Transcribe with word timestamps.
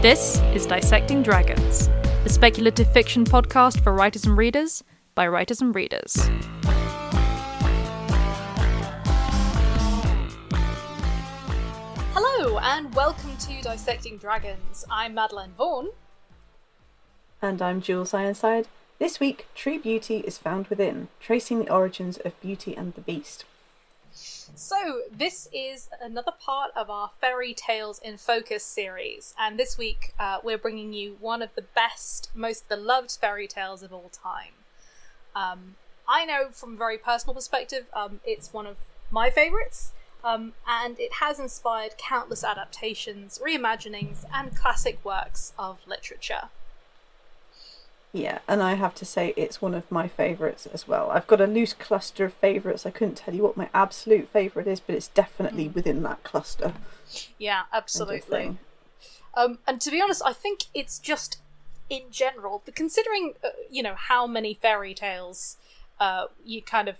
This 0.00 0.38
is 0.54 0.64
Dissecting 0.64 1.24
Dragons, 1.24 1.88
the 2.22 2.28
speculative 2.28 2.92
fiction 2.92 3.24
podcast 3.24 3.82
for 3.82 3.92
writers 3.92 4.26
and 4.26 4.38
readers 4.38 4.84
by 5.16 5.26
writers 5.26 5.60
and 5.60 5.74
readers. 5.74 6.14
Hello, 12.14 12.60
and 12.60 12.94
welcome 12.94 13.36
to 13.38 13.60
Dissecting 13.60 14.18
Dragons. 14.18 14.84
I'm 14.88 15.14
Madeline 15.14 15.50
Vaughan. 15.58 15.90
And 17.42 17.60
I'm 17.60 17.80
Jules 17.80 18.14
Ironside. 18.14 18.68
This 19.00 19.18
week, 19.18 19.48
True 19.56 19.80
Beauty 19.80 20.18
is 20.18 20.38
found 20.38 20.68
within, 20.68 21.08
tracing 21.18 21.58
the 21.58 21.72
origins 21.72 22.18
of 22.18 22.40
Beauty 22.40 22.76
and 22.76 22.94
the 22.94 23.00
Beast. 23.00 23.44
So, 24.12 25.02
this 25.12 25.48
is 25.52 25.88
another 26.00 26.32
part 26.32 26.70
of 26.74 26.90
our 26.90 27.10
Fairy 27.20 27.54
Tales 27.54 28.00
in 28.00 28.16
Focus 28.16 28.64
series, 28.64 29.34
and 29.38 29.58
this 29.58 29.78
week 29.78 30.14
uh, 30.18 30.38
we're 30.42 30.58
bringing 30.58 30.92
you 30.92 31.16
one 31.20 31.42
of 31.42 31.54
the 31.54 31.62
best, 31.62 32.30
most 32.34 32.68
beloved 32.68 33.12
fairy 33.20 33.46
tales 33.46 33.82
of 33.82 33.92
all 33.92 34.10
time. 34.10 34.52
Um, 35.34 35.76
I 36.08 36.24
know 36.24 36.48
from 36.50 36.74
a 36.74 36.76
very 36.76 36.98
personal 36.98 37.34
perspective, 37.34 37.86
um, 37.92 38.20
it's 38.24 38.52
one 38.52 38.66
of 38.66 38.78
my 39.10 39.30
favourites, 39.30 39.92
um, 40.24 40.54
and 40.66 40.98
it 40.98 41.14
has 41.14 41.38
inspired 41.38 41.96
countless 41.96 42.42
adaptations, 42.42 43.38
reimaginings, 43.44 44.24
and 44.32 44.56
classic 44.56 45.04
works 45.04 45.52
of 45.58 45.78
literature. 45.86 46.48
Yeah, 48.12 48.38
and 48.48 48.62
I 48.62 48.74
have 48.74 48.94
to 48.96 49.04
say 49.04 49.34
it's 49.36 49.60
one 49.60 49.74
of 49.74 49.90
my 49.90 50.08
favourites 50.08 50.66
as 50.66 50.88
well. 50.88 51.10
I've 51.10 51.26
got 51.26 51.40
a 51.40 51.46
loose 51.46 51.74
cluster 51.74 52.24
of 52.24 52.34
favourites. 52.34 52.86
I 52.86 52.90
couldn't 52.90 53.16
tell 53.16 53.34
you 53.34 53.42
what 53.42 53.56
my 53.56 53.68
absolute 53.74 54.28
favourite 54.30 54.66
is, 54.66 54.80
but 54.80 54.94
it's 54.94 55.08
definitely 55.08 55.68
within 55.68 56.02
that 56.04 56.22
cluster. 56.24 56.72
Yeah, 57.38 57.64
absolutely. 57.72 58.56
Um, 59.34 59.58
and 59.66 59.80
to 59.82 59.90
be 59.90 60.00
honest, 60.00 60.22
I 60.24 60.32
think 60.32 60.64
it's 60.72 60.98
just 60.98 61.38
in 61.90 62.04
general, 62.10 62.62
but 62.64 62.74
considering 62.74 63.34
uh, 63.44 63.48
you 63.70 63.82
know 63.82 63.94
how 63.94 64.26
many 64.26 64.54
fairy 64.54 64.94
tales 64.94 65.56
uh, 66.00 66.26
you 66.44 66.62
kind 66.62 66.88
of 66.88 66.96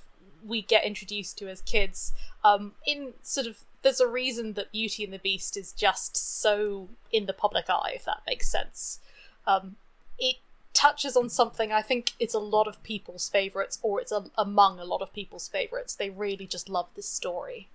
we 0.47 0.63
get 0.63 0.85
introduced 0.85 1.39
to 1.39 1.49
as 1.49 1.61
kids, 1.63 2.13
um, 2.45 2.73
in 2.87 3.15
sort 3.23 3.47
of 3.47 3.65
there's 3.83 4.01
a 4.01 4.09
reason 4.09 4.55
that 4.55 4.73
Beauty 4.73 5.05
and 5.05 5.13
the 5.13 5.19
Beast 5.19 5.57
is 5.57 5.73
just 5.73 6.17
so 6.17 6.89
in 7.13 7.27
the 7.27 7.33
public 7.33 7.67
eye, 7.69 7.93
if 7.95 8.05
that 8.05 8.23
makes 8.27 8.51
sense. 8.51 9.01
Um, 9.47 9.77
it 10.19 10.37
touches 10.79 11.17
on 11.17 11.29
something 11.29 11.73
I 11.73 11.83
think 11.83 12.13
it's 12.21 12.35
a 12.35 12.39
lot 12.39 12.69
of 12.69 12.81
people's 12.85 13.29
favorites, 13.29 13.81
or 13.83 14.01
it's 14.01 14.13
a, 14.13 14.27
among 14.37 14.79
a 14.79 14.85
lot 14.85 15.03
of 15.03 15.13
people's 15.13 15.49
favorites. 15.49 15.97
They 15.97 16.09
really 16.09 16.47
just 16.47 16.69
love 16.69 16.87
this 16.95 17.09
story. 17.09 17.69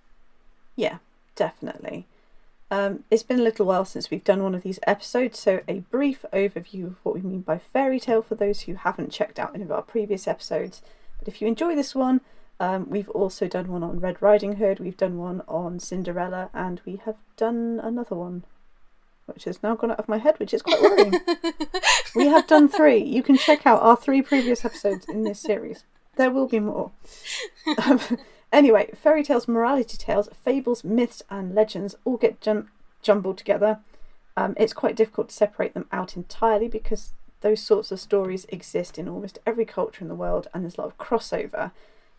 Yeah, 0.74 0.98
definitely. 1.36 2.06
Um, 2.70 3.04
it's 3.10 3.22
been 3.22 3.40
a 3.40 3.42
little 3.42 3.66
while 3.66 3.84
since 3.84 4.10
we've 4.10 4.24
done 4.24 4.42
one 4.42 4.54
of 4.54 4.62
these 4.62 4.80
episodes, 4.86 5.38
so 5.38 5.60
a 5.68 5.80
brief 5.80 6.24
overview 6.32 6.86
of 6.86 6.96
what 7.02 7.14
we 7.14 7.20
mean 7.20 7.42
by 7.42 7.58
fairy 7.58 8.00
tale 8.00 8.22
for 8.22 8.36
those 8.36 8.62
who 8.62 8.74
haven't 8.74 9.12
checked 9.12 9.38
out 9.38 9.54
any 9.54 9.64
of 9.64 9.70
our 9.70 9.82
previous 9.82 10.26
episodes. 10.26 10.80
But 11.18 11.28
if 11.28 11.42
you 11.42 11.46
enjoy 11.46 11.74
this 11.74 11.94
one, 11.94 12.22
um, 12.58 12.88
we've 12.88 13.10
also 13.10 13.48
done 13.48 13.68
one 13.68 13.82
on 13.82 14.00
Red 14.00 14.22
Riding 14.22 14.56
Hood, 14.56 14.80
we've 14.80 14.96
done 14.96 15.18
one 15.18 15.42
on 15.46 15.78
Cinderella, 15.78 16.48
and 16.54 16.80
we 16.86 16.96
have 17.04 17.16
done 17.36 17.80
another 17.84 18.16
one, 18.16 18.44
which 19.26 19.44
has 19.44 19.62
now 19.62 19.74
gone 19.74 19.90
out 19.90 19.98
of 19.98 20.08
my 20.08 20.18
head, 20.18 20.38
which 20.38 20.54
is 20.54 20.62
quite 20.62 20.80
worrying. 20.80 21.14
we 22.14 22.26
have 22.26 22.46
done 22.46 22.68
three. 22.68 23.02
You 23.02 23.22
can 23.22 23.36
check 23.36 23.66
out 23.66 23.82
our 23.82 23.96
three 23.96 24.22
previous 24.22 24.64
episodes 24.64 25.06
in 25.08 25.22
this 25.22 25.40
series. 25.40 25.84
There 26.16 26.30
will 26.30 26.46
be 26.46 26.60
more. 26.60 26.92
Um, 27.84 28.00
anyway, 28.52 28.90
fairy 28.94 29.24
tales, 29.24 29.48
morality 29.48 29.96
tales, 29.96 30.28
fables, 30.44 30.84
myths, 30.84 31.22
and 31.30 31.54
legends 31.54 31.96
all 32.04 32.16
get 32.16 32.40
jum- 32.40 32.70
jumbled 33.02 33.38
together. 33.38 33.80
Um, 34.36 34.54
it's 34.56 34.72
quite 34.72 34.96
difficult 34.96 35.28
to 35.28 35.34
separate 35.34 35.74
them 35.74 35.86
out 35.92 36.16
entirely 36.16 36.68
because 36.68 37.12
those 37.40 37.60
sorts 37.60 37.92
of 37.92 38.00
stories 38.00 38.46
exist 38.48 38.98
in 38.98 39.08
almost 39.08 39.38
every 39.46 39.64
culture 39.64 40.02
in 40.02 40.08
the 40.08 40.14
world, 40.14 40.48
and 40.52 40.64
there's 40.64 40.76
a 40.76 40.80
lot 40.80 40.86
of 40.88 40.98
crossover. 40.98 41.72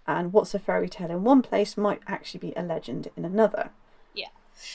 And 0.07 0.31
what's 0.33 0.53
a 0.53 0.59
fairy 0.59 0.87
tale 0.87 1.09
in 1.09 1.23
one 1.23 1.41
place 1.41 1.77
might 1.77 2.01
actually 2.07 2.39
be 2.39 2.53
a 2.55 2.61
legend 2.61 3.09
in 3.17 3.25
another. 3.25 3.71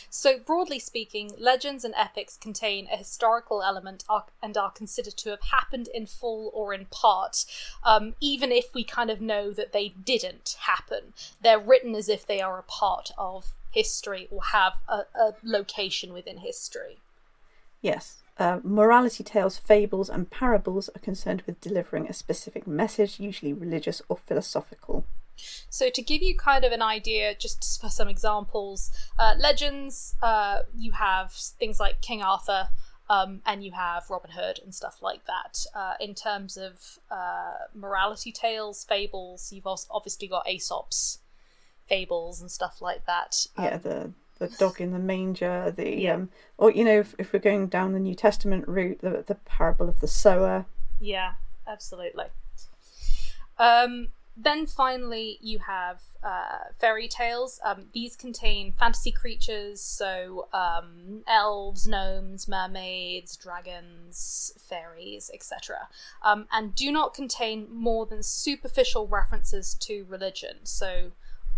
So, 0.08 0.38
broadly 0.38 0.78
speaking, 0.78 1.32
legends 1.38 1.84
and 1.84 1.94
epics 1.96 2.36
contain 2.36 2.88
a 2.92 2.96
historical 2.96 3.62
element 3.62 4.04
and 4.42 4.56
are 4.56 4.70
considered 4.70 5.16
to 5.18 5.30
have 5.30 5.42
happened 5.50 5.88
in 5.94 6.06
full 6.06 6.50
or 6.54 6.72
in 6.74 6.86
part, 6.86 7.44
um, 7.84 8.14
even 8.20 8.52
if 8.52 8.74
we 8.74 8.84
kind 8.84 9.10
of 9.10 9.20
know 9.20 9.52
that 9.52 9.72
they 9.72 9.88
didn't 9.88 10.56
happen. 10.60 11.12
They're 11.40 11.58
written 11.58 11.94
as 11.94 12.08
if 12.08 12.26
they 12.26 12.40
are 12.40 12.58
a 12.58 12.62
part 12.62 13.10
of 13.16 13.52
history 13.70 14.28
or 14.30 14.42
have 14.52 14.74
a, 14.88 15.02
a 15.14 15.34
location 15.42 16.12
within 16.12 16.38
history. 16.38 16.98
Yes. 17.80 18.22
Uh, 18.38 18.58
morality 18.62 19.22
tales, 19.22 19.58
fables, 19.58 20.08
and 20.08 20.30
parables 20.30 20.88
are 20.94 21.00
concerned 21.00 21.42
with 21.46 21.60
delivering 21.60 22.08
a 22.08 22.12
specific 22.12 22.66
message, 22.66 23.20
usually 23.20 23.52
religious 23.52 24.00
or 24.08 24.16
philosophical. 24.16 25.04
So, 25.68 25.90
to 25.90 26.02
give 26.02 26.22
you 26.22 26.36
kind 26.36 26.64
of 26.64 26.72
an 26.72 26.82
idea, 26.82 27.34
just 27.34 27.80
for 27.80 27.88
some 27.88 28.08
examples, 28.08 28.90
uh, 29.18 29.34
legends, 29.38 30.14
uh, 30.22 30.60
you 30.76 30.92
have 30.92 31.32
things 31.32 31.78
like 31.80 32.00
King 32.00 32.22
Arthur, 32.22 32.68
um, 33.08 33.40
and 33.44 33.64
you 33.64 33.72
have 33.72 34.08
Robin 34.08 34.30
Hood 34.30 34.60
and 34.62 34.74
stuff 34.74 34.98
like 35.02 35.24
that. 35.26 35.66
Uh, 35.74 35.94
in 36.00 36.14
terms 36.14 36.56
of 36.56 36.98
uh, 37.10 37.54
morality 37.74 38.30
tales, 38.32 38.84
fables, 38.84 39.52
you've 39.52 39.66
also 39.66 39.88
obviously 39.90 40.28
got 40.28 40.46
Aesop's 40.48 41.18
fables 41.88 42.40
and 42.40 42.50
stuff 42.50 42.80
like 42.80 43.06
that. 43.06 43.46
yeah, 43.58 43.74
Um, 43.74 43.80
the 43.82 44.12
the 44.38 44.48
dog 44.56 44.80
in 44.80 44.92
the 44.92 44.98
manger, 44.98 45.70
the 45.76 45.96
Yeah. 46.00 46.14
um, 46.14 46.30
or 46.56 46.70
you 46.70 46.84
know, 46.84 47.00
if, 47.00 47.14
if 47.18 47.32
we're 47.32 47.40
going 47.40 47.66
down 47.66 47.92
the 47.92 47.98
New 48.00 48.14
Testament 48.14 48.66
route, 48.68 49.00
the 49.00 49.24
the 49.26 49.34
parable 49.34 49.88
of 49.88 50.00
the 50.00 50.08
sower. 50.08 50.66
Yeah, 51.00 51.32
absolutely. 51.66 52.26
Um, 53.58 54.08
then 54.42 54.66
finally, 54.66 55.38
you 55.40 55.58
have 55.58 56.00
uh, 56.22 56.70
fairy 56.78 57.08
tales. 57.08 57.60
Um, 57.64 57.86
these 57.92 58.16
contain 58.16 58.72
fantasy 58.72 59.10
creatures, 59.10 59.80
so 59.80 60.48
um, 60.52 61.22
elves, 61.26 61.86
gnomes, 61.86 62.48
mermaids, 62.48 63.36
dragons, 63.36 64.52
fairies, 64.58 65.30
etc., 65.32 65.88
um, 66.22 66.46
and 66.52 66.74
do 66.74 66.90
not 66.90 67.14
contain 67.14 67.68
more 67.70 68.06
than 68.06 68.22
superficial 68.22 69.06
references 69.06 69.74
to 69.74 70.04
religion. 70.08 70.58
So. 70.64 71.12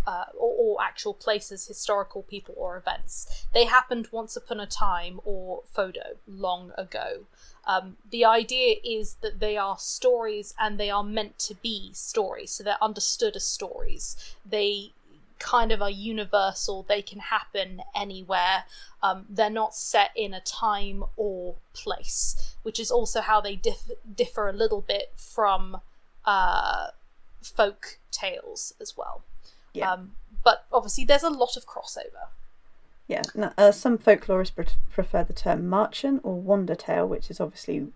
Uh, 0.05 0.25
or, 0.37 0.53
or 0.59 0.83
actual 0.83 1.13
places, 1.13 1.65
historical 1.65 2.23
people, 2.23 2.53
or 2.57 2.75
events. 2.75 3.45
They 3.53 3.63
happened 3.63 4.09
once 4.11 4.35
upon 4.35 4.59
a 4.59 4.67
time, 4.67 5.21
or 5.23 5.63
photo, 5.71 6.17
long 6.27 6.73
ago. 6.77 7.23
Um, 7.65 7.97
the 8.09 8.25
idea 8.25 8.75
is 8.83 9.15
that 9.21 9.39
they 9.39 9.57
are 9.57 9.77
stories 9.77 10.53
and 10.59 10.79
they 10.79 10.89
are 10.89 11.03
meant 11.03 11.39
to 11.39 11.55
be 11.55 11.91
stories, 11.93 12.51
so 12.51 12.63
they're 12.63 12.83
understood 12.83 13.35
as 13.35 13.45
stories. 13.45 14.35
They 14.45 14.91
kind 15.39 15.71
of 15.71 15.81
are 15.81 15.89
universal, 15.89 16.83
they 16.83 17.01
can 17.01 17.19
happen 17.19 17.81
anywhere. 17.95 18.65
Um, 19.01 19.25
they're 19.29 19.49
not 19.49 19.75
set 19.75 20.11
in 20.15 20.33
a 20.33 20.39
time 20.41 21.03
or 21.17 21.55
place, 21.73 22.55
which 22.63 22.79
is 22.79 22.89
also 22.89 23.21
how 23.21 23.41
they 23.41 23.55
dif- 23.55 23.91
differ 24.15 24.47
a 24.47 24.53
little 24.53 24.81
bit 24.81 25.11
from 25.15 25.81
uh, 26.25 26.87
folk 27.41 27.99
tales 28.11 28.73
as 28.79 28.95
well. 28.97 29.23
Yeah. 29.73 29.91
Um, 29.91 30.13
but 30.43 30.65
obviously, 30.71 31.05
there's 31.05 31.23
a 31.23 31.29
lot 31.29 31.57
of 31.57 31.65
crossover. 31.65 32.29
Yeah, 33.07 33.23
uh, 33.57 33.71
some 33.71 33.97
folklorists 33.97 34.55
pre- 34.55 34.65
prefer 34.91 35.23
the 35.23 35.33
term 35.33 35.69
Marchen 35.69 36.19
or 36.23 36.39
Wonder 36.39 36.75
Tale, 36.75 37.07
which 37.07 37.29
is 37.29 37.39
obviously 37.39 37.87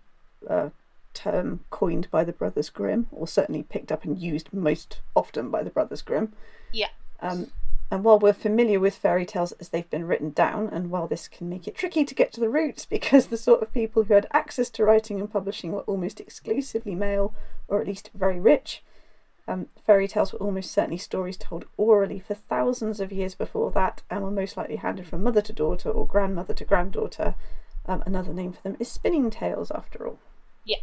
a 0.46 0.70
term 1.14 1.60
coined 1.70 2.08
by 2.10 2.24
the 2.24 2.32
Brothers 2.32 2.70
Grimm, 2.70 3.06
or 3.10 3.26
certainly 3.26 3.62
picked 3.62 3.90
up 3.90 4.04
and 4.04 4.18
used 4.18 4.52
most 4.52 5.00
often 5.16 5.50
by 5.50 5.62
the 5.62 5.70
Brothers 5.70 6.02
Grimm. 6.02 6.32
Yeah. 6.72 6.88
Um, 7.20 7.50
and 7.90 8.04
while 8.04 8.18
we're 8.18 8.34
familiar 8.34 8.78
with 8.78 8.94
fairy 8.94 9.24
tales 9.24 9.52
as 9.52 9.70
they've 9.70 9.88
been 9.88 10.06
written 10.06 10.30
down, 10.30 10.68
and 10.68 10.90
while 10.90 11.08
this 11.08 11.26
can 11.26 11.48
make 11.48 11.66
it 11.66 11.74
tricky 11.74 12.04
to 12.04 12.14
get 12.14 12.32
to 12.32 12.40
the 12.40 12.50
roots 12.50 12.84
because 12.96 13.26
the 13.26 13.36
sort 13.36 13.62
of 13.62 13.72
people 13.72 14.04
who 14.04 14.14
had 14.14 14.26
access 14.32 14.68
to 14.70 14.84
writing 14.84 15.18
and 15.18 15.32
publishing 15.32 15.72
were 15.72 15.80
almost 15.82 16.20
exclusively 16.20 16.94
male, 16.94 17.34
or 17.66 17.80
at 17.80 17.86
least 17.86 18.10
very 18.14 18.38
rich, 18.38 18.82
um, 19.48 19.66
fairy 19.84 20.06
tales 20.06 20.32
were 20.32 20.38
almost 20.38 20.70
certainly 20.70 20.98
stories 20.98 21.36
told 21.36 21.64
orally 21.76 22.20
for 22.20 22.34
thousands 22.34 23.00
of 23.00 23.10
years 23.10 23.34
before 23.34 23.70
that, 23.72 24.02
and 24.10 24.22
were 24.22 24.30
most 24.30 24.56
likely 24.56 24.76
handed 24.76 25.06
from 25.06 25.22
mother 25.22 25.40
to 25.40 25.52
daughter 25.52 25.90
or 25.90 26.06
grandmother 26.06 26.54
to 26.54 26.64
granddaughter. 26.64 27.34
Um, 27.86 28.02
another 28.04 28.34
name 28.34 28.52
for 28.52 28.62
them 28.62 28.76
is 28.78 28.90
spinning 28.90 29.30
tales, 29.30 29.70
after 29.70 30.06
all. 30.06 30.18
Yeah. 30.64 30.76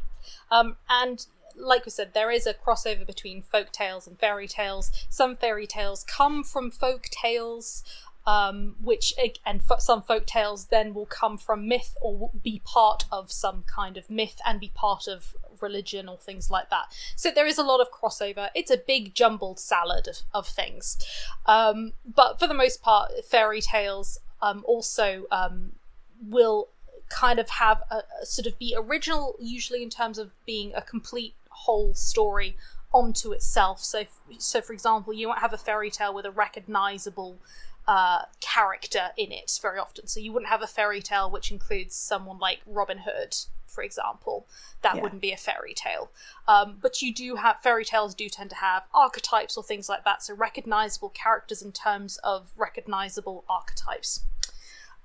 Um, 0.50 0.78
and 0.90 1.26
like 1.56 1.86
we 1.86 1.92
said, 1.92 2.14
there 2.14 2.32
is 2.32 2.48
a 2.48 2.54
crossover 2.54 3.06
between 3.06 3.42
folk 3.42 3.72
tales 3.72 4.08
and 4.08 4.20
fairy 4.20 4.48
tales. 4.48 4.92
Some 5.10 5.36
fairy 5.36 5.68
tales 5.68 6.04
come 6.04 6.44
from 6.44 6.72
folk 6.72 7.04
tales, 7.04 7.84
um, 8.28 8.76
which 8.82 9.14
and 9.46 9.62
some 9.80 10.02
folk 10.02 10.26
tales 10.26 10.66
then 10.66 10.94
will 10.94 11.06
come 11.06 11.38
from 11.38 11.68
myth 11.68 11.96
or 12.02 12.32
be 12.44 12.62
part 12.66 13.06
of 13.12 13.32
some 13.32 13.64
kind 13.68 13.98
of 13.98 14.10
myth 14.10 14.40
and 14.46 14.60
be 14.60 14.72
part 14.74 15.08
of 15.08 15.36
religion 15.62 16.10
or 16.10 16.18
things 16.18 16.50
like 16.50 16.70
that. 16.70 16.86
So 17.16 17.32
there 17.32 17.46
is 17.46 17.58
a 17.58 17.64
lot 17.64 17.82
of 17.82 17.92
crossover. 17.92 18.50
It's 18.56 18.72
a 18.72 18.78
big 18.78 19.14
jumbled 19.14 19.60
salad 19.60 20.08
of, 20.08 20.18
of 20.34 20.48
things. 20.48 20.98
Um, 21.46 21.94
but 22.06 22.40
for 22.40 22.48
the 22.48 22.54
most 22.54 22.82
part, 22.82 23.12
fairy 23.30 23.62
tales 23.62 24.20
um, 24.42 24.64
also 24.68 25.26
um, 25.32 25.74
will 26.22 26.70
kind 27.10 27.40
of 27.40 27.50
have 27.50 27.84
a, 27.92 28.02
a 28.22 28.26
sort 28.26 28.48
of 28.48 28.58
be 28.58 28.76
original, 28.78 29.36
usually 29.40 29.84
in 29.84 29.90
terms 29.90 30.18
of 30.18 30.32
being 30.46 30.74
a 30.74 30.82
complete 30.82 31.36
whole 31.50 31.94
story 31.94 32.58
onto 32.92 33.32
itself. 33.32 33.84
So, 33.84 34.06
so 34.38 34.62
for 34.62 34.74
example, 34.74 35.14
you 35.14 35.28
won't 35.28 35.40
have 35.40 35.54
a 35.54 35.58
fairy 35.58 35.92
tale 35.92 36.14
with 36.14 36.26
a 36.26 36.32
recognizable 36.32 37.38
uh, 37.88 38.24
character 38.40 39.12
in 39.18 39.32
it 39.32 39.52
very 39.62 39.80
often. 39.80 40.08
So 40.08 40.20
you 40.20 40.32
wouldn't 40.34 40.50
have 40.50 40.62
a 40.62 40.68
fairy 40.68 41.02
tale 41.02 41.30
which 41.30 41.52
includes 41.52 41.96
someone 41.96 42.40
like 42.40 42.62
Robin 42.66 43.00
Hood, 43.00 43.36
for 43.68 43.84
example. 43.84 44.48
That 44.82 44.96
Yeah. 44.96 45.02
wouldn't 45.04 45.22
be 45.22 45.32
a 45.32 45.38
fairy 45.38 45.74
tale. 45.74 46.12
Um, 46.48 46.78
but 46.82 47.02
you 47.02 47.14
do 47.14 47.36
have 47.36 47.62
fairy 47.62 47.86
tales 47.86 48.16
do 48.16 48.30
tend 48.30 48.50
to 48.52 48.56
have 48.58 48.84
archetypes 48.94 49.58
or 49.58 49.64
things 49.64 49.90
like 49.90 50.04
that. 50.04 50.24
So 50.24 50.34
recognizable 50.34 51.10
characters 51.10 51.62
in 51.62 51.72
terms 51.72 52.18
of 52.24 52.52
recognizable 52.56 53.44
archetypes. 53.48 54.22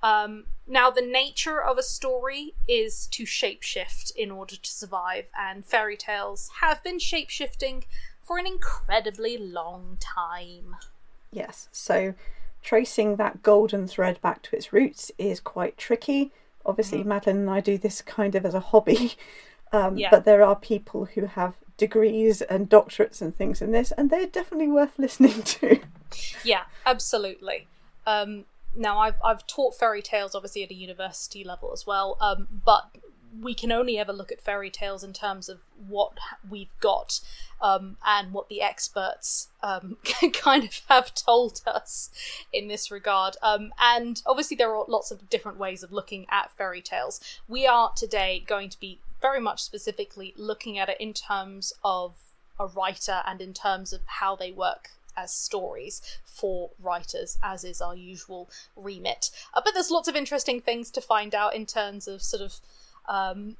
Um, 0.03 0.45
now, 0.65 0.89
the 0.89 1.01
nature 1.01 1.61
of 1.61 1.77
a 1.77 1.83
story 1.83 2.55
is 2.67 3.05
to 3.07 3.23
shapeshift 3.23 4.15
in 4.15 4.31
order 4.31 4.55
to 4.55 4.71
survive, 4.71 5.29
and 5.37 5.63
fairy 5.63 5.95
tales 5.95 6.49
have 6.61 6.83
been 6.83 6.97
shapeshifting 6.97 7.83
for 8.23 8.39
an 8.39 8.47
incredibly 8.47 9.37
long 9.37 9.97
time. 9.99 10.75
Yes, 11.31 11.69
so 11.71 12.15
tracing 12.61 13.15
that 13.17 13.41
golden 13.41 13.87
thread 13.87 14.21
back 14.21 14.41
to 14.43 14.55
its 14.55 14.71
roots 14.73 15.11
is 15.17 15.39
quite 15.39 15.77
tricky. 15.77 16.31
Obviously, 16.65 17.03
Madeline 17.03 17.37
and 17.37 17.49
I 17.49 17.59
do 17.59 17.77
this 17.77 18.01
kind 18.01 18.35
of 18.35 18.45
as 18.45 18.53
a 18.53 18.59
hobby, 18.59 19.13
um, 19.71 19.97
Yeah. 19.97 20.09
but 20.11 20.25
there 20.25 20.43
are 20.43 20.55
people 20.55 21.05
who 21.05 21.25
have 21.25 21.55
degrees 21.77 22.41
and 22.43 22.69
doctorates 22.69 23.21
and 23.21 23.35
things 23.35 23.61
in 23.61 23.71
this, 23.71 23.91
and 23.91 24.09
they're 24.09 24.27
definitely 24.27 24.67
worth 24.67 24.99
listening 24.99 25.41
to. 25.43 25.79
Yeah, 26.43 26.63
absolutely. 26.85 27.67
Um, 28.05 28.45
now, 28.75 28.99
I've 28.99 29.15
I've 29.23 29.45
taught 29.47 29.75
fairy 29.75 30.01
tales 30.01 30.35
obviously 30.35 30.63
at 30.63 30.69
a 30.71 30.75
university 30.75 31.43
level 31.43 31.71
as 31.73 31.85
well, 31.87 32.17
um, 32.21 32.47
but 32.65 32.83
we 33.39 33.53
can 33.53 33.71
only 33.71 33.97
ever 33.97 34.11
look 34.11 34.31
at 34.31 34.41
fairy 34.41 34.69
tales 34.69 35.03
in 35.03 35.13
terms 35.13 35.49
of 35.49 35.61
what 35.87 36.13
we've 36.49 36.77
got 36.79 37.19
um, 37.61 37.97
and 38.05 38.33
what 38.33 38.49
the 38.49 38.61
experts 38.61 39.49
um, 39.61 39.97
kind 40.33 40.63
of 40.63 40.81
have 40.89 41.13
told 41.13 41.61
us 41.67 42.09
in 42.51 42.67
this 42.67 42.91
regard. 42.91 43.37
Um, 43.41 43.73
and 43.79 44.21
obviously, 44.25 44.57
there 44.57 44.73
are 44.73 44.85
lots 44.87 45.11
of 45.11 45.29
different 45.29 45.57
ways 45.57 45.83
of 45.83 45.91
looking 45.91 46.25
at 46.29 46.51
fairy 46.51 46.81
tales. 46.81 47.19
We 47.47 47.65
are 47.67 47.91
today 47.95 48.43
going 48.45 48.69
to 48.69 48.79
be 48.79 48.99
very 49.21 49.39
much 49.39 49.61
specifically 49.61 50.33
looking 50.35 50.79
at 50.79 50.89
it 50.89 50.97
in 50.99 51.13
terms 51.13 51.73
of 51.83 52.15
a 52.59 52.67
writer 52.67 53.21
and 53.25 53.41
in 53.41 53.53
terms 53.53 53.93
of 53.93 54.01
how 54.05 54.35
they 54.35 54.51
work 54.51 54.89
as 55.15 55.33
stories 55.33 56.01
for 56.25 56.69
writers, 56.81 57.37
as 57.43 57.63
is 57.63 57.81
our 57.81 57.95
usual 57.95 58.49
remit. 58.75 59.29
Uh, 59.53 59.61
but 59.63 59.73
there's 59.73 59.91
lots 59.91 60.07
of 60.07 60.15
interesting 60.15 60.61
things 60.61 60.89
to 60.91 61.01
find 61.01 61.35
out 61.35 61.55
in 61.55 61.65
terms 61.65 62.07
of 62.07 62.21
sort 62.21 62.41
of. 62.41 62.55
Um, 63.07 63.57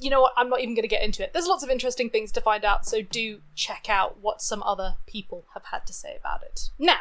you 0.00 0.08
know 0.10 0.22
what? 0.22 0.32
I'm 0.36 0.48
not 0.48 0.60
even 0.60 0.74
going 0.74 0.82
to 0.82 0.88
get 0.88 1.02
into 1.02 1.22
it. 1.22 1.32
There's 1.32 1.46
lots 1.46 1.62
of 1.62 1.70
interesting 1.70 2.08
things 2.08 2.32
to 2.32 2.40
find 2.40 2.64
out, 2.64 2.86
so 2.86 3.02
do 3.02 3.40
check 3.54 3.86
out 3.88 4.18
what 4.20 4.40
some 4.40 4.62
other 4.62 4.94
people 5.06 5.44
have 5.54 5.64
had 5.66 5.86
to 5.86 5.92
say 5.92 6.16
about 6.18 6.42
it. 6.42 6.70
Now, 6.78 7.00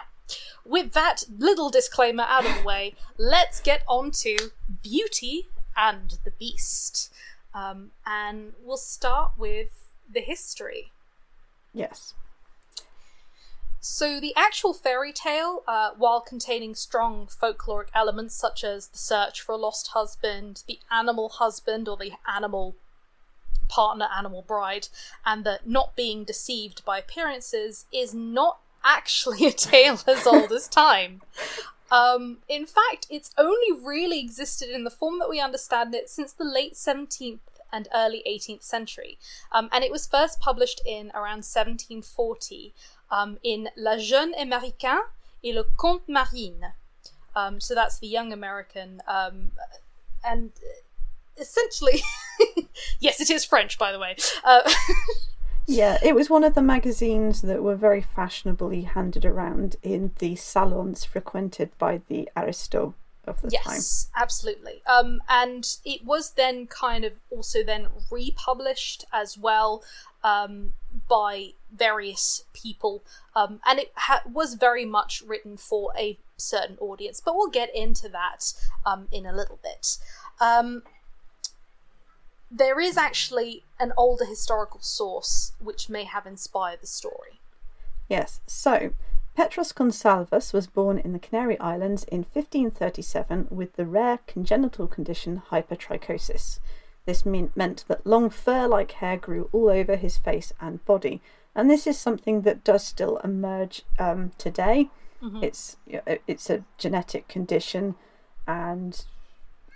with 0.65 0.91
that 0.91 1.23
little 1.37 1.69
disclaimer 1.69 2.23
out 2.23 2.45
of 2.45 2.57
the 2.57 2.63
way, 2.63 2.95
let's 3.17 3.61
get 3.61 3.83
on 3.87 4.11
to 4.11 4.51
Beauty 4.83 5.47
and 5.77 6.17
the 6.23 6.31
Beast. 6.31 7.11
Um, 7.53 7.91
and 8.05 8.53
we'll 8.63 8.77
start 8.77 9.31
with 9.37 9.89
the 10.11 10.21
history. 10.21 10.91
yes. 11.73 12.13
So, 13.81 14.19
the 14.19 14.35
actual 14.35 14.73
fairy 14.73 15.13
tale, 15.13 15.63
uh, 15.65 15.91
while 15.97 16.19
containing 16.19 16.75
strong 16.75 17.27
folkloric 17.27 17.87
elements 17.95 18.35
such 18.35 18.63
as 18.63 18.87
the 18.87 18.97
search 18.97 19.41
for 19.41 19.53
a 19.53 19.57
lost 19.57 19.89
husband, 19.89 20.63
the 20.67 20.79
animal 20.91 21.29
husband 21.29 21.87
or 21.87 21.95
the 21.95 22.11
animal 22.27 22.75
partner, 23.69 24.09
animal 24.13 24.41
bride, 24.41 24.89
and 25.25 25.45
the 25.45 25.59
not 25.65 25.95
being 25.95 26.25
deceived 26.25 26.83
by 26.83 26.99
appearances, 26.99 27.85
is 27.93 28.13
not 28.13 28.59
actually 28.83 29.45
a 29.47 29.51
tale 29.51 29.99
as 30.05 30.27
old 30.27 30.51
as 30.51 30.67
time. 30.67 31.21
Um, 31.91 32.39
in 32.47 32.65
fact, 32.65 33.07
it's 33.09 33.33
only 33.37 33.71
really 33.81 34.19
existed 34.19 34.69
in 34.69 34.83
the 34.83 34.91
form 34.91 35.19
that 35.19 35.29
we 35.29 35.39
understand 35.39 35.95
it 35.95 36.09
since 36.09 36.33
the 36.33 36.43
late 36.43 36.73
17th 36.73 37.39
and 37.71 37.87
early 37.93 38.23
18th 38.27 38.63
century. 38.63 39.17
Um, 39.51 39.69
and 39.71 39.83
it 39.83 39.91
was 39.91 40.07
first 40.07 40.39
published 40.39 40.81
in 40.85 41.11
around 41.11 41.43
1740 41.45 42.73
um, 43.11 43.37
in 43.43 43.69
La 43.75 43.97
Jeune 43.97 44.33
Américain 44.33 44.99
et 45.43 45.53
le 45.53 45.63
Conte 45.77 46.07
Marine. 46.07 46.73
Um, 47.35 47.59
so 47.59 47.75
that's 47.75 47.99
the 47.99 48.07
young 48.07 48.33
American. 48.33 49.01
Um, 49.07 49.51
and 50.23 50.51
essentially, 51.37 52.01
yes, 52.99 53.21
it 53.21 53.29
is 53.29 53.45
French, 53.45 53.77
by 53.77 53.91
the 53.91 53.99
way. 53.99 54.15
Uh, 54.43 54.69
Yeah, 55.71 55.99
it 56.01 56.15
was 56.15 56.31
one 56.31 56.43
of 56.43 56.55
the 56.55 56.63
magazines 56.63 57.43
that 57.43 57.61
were 57.61 57.75
very 57.75 58.01
fashionably 58.01 58.81
handed 58.81 59.23
around 59.23 59.75
in 59.83 60.13
the 60.17 60.35
salons 60.35 61.05
frequented 61.05 61.69
by 61.77 62.01
the 62.07 62.27
aristos 62.35 62.93
of 63.29 63.41
the 63.41 63.49
time. 63.49 63.75
Yes, 63.75 64.09
absolutely. 64.15 64.81
Um, 64.85 65.21
and 65.29 65.65
it 65.85 66.03
was 66.03 66.31
then 66.31 66.67
kind 66.67 67.05
of 67.05 67.13
also 67.29 67.63
then 67.63 67.87
republished 68.11 69.05
as 69.13 69.37
well 69.37 69.83
um, 70.23 70.73
by 71.07 71.49
various 71.73 72.43
people, 72.53 73.03
um, 73.35 73.59
and 73.65 73.79
it 73.79 73.91
ha- 73.95 74.23
was 74.31 74.55
very 74.55 74.85
much 74.85 75.21
written 75.25 75.57
for 75.57 75.91
a 75.97 76.17
certain 76.37 76.77
audience. 76.79 77.21
But 77.23 77.35
we'll 77.35 77.49
get 77.49 77.73
into 77.75 78.09
that 78.09 78.53
um, 78.85 79.07
in 79.11 79.25
a 79.25 79.35
little 79.35 79.59
bit. 79.61 79.97
Um, 80.41 80.83
there 82.51 82.79
is 82.79 82.97
actually 82.97 83.63
an 83.79 83.93
older 83.95 84.25
historical 84.25 84.81
source 84.81 85.53
which 85.59 85.89
may 85.89 86.03
have 86.03 86.25
inspired 86.25 86.81
the 86.81 86.87
story. 86.87 87.39
Yes, 88.07 88.41
so 88.47 88.91
Petrus 89.39 89.71
Gonsalvus 89.71 90.51
was 90.51 90.67
born 90.67 90.97
in 90.97 91.13
the 91.13 91.17
Canary 91.17 91.57
Islands 91.61 92.03
in 92.03 92.25
1537 92.33 93.47
with 93.49 93.77
the 93.77 93.85
rare 93.85 94.19
congenital 94.27 94.85
condition 94.85 95.43
hypertrichosis. 95.49 96.59
This 97.05 97.25
mean- 97.25 97.53
meant 97.55 97.85
that 97.87 98.05
long 98.05 98.29
fur 98.29 98.67
like 98.67 98.91
hair 98.91 99.15
grew 99.15 99.47
all 99.53 99.69
over 99.69 99.95
his 99.95 100.17
face 100.17 100.51
and 100.59 100.83
body, 100.83 101.21
and 101.55 101.69
this 101.69 101.87
is 101.87 101.97
something 101.97 102.41
that 102.41 102.65
does 102.65 102.85
still 102.85 103.15
emerge 103.23 103.83
um, 103.97 104.33
today. 104.37 104.89
It's 105.41 105.77
it's 106.27 106.49
a 106.49 106.65
genetic 106.77 107.29
condition, 107.29 107.95
and 108.45 109.05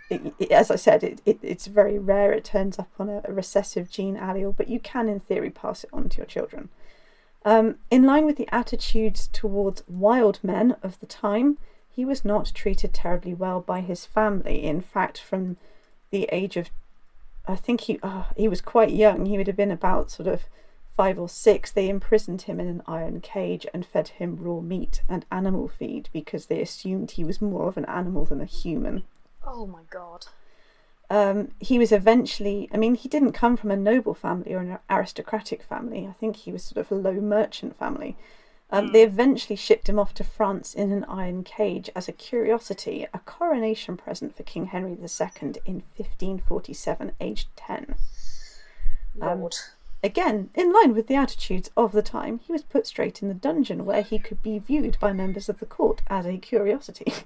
it, 0.10 0.34
it- 0.40 0.52
as 0.52 0.72
I 0.72 0.76
said, 0.76 1.06
it, 1.06 1.22
it, 1.26 1.40
it's 1.42 1.68
very 1.68 1.98
rare. 1.98 2.34
It 2.34 2.44
turns 2.44 2.78
up 2.80 2.90
on 3.00 3.08
a, 3.08 3.22
a 3.24 3.32
recessive 3.32 3.90
gene 3.90 4.18
allele, 4.18 4.54
but 4.58 4.68
you 4.68 4.82
can, 4.82 5.08
in 5.08 5.22
theory, 5.22 5.50
pass 5.52 5.86
it 5.86 5.90
on 5.94 6.10
to 6.10 6.18
your 6.18 6.26
children. 6.26 6.68
Um, 7.46 7.76
in 7.92 8.04
line 8.04 8.26
with 8.26 8.38
the 8.38 8.48
attitudes 8.54 9.28
towards 9.28 9.84
wild 9.88 10.40
men 10.44 10.76
of 10.82 11.00
the 11.00 11.06
time, 11.06 11.58
he 11.90 12.06
was 12.06 12.24
not 12.24 12.52
treated 12.54 12.94
terribly 12.94 13.34
well 13.34 13.60
by 13.60 13.82
his 13.82 14.06
family. 14.06 14.64
In 14.64 14.82
fact, 14.82 15.20
from 15.20 15.58
the 16.10 16.28
age 16.32 16.58
of, 16.58 16.70
I 17.48 17.56
think 17.56 17.82
he 17.82 18.00
uh, 18.02 18.24
he 18.38 18.48
was 18.48 18.62
quite 18.62 18.92
young. 18.92 19.26
He 19.26 19.38
would 19.38 19.48
have 19.48 19.58
been 19.58 19.72
about 19.72 20.10
sort 20.10 20.28
of 20.28 20.44
five 20.96 21.20
or 21.20 21.28
six. 21.28 21.72
They 21.72 21.90
imprisoned 21.90 22.44
him 22.44 22.60
in 22.60 22.68
an 22.68 22.82
iron 22.88 23.20
cage 23.20 23.68
and 23.74 23.86
fed 23.86 24.10
him 24.10 24.38
raw 24.40 24.62
meat 24.62 25.02
and 25.10 25.26
animal 25.32 25.68
feed 25.68 26.10
because 26.14 26.46
they 26.46 26.62
assumed 26.62 27.12
he 27.12 27.24
was 27.24 27.42
more 27.42 27.68
of 27.68 27.78
an 27.78 27.86
animal 27.86 28.26
than 28.26 28.42
a 28.42 28.46
human. 28.46 29.04
Oh 29.46 29.66
my 29.66 29.82
god. 29.90 30.28
Um, 31.10 31.50
he 31.60 31.78
was 31.78 31.92
eventually, 31.92 32.70
I 32.74 32.78
mean, 32.78 32.96
he 32.96 33.10
didn't 33.10 33.34
come 33.34 33.58
from 33.58 33.72
a 33.72 33.76
noble 33.76 34.14
family 34.14 34.54
or 34.54 34.60
an 34.60 34.80
aristocratic 34.90 35.62
family. 35.64 36.08
I 36.08 36.14
think 36.14 36.38
he 36.38 36.52
was 36.52 36.64
sort 36.64 36.78
of 36.84 36.92
a 36.92 36.96
low 36.96 37.14
merchant 37.14 37.78
family. 37.78 38.18
Um, 38.72 38.92
They 38.92 39.04
eventually 39.04 39.56
shipped 39.56 39.88
him 39.88 40.00
off 40.00 40.16
to 40.16 40.24
France 40.24 40.74
in 40.74 40.92
an 40.92 41.04
iron 41.04 41.44
cage 41.44 41.92
as 41.96 42.08
a 42.08 42.12
curiosity, 42.12 43.06
a 43.14 43.20
coronation 43.20 43.98
present 43.98 44.36
for 44.36 44.42
King 44.44 44.68
Henry 44.68 44.92
II 44.94 45.54
in 45.66 45.84
1547, 45.96 47.12
aged 47.20 47.50
10. 47.56 47.96
Lord. 49.16 49.56
Again, 50.04 50.50
in 50.56 50.74
line 50.74 50.94
with 50.96 51.08
the 51.08 51.16
attitudes 51.16 51.70
of 51.78 51.92
the 51.92 52.02
time, 52.02 52.40
he 52.40 52.52
was 52.52 52.64
put 52.64 52.88
straight 52.88 53.22
in 53.22 53.28
the 53.28 53.34
dungeon 53.34 53.86
where 53.86 54.02
he 54.02 54.20
could 54.20 54.42
be 54.42 54.60
viewed 54.60 54.98
by 55.00 55.14
members 55.14 55.48
of 55.48 55.60
the 55.60 55.66
court 55.66 56.02
as 56.08 56.26
a 56.26 56.38
curiosity. 56.38 57.14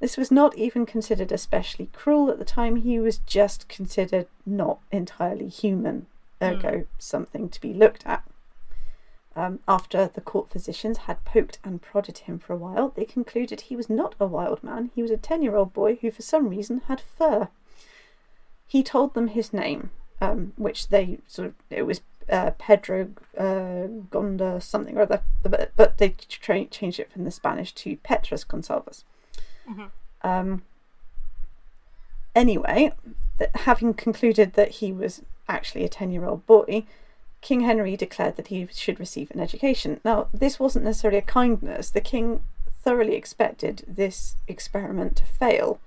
this 0.00 0.16
was 0.16 0.30
not 0.30 0.56
even 0.56 0.86
considered 0.86 1.30
especially 1.30 1.90
cruel 1.92 2.30
at 2.30 2.38
the 2.38 2.44
time, 2.44 2.76
he 2.76 2.98
was 2.98 3.18
just 3.18 3.68
considered 3.68 4.26
not 4.46 4.80
entirely 4.90 5.48
human, 5.48 6.06
ergo, 6.42 6.86
something 6.98 7.50
to 7.50 7.60
be 7.60 7.74
looked 7.74 8.06
at. 8.06 8.24
Um, 9.36 9.60
after 9.68 10.10
the 10.12 10.20
court 10.20 10.50
physicians 10.50 10.98
had 10.98 11.24
poked 11.24 11.58
and 11.62 11.82
prodded 11.82 12.18
him 12.18 12.38
for 12.38 12.54
a 12.54 12.56
while, 12.56 12.88
they 12.88 13.04
concluded 13.04 13.60
he 13.60 13.76
was 13.76 13.88
not 13.88 14.14
a 14.18 14.26
wild 14.26 14.64
man, 14.64 14.90
he 14.94 15.02
was 15.02 15.10
a 15.10 15.16
10 15.16 15.42
year 15.42 15.54
old 15.54 15.72
boy 15.72 15.96
who, 15.96 16.10
for 16.10 16.22
some 16.22 16.48
reason, 16.48 16.82
had 16.88 17.00
fur. 17.00 17.48
He 18.66 18.82
told 18.82 19.14
them 19.14 19.28
his 19.28 19.52
name, 19.52 19.90
um, 20.20 20.52
which 20.56 20.88
they 20.88 21.18
sort 21.26 21.48
of 21.48 21.54
it 21.68 21.82
was 21.82 22.00
uh, 22.28 22.52
Pedro 22.58 23.10
uh, 23.36 23.86
Gonda 24.10 24.62
something 24.62 24.96
or 24.96 25.02
other, 25.02 25.22
but, 25.42 25.72
but 25.76 25.98
they 25.98 26.10
tra- 26.10 26.66
changed 26.66 27.00
it 27.00 27.10
from 27.12 27.24
the 27.24 27.30
Spanish 27.30 27.72
to 27.74 27.96
Petrus 27.96 28.44
Gonsalvus. 28.44 29.04
Um, 30.22 30.62
Anyway, 32.34 32.92
that 33.38 33.54
having 33.56 33.92
concluded 33.94 34.52
that 34.52 34.70
he 34.72 34.92
was 34.92 35.22
actually 35.48 35.84
a 35.84 35.88
10 35.88 36.12
year 36.12 36.24
old 36.24 36.46
boy, 36.46 36.84
King 37.40 37.60
Henry 37.62 37.96
declared 37.96 38.36
that 38.36 38.48
he 38.48 38.68
should 38.72 39.00
receive 39.00 39.30
an 39.30 39.40
education. 39.40 40.00
Now, 40.04 40.28
this 40.32 40.60
wasn't 40.60 40.84
necessarily 40.84 41.18
a 41.18 41.22
kindness. 41.22 41.90
The 41.90 42.00
king 42.00 42.44
thoroughly 42.82 43.14
expected 43.16 43.82
this 43.88 44.36
experiment 44.46 45.16
to 45.16 45.24
fail. 45.26 45.80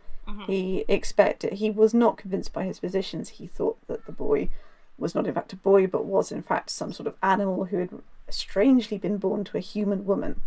He 0.47 0.85
expected 0.87 1.53
he 1.53 1.69
was 1.69 1.93
not 1.93 2.17
convinced 2.17 2.53
by 2.53 2.63
his 2.65 2.79
physicians. 2.79 3.29
He 3.29 3.47
thought 3.47 3.77
that 3.87 4.05
the 4.05 4.11
boy 4.11 4.49
was 4.97 5.15
not 5.15 5.27
in 5.27 5.33
fact 5.33 5.53
a 5.53 5.57
boy, 5.57 5.87
but 5.87 6.05
was 6.05 6.31
in 6.31 6.41
fact 6.41 6.69
some 6.69 6.91
sort 6.93 7.07
of 7.07 7.15
animal 7.21 7.65
who 7.65 7.77
had 7.77 7.89
strangely 8.29 8.97
been 8.97 9.17
born 9.17 9.43
to 9.45 9.57
a 9.57 9.61
human 9.61 10.05
woman. 10.05 10.41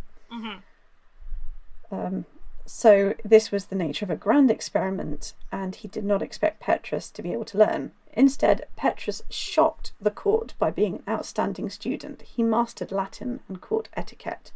Um, 1.91 2.25
so 2.67 3.15
this 3.25 3.51
was 3.51 3.67
the 3.67 3.77
nature 3.77 4.05
of 4.05 4.11
a 4.11 4.17
grand 4.17 4.51
experiment, 4.51 5.35
and 5.53 5.75
he 5.75 5.89
did 5.89 6.05
not 6.05 6.23
expect 6.23 6.61
Petrus 6.61 7.11
to 7.11 7.23
be 7.23 7.33
able 7.33 7.45
to 7.47 7.59
learn. 7.59 7.93
Instead, 8.13 8.67
Petrus 8.77 9.23
shocked 9.31 9.93
the 10.01 10.11
court 10.11 10.55
by 10.59 10.71
being 10.71 10.97
an 10.97 11.03
outstanding 11.09 11.71
student. 11.71 12.23
He 12.23 12.43
mastered 12.43 12.91
Latin 12.91 13.41
and 13.49 13.61
court 13.61 13.89
etiquette. 13.95 14.53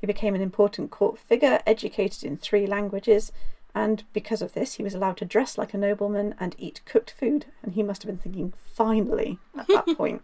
He 0.00 0.06
became 0.06 0.34
an 0.34 0.42
important 0.42 0.90
court 0.90 1.18
figure, 1.18 1.60
educated 1.66 2.24
in 2.24 2.36
three 2.36 2.66
languages, 2.66 3.32
and 3.74 4.04
because 4.12 4.40
of 4.40 4.54
this, 4.54 4.74
he 4.74 4.82
was 4.82 4.94
allowed 4.94 5.18
to 5.18 5.26
dress 5.26 5.58
like 5.58 5.74
a 5.74 5.78
nobleman 5.78 6.34
and 6.40 6.56
eat 6.58 6.80
cooked 6.86 7.10
food. 7.10 7.44
And 7.62 7.74
he 7.74 7.82
must 7.82 8.02
have 8.02 8.08
been 8.08 8.18
thinking, 8.18 8.54
finally, 8.74 9.38
at 9.56 9.66
that 9.68 9.86
point. 9.96 10.22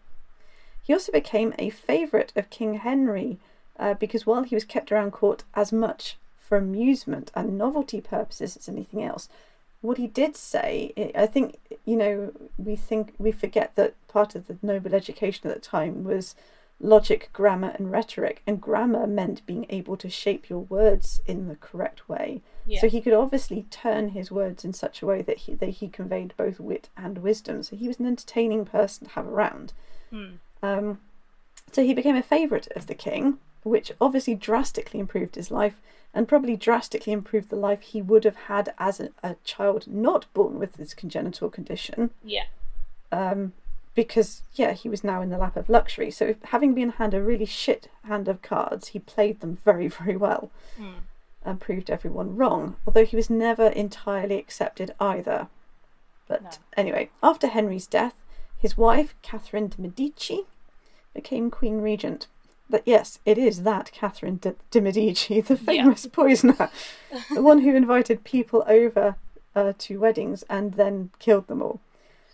He 0.83 0.95
also 0.95 1.13
became 1.13 1.55
a 1.59 1.69
favourite 1.69 2.33
of 2.35 2.49
King 2.49 2.75
Henry 2.75 3.39
uh, 3.79 3.95
because 3.95 4.27
while 4.27 4.43
he 4.43 4.57
was 4.57 4.65
kept 4.65 4.91
around 4.91 5.13
court 5.13 5.45
as 5.55 5.71
much 5.71 6.17
for 6.53 6.59
amusement 6.59 7.33
and 7.35 7.57
novelty 7.57 7.99
purposes 7.99 8.59
as 8.59 8.69
anything 8.69 9.03
else, 9.03 9.27
what 9.81 9.97
he 9.97 10.07
did 10.07 10.37
say, 10.37 10.93
I- 11.17 11.27
think, 11.27 11.59
you 11.87 11.97
know, 11.97 12.31
we 12.59 12.77
think 12.77 13.15
we 13.17 13.33
forget 13.33 13.75
that 13.77 13.95
part 14.07 14.35
of 14.35 14.49
the 14.49 14.59
noble 14.61 14.95
education 14.95 15.49
at 15.49 15.55
the 15.55 15.63
time 15.63 16.05
was 16.05 16.35
logic, 16.79 17.31
grammar, 17.33 17.75
and 17.79 17.91
rhetoric. 17.91 18.43
And 18.47 18.61
grammar 18.61 19.07
meant 19.07 19.47
being 19.47 19.65
able 19.71 19.97
to 19.97 20.11
shape 20.11 20.51
your 20.51 20.59
words 20.59 21.23
in 21.25 21.49
the 21.49 21.57
correct 21.57 22.07
way. 22.07 22.43
Yeah. 22.67 22.83
So 22.83 22.89
he 22.91 23.01
could 23.01 23.15
obviously 23.15 23.65
turn 23.71 24.11
his 24.11 24.31
words 24.31 24.63
in 24.63 24.75
such 24.75 25.01
a 25.01 25.07
way 25.07 25.23
that 25.23 25.39
he 25.39 25.55
that 25.55 25.71
he 25.81 25.89
conveyed 25.89 26.35
both 26.37 26.61
wit 26.61 26.91
and 26.99 27.17
wisdom. 27.17 27.63
So 27.63 27.77
he 27.77 27.89
was 27.89 27.99
an 27.99 28.05
entertaining 28.05 28.67
person 28.67 29.07
to 29.07 29.13
have 29.15 29.27
around. 29.27 29.73
Hmm. 30.11 30.33
Um, 30.63 31.01
so 31.73 31.83
he 31.83 31.95
became 31.95 32.17
a 32.17 32.23
favourite 32.23 32.69
of 32.77 32.89
the 32.89 32.95
king, 32.95 33.39
which 33.63 33.91
obviously 34.03 34.35
drastically 34.35 35.01
improved 35.01 35.37
his 35.37 35.51
life 35.51 35.81
and 36.15 36.29
probably 36.29 36.57
drastically 36.57 37.13
improved 37.13 37.49
the 37.49 37.57
life 37.57 37.81
he 37.81 38.03
would 38.03 38.25
have 38.25 38.37
had 38.37 38.75
as 38.79 39.01
a, 39.01 39.09
a 39.23 39.37
child 39.45 39.87
not 39.87 40.27
born 40.35 40.59
with 40.59 40.75
this 40.75 40.95
congenital 40.95 41.49
condition. 41.51 42.11
Yeah. 42.25 42.45
Um, 43.11 43.53
because 43.95 44.43
yeah, 44.55 44.73
he 44.73 44.89
was 44.89 45.05
now 45.05 45.21
in 45.23 45.31
the 45.31 45.39
lap 45.39 45.57
of 45.57 45.69
luxury. 45.69 46.11
So 46.11 46.35
having 46.45 46.75
been 46.75 46.91
handed 46.91 47.19
a 47.21 47.23
really 47.23 47.45
shit 47.47 47.89
hand 48.05 48.27
of 48.29 48.41
cards, 48.43 48.89
he 48.89 48.99
played 48.99 49.41
them 49.41 49.57
very, 49.65 49.89
very 49.89 50.17
well 50.17 50.51
Hmm. 50.77 50.99
and 51.45 51.61
proved 51.61 51.91
everyone 51.91 52.37
wrong. 52.37 52.77
Although 52.87 53.05
he 53.05 53.17
was 53.17 53.29
never 53.31 53.67
entirely 53.69 54.39
accepted 54.39 54.95
either. 55.01 55.49
But 56.29 56.43
No. 56.43 56.51
anyway, 56.77 57.11
after 57.23 57.47
Henry's 57.49 57.87
death, 57.87 58.15
his 58.59 58.79
wife 58.79 59.15
Catherine 59.23 59.69
de 59.69 59.81
Medici 59.81 60.47
became 61.15 61.51
Queen 61.51 61.81
Regent. 61.83 62.27
But 62.73 62.85
yes, 62.87 63.19
it 63.27 63.37
is 63.37 63.65
that 63.65 63.93
Catherine 63.93 64.39
de, 64.39 64.55
de 64.71 64.81
Medici, 64.81 65.43
the 65.43 65.59
famous 65.59 66.07
poisoner, 66.07 66.71
the 67.35 67.43
one 67.43 67.61
who 67.61 67.77
invited 67.77 68.25
people 68.25 68.65
over 68.67 69.17
uh, 69.55 69.75
to 69.77 70.01
weddings 70.01 70.43
and 70.49 70.73
then 70.73 71.11
killed 71.19 71.49
them 71.49 71.61
all. 71.61 71.81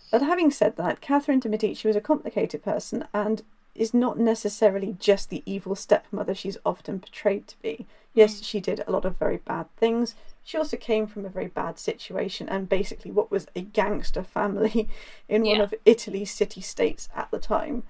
But 0.09 0.21
having 0.21 0.49
said 0.49 0.77
that, 0.77 1.01
Catherine 1.01 1.41
de 1.41 1.49
Medici 1.49 1.89
was 1.89 1.97
a 1.97 2.01
complicated 2.01 2.63
person 2.63 3.05
and 3.13 3.43
is 3.75 3.93
not 3.93 4.17
necessarily 4.17 4.95
just 4.97 5.29
the 5.29 5.43
evil 5.45 5.75
stepmother 5.75 6.33
she's 6.33 6.57
often 6.65 7.01
portrayed 7.01 7.45
to 7.49 7.61
be. 7.61 7.85
Yes, 8.13 8.41
she 8.41 8.61
did 8.61 8.81
a 8.87 8.91
lot 8.91 9.03
of 9.03 9.17
very 9.17 9.37
bad 9.37 9.65
things. 9.75 10.15
She 10.45 10.57
also 10.57 10.77
came 10.77 11.05
from 11.05 11.25
a 11.25 11.29
very 11.29 11.47
bad 11.47 11.77
situation 11.77 12.47
and 12.47 12.69
basically 12.69 13.11
what 13.11 13.29
was 13.29 13.47
a 13.57 13.61
gangster 13.61 14.23
family 14.23 14.87
in 15.27 15.43
one 15.43 15.59
of 15.59 15.73
Italy's 15.83 16.31
city 16.31 16.61
states 16.61 17.09
at 17.13 17.29
the 17.29 17.39
time. 17.39 17.83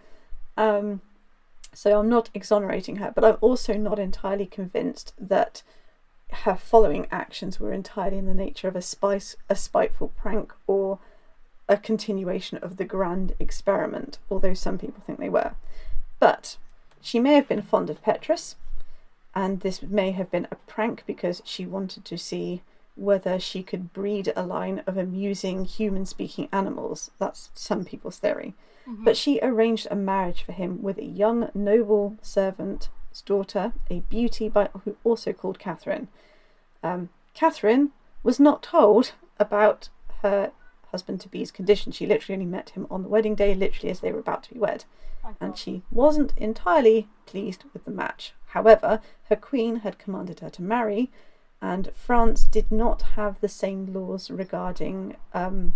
Um, 0.58 1.02
so 1.74 2.00
I'm 2.00 2.10
not 2.10 2.30
exonerating 2.34 2.98
her, 2.98 3.12
but 3.14 3.24
I'm 3.24 3.38
also 3.42 3.74
not 3.74 4.00
entirely 4.00 4.46
convinced 4.46 5.14
that 5.20 5.64
her 6.32 6.56
following 6.56 7.08
actions 7.12 7.60
were 7.60 7.74
entirely 7.74 8.18
in 8.18 8.26
the 8.26 8.34
nature 8.34 8.68
of 8.68 8.76
a 8.76 8.82
spice, 8.82 9.36
a 9.50 9.56
spiteful 9.56 10.10
prank, 10.10 10.54
or 10.68 11.00
a 11.68 11.78
continuation 11.78 12.58
of 12.60 12.78
the 12.78 12.86
grand 12.86 13.34
experiment. 13.40 14.20
Although 14.30 14.54
some 14.54 14.78
people 14.78 15.04
think 15.06 15.20
they 15.20 15.30
were, 15.30 15.54
but 16.20 16.58
she 17.02 17.20
may 17.20 17.34
have 17.36 17.48
been 17.48 17.62
fond 17.62 17.90
of 17.90 18.04
Petrus, 18.04 18.56
and 19.34 19.62
this 19.62 19.82
may 19.82 20.12
have 20.12 20.32
been 20.32 20.48
a 20.52 20.56
prank 20.56 21.04
because 21.06 21.42
she 21.46 21.66
wanted 21.66 22.04
to 22.06 22.18
see 22.18 22.62
whether 22.96 23.40
she 23.40 23.64
could 23.64 23.94
breed 23.94 24.34
a 24.36 24.44
line 24.44 24.84
of 24.86 24.98
amusing 24.98 25.64
human-speaking 25.64 26.50
animals. 26.52 27.12
That's 27.18 27.50
some 27.54 27.86
people's 27.86 28.18
theory. 28.18 28.54
But 28.92 29.16
she 29.16 29.40
arranged 29.42 29.88
a 29.92 29.96
marriage 29.96 30.42
for 30.42 30.52
him 30.52 30.82
with 30.82 30.98
a 30.98 31.06
young 31.06 31.52
noble 31.54 32.18
servant's 32.24 32.90
daughter, 33.24 33.74
a 33.90 34.00
beauty 34.02 34.50
by, 34.50 34.70
who 34.84 34.96
also 35.04 35.32
called 35.32 35.60
Catherine. 35.60 36.08
Um, 36.82 37.10
Catherine 37.36 37.92
was 38.24 38.40
not 38.40 38.64
told 38.64 39.12
about 39.40 39.90
her 40.24 40.52
husband 40.92 41.22
to 41.22 41.30
be's 41.30 41.52
condition. 41.52 41.92
She 41.92 42.08
literally 42.08 42.36
only 42.42 42.52
met 42.52 42.72
him 42.72 42.88
on 42.90 43.04
the 43.04 43.10
wedding 43.10 43.36
day, 43.36 43.54
literally 43.54 43.92
as 43.92 44.00
they 44.00 44.12
were 44.12 44.20
about 44.20 44.44
to 44.44 44.54
be 44.54 44.60
wed, 44.60 44.86
and 45.40 45.56
she 45.56 45.84
wasn't 45.92 46.34
entirely 46.36 47.08
pleased 47.28 47.64
with 47.74 47.86
the 47.86 47.92
match. 47.92 48.34
However, 48.48 49.02
her 49.26 49.36
queen 49.36 49.78
had 49.78 50.00
commanded 50.00 50.40
her 50.40 50.50
to 50.50 50.64
marry, 50.64 51.12
and 51.62 51.92
France 51.94 52.44
did 52.44 52.72
not 52.72 53.04
have 53.16 53.40
the 53.40 53.50
same 53.50 53.94
laws 53.94 54.32
regarding 54.32 55.16
um, 55.34 55.76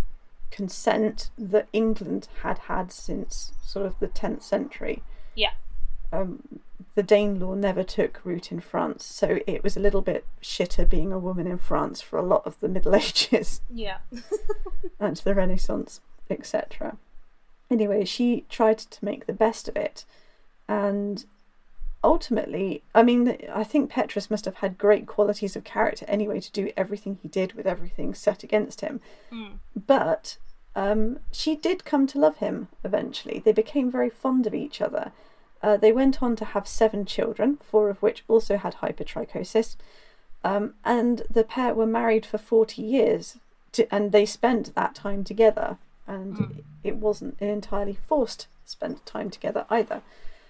consent 0.54 1.30
that 1.36 1.66
England 1.72 2.28
had 2.42 2.58
had 2.70 2.92
since 2.92 3.52
sort 3.64 3.84
of 3.84 3.98
the 3.98 4.06
10th 4.06 4.42
century. 4.42 5.02
Yeah. 5.34 5.50
Um, 6.12 6.60
the 6.94 7.02
Danelaw 7.02 7.56
never 7.56 7.82
took 7.82 8.20
root 8.24 8.52
in 8.52 8.60
France, 8.60 9.04
so 9.04 9.40
it 9.48 9.64
was 9.64 9.76
a 9.76 9.80
little 9.80 10.00
bit 10.00 10.24
shitter 10.40 10.88
being 10.88 11.12
a 11.12 11.18
woman 11.18 11.48
in 11.48 11.58
France 11.58 12.00
for 12.00 12.20
a 12.20 12.22
lot 12.22 12.46
of 12.46 12.58
the 12.60 12.68
Middle 12.68 12.94
Ages 13.04 13.62
Yeah. 13.68 13.98
and 15.00 15.16
the 15.16 15.34
Renaissance, 15.34 16.00
etc. 16.30 16.98
Anyway, 17.68 18.04
she 18.04 18.44
tried 18.48 18.78
to 18.78 19.04
make 19.04 19.26
the 19.26 19.32
best 19.32 19.68
of 19.68 19.76
it, 19.76 20.04
and 20.68 21.24
ultimately, 22.04 22.84
I 22.94 23.02
mean, 23.02 23.36
I 23.52 23.64
think 23.64 23.90
Petrus 23.90 24.30
must 24.30 24.44
have 24.44 24.56
had 24.56 24.78
great 24.78 25.08
qualities 25.08 25.56
of 25.56 25.64
character 25.64 26.04
anyway 26.06 26.38
to 26.38 26.52
do 26.52 26.70
everything 26.76 27.18
he 27.20 27.28
did 27.28 27.54
with 27.54 27.66
everything 27.66 28.14
set 28.14 28.44
against 28.44 28.82
him. 28.82 29.00
Mm. 29.32 29.54
But 29.74 30.36
um, 30.76 31.20
she 31.30 31.54
did 31.54 31.84
come 31.84 32.06
to 32.08 32.18
love 32.18 32.38
him 32.38 32.68
eventually. 32.82 33.40
They 33.44 33.52
became 33.52 33.90
very 33.90 34.10
fond 34.10 34.46
of 34.46 34.54
each 34.54 34.80
other. 34.80 35.12
Uh, 35.62 35.76
they 35.76 35.92
went 35.92 36.22
on 36.22 36.36
to 36.36 36.44
have 36.44 36.68
seven 36.68 37.06
children, 37.06 37.58
four 37.62 37.88
of 37.88 38.02
which 38.02 38.24
also 38.28 38.56
had 38.56 38.76
hypertrichosis. 38.76 39.76
Um, 40.42 40.74
and 40.84 41.22
the 41.30 41.44
pair 41.44 41.74
were 41.74 41.86
married 41.86 42.26
for 42.26 42.38
40 42.38 42.82
years, 42.82 43.38
to, 43.72 43.92
and 43.94 44.12
they 44.12 44.26
spent 44.26 44.74
that 44.74 44.94
time 44.94 45.24
together. 45.24 45.78
And 46.06 46.62
it 46.82 46.96
wasn't 46.96 47.40
an 47.40 47.48
entirely 47.48 47.98
forced 48.06 48.46
spent 48.66 49.06
time 49.06 49.30
together 49.30 49.64
either. 49.70 50.02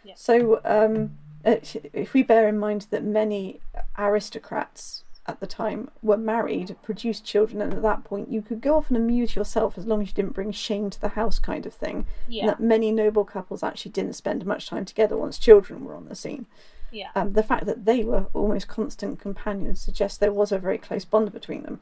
Yeah. 0.04 0.14
So, 0.16 0.60
um, 0.64 1.16
uh, 1.44 1.56
if 1.92 2.12
we 2.12 2.22
bear 2.22 2.48
in 2.48 2.58
mind 2.58 2.86
that 2.90 3.04
many 3.04 3.60
aristocrats 3.96 5.04
at 5.26 5.40
the 5.40 5.46
time 5.46 5.90
were 6.02 6.16
married, 6.16 6.76
produced 6.82 7.24
children, 7.24 7.62
and 7.62 7.72
at 7.72 7.82
that 7.82 8.04
point 8.04 8.30
you 8.30 8.42
could 8.42 8.60
go 8.60 8.76
off 8.76 8.88
and 8.88 8.96
amuse 8.96 9.34
yourself 9.34 9.78
as 9.78 9.86
long 9.86 10.02
as 10.02 10.08
you 10.08 10.14
didn't 10.14 10.34
bring 10.34 10.52
shame 10.52 10.90
to 10.90 11.00
the 11.00 11.10
house, 11.10 11.38
kind 11.38 11.64
of 11.64 11.72
thing. 11.72 12.06
And 12.42 12.50
that 12.50 12.60
many 12.60 12.90
noble 12.90 13.24
couples 13.24 13.62
actually 13.62 13.92
didn't 13.92 14.14
spend 14.14 14.44
much 14.44 14.66
time 14.66 14.84
together 14.84 15.16
once 15.16 15.38
children 15.38 15.84
were 15.84 15.94
on 15.94 16.08
the 16.08 16.14
scene. 16.14 16.46
Yeah. 16.90 17.10
Um, 17.14 17.32
the 17.32 17.42
fact 17.42 17.66
that 17.66 17.86
they 17.86 18.04
were 18.04 18.26
almost 18.34 18.68
constant 18.68 19.18
companions 19.18 19.80
suggests 19.80 20.18
there 20.18 20.32
was 20.32 20.52
a 20.52 20.58
very 20.58 20.78
close 20.78 21.04
bond 21.04 21.32
between 21.32 21.62
them. 21.62 21.80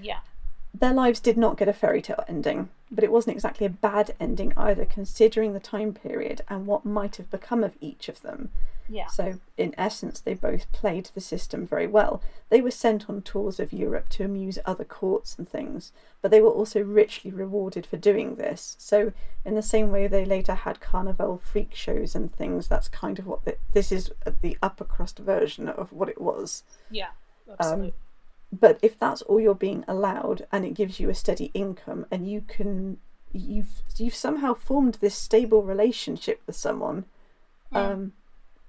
Yeah. 0.00 0.20
Their 0.72 0.94
lives 0.94 1.20
did 1.20 1.36
not 1.36 1.56
get 1.56 1.68
a 1.68 1.72
fairy 1.72 2.00
tale 2.00 2.24
ending, 2.26 2.68
but 2.94 3.04
it 3.04 3.12
wasn't 3.12 3.34
exactly 3.34 3.66
a 3.66 3.70
bad 3.70 4.14
ending 4.20 4.52
either, 4.56 4.84
considering 4.84 5.52
the 5.52 5.60
time 5.60 5.92
period 5.92 6.42
and 6.48 6.66
what 6.66 6.84
might 6.84 7.16
have 7.16 7.30
become 7.30 7.64
of 7.64 7.76
each 7.80 8.08
of 8.08 8.22
them. 8.22 8.50
Yeah. 8.88 9.06
So, 9.06 9.38
in 9.56 9.74
essence, 9.78 10.20
they 10.20 10.34
both 10.34 10.70
played 10.72 11.10
the 11.14 11.20
system 11.20 11.66
very 11.66 11.86
well. 11.86 12.22
They 12.50 12.60
were 12.60 12.70
sent 12.70 13.08
on 13.08 13.22
tours 13.22 13.58
of 13.58 13.72
Europe 13.72 14.08
to 14.10 14.24
amuse 14.24 14.58
other 14.66 14.84
courts 14.84 15.36
and 15.38 15.48
things, 15.48 15.92
but 16.20 16.30
they 16.30 16.40
were 16.40 16.50
also 16.50 16.82
richly 16.82 17.30
rewarded 17.30 17.86
for 17.86 17.96
doing 17.96 18.34
this. 18.34 18.76
So, 18.78 19.12
in 19.44 19.54
the 19.54 19.62
same 19.62 19.90
way 19.90 20.06
they 20.06 20.24
later 20.24 20.54
had 20.54 20.80
carnival 20.80 21.38
freak 21.38 21.74
shows 21.74 22.14
and 22.14 22.34
things, 22.34 22.68
that's 22.68 22.88
kind 22.88 23.18
of 23.18 23.26
what 23.26 23.44
the, 23.44 23.56
this 23.72 23.90
is 23.90 24.10
the 24.42 24.58
upper 24.62 24.84
crust 24.84 25.18
version 25.18 25.68
of 25.68 25.92
what 25.92 26.08
it 26.10 26.20
was. 26.20 26.62
Yeah. 26.90 27.08
Um, 27.48 27.56
absolutely. 27.58 27.94
But 28.60 28.78
if 28.82 28.98
that's 28.98 29.22
all 29.22 29.40
you're 29.40 29.54
being 29.54 29.84
allowed 29.88 30.46
and 30.52 30.64
it 30.64 30.74
gives 30.74 31.00
you 31.00 31.08
a 31.08 31.14
steady 31.14 31.50
income 31.54 32.06
and 32.10 32.28
you 32.30 32.42
can 32.46 32.98
you've 33.32 33.82
you've 33.96 34.14
somehow 34.14 34.54
formed 34.54 34.98
this 35.00 35.14
stable 35.14 35.62
relationship 35.62 36.40
with 36.46 36.54
someone 36.56 37.04
um, 37.72 38.12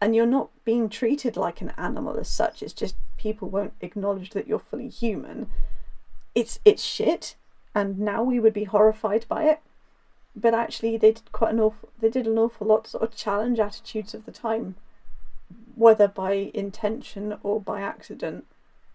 and 0.02 0.16
you're 0.16 0.26
not 0.26 0.50
being 0.64 0.90
treated 0.90 1.38
like 1.38 1.62
an 1.62 1.72
animal 1.78 2.18
as 2.18 2.30
such 2.30 2.64
it's 2.64 2.74
just 2.74 2.96
people 3.18 3.50
won't 3.50 3.74
acknowledge 3.82 4.32
that 4.32 4.48
you're 4.48 4.58
fully 4.58 4.90
human 4.90 5.48
it's 6.34 6.60
it's 6.66 6.84
shit 6.84 7.36
and 7.76 8.00
now 8.00 8.24
we 8.24 8.40
would 8.40 8.54
be 8.54 8.64
horrified 8.64 9.26
by 9.28 9.44
it. 9.44 9.60
But 10.36 10.54
actually 10.54 10.98
they 10.98 11.12
did 11.12 11.32
quite 11.32 11.54
an 11.54 11.60
awful 11.60 11.90
they 12.00 12.10
did 12.10 12.26
an 12.26 12.38
awful 12.38 12.68
lot 12.68 12.86
to 12.86 12.92
sort 12.92 13.04
of 13.04 13.16
challenge 13.16 13.60
attitudes 13.60 14.14
of 14.14 14.26
the 14.26 14.32
time 14.32 14.76
whether 15.76 16.08
by 16.08 16.52
intention 16.54 17.38
or 17.44 17.62
by 17.62 17.82
accident 17.82 18.46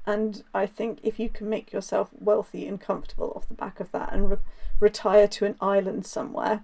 and 0.06 0.42
i 0.54 0.66
think 0.66 0.98
if 1.02 1.18
you 1.18 1.28
can 1.28 1.48
make 1.48 1.72
yourself 1.72 2.10
wealthy 2.18 2.66
and 2.66 2.80
comfortable 2.80 3.32
off 3.36 3.48
the 3.48 3.54
back 3.54 3.80
of 3.80 3.90
that 3.92 4.12
and 4.12 4.30
re- 4.30 4.36
retire 4.78 5.28
to 5.28 5.44
an 5.44 5.56
island 5.60 6.06
somewhere 6.06 6.62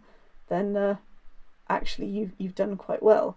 then 0.49 0.77
uh, 0.77 0.97
actually 1.69 2.07
you've, 2.07 2.33
you've 2.39 2.55
done 2.55 2.77
quite 2.77 3.03
well 3.03 3.37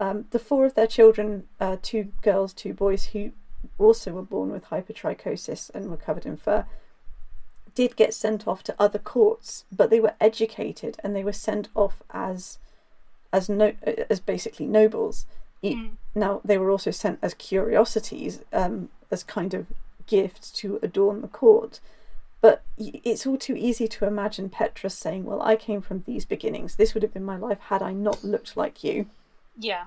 um, 0.00 0.24
the 0.30 0.38
four 0.38 0.66
of 0.66 0.74
their 0.74 0.86
children 0.86 1.44
uh, 1.60 1.76
two 1.82 2.12
girls 2.22 2.52
two 2.52 2.72
boys 2.72 3.06
who 3.06 3.32
also 3.78 4.12
were 4.12 4.22
born 4.22 4.50
with 4.50 4.66
hypertrichosis 4.66 5.70
and 5.74 5.90
were 5.90 5.96
covered 5.96 6.26
in 6.26 6.36
fur 6.36 6.64
did 7.74 7.96
get 7.96 8.14
sent 8.14 8.46
off 8.46 8.62
to 8.64 8.74
other 8.78 8.98
courts, 8.98 9.64
but 9.74 9.90
they 9.90 10.00
were 10.00 10.14
educated 10.20 10.96
and 11.02 11.14
they 11.14 11.24
were 11.24 11.32
sent 11.32 11.68
off 11.74 12.02
as 12.10 12.58
as 13.32 13.48
no 13.48 13.72
as 14.08 14.20
basically 14.20 14.66
nobles. 14.66 15.26
Mm. 15.62 15.92
Now 16.14 16.40
they 16.44 16.58
were 16.58 16.70
also 16.70 16.90
sent 16.90 17.18
as 17.22 17.34
curiosities, 17.34 18.42
um, 18.52 18.90
as 19.10 19.22
kind 19.22 19.54
of 19.54 19.66
gifts 20.06 20.50
to 20.52 20.78
adorn 20.82 21.20
the 21.20 21.28
court. 21.28 21.80
But 22.40 22.62
it's 22.76 23.26
all 23.26 23.38
too 23.38 23.56
easy 23.56 23.88
to 23.88 24.06
imagine 24.06 24.50
Petrus 24.50 24.94
saying, 24.94 25.24
"Well, 25.24 25.40
I 25.40 25.56
came 25.56 25.80
from 25.80 26.02
these 26.06 26.26
beginnings. 26.26 26.76
This 26.76 26.92
would 26.92 27.02
have 27.02 27.14
been 27.14 27.24
my 27.24 27.36
life 27.36 27.60
had 27.60 27.82
I 27.82 27.92
not 27.92 28.22
looked 28.22 28.56
like 28.56 28.84
you. 28.84 29.06
Yeah. 29.58 29.86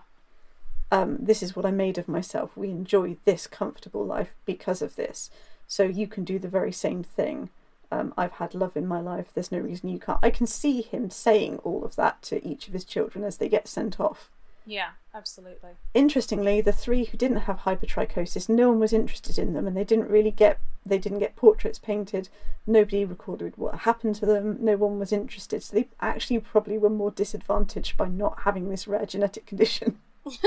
Um, 0.92 1.18
this 1.20 1.44
is 1.44 1.56
what 1.56 1.66
I 1.66 1.72
made 1.72 1.98
of 1.98 2.08
myself. 2.08 2.56
We 2.56 2.70
enjoy 2.70 3.18
this 3.26 3.46
comfortable 3.46 4.06
life 4.06 4.34
because 4.46 4.82
of 4.82 4.96
this. 4.96 5.30
So 5.68 5.84
you 5.84 6.08
can 6.08 6.24
do 6.24 6.40
the 6.40 6.48
very 6.48 6.72
same 6.72 7.04
thing." 7.04 7.50
um, 7.92 8.14
I've 8.18 8.34
had 8.34 8.54
love 8.54 8.76
in 8.76 8.88
my 8.88 9.00
life. 9.00 9.28
There's 9.34 9.52
no 9.52 9.60
reason 9.60 9.90
you 9.90 10.00
can't. 10.00 10.20
I 10.22 10.30
can 10.30 10.48
see 10.48 10.82
him 10.82 11.10
saying 11.10 11.58
all 11.60 11.84
of 11.84 11.96
that 11.96 12.22
to 12.24 12.46
each 12.46 12.68
of 12.68 12.74
his 12.74 12.84
children 12.84 13.24
as 13.24 13.38
they 13.38 13.50
get 13.50 13.68
sent 13.68 14.00
off. 14.00 14.30
Yeah, 14.70 14.90
absolutely. 15.14 15.72
Interestingly, 15.94 16.60
the 16.60 16.74
three 16.74 17.06
who 17.06 17.18
didn't 17.18 17.38
have 17.38 17.60
hypertrichosis, 17.60 18.50
no 18.50 18.70
one 18.70 18.80
was 18.80 18.92
interested 18.92 19.40
in 19.40 19.54
them, 19.54 19.66
and 19.66 19.78
they 19.78 19.86
didn't 19.86 20.10
really 20.10 20.32
get 20.32 20.60
they 20.86 20.98
didn't 20.98 21.20
get 21.20 21.36
portraits 21.36 21.80
painted. 21.80 22.30
Nobody 22.66 23.04
recorded 23.06 23.54
what 23.56 23.80
happened 23.80 24.16
to 24.16 24.26
them. 24.26 24.58
No 24.60 24.78
one 24.78 25.00
was 25.00 25.12
interested. 25.12 25.64
So 25.64 25.76
they 25.76 25.88
actually 26.00 26.40
probably 26.40 26.78
were 26.78 26.90
more 26.90 27.12
disadvantaged 27.12 27.98
by 27.98 28.08
not 28.08 28.42
having 28.42 28.70
this 28.70 28.88
rare 28.88 29.06
genetic 29.06 29.46
condition. 29.46 30.00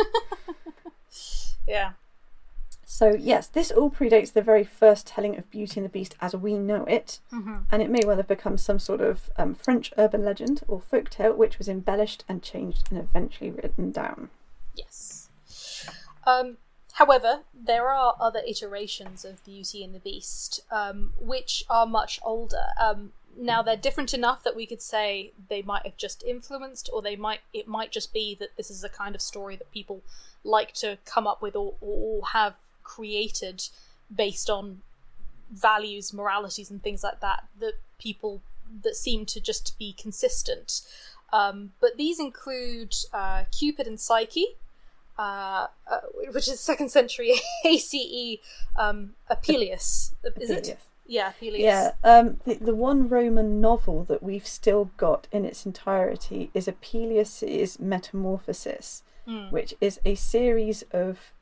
Yeah. 1.66 1.92
So 2.92 3.14
yes, 3.16 3.46
this 3.46 3.70
all 3.70 3.88
predates 3.88 4.32
the 4.32 4.42
very 4.42 4.64
first 4.64 5.06
telling 5.06 5.38
of 5.38 5.48
Beauty 5.48 5.78
and 5.78 5.84
the 5.84 5.92
Beast 5.92 6.16
as 6.20 6.34
we 6.34 6.58
know 6.58 6.84
it, 6.86 7.20
hmm 7.30 7.58
and 7.70 7.80
it 7.80 7.88
may 7.88 8.00
well 8.04 8.16
have 8.16 8.26
become 8.26 8.58
some 8.58 8.80
sort 8.80 9.00
of 9.00 9.30
um, 9.36 9.54
French 9.54 9.92
urban 9.96 10.24
legend 10.24 10.62
or 10.66 10.80
folk 10.80 11.08
tale, 11.08 11.32
which 11.32 11.56
was 11.56 11.68
embellished 11.68 12.24
and 12.28 12.42
changed 12.42 12.90
and 12.90 12.98
eventually 12.98 13.52
written 13.52 13.92
down. 13.92 14.28
Yes. 14.74 15.28
Um, 16.26 16.56
however, 16.94 17.42
there 17.54 17.90
are 17.90 18.16
other 18.20 18.40
iterations 18.44 19.24
of 19.24 19.44
Beauty 19.44 19.84
and 19.84 19.94
the 19.94 20.00
Beast, 20.00 20.60
um, 20.72 21.12
which 21.16 21.64
are 21.70 21.86
much 21.86 22.18
older. 22.24 22.66
Um, 22.76 23.12
now 23.36 23.62
they're 23.62 23.76
different 23.76 24.12
enough 24.12 24.42
that 24.42 24.56
we 24.56 24.66
could 24.66 24.82
say 24.82 25.32
they 25.48 25.62
might 25.62 25.86
have 25.86 25.96
just 25.96 26.24
influenced, 26.24 26.90
or 26.92 27.02
they 27.02 27.14
might 27.14 27.40
it 27.52 27.68
might 27.68 27.92
just 27.92 28.12
be 28.12 28.36
that 28.40 28.56
this 28.56 28.68
is 28.68 28.82
a 28.82 28.88
kind 28.88 29.14
of 29.14 29.22
story 29.22 29.54
that 29.54 29.70
people 29.70 30.02
like 30.42 30.72
to 30.72 30.98
come 31.04 31.28
up 31.28 31.40
with 31.40 31.54
or, 31.54 31.74
or 31.80 32.26
have 32.32 32.56
created 32.94 33.58
based 34.24 34.48
on 34.50 34.64
values, 35.52 36.12
moralities, 36.12 36.70
and 36.70 36.82
things 36.82 37.02
like 37.02 37.20
that 37.20 37.40
that 37.62 37.74
people 37.98 38.32
that 38.84 38.96
seem 38.96 39.20
to 39.26 39.40
just 39.40 39.78
be 39.78 39.92
consistent. 40.04 40.82
Um, 41.32 41.72
but 41.80 41.96
these 41.96 42.18
include 42.20 42.94
uh, 43.12 43.44
Cupid 43.56 43.86
and 43.86 43.98
Psyche, 43.98 44.46
uh, 45.18 45.66
uh, 45.90 46.00
which 46.34 46.48
is 46.48 46.58
second 46.60 46.90
century 46.90 47.34
ACE 47.64 48.38
um, 48.76 49.14
Apuleius. 49.30 50.12
Is 50.40 50.50
it? 50.50 50.78
Yeah, 51.06 51.32
Apuleius. 51.32 51.60
Yeah, 51.60 51.90
um, 52.04 52.40
the, 52.46 52.54
the 52.54 52.74
one 52.74 53.08
Roman 53.08 53.60
novel 53.60 54.04
that 54.04 54.22
we've 54.22 54.46
still 54.46 54.90
got 54.96 55.26
in 55.32 55.44
its 55.44 55.66
entirety 55.66 56.50
is 56.54 56.66
Apuleius's 56.68 57.78
Metamorphosis, 57.78 59.02
Mm. 59.28 59.52
which 59.52 59.74
is 59.80 60.00
a 60.04 60.14
series 60.14 60.82
of, 60.92 61.32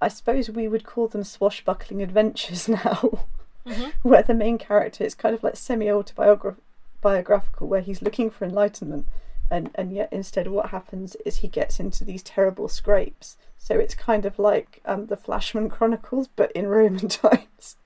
I 0.00 0.08
suppose 0.08 0.48
we 0.50 0.68
would 0.68 0.84
call 0.84 1.08
them 1.08 1.24
swashbuckling 1.24 2.02
adventures 2.02 2.68
now, 2.68 3.26
Mhm. 3.66 3.92
where 4.02 4.22
the 4.22 4.34
main 4.34 4.56
character 4.58 5.04
is 5.04 5.14
kind 5.14 5.34
of 5.34 5.42
like 5.42 5.56
semi 5.56 5.90
autobiographical, 5.90 7.68
where 7.68 7.80
he's 7.80 8.02
looking 8.02 8.30
for 8.30 8.44
enlightenment, 8.44 9.06
and, 9.50 9.70
and 9.74 9.92
yet 9.92 10.08
instead 10.12 10.46
what 10.48 10.70
happens 10.70 11.16
is 11.26 11.38
he 11.38 11.48
gets 11.48 11.80
into 11.80 12.04
these 12.04 12.22
terrible 12.22 12.68
scrapes. 12.68 13.36
So 13.56 13.74
it's 13.78 13.94
kind 13.94 14.24
of 14.24 14.38
like 14.38 14.80
um, 14.84 15.06
the 15.06 15.16
Flashman 15.16 15.68
Chronicles, 15.68 16.28
but 16.28 16.52
in 16.52 16.66
Roman 16.66 17.08
times 17.08 17.76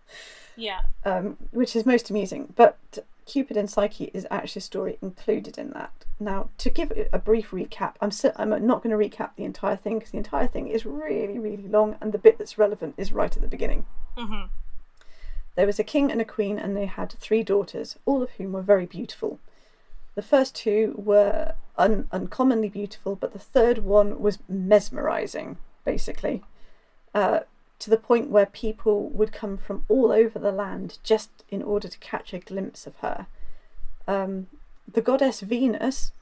Yeah. 0.57 0.81
um, 1.05 1.37
which 1.51 1.75
is 1.75 1.87
most 1.87 2.11
amusing. 2.11 2.53
But 2.57 2.77
Cupid 3.27 3.57
and 3.57 3.71
Psyche 3.71 4.11
is 4.13 4.27
actually 4.31 4.61
a 4.61 4.63
story 4.63 4.99
included 5.01 5.57
in 5.59 5.71
that. 5.71 5.93
Now, 6.19 6.51
to 6.59 6.71
give 6.71 6.93
a 7.13 7.19
brief 7.19 7.51
recap, 7.51 7.95
I'm 8.01 8.11
si- 8.11 8.31
I'm 8.37 8.51
not 8.51 8.83
going 8.83 8.97
to 8.97 8.97
recap 9.17 9.31
the 9.37 9.45
entire 9.45 9.77
thing 9.77 9.99
because 9.99 10.13
the 10.13 10.19
entire 10.19 10.47
thing 10.47 10.69
is 10.69 10.85
really, 10.87 11.39
really 11.39 11.69
long, 11.69 11.97
and 12.01 12.13
the 12.13 12.19
bit 12.19 12.39
that's 12.39 12.59
relevant 12.59 12.95
is 12.97 13.13
right 13.13 13.35
at 13.35 13.43
the 13.43 13.49
beginning. 13.49 13.85
hmm 14.17 14.45
There 15.55 15.67
was 15.67 15.79
a 15.79 15.85
king 15.85 16.11
and 16.11 16.21
a 16.21 16.25
queen, 16.25 16.59
and 16.59 16.77
they 16.77 16.87
had 16.87 17.13
three 17.13 17.43
daughters, 17.43 17.99
all 18.07 18.23
of 18.23 18.31
whom 18.33 18.53
were 18.53 18.63
very 18.63 18.87
beautiful. 18.87 19.39
The 20.15 20.23
first 20.23 20.55
two 20.55 20.95
were 20.97 21.55
un- 21.79 22.09
uncommonly 22.13 22.69
beautiful, 22.69 23.17
but 23.17 23.33
the 23.33 23.39
third 23.39 23.79
one 23.79 24.21
was 24.21 24.39
mesmerizing, 24.49 25.57
basically, 25.85 26.43
uh, 27.15 27.41
to 27.83 27.91
the 27.91 27.97
point 27.97 28.31
where 28.31 28.47
people 28.47 29.09
would 29.11 29.33
come 29.33 29.57
from 29.57 29.85
all 29.89 30.13
over 30.13 30.39
the 30.39 30.53
land 30.53 30.99
just 31.03 31.31
in 31.49 31.63
order 31.63 31.89
to 31.89 31.99
catch 31.99 32.33
a 32.33 32.39
glimpse 32.39 32.87
of 32.87 32.97
her. 32.99 33.27
Um, 34.07 34.47
the 34.91 35.01
goddess 35.03 35.41
Venus 35.41 36.13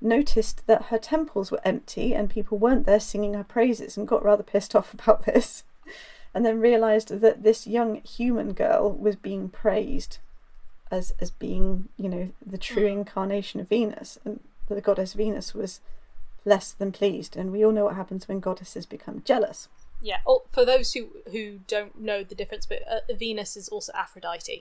noticed 0.00 0.66
that 0.66 0.84
her 0.84 0.98
temples 0.98 1.50
were 1.50 1.60
empty 1.66 2.14
and 2.14 2.30
people 2.30 2.56
weren't 2.56 2.86
there 2.86 3.00
singing 3.00 3.34
her 3.34 3.44
praises 3.44 3.96
and 3.96 4.08
got 4.08 4.24
rather 4.24 4.42
pissed 4.42 4.74
off 4.74 4.94
about 4.98 5.26
this 5.26 5.64
and 6.34 6.44
then 6.46 6.60
realized 6.60 7.20
that 7.20 7.42
this 7.42 7.66
young 7.66 8.00
human 8.02 8.54
girl 8.54 8.90
was 8.90 9.16
being 9.16 9.48
praised 9.50 10.18
as 10.90 11.12
as 11.20 11.30
being 11.30 11.88
you 11.98 12.08
know 12.08 12.30
the 12.44 12.58
true 12.58 12.84
Mm. 12.84 12.92
incarnation 12.92 13.60
of 13.60 13.68
Venus 13.68 14.18
and 14.24 14.40
the 14.68 14.80
goddess 14.80 15.14
Venus 15.14 15.52
was 15.52 15.80
less 16.44 16.72
than 16.72 16.92
pleased 16.92 17.36
and 17.36 17.50
we 17.52 17.64
all 17.64 17.72
know 17.72 17.84
what 17.84 17.96
happens 17.96 18.28
when 18.28 18.40
goddesses 18.40 18.86
become 18.86 19.22
jealous 19.24 19.68
Yeah. 20.10 20.18
Oh, 20.26 20.40
for 20.56 20.64
those 20.64 20.92
who 20.94 21.02
who 21.32 21.42
don't 21.74 21.94
know 22.08 22.22
the 22.22 22.34
difference, 22.40 22.64
but 22.66 22.80
uh, 22.94 23.00
Venus 23.24 23.56
is 23.56 23.68
also 23.74 23.90
Aphrodite. 24.04 24.58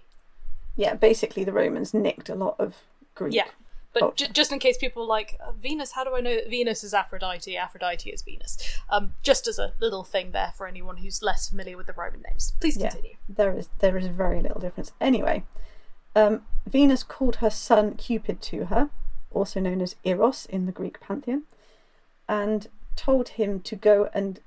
yeah 0.83 0.93
basically 1.09 1.43
the 1.49 1.53
Romans 1.63 1.93
nicked 1.93 2.29
a 2.29 2.35
lot 2.45 2.55
of 2.65 2.69
Greek 3.19 3.33
Yeah. 3.39 3.49
But 3.95 4.03
Oh. 4.03 4.13
j- 4.19 4.27
just 4.39 4.51
in 4.51 4.59
case 4.59 4.77
people 4.85 5.03
are 5.03 5.13
like 5.19 5.29
uh, 5.45 5.51
Venus, 5.67 5.91
how 5.97 6.03
do 6.03 6.11
I 6.19 6.21
know 6.25 6.35
that 6.39 6.49
Venus 6.49 6.83
is 6.83 6.93
Aphrodite? 7.01 7.55
Aphrodite 7.65 8.09
is 8.15 8.21
Venus. 8.31 8.51
Um, 8.93 9.13
just 9.29 9.43
as 9.51 9.57
a 9.65 9.71
little 9.79 10.03
thing 10.03 10.31
there 10.31 10.51
for 10.57 10.65
anyone 10.67 10.97
who's 10.97 11.21
less 11.29 11.47
familiar 11.51 11.77
with 11.77 11.87
the 11.87 11.93
Roman 11.93 12.21
names. 12.27 12.43
Please 12.59 12.75
Yeah. 12.77 12.89
continue. 12.89 13.15
there 13.39 13.53
is 13.59 13.69
there 13.83 13.97
is 14.01 14.07
very 14.23 14.39
little 14.45 14.59
difference. 14.65 14.91
Anyway, 15.09 15.37
um, 16.21 16.33
Venus 16.77 17.03
called 17.03 17.37
her 17.37 17.49
son 17.67 17.85
Cupid 17.95 18.37
to 18.51 18.57
her, 18.65 18.89
also 19.31 19.57
known 19.65 19.79
as 19.81 19.95
Eros 20.03 20.45
in 20.55 20.65
the 20.65 20.71
Greek 20.79 20.97
pantheon, 20.99 21.43
and 22.27 22.67
told 22.97 23.29
him 23.39 23.51
to 23.69 23.75
go 23.77 24.09
and 24.13 24.39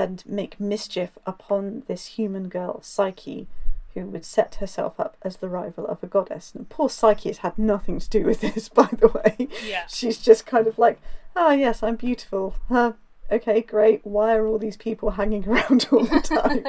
and 0.00 0.24
make 0.24 0.58
mischief 0.58 1.18
upon 1.26 1.82
this 1.86 2.06
human 2.06 2.48
girl 2.48 2.80
Psyche, 2.80 3.46
who 3.92 4.06
would 4.06 4.24
set 4.24 4.54
herself 4.54 4.98
up 4.98 5.14
as 5.20 5.36
the 5.36 5.48
rival 5.48 5.86
of 5.86 6.02
a 6.02 6.06
goddess. 6.06 6.54
And 6.54 6.66
poor 6.70 6.88
Psyche 6.88 7.28
has 7.28 7.38
had 7.38 7.58
nothing 7.58 7.98
to 7.98 8.08
do 8.08 8.24
with 8.24 8.40
this, 8.40 8.68
by 8.80 8.88
the 8.90 9.08
way. 9.08 9.48
Yeah. 9.68 9.86
She's 9.88 10.16
just 10.16 10.46
kind 10.46 10.66
of 10.66 10.78
like, 10.78 11.02
oh 11.36 11.50
yes, 11.50 11.82
I'm 11.82 11.96
beautiful. 11.96 12.56
Huh, 12.70 12.94
okay, 13.30 13.60
great. 13.60 14.00
Why 14.02 14.34
are 14.34 14.46
all 14.46 14.58
these 14.58 14.78
people 14.78 15.10
hanging 15.10 15.46
around 15.48 15.86
all 15.92 16.04
the 16.04 16.20
time? 16.20 16.64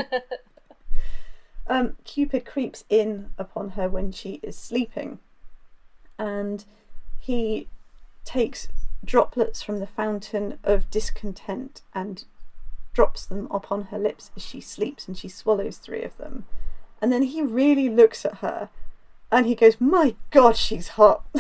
um, 1.68 1.96
Cupid 2.04 2.46
creeps 2.46 2.84
in 2.90 3.30
upon 3.38 3.72
her 3.72 3.88
when 3.88 4.12
she 4.12 4.42
is 4.44 4.58
sleeping, 4.58 5.20
and 6.20 6.66
he 7.18 7.70
takes 8.26 8.68
droplets 9.06 9.64
from 9.64 9.80
the 9.80 9.88
fountain 9.88 10.60
of 10.66 10.92
discontent 10.92 11.82
and 11.96 12.26
drops 12.94 13.26
them 13.26 13.48
upon 13.52 13.86
her 13.86 14.00
lips 14.00 14.32
as 14.36 14.44
she 14.44 14.62
sleeps, 14.62 15.08
and 15.08 15.18
she 15.18 15.28
swallows 15.28 15.78
three 15.78 16.04
of 16.04 16.18
them. 16.18 16.46
And 17.02 17.12
then 17.12 17.24
he 17.24 17.42
really 17.42 17.90
looks 17.90 18.26
at 18.26 18.36
her 18.36 18.70
and 19.32 19.46
he 19.46 19.56
goes, 19.56 19.80
My 19.80 20.16
God, 20.30 20.58
she's 20.58 20.90
hot. 20.90 21.24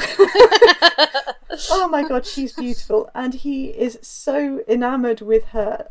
oh 1.69 1.89
my 1.91 2.07
God, 2.07 2.25
she's 2.25 2.53
beautiful. 2.53 3.09
And 3.13 3.33
he 3.33 3.67
is 3.67 3.99
so 4.01 4.63
enamored 4.67 5.21
with 5.21 5.45
her 5.49 5.89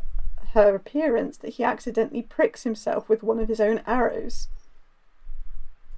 her 0.53 0.75
appearance 0.75 1.37
that 1.37 1.53
he 1.53 1.63
accidentally 1.63 2.21
pricks 2.21 2.63
himself 2.63 3.07
with 3.07 3.23
one 3.23 3.39
of 3.39 3.47
his 3.47 3.61
own 3.61 3.81
arrows. 3.87 4.49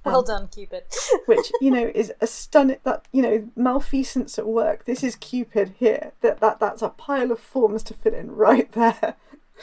Well 0.04 0.18
um, 0.18 0.24
done, 0.24 0.48
Cupid. 0.48 0.84
which 1.26 1.50
you 1.60 1.70
know 1.70 1.90
is 1.94 2.12
a 2.20 2.26
stunning 2.26 2.76
that 2.84 3.06
you 3.10 3.22
know 3.22 3.48
malfeasance 3.56 4.38
at 4.38 4.46
work. 4.46 4.84
This 4.84 5.02
is 5.02 5.16
Cupid 5.16 5.74
here. 5.78 6.12
That 6.20 6.40
that 6.40 6.60
that's 6.60 6.82
a 6.82 6.90
pile 6.90 7.32
of 7.32 7.40
forms 7.40 7.82
to 7.84 7.94
fill 7.94 8.14
in 8.14 8.30
right 8.32 8.70
there. 8.72 9.16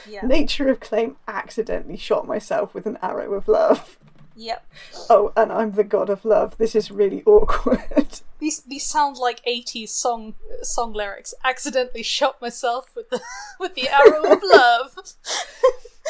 Yeah. 0.08 0.22
Nature 0.26 0.68
of 0.68 0.80
claim 0.80 1.16
accidentally 1.28 1.96
shot 1.96 2.26
myself 2.26 2.74
with 2.74 2.86
an 2.86 2.98
arrow 3.02 3.34
of 3.34 3.48
love. 3.48 3.98
Yep. 4.34 4.66
Oh, 5.10 5.32
and 5.36 5.52
I'm 5.52 5.72
the 5.72 5.84
god 5.84 6.08
of 6.08 6.24
love. 6.24 6.56
This 6.56 6.74
is 6.74 6.90
really 6.90 7.22
awkward. 7.24 8.20
These 8.38 8.62
these 8.62 8.84
sound 8.84 9.18
like 9.18 9.40
eighties 9.44 9.92
song 9.92 10.34
song 10.62 10.92
lyrics. 10.94 11.32
Accidentally 11.44 12.02
shot 12.02 12.40
myself 12.42 12.90
with 12.96 13.08
the 13.10 13.20
with 13.60 13.76
the 13.76 13.88
arrow 13.88 14.32
of 14.32 14.42
love. 14.52 14.96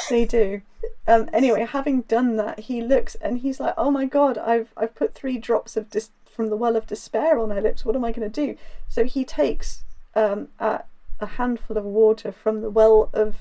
they 0.09 0.25
do. 0.25 0.63
Um, 1.07 1.29
anyway, 1.31 1.67
having 1.67 2.03
done 2.03 2.37
that, 2.37 2.61
he 2.61 2.81
looks 2.81 3.17
and 3.17 3.41
he's 3.41 3.61
like, 3.61 3.75
"Oh 3.77 3.91
my 3.91 4.07
god, 4.07 4.39
I've 4.39 4.69
I've 4.79 4.95
put 4.95 5.13
three 5.13 5.37
drops 5.37 5.77
of 5.77 5.91
dis- 5.91 6.09
from 6.25 6.49
the 6.49 6.57
well 6.57 6.75
of 6.75 6.87
despair 6.87 7.39
on 7.39 7.51
her 7.51 7.61
lips. 7.61 7.85
What 7.85 7.97
am 7.97 8.05
I 8.05 8.13
going 8.13 8.31
to 8.31 8.47
do?" 8.47 8.57
So 8.89 9.05
he 9.05 9.27
takes 9.27 9.85
um, 10.15 10.49
a, 10.59 10.85
a 11.21 11.27
handful 11.27 11.77
of 11.77 11.85
water 11.85 12.33
from 12.33 12.63
the 12.63 12.71
well 12.71 13.11
of 13.13 13.37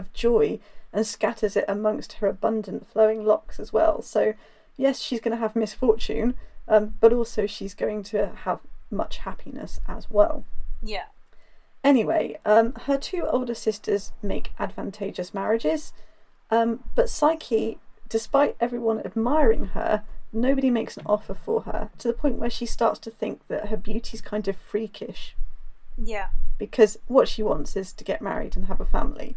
of 0.00 0.12
joy 0.12 0.58
and 0.92 1.06
scatters 1.06 1.56
it 1.56 1.64
amongst 1.68 2.14
her 2.14 2.26
abundant 2.26 2.86
flowing 2.86 3.24
locks 3.24 3.60
as 3.60 3.72
well. 3.72 4.02
So 4.02 4.34
yes, 4.76 4.98
she's 5.00 5.20
going 5.20 5.36
to 5.36 5.40
have 5.40 5.54
misfortune, 5.54 6.34
um, 6.66 6.94
but 7.00 7.12
also 7.12 7.46
she's 7.46 7.74
going 7.74 8.02
to 8.04 8.32
have 8.44 8.58
much 8.90 9.18
happiness 9.18 9.78
as 9.86 10.10
well. 10.10 10.44
Yeah. 10.82 11.04
Anyway, 11.84 12.38
um, 12.44 12.72
her 12.86 12.98
two 12.98 13.24
older 13.26 13.54
sisters 13.54 14.12
make 14.22 14.52
advantageous 14.58 15.32
marriages, 15.32 15.92
um, 16.50 16.80
but 16.94 17.08
Psyche, 17.08 17.78
despite 18.08 18.56
everyone 18.60 19.00
admiring 19.04 19.66
her, 19.68 20.02
nobody 20.32 20.70
makes 20.70 20.96
an 20.96 21.04
offer 21.06 21.34
for 21.34 21.62
her 21.62 21.90
to 21.98 22.08
the 22.08 22.14
point 22.14 22.36
where 22.36 22.50
she 22.50 22.66
starts 22.66 22.98
to 23.00 23.10
think 23.10 23.40
that 23.48 23.68
her 23.68 23.76
beauty's 23.76 24.20
kind 24.20 24.46
of 24.48 24.56
freakish 24.56 25.36
Yeah. 25.96 26.28
because 26.58 26.98
what 27.06 27.28
she 27.28 27.42
wants 27.42 27.76
is 27.76 27.92
to 27.94 28.04
get 28.04 28.20
married 28.20 28.56
and 28.56 28.66
have 28.66 28.80
a 28.80 28.84
family. 28.84 29.36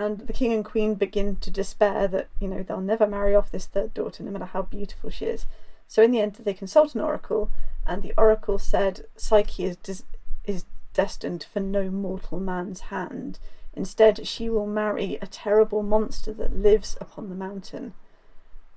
And 0.00 0.20
the 0.20 0.32
king 0.32 0.50
and 0.54 0.64
queen 0.64 0.94
begin 0.94 1.36
to 1.36 1.50
despair 1.50 2.08
that, 2.08 2.28
you 2.40 2.48
know, 2.48 2.62
they'll 2.62 2.80
never 2.80 3.06
marry 3.06 3.34
off 3.34 3.50
this 3.50 3.66
third 3.66 3.92
daughter, 3.92 4.22
no 4.22 4.30
matter 4.30 4.46
how 4.46 4.62
beautiful 4.62 5.10
she 5.10 5.26
is. 5.26 5.44
So 5.86 6.02
in 6.02 6.10
the 6.10 6.20
end, 6.20 6.36
they 6.36 6.54
consult 6.54 6.94
an 6.94 7.02
oracle, 7.02 7.50
and 7.86 8.02
the 8.02 8.14
oracle 8.16 8.58
said 8.58 9.04
Psyche 9.16 9.64
is 9.64 9.76
des- 9.76 10.06
is 10.46 10.64
destined 10.94 11.44
for 11.52 11.60
no 11.60 11.90
mortal 11.90 12.40
man's 12.40 12.80
hand. 12.88 13.38
Instead, 13.74 14.26
she 14.26 14.48
will 14.48 14.66
marry 14.66 15.18
a 15.20 15.26
terrible 15.26 15.82
monster 15.82 16.32
that 16.32 16.56
lives 16.56 16.96
upon 16.98 17.28
the 17.28 17.34
mountain. 17.34 17.92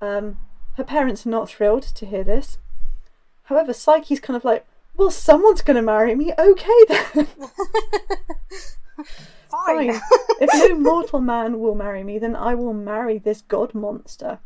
Um, 0.02 0.36
her 0.76 0.84
parents 0.84 1.24
are 1.24 1.30
not 1.30 1.48
thrilled 1.48 1.84
to 1.84 2.04
hear 2.04 2.22
this. 2.22 2.58
However, 3.44 3.72
Psyche's 3.72 4.20
kind 4.20 4.36
of 4.36 4.44
like, 4.44 4.66
well, 4.94 5.10
someone's 5.10 5.62
going 5.62 5.76
to 5.76 5.82
marry 5.82 6.14
me. 6.14 6.34
Okay 6.38 6.84
then. 6.86 7.28
Fine. 9.48 9.92
Fine. 9.92 10.00
if 10.40 10.50
no 10.54 10.74
mortal 10.78 11.20
man 11.20 11.60
will 11.60 11.74
marry 11.74 12.02
me, 12.02 12.18
then 12.18 12.36
I 12.36 12.54
will 12.54 12.74
marry 12.74 13.18
this 13.18 13.40
god 13.42 13.74
monster. 13.74 14.38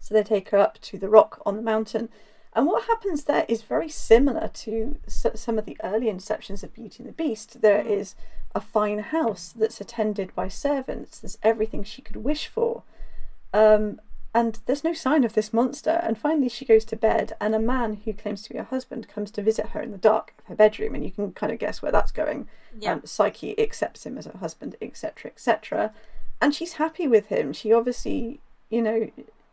So 0.00 0.14
they 0.14 0.22
take 0.22 0.50
her 0.50 0.58
up 0.58 0.80
to 0.82 0.98
the 0.98 1.08
rock 1.08 1.40
on 1.46 1.56
the 1.56 1.62
mountain. 1.62 2.08
And 2.54 2.66
what 2.66 2.84
happens 2.84 3.24
there 3.24 3.46
is 3.48 3.62
very 3.62 3.88
similar 3.88 4.48
to 4.48 4.98
some 5.06 5.58
of 5.58 5.64
the 5.64 5.78
early 5.82 6.06
inceptions 6.06 6.62
of 6.62 6.74
Beauty 6.74 7.02
and 7.02 7.08
the 7.08 7.12
Beast. 7.12 7.62
There 7.62 7.80
is 7.80 8.14
a 8.54 8.60
fine 8.60 8.98
house 8.98 9.54
that's 9.56 9.80
attended 9.80 10.34
by 10.34 10.48
servants. 10.48 11.18
There's 11.18 11.38
everything 11.42 11.82
she 11.82 12.02
could 12.02 12.16
wish 12.16 12.46
for. 12.48 12.82
Um, 13.54 14.00
and 14.34 14.60
there's 14.66 14.84
no 14.84 14.92
sign 14.94 15.24
of 15.24 15.34
this 15.34 15.52
monster. 15.52 16.00
And 16.02 16.16
finally, 16.16 16.48
she 16.48 16.64
goes 16.64 16.84
to 16.86 16.96
bed, 16.96 17.34
and 17.40 17.54
a 17.54 17.58
man 17.58 18.00
who 18.04 18.12
claims 18.12 18.42
to 18.42 18.50
be 18.50 18.58
her 18.58 18.64
husband 18.64 19.08
comes 19.08 19.30
to 19.32 19.42
visit 19.42 19.68
her 19.68 19.80
in 19.82 19.90
the 19.92 19.98
dark 19.98 20.32
of 20.38 20.46
her 20.46 20.54
bedroom. 20.54 20.94
And 20.94 21.04
you 21.04 21.10
can 21.10 21.32
kind 21.32 21.52
of 21.52 21.58
guess 21.58 21.82
where 21.82 21.92
that's 21.92 22.12
going. 22.12 22.48
Yeah. 22.78 22.92
Um, 22.94 23.02
Psyche 23.04 23.58
accepts 23.60 24.06
him 24.06 24.16
as 24.16 24.26
her 24.26 24.38
husband, 24.38 24.76
etc., 24.80 25.30
etc. 25.30 25.92
And 26.40 26.54
she's 26.54 26.74
happy 26.74 27.06
with 27.06 27.26
him. 27.26 27.52
She 27.52 27.72
obviously, 27.72 28.40
you 28.70 28.80
know, 28.82 29.10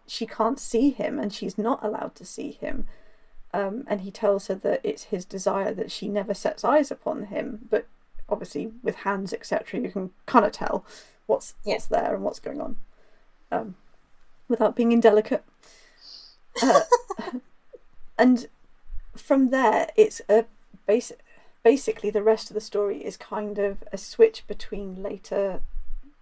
she 0.07 0.25
can't 0.25 0.59
see 0.59 0.91
him, 0.91 1.19
and 1.19 1.33
she's 1.33 1.57
not 1.57 1.83
allowed 1.83 2.15
to 2.15 2.25
see 2.25 2.51
him. 2.51 2.87
Um, 3.53 3.83
and 3.87 4.01
he 4.01 4.11
tells 4.11 4.47
her 4.47 4.55
that 4.55 4.79
it's 4.83 5.05
his 5.05 5.25
desire 5.25 5.73
that 5.73 5.91
she 5.91 6.07
never 6.07 6.33
sets 6.33 6.63
eyes 6.63 6.89
upon 6.91 7.25
him. 7.25 7.67
But 7.69 7.87
obviously, 8.29 8.71
with 8.81 8.95
hands, 8.97 9.33
etc., 9.33 9.79
you 9.81 9.89
can 9.91 10.11
kind 10.25 10.45
of 10.45 10.51
tell 10.51 10.85
what's 11.25 11.55
Yeah. 11.65 11.73
what's 11.75 11.87
there 11.87 12.13
and 12.15 12.23
what's 12.23 12.39
going 12.39 12.61
on, 12.61 12.77
um, 13.51 13.75
without 14.49 14.75
being 14.75 14.91
indelicate. 14.91 15.43
Uh, 16.62 16.81
and 18.17 18.47
from 19.15 19.49
there, 19.49 19.89
it's 19.95 20.21
a 20.27 20.45
basic. 20.85 21.19
Basically, 21.62 22.09
the 22.09 22.23
rest 22.23 22.49
of 22.49 22.53
the 22.53 22.62
story 22.62 23.03
is 23.03 23.17
kind 23.17 23.59
of 23.59 23.83
a 23.91 23.97
switch 23.97 24.47
between 24.47 25.03
later, 25.03 25.59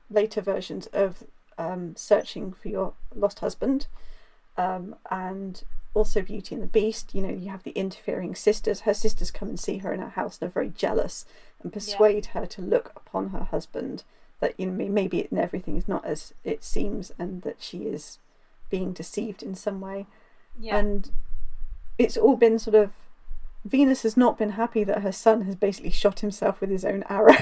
later 0.10 0.42
versions 0.42 0.88
of 0.88 1.24
um, 1.60 1.96
searching 1.96 2.54
for 2.54 2.70
your 2.70 2.94
lost 3.16 3.40
husband, 3.40 3.86
um, 4.58 4.96
and 5.12 5.64
also 5.94 6.24
Beauty 6.24 6.56
and 6.56 6.64
the 6.64 6.68
Beast. 6.68 7.14
You 7.14 7.22
know, 7.22 7.34
you 7.34 7.50
have 7.50 7.64
the 7.64 7.72
interfering 7.72 8.34
sisters. 8.34 8.82
Her 8.82 8.96
sisters 8.96 9.30
come 9.30 9.50
and 9.50 9.60
see 9.60 9.78
her 9.80 9.94
in 9.94 10.02
her 10.02 10.10
house 10.10 10.40
and 10.42 10.50
are 10.50 10.54
very 10.54 10.70
jealous 10.70 11.26
and 11.62 11.72
persuade 11.72 12.28
her 12.28 12.48
to 12.48 12.62
look 12.62 12.92
upon 12.96 13.30
her 13.30 13.44
husband. 13.44 14.04
That 14.40 14.54
you 14.60 14.68
know 14.68 14.88
maybe 14.90 15.20
it, 15.20 15.34
everything 15.36 15.76
is 15.78 15.88
not 15.88 16.06
as 16.06 16.34
it 16.44 16.64
seems, 16.64 17.12
and 17.18 17.42
that 17.42 17.58
she 17.60 17.80
is 17.84 18.20
being 18.70 18.94
deceived 18.94 19.42
in 19.42 19.56
some 19.56 19.80
way 19.80 20.06
Yeah. 20.60 20.78
and 20.78 21.10
it's 21.98 22.18
all 22.18 22.36
been 22.36 22.60
sort 22.60 22.76
of 22.76 22.92
Venus 23.66 24.04
has 24.04 24.16
not 24.18 24.38
been 24.38 24.52
happy 24.52 24.84
that 24.84 25.02
her 25.02 25.12
son 25.12 25.42
has 25.44 25.56
basically 25.56 25.90
shot 25.92 26.20
himself 26.20 26.62
with 26.62 26.70
his 26.70 26.86
own 26.86 27.04
arrow, 27.10 27.36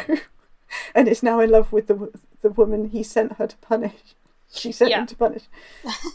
and 0.95 1.07
is 1.07 1.21
now 1.23 1.39
in 1.39 1.49
love 1.51 1.71
with 1.73 1.87
the 1.87 2.11
the 2.41 2.49
woman 2.49 2.89
he 2.89 3.03
sent 3.03 3.33
her 3.33 3.47
to 3.47 3.57
punish. 3.57 4.15
She 4.51 4.71
sent 4.71 4.91
Yeah. 4.91 4.99
him 5.01 5.07
to 5.07 5.15
punish. 5.15 5.43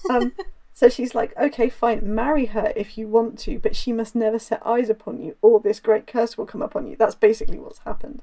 Um, 0.08 0.32
so 0.72 0.88
she's 0.88 1.14
like, 1.14 1.36
okay, 1.36 1.68
fine, 1.68 2.14
marry 2.14 2.46
her 2.46 2.72
if 2.74 2.96
you 2.96 3.06
want 3.06 3.38
to, 3.40 3.58
but 3.58 3.76
she 3.76 3.92
must 3.92 4.14
never 4.14 4.38
set 4.38 4.64
eyes 4.64 4.88
upon 4.88 5.20
you, 5.20 5.36
or 5.42 5.60
this 5.60 5.78
great 5.80 6.06
curse 6.06 6.38
will 6.38 6.46
come 6.46 6.62
upon 6.62 6.86
you. 6.86 6.96
That's 6.96 7.14
basically 7.16 7.58
what's 7.58 7.80
happened. 7.80 8.22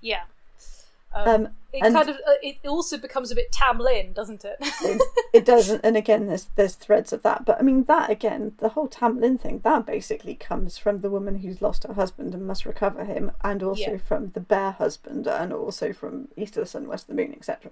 yeah. 0.00 0.24
Um, 1.14 1.28
Um, 1.28 1.48
it 1.72 1.80
kind 1.80 2.08
of 2.08 2.16
uh, 2.16 2.32
it 2.42 2.58
also 2.66 2.98
becomes 2.98 3.30
a 3.30 3.34
bit 3.34 3.50
Tam 3.50 3.78
Lin, 3.78 4.12
doesn't 4.12 4.44
it? 4.44 4.56
it, 4.60 5.02
it 5.32 5.44
doesn't 5.52 5.80
and 5.82 5.96
again 5.96 6.26
there's 6.26 6.48
there's 6.56 6.74
threads 6.74 7.14
of 7.14 7.22
that 7.22 7.46
but 7.46 7.58
i 7.58 7.62
mean 7.62 7.84
that 7.84 8.10
again 8.10 8.52
the 8.58 8.70
whole 8.70 8.88
Tam 8.88 9.18
Lin 9.18 9.38
thing 9.38 9.60
that 9.60 9.86
basically 9.86 10.34
comes 10.34 10.76
from 10.76 10.98
the 10.98 11.08
woman 11.08 11.36
who's 11.38 11.62
lost 11.62 11.84
her 11.84 11.94
husband 11.94 12.34
and 12.34 12.46
must 12.46 12.66
recover 12.66 13.04
him 13.04 13.32
and 13.42 13.62
also 13.62 13.92
Yeah. 13.92 13.96
from 13.98 14.32
the 14.32 14.40
bear 14.40 14.72
husband 14.72 15.26
and 15.26 15.50
also 15.50 15.94
from 15.94 16.28
east 16.36 16.58
of 16.58 16.64
the 16.64 16.68
sun 16.68 16.86
west 16.88 17.08
of 17.08 17.16
the 17.16 17.22
moon 17.22 17.32
etc 17.34 17.70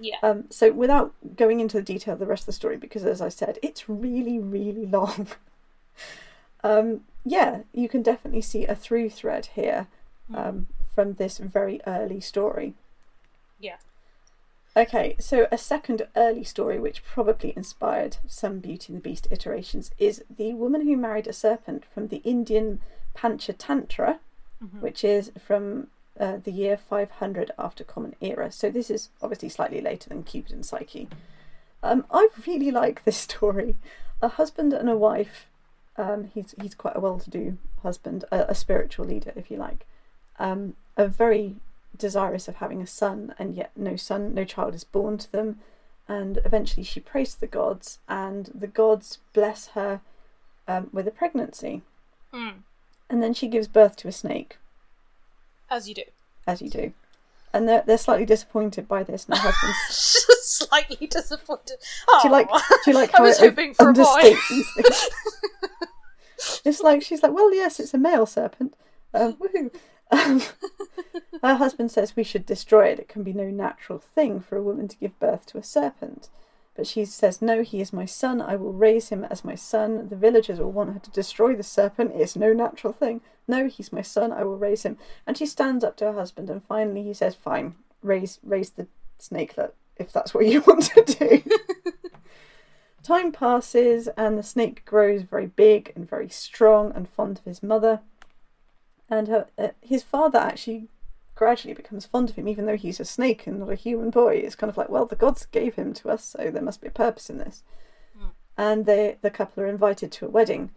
yeah. 0.00 0.16
um, 0.24 0.46
so 0.50 0.72
without 0.72 1.14
going 1.36 1.60
into 1.60 1.76
the 1.76 1.84
detail 1.84 2.14
of 2.14 2.20
the 2.20 2.26
rest 2.26 2.42
of 2.42 2.46
the 2.46 2.52
story 2.52 2.76
because 2.76 3.04
as 3.04 3.20
i 3.20 3.28
said 3.28 3.60
it's 3.62 3.88
really 3.88 4.40
really 4.40 4.86
long 4.98 5.28
um, 6.64 7.02
yeah 7.24 7.60
you 7.72 7.88
can 7.88 8.02
definitely 8.02 8.42
see 8.42 8.64
a 8.66 8.74
through 8.74 9.08
thread 9.10 9.46
here 9.54 9.86
um, 10.34 10.66
from 10.96 11.14
this 11.14 11.38
very 11.38 11.80
early 11.86 12.20
story 12.20 12.74
Yeah. 13.60 13.76
Okay, 14.76 15.16
so 15.18 15.46
a 15.50 15.56
second 15.56 16.06
early 16.14 16.44
story 16.44 16.78
which 16.78 17.04
probably 17.04 17.54
inspired 17.56 18.18
some 18.26 18.58
Beauty 18.58 18.92
and 18.92 19.02
the 19.02 19.08
Beast 19.08 19.26
iterations 19.30 19.90
is 19.98 20.22
the 20.28 20.52
woman 20.52 20.82
who 20.82 20.96
married 20.98 21.26
a 21.26 21.32
serpent 21.32 21.84
from 21.94 22.08
the 22.08 22.18
Indian 22.18 22.80
Panchatantra, 23.16 24.18
which 24.80 25.02
is 25.02 25.32
from 25.38 25.86
uh, 26.20 26.36
the 26.42 26.50
year 26.50 26.76
500 26.76 27.52
after 27.58 27.84
Common 27.84 28.16
Era. 28.20 28.52
So 28.52 28.70
this 28.70 28.90
is 28.90 29.08
obviously 29.22 29.48
slightly 29.48 29.80
later 29.80 30.10
than 30.10 30.24
Cupid 30.24 30.52
and 30.52 30.66
Psyche. 30.66 31.08
Um, 31.82 32.04
I 32.10 32.28
really 32.46 32.70
like 32.70 33.04
this 33.04 33.16
story. 33.28 33.76
A 34.20 34.28
husband 34.28 34.72
and 34.74 34.90
a 34.90 34.96
wife. 34.96 35.48
Um, 35.96 36.30
he's 36.34 36.54
he's 36.60 36.74
quite 36.74 36.96
a 36.96 37.00
well-to-do 37.00 37.56
husband, 37.82 38.26
a, 38.30 38.50
a 38.50 38.54
spiritual 38.54 39.06
leader, 39.06 39.32
if 39.36 39.50
you 39.50 39.56
like. 39.56 39.86
Um, 40.38 40.74
are 40.96 41.06
very 41.08 41.56
desirous 41.96 42.48
of 42.48 42.56
having 42.56 42.80
a 42.82 42.86
son, 42.86 43.34
and 43.38 43.54
yet 43.56 43.70
no 43.76 43.96
son, 43.96 44.34
no 44.34 44.44
child 44.44 44.74
is 44.74 44.84
born 44.84 45.18
to 45.18 45.30
them. 45.32 45.60
And 46.08 46.38
eventually, 46.44 46.84
she 46.84 47.00
prays 47.00 47.34
to 47.34 47.40
the 47.40 47.46
gods, 47.46 47.98
and 48.08 48.50
the 48.54 48.66
gods 48.68 49.18
bless 49.32 49.68
her 49.68 50.00
um, 50.68 50.88
with 50.92 51.06
a 51.08 51.10
pregnancy. 51.10 51.82
Mm. 52.32 52.54
And 53.10 53.22
then 53.22 53.34
she 53.34 53.48
gives 53.48 53.66
birth 53.68 53.96
to 53.96 54.08
a 54.08 54.12
snake, 54.12 54.58
As 55.70 55.88
you 55.88 55.94
do. 55.94 56.02
as 56.46 56.60
you 56.62 56.68
do. 56.70 56.92
and 57.52 57.68
they're 57.68 57.82
they're 57.86 57.98
slightly 57.98 58.26
disappointed 58.26 58.86
by 58.88 59.02
this. 59.02 59.26
And 59.26 59.36
her 59.38 59.50
husband's 59.50 60.26
Slightly 60.46 61.06
disappointed. 61.08 61.76
Do 62.22 62.28
you 62.28 62.32
like? 62.32 62.48
Do 62.48 62.90
you 62.90 62.94
like 62.94 63.12
I 63.14 63.18
how 63.18 63.24
was 63.24 63.38
hoping 63.38 63.74
for 63.74 63.88
a 63.90 63.92
boy. 63.92 64.02
understates 64.04 64.48
these 64.50 64.72
things? 64.76 65.08
it's 66.64 66.80
like 66.80 67.02
she's 67.02 67.22
like, 67.22 67.32
well, 67.32 67.52
yes, 67.54 67.80
it's 67.80 67.94
a 67.94 67.98
male 67.98 68.26
serpent. 68.26 68.74
Um, 69.14 69.34
woohoo! 69.34 69.72
Um, 70.10 70.42
her 71.42 71.54
husband 71.56 71.90
says 71.90 72.16
we 72.16 72.24
should 72.24 72.46
destroy 72.46 72.86
it. 72.88 72.98
It 72.98 73.08
can 73.08 73.22
be 73.22 73.32
no 73.32 73.50
natural 73.50 73.98
thing 73.98 74.40
for 74.40 74.56
a 74.56 74.62
woman 74.62 74.88
to 74.88 74.96
give 74.96 75.18
birth 75.18 75.46
to 75.46 75.58
a 75.58 75.62
serpent. 75.62 76.28
But 76.76 76.86
she 76.86 77.06
says, 77.06 77.40
no, 77.40 77.62
he 77.62 77.80
is 77.80 77.92
my 77.92 78.04
son. 78.04 78.40
I 78.42 78.56
will 78.56 78.72
raise 78.72 79.08
him 79.08 79.24
as 79.24 79.44
my 79.44 79.54
son. 79.54 80.08
The 80.08 80.16
villagers 80.16 80.58
will 80.58 80.72
want 80.72 80.92
her 80.92 81.00
to 81.00 81.10
destroy 81.10 81.56
the 81.56 81.62
serpent. 81.62 82.12
It's 82.14 82.36
no 82.36 82.52
natural 82.52 82.92
thing. 82.92 83.22
No, 83.48 83.66
he's 83.66 83.92
my 83.92 84.02
son. 84.02 84.30
I 84.30 84.44
will 84.44 84.58
raise 84.58 84.82
him. 84.82 84.98
And 85.26 85.38
she 85.38 85.46
stands 85.46 85.82
up 85.82 85.96
to 85.96 86.06
her 86.06 86.12
husband, 86.12 86.50
and 86.50 86.62
finally 86.62 87.02
he 87.02 87.14
says, 87.14 87.34
fine, 87.34 87.76
raise, 88.02 88.38
raise 88.42 88.70
the 88.70 88.88
snakelet 89.18 89.72
if 89.96 90.12
that's 90.12 90.34
what 90.34 90.46
you 90.46 90.60
want 90.66 90.82
to 90.82 91.02
do. 91.02 91.42
Time 93.02 93.32
passes, 93.32 94.08
and 94.08 94.36
the 94.36 94.42
snake 94.42 94.84
grows 94.84 95.22
very 95.22 95.46
big 95.46 95.92
and 95.94 96.08
very 96.08 96.28
strong 96.28 96.92
and 96.94 97.08
fond 97.08 97.38
of 97.38 97.44
his 97.44 97.62
mother. 97.62 98.00
And 99.08 99.28
her, 99.28 99.46
uh, 99.58 99.68
his 99.80 100.02
father 100.02 100.38
actually 100.38 100.88
gradually 101.36 101.74
becomes 101.74 102.06
fond 102.06 102.30
of 102.30 102.36
him, 102.36 102.48
even 102.48 102.66
though 102.66 102.76
he's 102.76 102.98
a 102.98 103.04
snake 103.04 103.46
and 103.46 103.60
not 103.60 103.70
a 103.70 103.76
human 103.76 104.10
boy. 104.10 104.36
It's 104.36 104.56
kind 104.56 104.70
of 104.70 104.76
like, 104.76 104.88
well, 104.88 105.06
the 105.06 105.14
gods 105.14 105.46
gave 105.46 105.74
him 105.76 105.92
to 105.94 106.10
us, 106.10 106.24
so 106.24 106.50
there 106.50 106.62
must 106.62 106.80
be 106.80 106.88
a 106.88 106.92
purpose 106.92 107.30
in 107.30 107.38
this. 107.38 107.62
Hmm. 108.18 108.28
And 108.56 108.86
they, 108.86 109.18
the 109.20 109.30
couple 109.30 109.62
are 109.62 109.68
invited 109.68 110.10
to 110.12 110.26
a 110.26 110.30
wedding, 110.30 110.70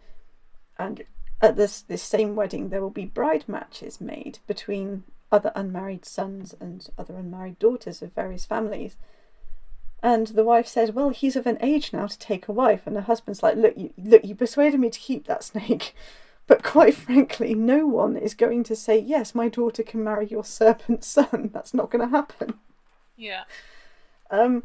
and 0.78 1.02
at 1.40 1.56
this 1.56 1.82
this 1.82 2.02
same 2.02 2.36
wedding, 2.36 2.68
there 2.68 2.82
will 2.82 2.90
be 2.90 3.06
bride 3.06 3.44
matches 3.48 4.00
made 4.00 4.38
between 4.46 5.04
other 5.32 5.52
unmarried 5.54 6.04
sons 6.04 6.54
and 6.60 6.88
other 6.98 7.16
unmarried 7.16 7.58
daughters 7.58 8.02
of 8.02 8.12
various 8.12 8.44
families. 8.44 8.96
And 10.02 10.28
the 10.28 10.44
wife 10.44 10.66
says, 10.66 10.92
"Well, 10.92 11.10
he's 11.10 11.36
of 11.36 11.46
an 11.46 11.58
age 11.60 11.92
now 11.92 12.06
to 12.06 12.18
take 12.18 12.48
a 12.48 12.52
wife." 12.52 12.82
And 12.86 12.96
the 12.96 13.02
husband's 13.02 13.42
like, 13.42 13.56
"Look, 13.56 13.76
you, 13.76 13.92
look, 13.98 14.24
you 14.24 14.34
persuaded 14.34 14.80
me 14.80 14.90
to 14.90 14.98
keep 14.98 15.26
that 15.26 15.44
snake, 15.50 15.94
but 16.46 16.62
quite 16.62 16.94
frankly, 17.06 17.54
no 17.54 17.86
one 17.86 18.16
is 18.16 18.34
going 18.34 18.64
to 18.64 18.76
say 18.76 18.98
yes. 18.98 19.34
My 19.34 19.48
daughter 19.48 19.82
can 19.82 20.02
marry 20.04 20.26
your 20.26 20.44
serpent 20.44 21.04
son. 21.04 21.50
That's 21.54 21.74
not 21.74 21.90
going 21.90 22.02
to 22.08 22.16
happen." 22.16 22.54
Yeah. 23.16 23.44
Um, 24.30 24.62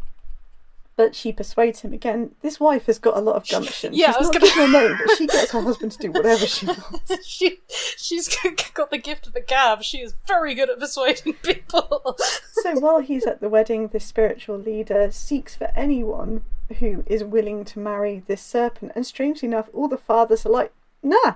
but 0.97 1.13
she 1.13 1.33
persuades 1.33 1.81
him 1.81 1.91
again. 1.91 2.35
This 2.41 2.57
wife 2.57 2.85
has 2.85 2.99
got 2.99 3.17
a 3.17 3.19
lot 3.19 3.35
of 3.35 3.45
gumption. 3.49 3.93
Yeah, 3.93 4.07
She's 4.07 4.15
I 4.15 4.19
was 4.19 4.27
not 4.29 4.33
gonna- 4.35 4.45
given 4.45 4.63
a 4.75 4.87
name, 4.87 4.97
but 5.05 5.17
she 5.17 5.27
gets 5.27 5.51
her 5.51 5.59
husband 5.69 5.91
to 5.91 5.97
do 5.97 6.11
whatever 6.11 6.47
she 6.47 6.65
wants. 6.67 7.27
she 7.27 7.59
she's 7.97 8.33
got 8.73 8.91
the 8.91 8.97
gift 8.97 9.27
of 9.27 9.33
the 9.33 9.41
gab. 9.41 9.83
She 9.83 9.97
is 9.97 10.13
very 10.25 10.55
good 10.55 10.69
at 10.69 10.79
persuading 10.79 11.33
people. 11.43 12.15
So 12.53 12.79
while 12.79 12.99
he's 12.99 13.25
at 13.25 13.41
the 13.41 13.49
wedding, 13.49 13.89
the 13.89 13.99
spiritual 13.99 14.57
leader 14.57 15.11
seeks 15.11 15.53
for 15.55 15.69
anyone 15.75 16.43
who 16.79 17.03
is 17.07 17.23
willing 17.25 17.65
to 17.65 17.79
marry 17.79 18.23
this 18.25 18.41
serpent. 18.41 18.93
And 18.95 19.05
strangely 19.05 19.47
enough, 19.49 19.69
all 19.73 19.89
the 19.89 19.97
fathers 19.97 20.45
are 20.45 20.49
like, 20.49 20.71
nah, 21.03 21.33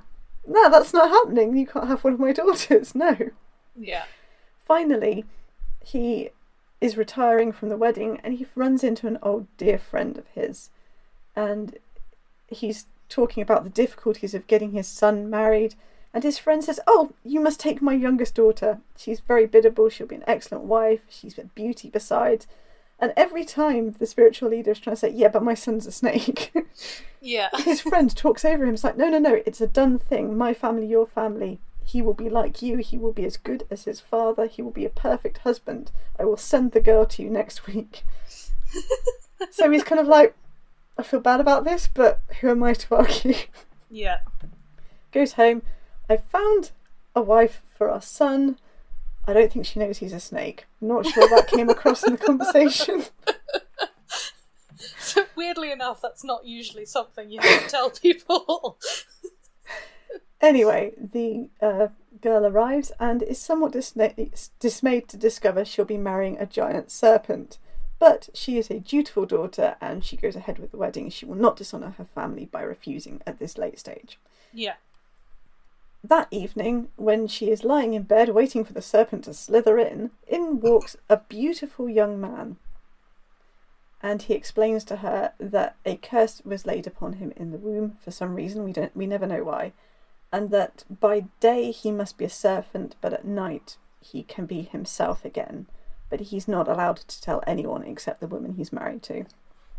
nah, 0.49 0.69
that's 0.69 0.93
not 0.93 1.09
happening. 1.09 1.55
You 1.55 1.67
can't 1.67 1.87
have 1.87 2.03
one 2.03 2.13
of 2.13 2.19
my 2.19 2.33
daughters. 2.33 2.95
No. 2.95 3.15
yeah. 3.77 4.03
Finally, 4.65 5.25
he 5.83 6.29
is 6.81 6.97
retiring 6.97 7.51
from 7.51 7.69
the 7.69 7.77
wedding 7.77 8.19
and 8.23 8.35
he 8.35 8.45
runs 8.55 8.83
into 8.83 9.07
an 9.07 9.17
old 9.21 9.47
dear 9.57 9.77
friend 9.77 10.17
of 10.17 10.27
his. 10.33 10.69
And 11.35 11.77
he's 12.47 12.85
talking 13.09 13.41
about 13.41 13.63
the 13.63 13.69
difficulties 13.69 14.33
of 14.33 14.47
getting 14.47 14.71
his 14.71 14.87
son 14.87 15.29
married. 15.29 15.75
And 16.13 16.23
his 16.23 16.37
friend 16.37 16.63
says, 16.63 16.79
Oh, 16.87 17.11
you 17.23 17.39
must 17.39 17.59
take 17.59 17.81
my 17.81 17.93
youngest 17.93 18.35
daughter. 18.35 18.79
She's 18.97 19.19
very 19.19 19.45
biddable. 19.45 19.89
She'll 19.89 20.07
be 20.07 20.15
an 20.15 20.23
excellent 20.27 20.65
wife. 20.65 21.01
She's 21.09 21.37
a 21.37 21.43
beauty 21.43 21.89
besides. 21.89 22.47
And 23.01 23.13
every 23.15 23.45
time 23.45 23.91
the 23.93 24.05
spiritual 24.05 24.49
leader 24.49 24.71
is 24.71 24.79
trying 24.79 24.95
to 24.95 24.99
say, 24.99 25.09
Yeah, 25.09 25.29
but 25.29 25.43
my 25.43 25.53
son's 25.53 25.87
a 25.87 25.91
snake, 25.91 26.53
Yeah. 27.21 27.49
his 27.63 27.81
friend 27.81 28.15
talks 28.15 28.43
over 28.45 28.65
him. 28.65 28.73
It's 28.73 28.83
like, 28.83 28.97
No, 28.97 29.09
no, 29.09 29.19
no, 29.19 29.41
it's 29.45 29.61
a 29.61 29.67
done 29.67 29.99
thing. 29.99 30.37
My 30.37 30.53
family, 30.53 30.85
your 30.85 31.07
family. 31.07 31.59
He 31.83 32.01
will 32.03 32.13
be 32.13 32.29
like 32.29 32.61
you. 32.61 32.77
He 32.77 32.97
will 32.97 33.13
be 33.13 33.25
as 33.25 33.35
good 33.37 33.65
as 33.71 33.85
his 33.85 33.99
father. 33.99 34.45
He 34.45 34.61
will 34.61 34.71
be 34.71 34.85
a 34.85 34.89
perfect 34.89 35.39
husband. 35.39 35.91
I 36.19 36.25
will 36.25 36.37
send 36.37 36.71
the 36.71 36.79
girl 36.81 37.05
to 37.07 37.23
you 37.23 37.31
next 37.31 37.65
week. 37.65 38.03
so 39.49 39.71
he's 39.71 39.83
kind 39.83 39.99
of 39.99 40.07
like, 40.07 40.35
I 40.99 41.03
feel 41.03 41.19
bad 41.19 41.39
about 41.39 41.63
this, 41.63 41.89
but 41.91 42.19
who 42.41 42.49
am 42.49 42.61
I 42.61 42.73
to 42.73 42.95
argue? 42.95 43.33
Yeah. 43.89 44.19
Goes 45.11 45.33
home. 45.33 45.63
I 46.07 46.17
found 46.17 46.71
a 47.15 47.21
wife 47.21 47.63
for 47.75 47.89
our 47.89 48.01
son. 48.01 48.59
I 49.29 49.33
don't 49.33 49.51
think 49.51 49.65
she 49.65 49.79
knows 49.79 49.99
he's 49.99 50.13
a 50.13 50.19
snake. 50.19 50.65
Not 50.81 51.05
sure 51.05 51.27
that 51.29 51.47
came 51.47 51.69
across 51.69 52.03
in 52.03 52.13
the 52.13 52.17
conversation. 52.17 53.03
So 54.99 55.25
weirdly 55.35 55.71
enough, 55.71 56.01
that's 56.01 56.23
not 56.23 56.45
usually 56.45 56.85
something 56.85 57.29
you 57.29 57.39
have 57.41 57.63
to 57.63 57.69
tell 57.69 57.89
people. 57.91 58.79
Anyway, 60.41 60.93
the 60.97 61.49
uh, 61.61 61.89
girl 62.21 62.45
arrives 62.45 62.93
and 62.99 63.21
is 63.21 63.39
somewhat 63.39 63.73
dismayed 63.73 65.07
to 65.09 65.17
discover 65.17 65.65
she'll 65.65 65.85
be 65.85 65.97
marrying 65.97 66.37
a 66.37 66.45
giant 66.45 66.89
serpent. 66.91 67.57
But 67.99 68.29
she 68.33 68.57
is 68.57 68.71
a 68.71 68.79
dutiful 68.79 69.25
daughter 69.25 69.75
and 69.81 70.05
she 70.05 70.15
goes 70.15 70.37
ahead 70.37 70.57
with 70.57 70.71
the 70.71 70.77
wedding. 70.77 71.09
She 71.09 71.25
will 71.25 71.35
not 71.35 71.57
dishonour 71.57 71.95
her 71.97 72.05
family 72.05 72.45
by 72.45 72.61
refusing 72.61 73.21
at 73.27 73.39
this 73.39 73.57
late 73.57 73.77
stage. 73.77 74.17
yeah. 74.53 74.75
That 76.03 76.27
evening, 76.31 76.89
when 76.95 77.27
she 77.27 77.51
is 77.51 77.63
lying 77.63 77.93
in 77.93 78.03
bed 78.03 78.29
waiting 78.29 78.63
for 78.63 78.73
the 78.73 78.81
serpent 78.81 79.25
to 79.25 79.33
slither 79.33 79.77
in, 79.77 80.11
in 80.27 80.61
walks 80.61 80.95
a 81.09 81.17
beautiful 81.17 81.89
young 81.89 82.21
man. 82.21 82.57
And 84.01 84.21
he 84.21 84.33
explains 84.33 84.85
to 84.85 84.97
her 84.97 85.33
that 85.39 85.75
a 85.85 85.97
curse 85.97 86.41
was 86.45 86.65
laid 86.65 86.87
upon 86.87 87.13
him 87.13 87.33
in 87.35 87.51
the 87.51 87.57
womb 87.57 87.97
for 88.01 88.11
some 88.11 88.33
reason, 88.33 88.63
we 88.63 88.71
don't 88.71 88.95
we 88.95 89.07
never 89.07 89.27
know 89.27 89.43
why. 89.43 89.73
And 90.31 90.51
that 90.51 90.85
by 90.89 91.25
day 91.41 91.71
he 91.71 91.91
must 91.91 92.17
be 92.17 92.25
a 92.25 92.29
serpent, 92.29 92.95
but 93.01 93.13
at 93.13 93.25
night 93.25 93.75
he 93.99 94.23
can 94.23 94.45
be 94.45 94.61
himself 94.61 95.25
again. 95.25 95.67
But 96.09 96.21
he's 96.21 96.47
not 96.47 96.69
allowed 96.69 96.97
to 96.97 97.21
tell 97.21 97.43
anyone 97.45 97.83
except 97.83 98.21
the 98.21 98.27
woman 98.27 98.53
he's 98.53 98.71
married 98.71 99.03
to. 99.03 99.25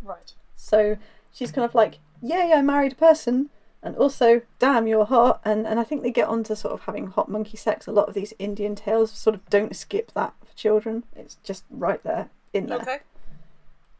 Right. 0.03 0.35
So 0.55 0.99
she's 1.33 1.51
kind 1.51 1.65
of 1.65 1.75
like, 1.75 1.99
Yay, 2.21 2.53
I 2.53 2.61
married 2.61 2.93
a 2.93 2.97
person 2.97 3.49
and 3.83 3.97
also, 3.97 4.43
damn, 4.59 4.87
you're 4.87 5.07
hot 5.07 5.41
and, 5.45 5.67
and 5.67 5.81
I 5.81 5.85
think 5.85 6.03
they 6.03 6.11
get 6.11 6.29
on 6.29 6.45
to 6.45 6.57
sort 6.57 6.75
of 6.75 6.83
having 6.83 7.09
hot 7.09 7.29
monkey 7.31 7.57
sex. 7.57 7.87
A 7.87 7.93
lot 7.93 8.09
of 8.09 8.15
these 8.15 8.35
Indian 8.39 8.75
tales 8.75 9.11
sort 9.11 9.35
of 9.35 9.49
don't 9.49 9.75
skip 9.75 10.13
that 10.13 10.35
for 10.45 10.55
children. 10.57 11.05
It's 11.17 11.37
just 11.43 11.65
right 11.71 12.03
there 12.03 12.29
in 12.53 12.67
there 12.67 12.79
Okay. 12.81 12.99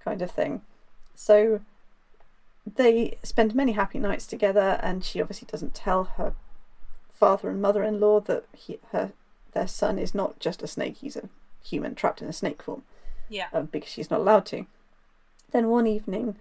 kind 0.05 0.21
of 0.23 0.31
thing. 0.31 0.63
So 1.15 1.61
they 2.75 3.17
spend 3.23 3.55
many 3.55 3.73
happy 3.73 3.99
nights 3.99 4.27
together, 4.27 4.79
and 4.83 5.03
she 5.05 5.21
obviously 5.21 5.49
doesn't 5.51 5.75
tell 5.75 6.05
her 6.05 6.35
father 7.11 7.49
and 7.51 7.61
mother-in-law 7.61 8.21
that 8.21 8.45
he, 8.55 8.79
her 8.93 9.13
their 9.53 9.67
son 9.67 9.99
is 9.99 10.15
not 10.15 10.39
just 10.39 10.63
a 10.63 10.67
snake; 10.67 10.99
he's 10.99 11.17
a 11.17 11.29
human 11.63 11.95
trapped 11.95 12.23
in 12.23 12.29
a 12.29 12.33
snake 12.33 12.63
form, 12.63 12.83
Yeah. 13.29 13.49
um, 13.53 13.67
because 13.67 13.91
she's 13.91 14.11
not 14.11 14.21
allowed 14.21 14.47
to. 14.47 14.67
Then 15.53 15.69
one 15.69 15.87
evening, 15.87 16.37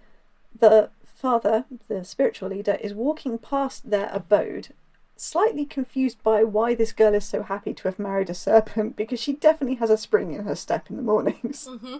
the 0.58 0.90
father, 1.20 1.64
the 1.88 2.04
spiritual 2.04 2.48
leader, 2.48 2.78
is 2.80 2.94
walking 2.94 3.38
past 3.38 3.90
their 3.90 4.08
abode. 4.12 4.68
Slightly 5.16 5.66
confused 5.66 6.22
by 6.22 6.42
why 6.44 6.74
this 6.74 6.92
girl 6.92 7.14
is 7.14 7.26
so 7.26 7.42
happy 7.42 7.74
to 7.74 7.82
have 7.84 7.98
married 7.98 8.30
a 8.30 8.34
serpent 8.34 8.96
because 8.96 9.20
she 9.20 9.34
definitely 9.34 9.76
has 9.76 9.90
a 9.90 9.98
spring 9.98 10.32
in 10.32 10.44
her 10.44 10.54
step 10.56 10.88
in 10.90 10.96
the 10.96 11.02
mornings 11.02 11.68
Mm-hmm. 11.68 11.96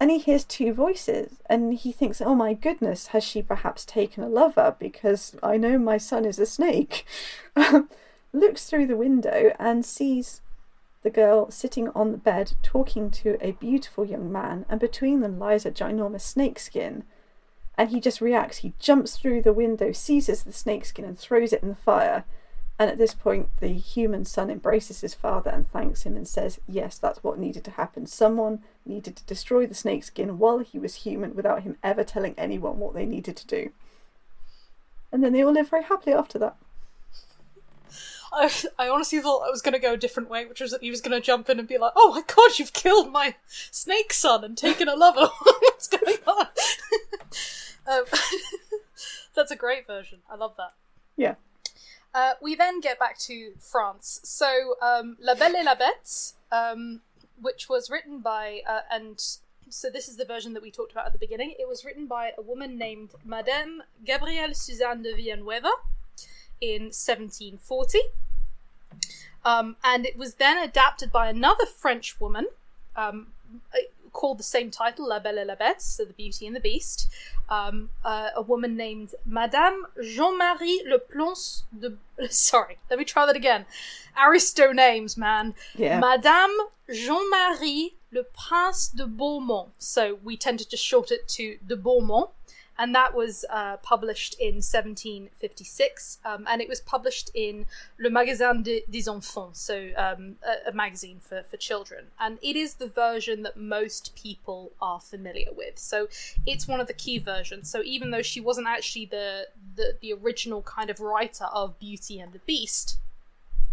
and 0.00 0.10
he 0.10 0.18
hears 0.18 0.44
two 0.44 0.72
voices 0.72 1.34
and 1.46 1.74
he 1.74 1.92
thinks 1.92 2.20
oh 2.20 2.34
my 2.34 2.52
goodness 2.52 3.08
has 3.08 3.22
she 3.22 3.42
perhaps 3.42 3.84
taken 3.84 4.24
a 4.24 4.28
lover 4.28 4.74
because 4.78 5.36
i 5.42 5.56
know 5.56 5.78
my 5.78 5.96
son 5.98 6.24
is 6.24 6.38
a 6.40 6.46
snake 6.46 7.04
looks 8.32 8.66
through 8.68 8.86
the 8.88 8.96
window 8.96 9.52
and 9.58 9.84
sees 9.86 10.40
the 11.02 11.10
girl 11.10 11.50
sitting 11.50 11.88
on 11.90 12.10
the 12.10 12.18
bed 12.18 12.54
talking 12.62 13.10
to 13.10 13.36
a 13.40 13.52
beautiful 13.52 14.04
young 14.04 14.32
man 14.32 14.66
and 14.68 14.80
between 14.80 15.20
them 15.20 15.38
lies 15.38 15.64
a 15.64 15.70
ginormous 15.70 16.22
snakeskin 16.22 17.04
and 17.76 17.90
he 17.90 18.00
just 18.00 18.20
reacts 18.20 18.58
he 18.58 18.72
jumps 18.78 19.16
through 19.16 19.42
the 19.42 19.52
window 19.52 19.92
seizes 19.92 20.42
the 20.42 20.52
snakeskin 20.52 21.04
and 21.04 21.18
throws 21.18 21.52
it 21.52 21.62
in 21.62 21.68
the 21.68 21.74
fire 21.74 22.24
and 22.78 22.90
at 22.90 22.98
this 22.98 23.14
point, 23.14 23.48
the 23.60 23.68
human 23.68 24.24
son 24.24 24.50
embraces 24.50 25.00
his 25.00 25.14
father 25.14 25.50
and 25.50 25.70
thanks 25.70 26.02
him 26.02 26.16
and 26.16 26.26
says, 26.26 26.58
Yes, 26.66 26.98
that's 26.98 27.22
what 27.22 27.38
needed 27.38 27.62
to 27.64 27.70
happen. 27.72 28.06
Someone 28.06 28.64
needed 28.84 29.14
to 29.16 29.24
destroy 29.24 29.66
the 29.66 29.74
snakeskin 29.74 30.38
while 30.38 30.58
he 30.58 30.78
was 30.78 30.96
human 30.96 31.36
without 31.36 31.62
him 31.62 31.76
ever 31.84 32.02
telling 32.02 32.34
anyone 32.36 32.80
what 32.80 32.94
they 32.94 33.06
needed 33.06 33.36
to 33.36 33.46
do. 33.46 33.70
And 35.12 35.22
then 35.22 35.32
they 35.32 35.44
all 35.44 35.52
live 35.52 35.70
very 35.70 35.84
happily 35.84 36.14
after 36.14 36.38
that. 36.40 36.56
I, 38.36 38.50
I 38.78 38.88
honestly 38.88 39.20
thought 39.20 39.46
I 39.46 39.50
was 39.50 39.62
going 39.62 39.74
to 39.74 39.78
go 39.78 39.92
a 39.94 39.96
different 39.96 40.28
way, 40.28 40.44
which 40.44 40.60
was 40.60 40.72
that 40.72 40.82
he 40.82 40.90
was 40.90 41.00
going 41.00 41.18
to 41.18 41.24
jump 41.24 41.48
in 41.48 41.58
and 41.58 41.68
be 41.68 41.78
like, 41.78 41.92
"Oh 41.96 42.10
my 42.10 42.22
god, 42.22 42.58
you've 42.58 42.72
killed 42.72 43.12
my 43.12 43.36
snake 43.70 44.12
son 44.12 44.44
and 44.44 44.56
taken 44.56 44.88
a 44.88 44.96
lover. 44.96 45.28
What's 45.60 45.88
going 45.88 46.18
on?" 46.26 46.46
um, 47.86 48.04
that's 49.34 49.50
a 49.50 49.56
great 49.56 49.86
version. 49.86 50.18
I 50.30 50.36
love 50.36 50.54
that. 50.56 50.74
Yeah. 51.16 51.34
Uh, 52.14 52.34
we 52.40 52.54
then 52.54 52.80
get 52.80 52.98
back 52.98 53.18
to 53.18 53.52
France. 53.58 54.20
So, 54.22 54.76
um, 54.80 55.16
La 55.20 55.34
Belle 55.34 55.56
et 55.56 55.64
la 55.64 55.74
Bête 55.74 56.34
um, 56.54 57.00
which 57.40 57.68
was 57.68 57.90
written 57.90 58.20
by 58.20 58.60
uh, 58.68 58.80
and 58.90 59.20
so 59.68 59.90
this 59.90 60.08
is 60.08 60.16
the 60.16 60.24
version 60.24 60.52
that 60.54 60.62
we 60.62 60.70
talked 60.70 60.92
about 60.92 61.06
at 61.06 61.12
the 61.12 61.18
beginning. 61.18 61.54
It 61.58 61.68
was 61.68 61.84
written 61.84 62.06
by 62.06 62.32
a 62.38 62.42
woman 62.42 62.78
named 62.78 63.10
Madame 63.24 63.82
Gabrielle 64.04 64.54
Suzanne 64.54 65.02
de 65.02 65.14
Villeneuve 65.14 65.66
in 66.72 66.84
1740. 66.84 67.98
Um, 69.44 69.76
and 69.84 70.06
it 70.06 70.16
was 70.16 70.34
then 70.34 70.56
adapted 70.56 71.12
by 71.12 71.28
another 71.28 71.66
French 71.66 72.18
woman 72.20 72.46
um, 72.96 73.28
uh, 73.74 73.78
called 74.12 74.38
the 74.38 74.44
same 74.44 74.70
title, 74.70 75.08
La 75.08 75.18
Belle 75.18 75.40
et 75.40 75.46
la 75.46 75.54
Bête, 75.54 75.80
so 75.80 76.04
the 76.04 76.14
Beauty 76.14 76.46
and 76.46 76.56
the 76.56 76.60
Beast. 76.60 77.10
Um, 77.50 77.90
uh, 78.04 78.30
a 78.34 78.40
woman 78.40 78.74
named 78.74 79.14
Madame 79.26 79.86
Jean-Marie 80.02 80.82
Le 80.86 80.98
Plonce 80.98 81.64
de. 81.78 81.98
Sorry, 82.30 82.78
let 82.88 82.98
me 82.98 83.04
try 83.04 83.26
that 83.26 83.36
again. 83.36 83.66
Aristo 84.16 84.72
names, 84.72 85.18
man. 85.18 85.54
Yeah. 85.76 86.00
Madame 86.00 86.56
Jean-Marie 86.90 87.94
Le 88.12 88.22
Prince 88.22 88.88
de 88.88 89.06
Beaumont. 89.06 89.70
So 89.78 90.18
we 90.22 90.38
tend 90.38 90.60
to 90.60 90.68
just 90.68 90.84
short 90.84 91.10
it 91.10 91.28
to 91.28 91.58
de 91.66 91.76
Beaumont. 91.76 92.30
And 92.76 92.94
that 92.94 93.14
was 93.14 93.44
uh, 93.50 93.76
published 93.78 94.34
in 94.40 94.56
1756, 94.56 96.18
um, 96.24 96.44
and 96.48 96.60
it 96.60 96.68
was 96.68 96.80
published 96.80 97.30
in 97.32 97.66
Le 97.98 98.10
Magasin 98.10 98.62
de, 98.62 98.82
des 98.90 99.08
Enfants, 99.08 99.60
so 99.60 99.90
um, 99.96 100.36
a, 100.42 100.70
a 100.70 100.72
magazine 100.72 101.18
for, 101.20 101.42
for 101.42 101.56
children. 101.56 102.06
And 102.18 102.38
it 102.42 102.56
is 102.56 102.74
the 102.74 102.88
version 102.88 103.42
that 103.44 103.56
most 103.56 104.16
people 104.16 104.72
are 104.82 105.00
familiar 105.00 105.52
with. 105.56 105.78
So 105.78 106.08
it's 106.44 106.66
one 106.66 106.80
of 106.80 106.86
the 106.88 106.92
key 106.94 107.18
versions. 107.18 107.70
So 107.70 107.80
even 107.84 108.10
though 108.10 108.22
she 108.22 108.40
wasn't 108.40 108.66
actually 108.66 109.06
the, 109.06 109.46
the, 109.76 109.96
the 110.00 110.12
original 110.12 110.62
kind 110.62 110.90
of 110.90 110.98
writer 111.00 111.44
of 111.44 111.78
Beauty 111.78 112.18
and 112.18 112.32
the 112.32 112.40
Beast, 112.40 112.98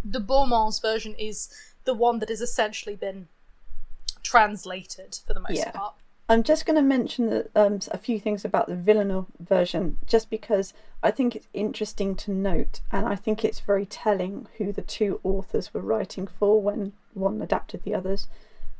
de 0.07 0.19
Beaumont's 0.19 0.79
version 0.79 1.15
is 1.15 1.49
the 1.85 1.93
one 1.93 2.19
that 2.19 2.29
has 2.29 2.41
essentially 2.41 2.95
been 2.95 3.27
translated 4.23 5.17
for 5.25 5.33
the 5.33 5.39
most 5.39 5.57
Yeah. 5.57 5.71
part. 5.71 5.95
I'm 6.31 6.43
just 6.43 6.65
going 6.65 6.77
to 6.77 6.81
mention 6.81 7.29
that, 7.29 7.51
um, 7.57 7.81
a 7.91 7.97
few 7.97 8.17
things 8.17 8.45
about 8.45 8.67
the 8.67 8.75
Villeneuve 8.75 9.25
version, 9.37 9.97
just 10.05 10.29
because 10.29 10.73
I 11.03 11.11
think 11.11 11.35
it's 11.35 11.49
interesting 11.53 12.15
to 12.15 12.31
note, 12.31 12.79
and 12.89 13.05
I 13.05 13.17
think 13.17 13.43
it's 13.43 13.59
very 13.59 13.85
telling 13.85 14.47
who 14.57 14.71
the 14.71 14.81
two 14.81 15.19
authors 15.25 15.73
were 15.73 15.81
writing 15.81 16.27
for 16.27 16.61
when 16.61 16.93
one 17.13 17.41
adapted 17.41 17.83
the 17.83 17.93
others. 17.93 18.29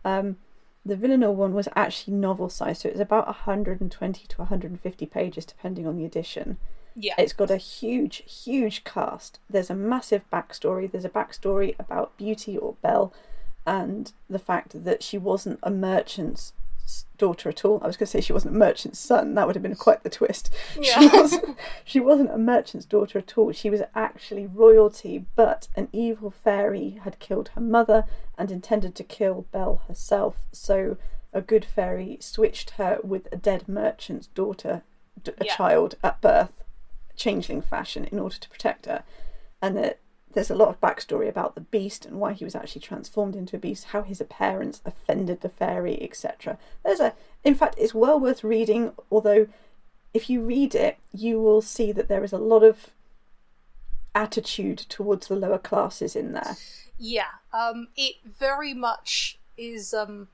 Um, 0.05 0.37
the 0.85 0.95
Villeneuve 0.95 1.35
one 1.35 1.53
was 1.53 1.67
actually 1.75 2.13
novel 2.13 2.47
size, 2.47 2.79
so 2.79 2.87
it 2.87 2.93
was 2.93 3.01
about 3.01 3.25
120 3.25 4.27
to 4.27 4.37
150 4.37 5.05
pages, 5.07 5.45
depending 5.45 5.85
on 5.85 5.97
the 5.97 6.05
edition. 6.05 6.57
Yeah. 6.95 7.15
It's 7.17 7.33
got 7.33 7.51
a 7.51 7.57
huge, 7.57 8.23
huge 8.45 8.85
cast. 8.85 9.39
There's 9.49 9.69
a 9.69 9.75
massive 9.75 10.23
backstory. 10.31 10.89
There's 10.89 11.03
a 11.03 11.09
backstory 11.09 11.75
about 11.77 12.15
Beauty 12.15 12.57
or 12.57 12.75
Belle 12.81 13.11
and 13.65 14.13
the 14.29 14.39
fact 14.39 14.85
that 14.85 15.03
she 15.03 15.17
wasn't 15.17 15.59
a 15.61 15.69
merchant's 15.69 16.53
daughter 17.17 17.49
at 17.49 17.63
all. 17.65 17.80
I 17.84 17.88
was 17.88 17.97
going 17.97 18.06
to 18.08 18.12
say 18.12 18.21
she 18.21 18.34
wasn't 18.34 18.56
a 18.56 18.60
merchant's 18.60 18.99
son. 18.99 19.36
That 19.36 19.45
would 19.47 19.56
have 19.56 19.63
been 19.63 19.75
quite 19.75 20.04
the 20.04 20.10
twist. 20.10 20.54
She, 20.82 21.08
wasn't, 21.08 21.58
she 21.86 21.99
wasn't 21.99 22.32
a 22.32 22.38
merchant's 22.38 22.86
daughter 22.86 23.19
at 23.19 23.38
all. 23.38 23.51
She 23.51 23.69
was 23.69 23.82
actually 23.95 24.47
royalty, 24.47 25.25
but 25.36 25.67
an 25.75 25.88
evil 25.91 26.32
fairy 26.32 26.99
had 27.04 27.19
killed 27.19 27.49
her 27.56 27.62
mother 27.62 28.06
and 28.38 28.51
intended 28.51 28.95
to 28.95 29.04
kill 29.04 29.45
Belle 29.51 29.82
herself. 29.88 30.45
So 30.51 30.97
a 31.34 31.41
good 31.41 31.63
fairy 31.65 32.17
switched 32.19 32.71
her 32.71 32.99
with 33.04 33.27
a 33.32 33.38
dead 33.38 33.67
merchant's 33.67 34.27
daughter, 34.27 34.84
a 35.25 35.45
Yeah. 35.45 35.56
child 35.56 35.95
at 36.04 36.19
birth, 36.21 36.63
changeling 37.15 37.62
fashion, 37.62 38.06
in 38.06 38.19
order 38.19 38.38
to 38.38 38.49
protect 38.49 38.86
her. 38.88 39.04
And 39.62 39.77
that 39.77 39.99
there's 40.34 40.50
a 40.50 40.56
lot 40.56 40.70
of 40.70 40.82
backstory 40.82 41.28
about 41.28 41.56
the 41.56 41.62
beast 41.62 42.06
and 42.06 42.20
why 42.20 42.34
he 42.34 42.44
was 42.44 42.56
actually 42.56 42.82
transformed 42.82 43.36
into 43.36 43.56
a 43.56 43.60
beast, 43.60 43.86
how 43.86 44.04
his 44.04 44.22
appearance 44.22 44.82
offended 44.86 45.41
the 45.41 45.50
fairy, 45.50 46.02
etc. 46.02 46.58
There's 46.84 47.00
a, 47.00 47.13
in 47.44 47.56
fact, 47.56 47.76
it's 47.78 47.94
well 47.94 48.20
worth 48.20 48.44
reading. 48.44 48.94
Although, 49.12 49.48
if 50.13 50.30
you 50.30 50.41
read 50.41 50.76
it, 50.76 50.98
you 51.13 51.39
will 51.39 51.62
see 51.62 51.91
that 51.91 52.08
there 52.08 52.24
is 52.24 52.34
a 52.34 52.38
lot 52.38 52.63
of 52.63 52.91
attitude 54.13 54.78
towards 54.78 55.28
the 55.28 55.36
lower 55.36 55.58
classes 55.58 56.15
in 56.15 56.34
there. 56.34 56.58
Yeah, 56.98 57.39
um, 57.54 57.88
it 57.96 58.15
very 58.26 58.74
much 58.74 59.39
is 59.58 59.94
um, 59.94 60.28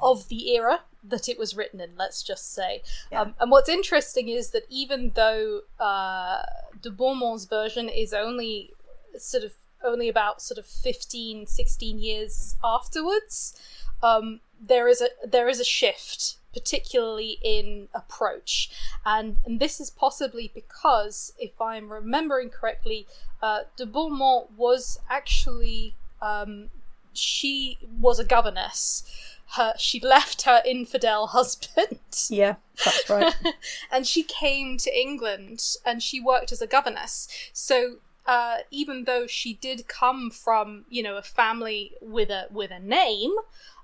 of 0.00 0.28
the 0.28 0.54
era 0.54 0.80
that 1.02 1.28
it 1.28 1.38
was 1.38 1.56
written 1.56 1.80
in. 1.80 1.90
Let's 1.96 2.22
just 2.22 2.52
say. 2.54 2.82
Yeah. 3.10 3.22
Um, 3.22 3.34
and 3.40 3.50
what's 3.50 3.68
interesting 3.68 4.28
is 4.28 4.50
that 4.50 4.64
even 4.68 5.12
though 5.14 5.62
uh, 5.78 6.42
de 6.80 6.90
Beaumont's 6.90 7.44
version 7.44 7.88
is 7.88 8.12
only 8.12 8.72
sort 9.20 9.44
of 9.44 9.52
only 9.84 10.08
about 10.08 10.42
sort 10.42 10.58
of 10.58 10.66
15, 10.66 11.46
16 11.46 11.98
years 11.98 12.56
afterwards, 12.64 13.58
um, 14.02 14.40
there 14.60 14.88
is 14.88 15.00
a 15.00 15.08
there 15.26 15.48
is 15.48 15.60
a 15.60 15.64
shift 15.64 16.36
particularly 16.52 17.38
in 17.42 17.88
approach 17.94 18.70
and, 19.04 19.36
and 19.44 19.60
this 19.60 19.78
is 19.78 19.90
possibly 19.90 20.50
because 20.54 21.34
if 21.38 21.60
i'm 21.60 21.92
remembering 21.92 22.48
correctly 22.48 23.06
uh, 23.42 23.60
de 23.76 23.84
beaumont 23.84 24.50
was 24.56 24.98
actually 25.10 25.94
um, 26.22 26.70
she 27.12 27.78
was 28.00 28.18
a 28.18 28.24
governess 28.24 29.04
her 29.52 29.74
she 29.76 30.00
left 30.00 30.42
her 30.42 30.62
infidel 30.64 31.26
husband 31.38 31.98
Yeah, 32.30 32.56
that's 32.84 33.08
right. 33.08 33.34
and 33.92 34.06
she 34.06 34.22
came 34.22 34.76
to 34.78 35.00
England 35.00 35.76
and 35.84 36.02
she 36.02 36.20
worked 36.20 36.50
as 36.52 36.60
a 36.60 36.66
governess. 36.66 37.28
So 37.52 37.96
uh, 38.26 38.58
even 38.70 39.04
though 39.04 39.26
she 39.26 39.54
did 39.54 39.88
come 39.88 40.30
from 40.30 40.84
you 40.88 41.02
know 41.02 41.16
a 41.16 41.22
family 41.22 41.92
with 42.00 42.30
a 42.30 42.46
with 42.50 42.70
a 42.70 42.80
name, 42.80 43.34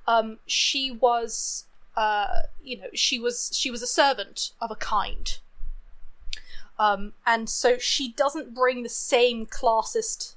um, 0.06 0.38
she 0.46 0.90
was 0.90 1.64
uh, 1.96 2.40
you 2.62 2.78
know 2.78 2.88
she 2.94 3.18
was 3.18 3.50
she 3.52 3.70
was 3.70 3.82
a 3.82 3.86
servant 3.86 4.52
of 4.60 4.70
a 4.70 4.76
kind. 4.76 5.38
Um, 6.78 7.12
and 7.26 7.48
so 7.48 7.78
she 7.78 8.12
doesn't 8.12 8.54
bring 8.54 8.82
the 8.82 8.88
same 8.88 9.46
classist 9.46 10.34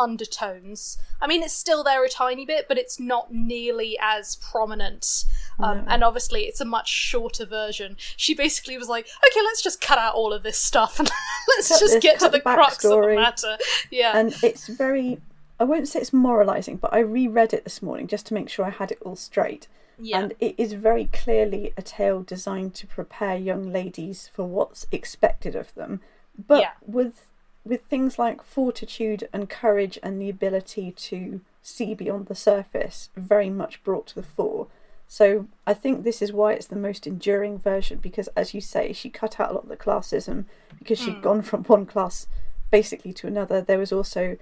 undertones. 0.00 0.98
I 1.20 1.26
mean, 1.26 1.42
it's 1.42 1.52
still 1.54 1.84
there 1.84 2.04
a 2.04 2.08
tiny 2.08 2.44
bit, 2.46 2.66
but 2.68 2.78
it's 2.78 2.98
not 2.98 3.32
nearly 3.32 3.98
as 4.00 4.36
prominent. 4.36 5.24
Um, 5.58 5.78
No. 5.78 5.84
And 5.88 6.02
obviously, 6.04 6.42
it's 6.44 6.60
a 6.60 6.64
much 6.64 6.88
shorter 6.88 7.44
version. 7.46 7.96
She 8.16 8.34
basically 8.34 8.76
was 8.78 8.88
like, 8.88 9.06
"Okay, 9.06 9.40
let's 9.44 9.62
just 9.62 9.80
cut 9.80 9.98
out 9.98 10.14
all 10.14 10.32
of 10.32 10.42
this 10.42 10.58
stuff 10.58 10.98
and 10.98 11.08
let's 11.56 11.68
Cut 11.68 11.80
just 11.80 11.94
this, 11.94 12.02
get 12.02 12.18
to 12.20 12.28
the 12.28 12.40
crux 12.40 12.84
of 12.84 12.90
the 13.02 13.14
matter." 13.14 13.58
Yeah, 13.90 14.16
and 14.16 14.34
it's 14.42 14.66
very 14.66 15.20
I 15.58 15.64
won't 15.64 15.88
say 15.88 16.00
it's 16.00 16.12
moralizing, 16.14 16.76
but 16.78 16.94
I 16.94 17.00
reread 17.00 17.52
it 17.52 17.64
this 17.64 17.82
morning 17.82 18.06
just 18.06 18.24
to 18.26 18.34
make 18.34 18.48
sure 18.48 18.64
I 18.64 18.70
had 18.70 18.90
it 18.90 18.98
all 19.02 19.14
straight. 19.16 19.68
yeah, 19.98 20.18
And 20.18 20.32
it 20.40 20.54
is 20.56 20.72
very 20.72 21.04
clearly 21.12 21.74
a 21.76 21.82
tale 21.82 22.22
designed 22.22 22.74
to 22.76 22.86
prepare 22.86 23.36
young 23.36 23.70
ladies 23.70 24.30
for 24.32 24.46
what's 24.46 24.86
expected 24.90 25.54
of 25.54 25.74
them. 25.74 26.00
But 26.48 26.60
Yeah. 26.62 26.70
with 26.80 27.26
with 27.64 27.82
things 27.82 28.18
like 28.18 28.42
fortitude 28.42 29.28
and 29.32 29.48
courage 29.50 29.98
and 30.02 30.20
the 30.20 30.30
ability 30.30 30.92
to 30.92 31.40
see 31.62 31.94
beyond 31.94 32.26
the 32.26 32.34
surface 32.34 33.10
very 33.16 33.50
much 33.50 33.82
brought 33.84 34.06
to 34.08 34.14
the 34.14 34.22
fore. 34.22 34.68
So 35.06 35.46
I 35.66 35.74
think 35.74 36.04
this 36.04 36.22
is 36.22 36.32
why 36.32 36.52
it's 36.52 36.68
the 36.68 36.76
most 36.76 37.06
enduring 37.06 37.58
version 37.58 37.98
because 37.98 38.28
as 38.28 38.54
you 38.54 38.60
say, 38.60 38.92
she 38.92 39.10
cut 39.10 39.40
out 39.40 39.50
a 39.50 39.54
lot 39.54 39.64
of 39.64 39.68
the 39.68 39.76
classism 39.76 40.44
because 40.78 40.98
she'd 40.98 41.20
gone 41.22 41.42
from 41.42 41.64
one 41.64 41.84
class 41.84 42.26
basically 42.70 43.12
to 43.14 43.26
another. 43.26 43.60
There 43.60 43.78
was 43.78 43.92
also 43.92 44.36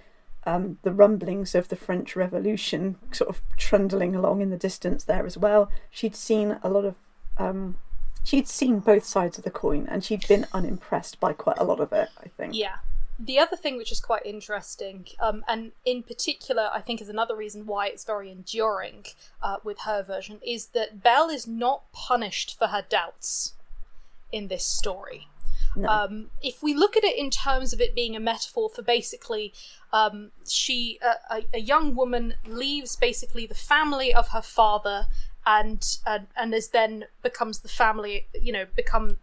um, 0.44 0.78
the 0.82 0.92
rumblings 0.92 1.54
of 1.54 1.68
the 1.68 1.76
French 1.76 2.14
Revolution 2.14 2.96
sort 3.12 3.30
of 3.30 3.42
trundling 3.56 4.14
along 4.14 4.40
in 4.40 4.50
the 4.50 4.56
distance 4.56 5.04
there 5.04 5.26
as 5.26 5.38
well. 5.38 5.70
She'd 5.90 6.14
seen 6.14 6.58
a 6.62 6.68
lot 6.68 6.84
of, 6.84 6.94
um, 7.38 7.76
she'd 8.22 8.46
seen 8.46 8.80
both 8.80 9.04
sides 9.04 9.38
of 9.38 9.44
the 9.44 9.50
coin 9.50 9.86
and 9.90 10.04
she'd 10.04 10.28
been 10.28 10.46
unimpressed 10.52 11.18
by 11.18 11.32
quite 11.32 11.58
a 11.58 11.64
lot 11.64 11.80
of 11.80 11.92
it, 11.92 12.10
I 12.22 12.28
think. 12.28 12.54
yeah. 12.54 12.76
The 13.18 13.38
other 13.38 13.56
thing 13.56 13.76
which 13.76 13.90
is 13.90 14.00
quite 14.00 14.24
interesting, 14.24 15.06
um, 15.18 15.44
and 15.48 15.72
in 15.84 16.04
particular, 16.04 16.70
I 16.72 16.80
think 16.80 17.00
is 17.00 17.08
another 17.08 17.34
reason 17.34 17.66
why 17.66 17.88
it's 17.88 18.04
very 18.04 18.30
enduring 18.30 19.06
uh, 19.42 19.56
with 19.64 19.80
her 19.80 20.04
version, 20.04 20.38
is 20.46 20.66
that 20.66 21.02
Belle 21.02 21.28
is 21.28 21.46
not 21.46 21.90
punished 21.92 22.56
for 22.56 22.68
her 22.68 22.84
doubts 22.88 23.54
in 24.30 24.46
this 24.46 24.64
story. 24.64 25.26
No. 25.74 25.88
Um, 25.88 26.30
if 26.42 26.62
we 26.62 26.74
look 26.74 26.96
at 26.96 27.04
it 27.04 27.16
in 27.16 27.30
terms 27.30 27.72
of 27.72 27.80
it 27.80 27.94
being 27.94 28.16
a 28.16 28.20
metaphor 28.20 28.68
for 28.68 28.82
basically, 28.82 29.52
um, 29.92 30.30
she 30.48 30.98
a, 31.02 31.42
a 31.52 31.60
young 31.60 31.94
woman 31.94 32.34
leaves 32.46 32.96
basically 32.96 33.46
the 33.46 33.54
family 33.54 34.14
of 34.14 34.28
her 34.28 34.42
father 34.42 35.06
and 35.46 35.98
and 36.06 36.26
and 36.36 36.54
is 36.54 36.68
then 36.68 37.06
becomes 37.22 37.60
the 37.60 37.68
family, 37.68 38.26
you 38.40 38.52
know, 38.52 38.66
become 38.76 39.18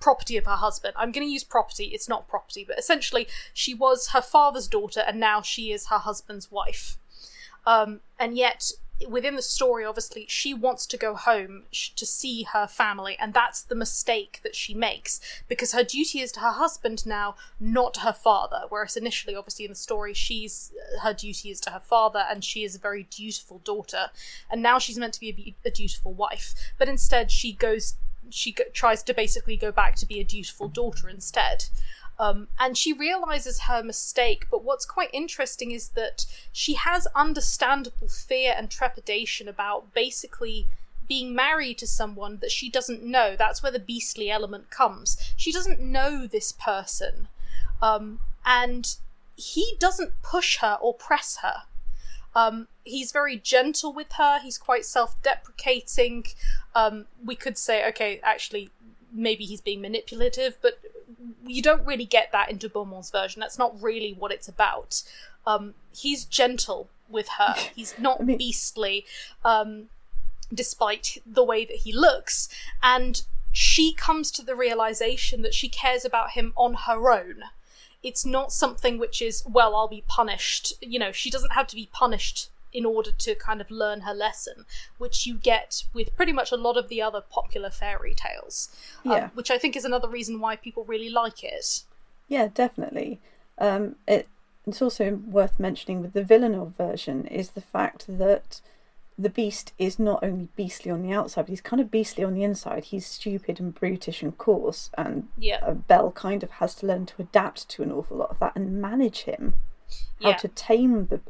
property 0.00 0.36
of 0.36 0.46
her 0.46 0.56
husband. 0.56 0.94
I'm 0.96 1.12
going 1.12 1.26
to 1.26 1.32
use 1.32 1.44
property. 1.44 1.86
It's 1.86 2.08
not 2.08 2.28
property, 2.28 2.64
but 2.66 2.78
essentially, 2.78 3.28
she 3.52 3.74
was 3.74 4.08
her 4.08 4.22
father's 4.22 4.66
daughter, 4.66 5.00
and 5.06 5.20
now 5.20 5.42
she 5.42 5.72
is 5.72 5.86
her 5.86 5.98
husband's 5.98 6.50
wife. 6.50 6.96
Um, 7.66 8.00
and 8.18 8.36
yet, 8.36 8.72
within 9.08 9.36
the 9.36 9.42
story, 9.42 9.84
obviously, 9.84 10.26
she 10.28 10.52
wants 10.52 10.86
to 10.86 10.96
go 10.96 11.14
home 11.14 11.64
to 11.96 12.06
see 12.06 12.42
her 12.52 12.66
family, 12.66 13.16
and 13.18 13.32
that's 13.32 13.62
the 13.62 13.74
mistake 13.74 14.40
that 14.42 14.54
she 14.54 14.74
makes 14.74 15.20
because 15.48 15.72
her 15.72 15.82
duty 15.82 16.20
is 16.20 16.32
to 16.32 16.40
her 16.40 16.52
husband 16.52 17.06
now, 17.06 17.34
not 17.58 17.98
her 17.98 18.12
father. 18.12 18.62
Whereas 18.68 18.96
initially, 18.96 19.34
obviously, 19.34 19.64
in 19.64 19.70
the 19.70 19.76
story, 19.76 20.12
she's 20.14 20.72
her 21.02 21.14
duty 21.14 21.50
is 21.50 21.60
to 21.60 21.70
her 21.70 21.80
father, 21.80 22.24
and 22.28 22.44
she 22.44 22.64
is 22.64 22.74
a 22.74 22.80
very 22.80 23.04
dutiful 23.04 23.58
daughter, 23.64 24.10
and 24.50 24.62
now 24.62 24.78
she's 24.78 24.98
meant 24.98 25.14
to 25.14 25.20
be 25.20 25.54
a, 25.64 25.68
a 25.68 25.70
dutiful 25.70 26.12
wife, 26.12 26.54
but 26.78 26.88
instead 26.88 27.30
she 27.30 27.52
goes. 27.52 27.94
She 28.28 28.52
tries 28.72 29.02
to 29.04 29.14
basically 29.14 29.56
go 29.56 29.72
back 29.72 29.96
to 29.96 30.06
be 30.06 30.20
a 30.20 30.24
dutiful 30.24 30.68
daughter 30.68 31.08
instead. 31.08 31.64
Um, 32.18 32.48
and 32.58 32.76
she 32.76 32.92
realizes 32.92 33.60
her 33.60 33.82
mistake. 33.82 34.46
But 34.50 34.62
what's 34.62 34.84
quite 34.84 35.08
interesting 35.12 35.70
is 35.70 35.88
that 35.90 36.26
she 36.52 36.74
has 36.74 37.06
understandable 37.14 38.08
fear 38.08 38.54
and 38.56 38.70
trepidation 38.70 39.48
about 39.48 39.94
basically 39.94 40.66
being 41.08 41.34
married 41.34 41.78
to 41.78 41.86
someone 41.86 42.38
that 42.40 42.52
she 42.52 42.70
doesn't 42.70 43.02
know. 43.02 43.34
That's 43.36 43.62
where 43.62 43.72
the 43.72 43.80
beastly 43.80 44.30
element 44.30 44.70
comes. 44.70 45.16
She 45.36 45.50
doesn't 45.50 45.80
know 45.80 46.26
this 46.26 46.52
person. 46.52 47.28
Um, 47.82 48.20
and 48.44 48.96
he 49.34 49.76
doesn't 49.80 50.22
push 50.22 50.58
her 50.58 50.78
or 50.80 50.94
press 50.94 51.38
her. 51.42 51.62
Um, 52.34 52.68
he's 52.84 53.12
very 53.12 53.36
gentle 53.36 53.92
with 53.92 54.12
her. 54.12 54.38
He's 54.40 54.58
quite 54.58 54.84
self-deprecating. 54.84 56.26
Um, 56.74 57.06
we 57.24 57.34
could 57.34 57.58
say, 57.58 57.86
okay, 57.88 58.20
actually, 58.22 58.70
maybe 59.12 59.44
he's 59.44 59.60
being 59.60 59.80
manipulative, 59.80 60.56
but 60.62 60.78
you 61.46 61.62
don't 61.62 61.84
really 61.84 62.04
get 62.04 62.30
that 62.32 62.50
in 62.50 62.56
de 62.58 62.68
Beaumont's 62.68 63.10
version. 63.10 63.40
That's 63.40 63.58
not 63.58 63.80
really 63.82 64.12
what 64.12 64.32
it's 64.32 64.48
about. 64.48 65.02
Um, 65.46 65.74
he's 65.94 66.24
gentle 66.24 66.88
with 67.08 67.28
her. 67.38 67.54
He's 67.74 67.98
not 67.98 68.20
I 68.20 68.24
mean- 68.24 68.38
beastly, 68.38 69.04
um, 69.44 69.88
despite 70.54 71.18
the 71.26 71.44
way 71.44 71.64
that 71.64 71.78
he 71.78 71.92
looks. 71.92 72.48
And 72.82 73.22
she 73.52 73.92
comes 73.92 74.30
to 74.32 74.42
the 74.42 74.54
realization 74.54 75.42
that 75.42 75.54
she 75.54 75.68
cares 75.68 76.04
about 76.04 76.30
him 76.32 76.52
on 76.56 76.74
her 76.86 77.10
own. 77.10 77.42
It's 78.02 78.24
not 78.24 78.52
something 78.52 78.98
which 78.98 79.20
is, 79.20 79.42
well, 79.46 79.76
I'll 79.76 79.88
be 79.88 80.04
punished. 80.08 80.72
You 80.80 80.98
know, 80.98 81.12
she 81.12 81.30
doesn't 81.30 81.52
have 81.52 81.66
to 81.68 81.76
be 81.76 81.88
punished 81.92 82.50
in 82.72 82.86
order 82.86 83.10
to 83.10 83.34
kind 83.34 83.60
of 83.60 83.70
learn 83.70 84.02
her 84.02 84.14
lesson, 84.14 84.64
which 84.98 85.26
you 85.26 85.34
get 85.34 85.82
with 85.92 86.14
pretty 86.16 86.32
much 86.32 86.52
a 86.52 86.56
lot 86.56 86.76
of 86.76 86.88
the 86.88 87.02
other 87.02 87.20
popular 87.20 87.68
fairy 87.70 88.14
tales. 88.14 88.68
um, 89.04 89.10
Yeah. 89.12 89.28
which 89.34 89.50
I 89.50 89.58
think 89.58 89.76
is 89.76 89.84
another 89.84 90.08
reason 90.08 90.40
why 90.40 90.56
people 90.56 90.84
really 90.84 91.10
like 91.10 91.42
it. 91.42 91.82
Yeah, 92.28 92.48
definitely. 92.54 93.18
Um, 93.58 93.96
it, 94.06 94.28
it's 94.66 94.80
also 94.80 95.16
worth 95.16 95.58
mentioning 95.58 96.00
with 96.00 96.12
the 96.12 96.22
Villeneuve 96.22 96.76
version 96.76 97.26
is 97.26 97.50
the 97.50 97.60
fact 97.60 98.04
that 98.08 98.60
the 99.20 99.30
beast 99.30 99.72
is 99.78 99.98
not 99.98 100.22
only 100.22 100.48
beastly 100.56 100.90
on 100.90 101.02
the 101.02 101.12
outside, 101.12 101.42
but 101.42 101.50
he's 101.50 101.60
kind 101.60 101.80
of 101.80 101.90
beastly 101.90 102.24
on 102.24 102.34
the 102.34 102.42
inside. 102.44 102.84
He's 102.84 103.06
stupid 103.06 103.60
and 103.60 103.74
brutish 103.74 104.22
and 104.22 104.36
coarse, 104.38 104.90
and 104.96 105.28
Yeah. 105.36 105.72
Belle 105.72 106.12
kind 106.12 106.42
of 106.42 106.50
has 106.52 106.74
to 106.76 106.86
learn 106.86 107.06
to 107.06 107.22
adapt 107.22 107.68
to 107.70 107.82
an 107.82 107.92
awful 107.92 108.16
lot 108.16 108.30
of 108.30 108.38
that 108.38 108.52
and 108.56 108.80
manage 108.80 109.22
him. 109.22 109.54
How 110.22 110.30
Yeah. 110.30 110.36
to 110.36 110.48
tame 110.48 111.06
the 111.06 111.20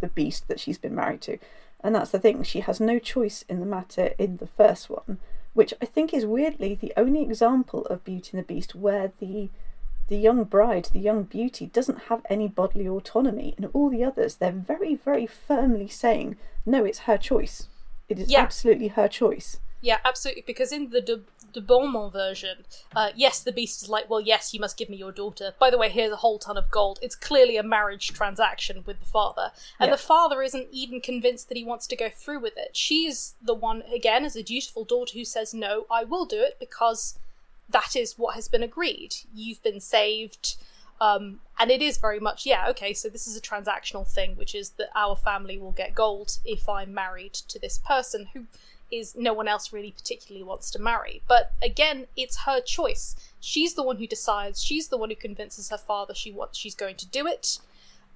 the 0.00 0.08
beast 0.08 0.46
that 0.48 0.60
she's 0.60 0.76
been 0.76 0.94
married 0.94 1.22
to, 1.22 1.38
and 1.82 1.94
that's 1.94 2.10
the 2.10 2.18
thing. 2.18 2.42
She 2.42 2.60
has 2.60 2.80
no 2.80 2.98
choice 2.98 3.42
in 3.48 3.60
the 3.60 3.66
matter 3.66 4.12
in 4.18 4.36
the 4.36 4.46
first 4.46 4.90
one, 4.90 5.16
which 5.54 5.72
I 5.80 5.86
think 5.86 6.12
is 6.12 6.26
weirdly 6.26 6.74
the 6.74 6.92
only 6.98 7.22
example 7.22 7.86
of 7.86 8.04
Beauty 8.04 8.36
and 8.36 8.44
the 8.44 8.46
Beast 8.54 8.74
where 8.74 9.10
the 9.20 9.48
the 10.10 10.16
young 10.18 10.42
bride, 10.44 10.88
the 10.92 10.98
young 10.98 11.22
beauty, 11.22 11.66
doesn't 11.66 12.02
have 12.08 12.20
any 12.28 12.48
bodily 12.48 12.88
autonomy. 12.88 13.54
In 13.56 13.66
all 13.66 13.88
the 13.88 14.04
others, 14.04 14.34
they're 14.34 14.50
very, 14.52 14.96
very 14.96 15.24
firmly 15.26 15.86
saying, 15.88 16.36
no, 16.66 16.84
it's 16.84 17.00
her 17.00 17.16
choice. 17.16 17.68
It 18.08 18.18
is 18.18 18.28
Yeah. 18.30 18.40
absolutely 18.40 18.88
her 18.88 19.06
choice. 19.08 19.60
Yeah, 19.80 19.98
absolutely. 20.04 20.42
Because 20.44 20.72
in 20.72 20.90
the 20.90 21.00
de, 21.00 21.20
de 21.52 21.60
Beaumont 21.60 22.12
version, 22.12 22.64
uh, 22.94 23.12
yes, 23.14 23.40
the 23.40 23.52
beast 23.52 23.82
is 23.84 23.88
like, 23.88 24.10
well, 24.10 24.20
yes, 24.20 24.52
you 24.52 24.58
must 24.60 24.76
give 24.76 24.90
me 24.90 24.96
your 24.96 25.12
daughter. 25.12 25.54
By 25.60 25.70
the 25.70 25.78
way, 25.78 25.88
here's 25.88 26.12
a 26.12 26.16
whole 26.16 26.38
ton 26.40 26.58
of 26.58 26.70
gold. 26.72 26.98
It's 27.00 27.14
clearly 27.14 27.56
a 27.56 27.62
marriage 27.62 28.08
transaction 28.12 28.82
with 28.84 28.98
the 28.98 29.06
father. 29.06 29.52
And 29.78 29.88
Yeah. 29.88 29.94
the 29.94 30.02
father 30.02 30.42
isn't 30.42 30.68
even 30.72 31.00
convinced 31.00 31.48
that 31.48 31.56
he 31.56 31.64
wants 31.64 31.86
to 31.86 31.96
go 31.96 32.10
through 32.10 32.40
with 32.40 32.58
it. 32.58 32.76
She's 32.76 33.36
the 33.40 33.54
one, 33.54 33.82
again, 33.94 34.24
as 34.24 34.34
a 34.36 34.42
dutiful 34.42 34.84
daughter 34.84 35.16
who 35.16 35.24
says, 35.24 35.54
no, 35.54 35.86
I 35.88 36.02
will 36.02 36.26
do 36.26 36.42
it 36.42 36.58
because 36.58 37.18
that 37.70 37.96
is 37.96 38.18
what 38.18 38.34
has 38.34 38.48
been 38.48 38.62
agreed. 38.62 39.14
You've 39.34 39.62
been 39.62 39.80
saved. 39.80 40.56
Um, 41.00 41.40
and 41.58 41.70
it 41.70 41.80
is 41.80 41.96
very 41.96 42.20
much, 42.20 42.44
yeah, 42.44 42.68
okay, 42.68 42.92
so 42.92 43.08
this 43.08 43.26
is 43.26 43.36
a 43.36 43.40
transactional 43.40 44.06
thing, 44.06 44.36
which 44.36 44.54
is 44.54 44.70
that 44.70 44.90
our 44.94 45.16
family 45.16 45.58
will 45.58 45.70
get 45.72 45.94
gold 45.94 46.38
if 46.44 46.68
I'm 46.68 46.92
married 46.92 47.32
to 47.32 47.58
this 47.58 47.78
person 47.78 48.28
who 48.34 48.44
is 48.90 49.14
no 49.16 49.32
one 49.32 49.48
else 49.48 49.72
really 49.72 49.92
particularly 49.92 50.44
wants 50.44 50.70
to 50.72 50.78
marry. 50.78 51.22
But 51.28 51.52
again, 51.62 52.06
it's 52.16 52.40
her 52.40 52.60
choice. 52.60 53.16
She's 53.40 53.74
the 53.74 53.82
one 53.82 53.96
who 53.96 54.06
decides. 54.06 54.62
She's 54.62 54.88
the 54.88 54.98
one 54.98 55.10
who 55.10 55.16
convinces 55.16 55.70
her 55.70 55.78
father 55.78 56.14
she 56.14 56.32
wants 56.32 56.58
she's 56.58 56.74
going 56.74 56.96
to 56.96 57.06
do 57.06 57.26
it. 57.26 57.58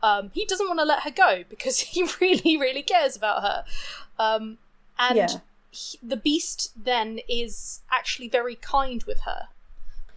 Um, 0.03 0.31
he 0.35 0.45
doesn't 0.45 0.67
want 0.67 0.81
to 0.81 0.85
let 0.85 1.05
her 1.05 1.11
go 1.11 1.45
because 1.49 1.79
he 1.81 2.05
really, 2.21 2.57
really 2.57 2.83
cares 2.83 3.17
about 3.17 3.43
her. 3.43 3.65
Um, 4.19 4.59
and 4.99 5.17
Yeah. 5.17 5.29
He- 5.75 5.99
the 6.03 6.17
beast 6.17 6.73
then 6.77 7.21
is 7.29 7.81
actually 7.91 8.29
very 8.29 8.57
kind 8.57 9.03
with 9.05 9.21
her. 9.21 9.49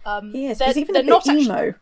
Um, 0.06 0.32
He 0.32 0.46
is. 0.46 0.58
they're- 0.58 0.68
He's 0.68 0.76
even 0.78 0.96
a 0.96 0.98
bit 1.00 1.06
not 1.06 1.26
emo. 1.26 1.52
actually- 1.54 1.74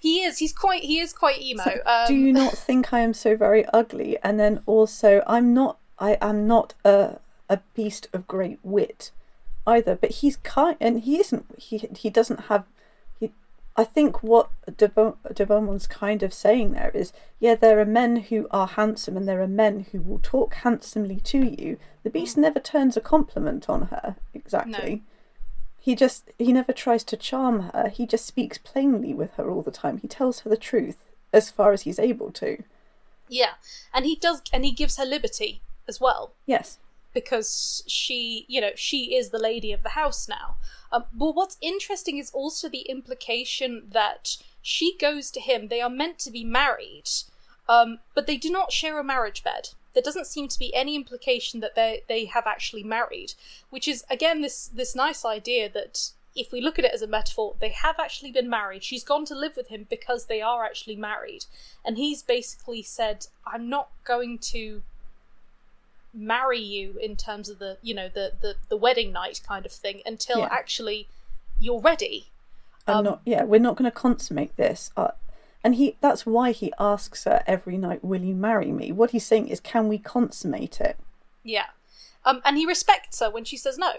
he 0.00 0.22
is. 0.22 0.38
He's 0.38 0.52
quite. 0.52 0.82
He 0.82 0.98
is 0.98 1.12
quite 1.12 1.40
emo. 1.40 1.62
So, 1.62 1.70
um, 1.86 2.08
do 2.08 2.14
you 2.14 2.32
not 2.32 2.54
think 2.54 2.92
I 2.92 2.98
am 3.00 3.14
so 3.14 3.36
very 3.36 3.64
ugly? 3.66 4.18
And 4.24 4.40
then 4.40 4.60
also, 4.66 5.22
I'm 5.26 5.54
not. 5.54 5.78
I 6.00 6.18
am 6.20 6.48
not 6.48 6.74
a 6.84 7.18
a 7.48 7.58
beast 7.74 8.08
of 8.12 8.26
great 8.26 8.58
wit, 8.64 9.12
either. 9.66 9.94
But 9.94 10.10
he's 10.20 10.36
kind, 10.38 10.76
and 10.80 11.00
he 11.02 11.20
isn't. 11.20 11.46
He 11.58 11.78
he 11.96 12.10
doesn't 12.10 12.40
have. 12.50 12.64
I 13.78 13.84
think 13.84 14.24
what 14.24 14.50
de, 14.66 14.88
de 14.88 15.46
Beaumont's 15.46 15.86
kind 15.86 16.24
of 16.24 16.34
saying 16.34 16.72
there 16.72 16.90
is, 16.92 17.12
yeah, 17.38 17.54
there 17.54 17.78
are 17.78 17.86
men 17.86 18.16
who 18.16 18.48
are 18.50 18.66
handsome, 18.66 19.16
and 19.16 19.28
there 19.28 19.40
are 19.40 19.46
men 19.46 19.86
who 19.92 20.00
will 20.00 20.18
talk 20.18 20.52
handsomely 20.54 21.20
to 21.20 21.38
you. 21.38 21.78
The 22.02 22.10
beast 22.10 22.36
mm. 22.36 22.40
never 22.40 22.58
turns 22.58 22.96
a 22.96 23.00
compliment 23.00 23.70
on 23.70 23.82
her. 23.82 24.16
Exactly. 24.34 24.94
No. 24.96 25.00
He 25.78 25.94
just 25.94 26.28
he 26.38 26.52
never 26.52 26.72
tries 26.72 27.04
to 27.04 27.16
charm 27.16 27.70
her. 27.70 27.88
He 27.88 28.04
just 28.04 28.26
speaks 28.26 28.58
plainly 28.58 29.14
with 29.14 29.34
her 29.34 29.48
all 29.48 29.62
the 29.62 29.70
time. 29.70 29.98
He 29.98 30.08
tells 30.08 30.40
her 30.40 30.50
the 30.50 30.56
truth 30.56 30.96
as 31.32 31.48
far 31.48 31.72
as 31.72 31.82
he's 31.82 32.00
able 32.00 32.32
to. 32.32 32.64
yeah, 33.28 33.52
and 33.94 34.04
he 34.04 34.16
does, 34.16 34.42
and 34.52 34.64
he 34.64 34.72
gives 34.72 34.96
her 34.96 35.04
liberty 35.04 35.62
as 35.86 36.00
well. 36.00 36.32
Yes. 36.46 36.78
Because 37.14 37.82
she, 37.86 38.44
you 38.48 38.60
know, 38.60 38.70
she 38.74 39.16
is 39.16 39.30
the 39.30 39.38
lady 39.38 39.72
of 39.72 39.82
the 39.82 39.90
house 39.90 40.28
now. 40.28 40.56
Um, 40.92 41.04
but 41.12 41.34
what's 41.34 41.58
interesting 41.60 42.18
is 42.18 42.30
also 42.30 42.68
the 42.68 42.82
implication 42.82 43.88
that 43.90 44.36
she 44.62 44.96
goes 44.98 45.30
to 45.32 45.40
him. 45.40 45.68
They 45.68 45.80
are 45.80 45.90
meant 45.90 46.18
to 46.20 46.30
be 46.30 46.44
married, 46.44 47.08
um, 47.68 47.98
but 48.14 48.26
they 48.26 48.36
do 48.36 48.50
not 48.50 48.72
share 48.72 48.98
a 48.98 49.04
marriage 49.04 49.44
bed. 49.44 49.70
There 49.94 50.02
doesn't 50.02 50.26
seem 50.26 50.48
to 50.48 50.58
be 50.58 50.74
any 50.74 50.94
implication 50.94 51.60
that 51.60 51.74
they 51.74 52.04
they 52.08 52.26
have 52.26 52.46
actually 52.46 52.84
married, 52.84 53.34
which 53.70 53.88
is 53.88 54.04
again 54.10 54.42
this 54.42 54.68
this 54.68 54.94
nice 54.94 55.24
idea 55.24 55.68
that 55.70 56.10
if 56.36 56.52
we 56.52 56.60
look 56.60 56.78
at 56.78 56.84
it 56.84 56.94
as 56.94 57.02
a 57.02 57.06
metaphor, 57.06 57.56
they 57.58 57.70
have 57.70 57.98
actually 57.98 58.30
been 58.30 58.48
married. 58.48 58.84
She's 58.84 59.02
gone 59.02 59.24
to 59.26 59.34
live 59.34 59.56
with 59.56 59.68
him 59.68 59.86
because 59.90 60.26
they 60.26 60.40
are 60.40 60.64
actually 60.64 60.96
married, 60.96 61.46
and 61.84 61.96
he's 61.96 62.22
basically 62.22 62.82
said, 62.82 63.26
"I'm 63.46 63.68
not 63.68 63.90
going 64.04 64.38
to." 64.52 64.82
Marry 66.14 66.60
you 66.60 66.96
in 67.00 67.16
terms 67.16 67.48
of 67.48 67.58
the 67.58 67.76
you 67.82 67.94
know 67.94 68.08
the 68.08 68.32
the, 68.40 68.54
the 68.68 68.76
wedding 68.76 69.12
night 69.12 69.40
kind 69.46 69.66
of 69.66 69.72
thing 69.72 70.00
until 70.06 70.40
Yeah. 70.40 70.48
actually 70.50 71.08
you're 71.60 71.80
ready 71.80 72.28
Um, 72.86 73.04
not. 73.04 73.20
Yeah, 73.26 73.44
we're 73.44 73.60
not 73.60 73.76
going 73.76 73.90
to 73.90 73.94
consummate 73.94 74.56
this. 74.56 74.90
Uh, 74.96 75.08
and 75.62 75.74
he. 75.74 75.96
That's 76.00 76.24
why 76.24 76.52
he 76.52 76.72
asks 76.78 77.24
her 77.24 77.42
every 77.46 77.76
night, 77.76 78.02
"Will 78.02 78.22
you 78.22 78.34
marry 78.34 78.72
me?" 78.72 78.92
What 78.92 79.10
he's 79.10 79.26
saying 79.26 79.48
is, 79.48 79.60
"Can 79.60 79.88
we 79.88 79.98
consummate 79.98 80.80
it?" 80.80 80.96
yeah 81.44 81.66
um 82.24 82.42
and 82.44 82.56
he 82.58 82.66
respects 82.66 83.20
her 83.20 83.30
when 83.30 83.44
she 83.44 83.56
says 83.56 83.78
no 83.78 83.92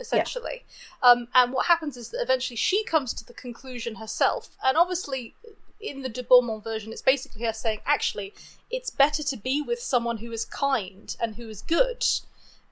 essentially 0.00 0.64
um 1.02 1.28
and 1.34 1.52
what 1.52 1.66
happens 1.66 1.96
is 1.96 2.10
that 2.10 2.20
eventually 2.20 2.56
she 2.56 2.84
comes 2.84 3.14
to 3.14 3.24
the 3.24 3.32
conclusion 3.32 3.94
herself 3.96 4.50
and 4.64 4.76
obviously 4.76 5.34
in 5.80 6.02
the 6.02 6.08
de 6.08 6.22
Beaumont 6.22 6.62
version 6.64 6.92
it's 6.92 7.00
basically 7.02 7.44
her 7.44 7.52
saying 7.52 7.80
actually 7.86 8.34
it's 8.70 8.90
better 8.90 9.22
to 9.22 9.36
be 9.36 9.62
with 9.62 9.80
someone 9.80 10.18
who 10.18 10.32
is 10.32 10.44
kind 10.44 11.16
and 11.20 11.36
who 11.36 11.48
is 11.48 11.62
good 11.62 12.04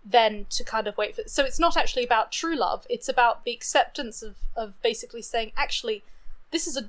than 0.04 0.46
to 0.48 0.64
kind 0.64 0.86
of 0.86 0.96
wait 0.96 1.14
for 1.14 1.22
so 1.26 1.44
it's 1.44 1.58
not 1.58 1.76
actually 1.76 2.04
about 2.04 2.32
true 2.32 2.56
love 2.56 2.86
it's 2.88 3.08
about 3.08 3.44
the 3.44 3.52
acceptance 3.52 4.22
of 4.22 4.36
of 4.56 4.80
basically 4.80 5.20
saying 5.20 5.52
actually 5.56 6.02
this 6.50 6.66
is 6.66 6.76
a 6.76 6.88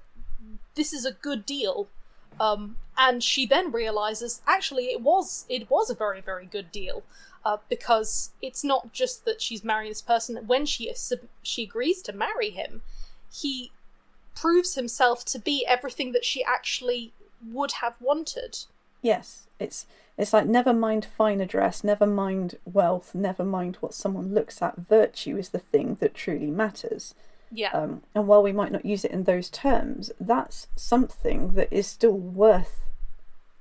this 0.76 0.94
is 0.94 1.06
a 1.06 1.12
good 1.12 1.46
deal. 1.46 1.88
Um, 2.40 2.78
and 2.98 3.22
she 3.22 3.46
then 3.46 3.72
realizes 3.72 4.42
actually 4.48 4.86
it 4.86 5.02
was 5.02 5.46
it 5.50 5.70
was 5.70 5.90
a 5.90 5.96
very 5.96 6.22
very 6.22 6.46
good 6.46 6.72
deal 6.72 7.04
uh, 7.44 7.58
because 7.68 8.32
it's 8.42 8.64
not 8.64 8.94
just 8.94 9.26
that 9.26 9.42
she's 9.42 9.64
marrying 9.64 9.92
this 9.92 10.02
person 10.02 10.38
when 10.48 10.66
she 10.66 10.94
she 11.44 11.64
agrees 11.64 12.02
to 12.04 12.14
marry 12.14 12.50
him 12.50 12.82
he 13.32 13.72
proves 14.36 14.76
himself 14.76 15.26
to 15.26 15.40
be 15.40 15.66
everything 15.66 16.14
that 16.14 16.24
she 16.24 16.44
actually 16.44 17.12
would 17.52 17.74
have 17.74 17.96
wanted 18.00 18.60
Yes, 19.02 19.48
it's 19.60 19.86
It's 20.18 20.34
like 20.34 20.46
never 20.48 20.74
mind 20.74 21.06
finer 21.06 21.46
dress, 21.46 21.84
never 21.84 22.06
mind 22.06 22.58
wealth, 22.66 23.16
never 23.16 23.44
mind 23.46 23.78
what 23.80 23.94
someone 23.94 24.34
looks 24.34 24.62
at. 24.62 24.76
Virtue 24.78 25.38
is 25.38 25.50
the 25.50 25.60
thing 25.60 25.96
that 26.02 26.14
truly 26.14 26.48
matters. 26.52 27.16
Yeah. 27.52 27.72
Um, 27.72 28.02
and 28.14 28.28
while 28.28 28.44
we 28.44 28.52
might 28.52 28.72
not 28.72 28.86
use 28.86 29.06
it 29.06 29.12
in 29.12 29.24
those 29.24 29.50
terms, 29.50 30.12
that's 30.20 30.68
something 30.76 31.54
that 31.54 31.72
is 31.72 31.88
still 31.88 32.18
worth 32.18 32.86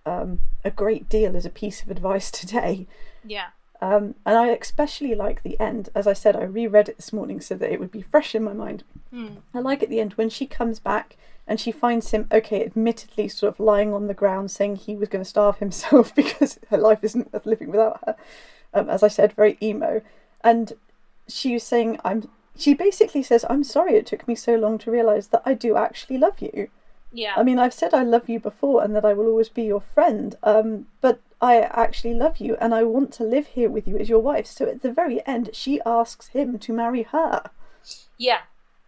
um, 0.05 0.41
a 0.64 0.70
great 0.70 1.09
deal 1.09 1.36
as 1.36 1.47
a 1.47 1.51
piece 1.51 1.82
of 1.82 1.91
advice 1.91 2.30
today. 2.41 2.86
yeah. 3.24 3.49
Um, 3.80 4.16
and 4.26 4.36
I 4.36 4.49
especially 4.49 5.14
like 5.14 5.45
the 5.45 5.59
end. 5.61 5.91
As 5.95 6.09
I 6.09 6.12
said, 6.12 6.34
I 6.34 6.43
reread 6.43 6.89
it 6.89 6.97
this 6.97 7.12
morning 7.12 7.41
so 7.41 7.55
that 7.55 7.72
it 7.72 7.78
would 7.78 7.93
be 7.93 8.03
fresh 8.03 8.34
in 8.34 8.43
my 8.43 8.53
mind. 8.53 8.82
Hmm. 9.11 9.36
I 9.55 9.61
like 9.61 9.84
at 9.84 9.89
the 9.89 10.01
end 10.01 10.14
when 10.14 10.30
she 10.30 10.47
comes 10.47 10.80
back 10.80 11.16
and 11.49 11.59
she 11.59 11.72
finds 11.72 12.11
him, 12.11 12.28
okay, 12.30 12.62
admittedly 12.62 13.26
sort 13.26 13.55
of 13.55 13.59
lying 13.59 13.94
on 13.94 14.07
the 14.07 14.14
ground 14.14 14.51
saying 14.51 14.76
he 14.76 14.94
was 14.94 15.09
going 15.09 15.24
to 15.24 15.28
starve 15.28 15.59
himself 15.59 16.14
because 16.14 16.59
her 16.68 16.76
life 16.76 17.03
isn't 17.03 17.32
worth 17.32 17.46
living 17.46 17.70
without 17.70 18.01
her. 18.07 18.16
Um, 18.74 18.90
as 18.90 19.03
I 19.03 19.09
said, 19.09 19.32
very 19.32 19.57
emo. 19.62 20.03
And 20.44 20.74
she 21.26 21.55
was 21.55 21.64
saying, 21.64 21.99
I'm. 22.05 22.28
She 22.57 22.74
basically 22.74 23.22
says, 23.22 23.44
I'm 23.49 23.62
sorry 23.62 23.94
it 23.94 24.05
took 24.05 24.26
me 24.26 24.34
so 24.34 24.57
long 24.57 24.78
to 24.78 24.90
realise 24.90 25.28
that 25.28 25.42
I 25.46 25.55
do 25.55 25.76
actually 25.76 26.18
love 26.18 26.40
you. 26.40 26.68
Yeah. 27.12 27.34
I 27.36 27.44
mean, 27.44 27.59
I've 27.59 27.72
said 27.72 27.94
I 27.94 28.03
love 28.03 28.28
you 28.28 28.40
before 28.40 28.82
and 28.82 28.94
that 28.96 29.05
I 29.05 29.12
will 29.12 29.26
always 29.26 29.49
be 29.49 29.62
your 29.62 29.80
friend, 29.80 30.36
um, 30.42 30.88
but 31.01 31.20
I 31.40 31.61
actually 31.61 32.14
love 32.14 32.38
you 32.38 32.57
and 32.61 32.74
I 32.74 32.82
want 32.82 33.12
to 33.14 33.22
live 33.22 33.46
here 33.46 33.70
with 33.70 33.86
you 33.86 33.96
as 33.96 34.09
your 34.09 34.18
wife. 34.18 34.46
So 34.46 34.66
at 34.66 34.82
the 34.82 34.92
very 34.92 35.24
end, 35.24 35.51
she 35.53 35.80
asks 35.86 36.28
him 36.28 36.59
to 36.59 36.72
marry 36.72 37.05
her. 37.05 37.51
yeah 38.18 38.40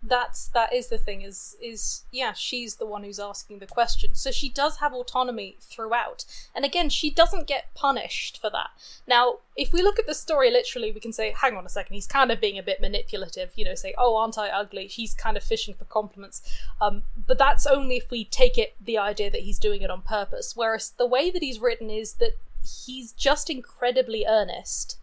that's 0.02 0.48
that 0.48 0.72
is 0.72 0.88
the 0.88 0.96
thing 0.96 1.20
is 1.20 1.56
is 1.62 2.04
yeah 2.10 2.32
she's 2.32 2.76
the 2.76 2.86
one 2.86 3.04
who's 3.04 3.18
asking 3.18 3.58
the 3.58 3.66
question. 3.66 4.14
So 4.14 4.30
she 4.30 4.48
does 4.48 4.78
have 4.78 4.94
autonomy 4.94 5.56
throughout. 5.60 6.24
And 6.54 6.64
again 6.64 6.88
she 6.88 7.10
doesn't 7.10 7.46
get 7.46 7.74
punished 7.74 8.40
for 8.40 8.48
that. 8.50 8.70
Now 9.06 9.38
if 9.56 9.72
we 9.72 9.82
look 9.82 9.98
at 9.98 10.06
the 10.06 10.14
story 10.14 10.50
literally 10.50 10.90
we 10.90 11.00
can 11.00 11.12
say 11.12 11.34
hang 11.38 11.56
on 11.56 11.66
a 11.66 11.68
second 11.68 11.94
he's 11.94 12.06
kind 12.06 12.30
of 12.30 12.40
being 12.40 12.58
a 12.58 12.62
bit 12.62 12.80
manipulative 12.80 13.52
you 13.56 13.64
know 13.64 13.74
say 13.74 13.94
oh 13.98 14.16
aren't 14.16 14.38
i 14.38 14.48
ugly? 14.48 14.86
He's 14.86 15.14
kind 15.14 15.36
of 15.36 15.42
fishing 15.42 15.74
for 15.74 15.84
compliments. 15.84 16.42
Um, 16.80 17.02
but 17.26 17.38
that's 17.38 17.66
only 17.66 17.96
if 17.96 18.10
we 18.10 18.24
take 18.24 18.56
it 18.56 18.74
the 18.80 18.98
idea 18.98 19.30
that 19.30 19.42
he's 19.42 19.58
doing 19.58 19.82
it 19.82 19.90
on 19.90 20.02
purpose. 20.02 20.54
Whereas 20.56 20.90
the 20.96 21.06
way 21.06 21.30
that 21.30 21.42
he's 21.42 21.60
written 21.60 21.90
is 21.90 22.14
that 22.14 22.38
he's 22.86 23.12
just 23.12 23.50
incredibly 23.50 24.24
earnest 24.26 24.96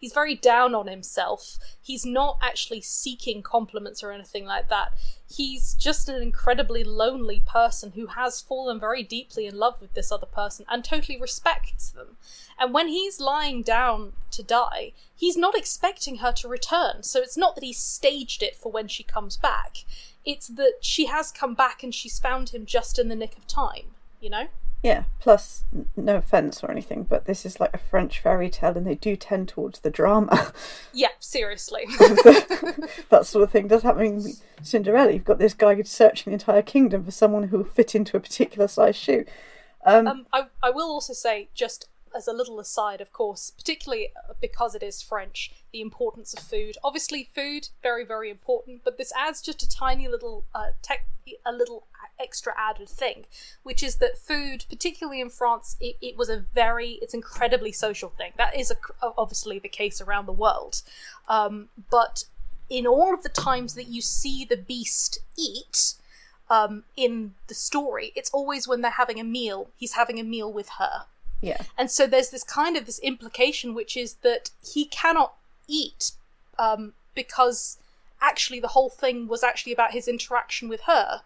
He's 0.00 0.14
very 0.14 0.34
down 0.34 0.74
on 0.74 0.86
himself. 0.86 1.58
He's 1.80 2.06
not 2.06 2.38
actually 2.40 2.80
seeking 2.80 3.42
compliments 3.42 4.02
or 4.02 4.12
anything 4.12 4.46
like 4.46 4.70
that. 4.70 4.94
He's 5.30 5.74
just 5.74 6.08
an 6.08 6.22
incredibly 6.22 6.82
lonely 6.82 7.42
person 7.46 7.92
who 7.92 8.06
has 8.06 8.40
fallen 8.40 8.80
very 8.80 9.02
deeply 9.02 9.46
in 9.46 9.58
love 9.58 9.78
with 9.78 9.92
this 9.92 10.10
other 10.10 10.26
person 10.26 10.64
and 10.70 10.82
totally 10.82 11.20
respects 11.20 11.90
them. 11.90 12.16
And 12.58 12.72
when 12.72 12.88
he's 12.88 13.20
lying 13.20 13.62
down 13.62 14.14
to 14.30 14.42
die, 14.42 14.92
he's 15.14 15.36
not 15.36 15.56
expecting 15.56 16.16
her 16.16 16.32
to 16.32 16.48
return. 16.48 17.02
So 17.02 17.20
it's 17.20 17.36
not 17.36 17.54
that 17.54 17.64
he 17.64 17.74
staged 17.74 18.42
it 18.42 18.56
for 18.56 18.72
when 18.72 18.88
she 18.88 19.02
comes 19.02 19.36
back. 19.36 19.84
It's 20.24 20.48
that 20.48 20.76
she 20.80 21.06
has 21.06 21.30
come 21.30 21.54
back 21.54 21.82
and 21.82 21.94
she's 21.94 22.18
found 22.18 22.50
him 22.50 22.64
just 22.64 22.98
in 22.98 23.08
the 23.08 23.16
nick 23.16 23.36
of 23.36 23.46
time, 23.46 23.94
you 24.18 24.30
know? 24.30 24.48
Yeah, 24.82 25.04
plus, 25.18 25.64
no 25.94 26.16
offence 26.16 26.64
or 26.64 26.70
anything, 26.70 27.02
but 27.02 27.26
this 27.26 27.44
is 27.44 27.60
like 27.60 27.74
a 27.74 27.78
French 27.78 28.18
fairy 28.18 28.48
tale 28.48 28.76
and 28.76 28.86
they 28.86 28.94
do 28.94 29.14
tend 29.14 29.48
towards 29.48 29.80
the 29.80 29.90
drama. 29.90 30.52
Yeah, 30.92 31.08
seriously. 31.20 31.84
that 33.10 33.22
sort 33.22 33.44
of 33.44 33.50
thing 33.50 33.68
does 33.68 33.82
happen 33.82 34.04
in 34.04 34.32
Cinderella. 34.60 35.12
You've 35.12 35.24
got 35.24 35.38
this 35.38 35.54
guy 35.54 35.74
who's 35.74 35.88
searching 35.88 36.30
the 36.30 36.34
entire 36.34 36.62
kingdom 36.62 37.04
for 37.04 37.12
someone 37.12 37.44
who 37.44 37.58
will 37.58 37.64
fit 37.64 37.94
into 37.94 38.16
a 38.16 38.20
particular 38.20 38.66
size 38.66 38.96
shoe. 38.96 39.24
Um, 39.84 40.26
I, 40.32 40.46
I 40.62 40.70
will 40.70 40.88
also 40.88 41.12
say, 41.12 41.48
just 41.54 41.88
as 42.14 42.26
a 42.26 42.32
little 42.32 42.58
aside, 42.60 43.00
of 43.00 43.12
course, 43.12 43.50
particularly 43.50 44.08
uh, 44.16 44.34
because 44.40 44.74
it 44.74 44.82
is 44.82 45.02
French, 45.02 45.52
the 45.72 45.80
importance 45.80 46.32
of 46.34 46.40
food. 46.40 46.76
Obviously, 46.82 47.28
food 47.34 47.68
very 47.82 48.04
very 48.04 48.30
important, 48.30 48.82
but 48.84 48.98
this 48.98 49.12
adds 49.16 49.40
just 49.40 49.62
a 49.62 49.68
tiny 49.68 50.08
little 50.08 50.44
uh, 50.54 50.68
tech, 50.82 51.06
a 51.46 51.52
little 51.52 51.86
extra 52.18 52.52
added 52.58 52.88
thing, 52.88 53.24
which 53.62 53.82
is 53.82 53.96
that 53.96 54.18
food, 54.18 54.64
particularly 54.68 55.20
in 55.20 55.30
France, 55.30 55.76
it, 55.80 55.96
it 56.00 56.16
was 56.16 56.28
a 56.28 56.44
very 56.54 56.98
it's 57.02 57.14
incredibly 57.14 57.72
social 57.72 58.10
thing. 58.10 58.32
That 58.36 58.58
is 58.58 58.70
a, 58.70 58.76
obviously 59.16 59.58
the 59.58 59.68
case 59.68 60.00
around 60.00 60.26
the 60.26 60.32
world, 60.32 60.82
um, 61.28 61.68
but 61.90 62.24
in 62.68 62.86
all 62.86 63.12
of 63.12 63.22
the 63.22 63.28
times 63.28 63.74
that 63.74 63.88
you 63.88 64.00
see 64.00 64.44
the 64.44 64.56
beast 64.56 65.20
eat. 65.36 65.94
Um, 66.48 66.82
in 66.96 67.34
the 67.46 67.54
story, 67.54 68.10
it's 68.16 68.30
always 68.30 68.66
when 68.66 68.80
they're 68.80 68.90
having 68.90 69.20
a 69.20 69.22
meal. 69.24 69.70
He's 69.76 69.92
having 69.92 70.18
a 70.18 70.24
meal 70.24 70.52
with 70.52 70.68
her. 70.80 71.04
Yeah. 71.40 71.62
And 71.78 71.90
so 71.90 72.06
there's 72.06 72.30
this 72.30 72.44
kind 72.44 72.76
of 72.76 72.86
this 72.86 72.98
implication, 73.00 73.74
which 73.74 73.96
is 73.96 74.14
that 74.22 74.50
he 74.62 74.84
cannot 74.86 75.34
eat 75.66 76.12
um, 76.58 76.92
because 77.14 77.78
actually 78.20 78.60
the 78.60 78.68
whole 78.68 78.90
thing 78.90 79.26
was 79.26 79.42
actually 79.42 79.72
about 79.72 79.92
his 79.92 80.06
interaction 80.06 80.68
with 80.68 80.82
her, 80.82 81.22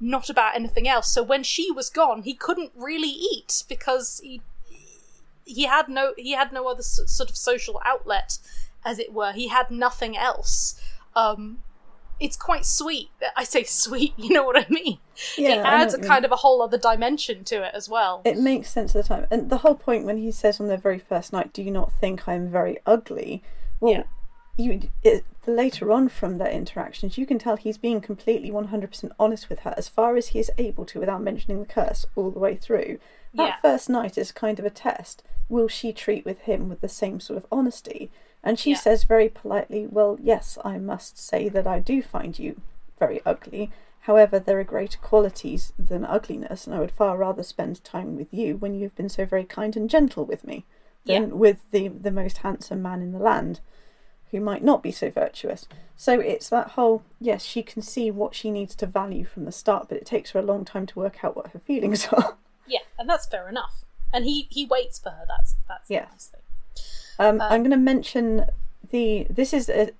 not 0.00 0.30
about 0.30 0.54
anything 0.54 0.88
else. 0.88 1.12
So 1.12 1.22
when 1.22 1.42
she 1.42 1.70
was 1.70 1.90
gone, 1.90 2.22
he 2.22 2.34
couldn't 2.34 2.72
really 2.74 3.08
eat 3.08 3.64
because 3.68 4.20
he 4.22 4.40
he 5.44 5.64
had 5.64 5.88
no 5.90 6.14
he 6.16 6.32
had 6.32 6.52
no 6.52 6.66
other 6.68 6.82
sort 6.82 7.28
of 7.28 7.36
social 7.36 7.80
outlet, 7.84 8.38
as 8.84 8.98
it 8.98 9.12
were. 9.12 9.32
He 9.32 9.48
had 9.48 9.70
nothing 9.70 10.16
else. 10.16 10.80
Um, 11.14 11.62
it's 12.20 12.36
quite 12.36 12.64
sweet. 12.64 13.10
I 13.36 13.44
say 13.44 13.64
sweet, 13.64 14.12
you 14.18 14.30
know 14.30 14.44
what 14.44 14.56
I 14.58 14.66
mean? 14.70 14.98
Yeah, 15.36 15.60
it 15.60 15.64
adds 15.64 15.94
a 15.94 15.98
kind 15.98 16.24
of 16.24 16.32
a 16.32 16.36
whole 16.36 16.62
other 16.62 16.78
dimension 16.78 17.44
to 17.44 17.62
it 17.66 17.74
as 17.74 17.88
well. 17.88 18.22
It 18.24 18.38
makes 18.38 18.70
sense 18.70 18.94
at 18.94 19.02
the 19.02 19.08
time. 19.08 19.26
And 19.30 19.50
the 19.50 19.58
whole 19.58 19.74
point 19.74 20.04
when 20.04 20.18
he 20.18 20.30
says 20.30 20.60
on 20.60 20.68
their 20.68 20.76
very 20.78 20.98
first 20.98 21.32
night, 21.32 21.52
Do 21.52 21.62
you 21.62 21.70
not 21.70 21.92
think 21.92 22.26
I'm 22.28 22.48
very 22.50 22.78
ugly? 22.86 23.42
Well, 23.80 23.92
Yeah. 23.92 24.02
you 24.56 24.88
it, 25.02 25.24
later 25.46 25.92
on 25.92 26.08
from 26.08 26.38
their 26.38 26.50
interactions, 26.50 27.18
you 27.18 27.26
can 27.26 27.38
tell 27.38 27.56
he's 27.56 27.78
being 27.78 28.00
completely 28.00 28.50
100% 28.50 29.10
honest 29.18 29.48
with 29.48 29.60
her 29.60 29.74
as 29.76 29.88
far 29.88 30.16
as 30.16 30.28
he 30.28 30.38
is 30.38 30.50
able 30.58 30.84
to 30.86 31.00
without 31.00 31.22
mentioning 31.22 31.60
the 31.60 31.66
curse 31.66 32.06
all 32.16 32.30
the 32.30 32.38
way 32.38 32.56
through. 32.56 32.98
That 33.34 33.46
Yeah. 33.46 33.56
first 33.60 33.88
night 33.90 34.16
is 34.16 34.30
kind 34.32 34.58
of 34.58 34.64
a 34.64 34.70
test. 34.70 35.22
Will 35.48 35.68
she 35.68 35.92
treat 35.92 36.24
with 36.24 36.40
him 36.42 36.68
with 36.68 36.80
the 36.80 36.88
same 36.88 37.20
sort 37.20 37.36
of 37.36 37.46
honesty? 37.52 38.10
And 38.46 38.58
she 38.58 38.70
Yeah. 38.72 38.76
says 38.76 39.04
very 39.04 39.28
politely, 39.28 39.86
Well, 39.86 40.18
yes, 40.22 40.58
I 40.64 40.78
must 40.78 41.18
say 41.18 41.48
that 41.48 41.66
I 41.66 41.80
do 41.80 42.02
find 42.02 42.38
you 42.38 42.60
very 42.98 43.20
ugly. 43.24 43.72
However, 44.00 44.38
there 44.38 44.60
are 44.60 44.64
greater 44.64 44.98
qualities 44.98 45.72
than 45.78 46.04
ugliness, 46.04 46.66
and 46.66 46.76
I 46.76 46.78
would 46.80 46.90
far 46.92 47.16
rather 47.16 47.42
spend 47.42 47.82
time 47.82 48.16
with 48.16 48.32
you 48.32 48.56
when 48.58 48.74
you've 48.74 48.94
been 48.94 49.08
so 49.08 49.24
very 49.24 49.44
kind 49.44 49.74
and 49.76 49.88
gentle 49.88 50.26
with 50.26 50.44
me 50.44 50.66
than 51.06 51.22
Yeah. 51.30 51.34
with 51.34 51.70
the, 51.70 51.88
the 51.88 52.10
most 52.10 52.38
handsome 52.38 52.82
man 52.82 53.00
in 53.00 53.12
the 53.12 53.18
land 53.18 53.60
who 54.30 54.40
might 54.40 54.62
not 54.62 54.82
be 54.82 54.90
so 54.92 55.10
virtuous. 55.10 55.66
So 55.96 56.20
it's 56.20 56.50
that 56.50 56.72
whole 56.72 57.02
yes, 57.20 57.42
she 57.44 57.62
can 57.62 57.80
see 57.80 58.10
what 58.10 58.34
she 58.34 58.50
needs 58.50 58.74
to 58.76 58.86
value 58.86 59.24
from 59.24 59.46
the 59.46 59.52
start, 59.52 59.88
but 59.88 59.96
it 59.96 60.04
takes 60.04 60.32
her 60.32 60.40
a 60.40 60.42
long 60.42 60.64
time 60.66 60.84
to 60.86 60.98
work 60.98 61.24
out 61.24 61.34
what 61.34 61.52
her 61.52 61.60
feelings 61.60 62.06
are. 62.12 62.36
Yeah, 62.66 62.80
and 62.98 63.08
that's 63.08 63.24
fair 63.26 63.48
enough. 63.48 63.84
And 64.12 64.24
he 64.26 64.48
he 64.50 64.66
waits 64.66 64.98
for 64.98 65.10
her. 65.10 65.24
That's 65.26 65.56
that's 65.66 65.88
Yeah. 65.88 66.04
the 66.06 66.10
nice 66.12 66.26
thing. 66.26 66.40
Um, 67.18 67.40
I'm 67.40 67.62
going 67.62 67.70
to 67.70 67.76
mention 67.76 68.46
the. 68.90 69.26
This 69.30 69.52
is 69.52 69.68
a, 69.68 69.90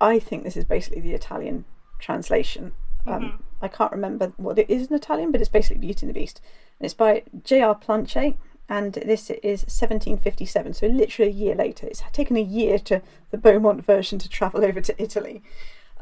I 0.00 0.18
think 0.18 0.44
this 0.44 0.56
is 0.56 0.64
basically 0.64 1.00
the 1.00 1.14
Italian 1.14 1.64
translation. 1.98 2.72
Um, 3.06 3.42
I 3.62 3.68
can't 3.68 3.92
remember 3.92 4.32
what 4.36 4.58
it 4.58 4.70
is 4.70 4.88
in 4.88 4.94
Italian, 4.94 5.32
but 5.32 5.40
it's 5.40 5.50
basically 5.50 5.80
Beauty 5.80 6.06
and 6.06 6.14
the 6.14 6.20
Beast, 6.20 6.40
and 6.78 6.84
it's 6.84 6.94
by 6.94 7.22
J.R. 7.44 7.74
Planche, 7.74 8.36
and 8.68 8.94
this 8.94 9.30
is 9.30 9.62
1757. 9.62 10.74
So 10.74 10.86
literally 10.86 11.30
a 11.30 11.34
year 11.34 11.54
later. 11.54 11.86
It's 11.86 12.02
taken 12.12 12.36
a 12.36 12.40
year 12.40 12.78
to 12.78 13.02
the 13.30 13.38
Beaumont 13.38 13.84
version 13.84 14.18
to 14.20 14.28
travel 14.28 14.64
over 14.64 14.80
to 14.80 15.02
Italy. 15.02 15.42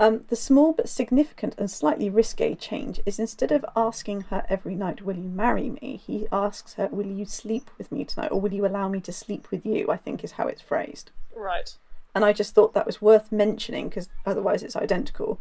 Um, 0.01 0.25
the 0.29 0.37
small 0.37 0.73
but 0.73 0.89
significant 0.89 1.57
and 1.59 1.69
slightly 1.69 2.09
risque 2.09 2.55
change 2.55 3.01
is 3.05 3.19
instead 3.19 3.51
of 3.51 3.65
asking 3.75 4.23
her 4.23 4.47
every 4.49 4.77
night, 4.77 5.03
Will 5.03 5.17
you 5.17 5.29
marry 5.29 5.71
me? 5.71 6.01
he 6.07 6.29
asks 6.31 6.75
her, 6.75 6.89
Will 6.93 7.07
you 7.07 7.25
sleep 7.25 7.69
with 7.77 7.91
me 7.91 8.05
tonight? 8.05 8.31
Or 8.31 8.41
will 8.41 8.55
you 8.55 8.65
allow 8.65 8.89
me 8.89 9.01
to 9.01 9.13
sleep 9.13 9.51
with 9.51 9.67
you? 9.67 9.91
I 9.91 9.97
think 9.97 10.23
is 10.23 10.33
how 10.33 10.47
it's 10.47 10.63
phrased. 10.63 11.11
Right. 11.35 11.77
And 12.15 12.25
I 12.25 12.33
just 12.33 12.55
thought 12.55 12.75
that 12.75 12.87
was 12.87 13.03
worth 13.03 13.33
mentioning 13.33 13.89
because 13.89 14.09
otherwise 14.25 14.63
it's 14.63 14.77
identical. 14.77 15.41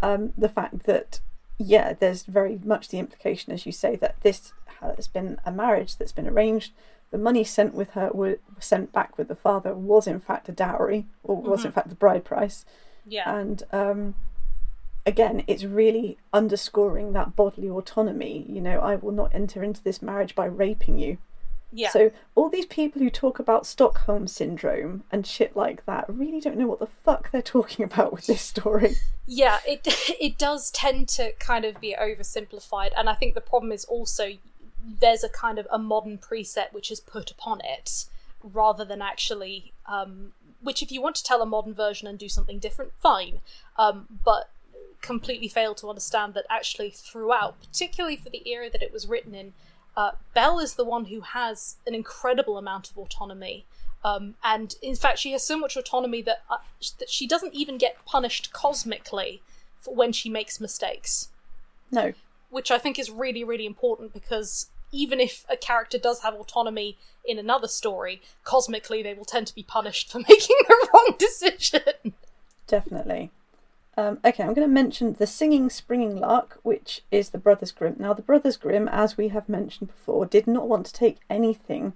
Um, 0.00 0.32
the 0.38 0.48
fact 0.48 0.84
that, 0.84 1.20
yeah, 1.58 1.92
there's 1.92 2.22
very 2.22 2.60
much 2.64 2.88
the 2.88 3.00
implication, 3.00 3.52
as 3.52 3.66
you 3.66 3.72
say, 3.72 3.96
that 3.96 4.20
this 4.22 4.52
has 4.80 5.08
been 5.08 5.40
a 5.44 5.50
marriage 5.50 5.96
that's 5.96 6.12
been 6.12 6.28
arranged. 6.28 6.72
The 7.10 7.18
money 7.18 7.42
sent 7.44 7.74
with 7.74 7.90
her, 7.90 8.10
was 8.12 8.36
sent 8.60 8.92
back 8.92 9.18
with 9.18 9.28
the 9.28 9.34
father, 9.34 9.74
was 9.74 10.06
in 10.06 10.20
fact 10.20 10.48
a 10.48 10.52
dowry, 10.52 11.06
or 11.22 11.36
was 11.40 11.64
in 11.64 11.72
fact 11.72 11.88
the 11.88 11.94
bride 11.94 12.24
price 12.24 12.64
Yeah. 13.06 13.38
and 13.38 13.62
um, 13.72 14.14
again 15.04 15.44
it's 15.46 15.64
really 15.64 16.18
underscoring 16.32 17.12
that 17.12 17.36
bodily 17.36 17.70
autonomy 17.70 18.44
you 18.48 18.60
know 18.60 18.80
i 18.80 18.96
will 18.96 19.12
not 19.12 19.34
enter 19.34 19.62
into 19.62 19.82
this 19.82 20.02
marriage 20.02 20.34
by 20.34 20.46
raping 20.46 20.98
you 20.98 21.18
yeah. 21.72 21.90
so 21.90 22.10
all 22.34 22.48
these 22.48 22.66
people 22.66 23.00
who 23.00 23.10
talk 23.10 23.38
about 23.38 23.66
stockholm 23.66 24.26
syndrome 24.26 25.04
and 25.12 25.26
shit 25.26 25.56
like 25.56 25.84
that 25.86 26.04
really 26.08 26.40
don't 26.40 26.56
know 26.56 26.66
what 26.66 26.80
the 26.80 26.86
fuck 26.86 27.30
they're 27.30 27.42
talking 27.56 27.84
about 27.84 28.12
with 28.12 28.26
this 28.26 28.42
story 28.42 28.96
yeah, 29.26 29.58
it 29.66 29.80
it 30.20 30.38
does 30.38 30.70
tend 30.70 31.08
to 31.10 31.32
kind 31.32 31.64
of 31.64 31.80
be 31.80 31.94
oversimplified, 32.00 32.92
and 32.96 33.08
I 33.08 33.14
think 33.14 33.34
the 33.34 33.40
problem 33.40 33.72
is 33.72 33.84
also 33.84 34.32
there's 35.00 35.24
a 35.24 35.28
kind 35.28 35.58
of 35.58 35.66
a 35.70 35.78
modern 35.78 36.16
preset 36.16 36.72
which 36.72 36.90
is 36.92 37.00
put 37.00 37.30
upon 37.30 37.60
it 37.64 38.04
rather 38.42 38.84
than 38.84 39.02
actually 39.02 39.72
um, 39.86 40.32
which 40.66 40.82
if 40.82 40.90
you 40.92 41.00
want 41.00 41.14
to 41.16 41.24
tell 41.24 41.40
a 41.40 41.46
modern 41.46 41.72
version 41.72 42.06
and 42.08 42.18
do 42.18 42.28
something 42.28 42.58
different 42.58 42.92
fine 43.00 43.40
um, 43.78 44.06
but 44.24 44.50
completely 45.00 45.48
fail 45.48 45.74
to 45.74 45.88
understand 45.88 46.34
that 46.34 46.44
actually 46.50 46.90
throughout 46.90 47.54
particularly 47.60 48.16
for 48.16 48.30
the 48.30 48.42
era 48.48 48.68
that 48.70 48.82
it 48.82 48.92
was 48.92 49.06
written 49.06 49.34
in 49.34 49.52
uh, 49.96 50.10
belle 50.34 50.58
is 50.58 50.74
the 50.74 50.84
one 50.84 51.06
who 51.06 51.20
has 51.20 51.76
an 51.86 51.94
incredible 51.94 52.58
amount 52.58 52.90
of 52.90 52.98
autonomy 52.98 53.64
um, 54.04 54.34
and 54.44 54.74
in 54.82 54.94
fact 54.94 55.18
she 55.18 55.32
has 55.32 55.42
so 55.42 55.58
much 55.58 55.76
autonomy 55.76 56.22
that, 56.22 56.42
uh, 56.50 56.58
that 56.98 57.08
she 57.08 57.26
doesn't 57.26 57.54
even 57.54 57.78
get 57.78 58.04
punished 58.04 58.52
cosmically 58.52 59.42
for 59.80 59.94
when 59.94 60.12
she 60.12 60.28
makes 60.28 60.60
mistakes 60.60 61.28
No. 61.90 62.12
which 62.50 62.70
I 62.70 62.78
think 62.78 62.98
is 62.98 63.10
really, 63.10 63.44
really 63.44 63.66
important 63.66 64.12
because 64.12 64.68
even 64.92 65.20
if 65.20 65.44
a 65.48 65.56
character 65.56 65.98
does 65.98 66.20
have 66.22 66.34
autonomy 66.34 66.96
in 67.26 67.38
another 67.38 67.68
story, 67.68 68.22
cosmically 68.44 69.02
they 69.02 69.14
will 69.14 69.24
tend 69.24 69.46
to 69.48 69.54
be 69.54 69.62
punished 69.62 70.10
for 70.10 70.18
making 70.28 70.56
the 70.68 70.88
wrong 70.92 71.14
decision. 71.18 72.14
Definitely. 72.66 73.30
Um, 73.98 74.18
okay, 74.24 74.42
I'm 74.42 74.52
going 74.52 74.68
to 74.68 74.72
mention 74.72 75.14
the 75.14 75.26
Singing 75.26 75.70
Springing 75.70 76.16
Lark, 76.16 76.58
which 76.62 77.02
is 77.10 77.30
the 77.30 77.38
Brothers 77.38 77.72
Grimm. 77.72 77.96
Now, 77.98 78.12
the 78.12 78.22
Brothers 78.22 78.58
Grimm, 78.58 78.88
as 78.88 79.16
we 79.16 79.28
have 79.28 79.48
mentioned 79.48 79.88
before, 79.88 80.26
did 80.26 80.46
not 80.46 80.68
want 80.68 80.84
to 80.86 80.92
take 80.92 81.18
anything 81.30 81.94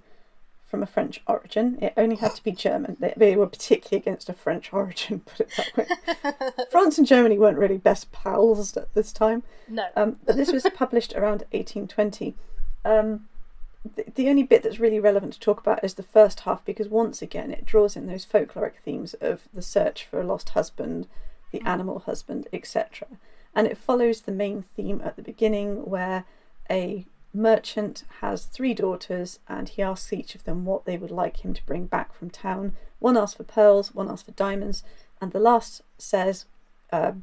from 0.65 0.81
a 0.81 0.87
French 0.87 1.21
origin. 1.27 1.77
It 1.81 1.93
only 1.97 2.15
had 2.15 2.33
to 2.35 2.43
be 2.43 2.53
German. 2.53 2.95
They, 2.99 3.13
they 3.15 3.35
were 3.35 3.45
particularly 3.45 4.01
against 4.01 4.29
a 4.29 4.33
French 4.33 4.73
origin, 4.73 5.19
put 5.19 5.41
it 5.41 5.51
that 5.57 5.77
way. 5.77 6.63
France 6.71 6.97
and 6.97 7.05
Germany 7.05 7.37
weren't 7.37 7.57
really 7.57 7.77
best 7.77 8.11
pals 8.11 8.75
at 8.77 8.91
this 8.95 9.11
time. 9.11 9.43
No. 9.67 9.85
Um, 9.95 10.17
but 10.25 10.37
this 10.37 10.51
was 10.51 10.65
published 10.73 11.13
around 11.13 11.43
1820. 11.51 12.35
Um, 12.83 13.27
the, 13.83 14.29
only 14.29 14.43
bit 14.43 14.63
that's 14.63 14.79
really 14.79 14.99
relevant 14.99 15.33
to 15.33 15.39
talk 15.39 15.59
about 15.59 15.83
is 15.83 15.95
the 15.95 16.03
first 16.03 16.41
half 16.41 16.63
because 16.63 16.87
once 16.87 17.21
again 17.21 17.51
it 17.51 17.65
draws 17.65 17.95
in 17.95 18.07
those 18.07 18.25
folkloric 18.25 18.73
themes 18.83 19.15
of 19.15 19.47
the 19.53 19.61
search 19.61 20.05
for 20.05 20.21
a 20.21 20.25
lost 20.25 20.49
husband, 20.49 21.07
the 21.51 21.61
animal 21.61 21.99
husband, 21.99 22.47
etc. 22.53 23.07
And 23.55 23.65
it 23.65 23.77
follows 23.77 24.21
the 24.21 24.31
main 24.31 24.61
theme 24.61 25.01
at 25.03 25.15
the 25.15 25.23
beginning 25.23 25.89
where 25.89 26.25
a 26.69 27.05
merchant 27.33 28.03
has 28.19 28.45
three 28.45 28.73
daughters 28.73 29.39
and 29.47 29.69
he 29.69 29.81
asks 29.81 30.13
each 30.13 30.35
of 30.35 30.43
them 30.43 30.65
what 30.65 30.85
they 30.85 30.97
would 30.97 31.11
like 31.11 31.43
him 31.43 31.53
to 31.53 31.65
bring 31.65 31.85
back 31.85 32.13
from 32.13 32.29
town. 32.29 32.73
One 32.99 33.17
asks 33.17 33.37
for 33.37 33.43
pearls, 33.43 33.95
one 33.95 34.09
asks 34.09 34.23
for 34.23 34.31
diamonds, 34.31 34.83
and 35.19 35.31
the 35.31 35.39
last 35.39 35.81
says, 35.97 36.45
uh, 36.91 37.13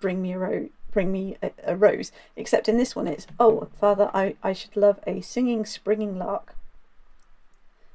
"Bring 0.00 0.22
me 0.22 0.32
a 0.32 0.38
rose." 0.38 0.70
Bring 0.90 1.12
me 1.12 1.36
a, 1.42 1.50
a 1.64 1.76
rose. 1.76 2.12
Except 2.36 2.68
in 2.68 2.76
this 2.76 2.94
one, 2.96 3.06
it's 3.06 3.26
oh, 3.38 3.68
father, 3.78 4.10
I, 4.12 4.36
I 4.42 4.52
should 4.52 4.76
love 4.76 5.00
a 5.06 5.20
singing, 5.20 5.64
springing 5.64 6.18
lark. 6.18 6.54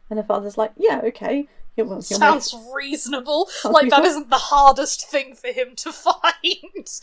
And 0.09 0.19
the 0.19 0.23
father's 0.23 0.57
like, 0.57 0.71
yeah, 0.77 1.01
okay. 1.03 1.47
You're 1.75 1.87
my- 1.87 1.99
Sounds 1.99 2.55
reasonable. 2.73 3.49
like 3.65 3.89
that 3.89 3.97
reasonable. 3.99 4.05
isn't 4.05 4.29
the 4.29 4.37
hardest 4.37 5.09
thing 5.09 5.35
for 5.35 5.47
him 5.47 5.75
to 5.77 5.91
find. 5.93 6.99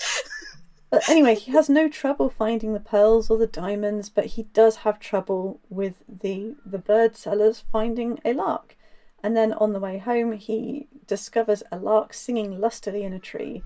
But 0.90 1.08
anyway, 1.08 1.34
he 1.34 1.52
has 1.52 1.68
no 1.70 1.88
trouble 1.88 2.28
finding 2.28 2.72
the 2.74 2.80
pearls 2.80 3.30
or 3.30 3.38
the 3.38 3.46
diamonds, 3.46 4.08
but 4.10 4.26
he 4.26 4.44
does 4.54 4.76
have 4.76 5.00
trouble 5.00 5.58
with 5.70 6.02
the 6.06 6.54
the 6.66 6.78
bird 6.78 7.16
sellers 7.16 7.64
finding 7.72 8.20
a 8.24 8.34
lark. 8.34 8.76
And 9.22 9.36
then 9.36 9.52
on 9.54 9.72
the 9.72 9.80
way 9.80 9.98
home, 9.98 10.32
he 10.32 10.88
discovers 11.06 11.62
a 11.72 11.78
lark 11.78 12.12
singing 12.12 12.60
lustily 12.60 13.04
in 13.04 13.12
a 13.12 13.18
tree, 13.18 13.62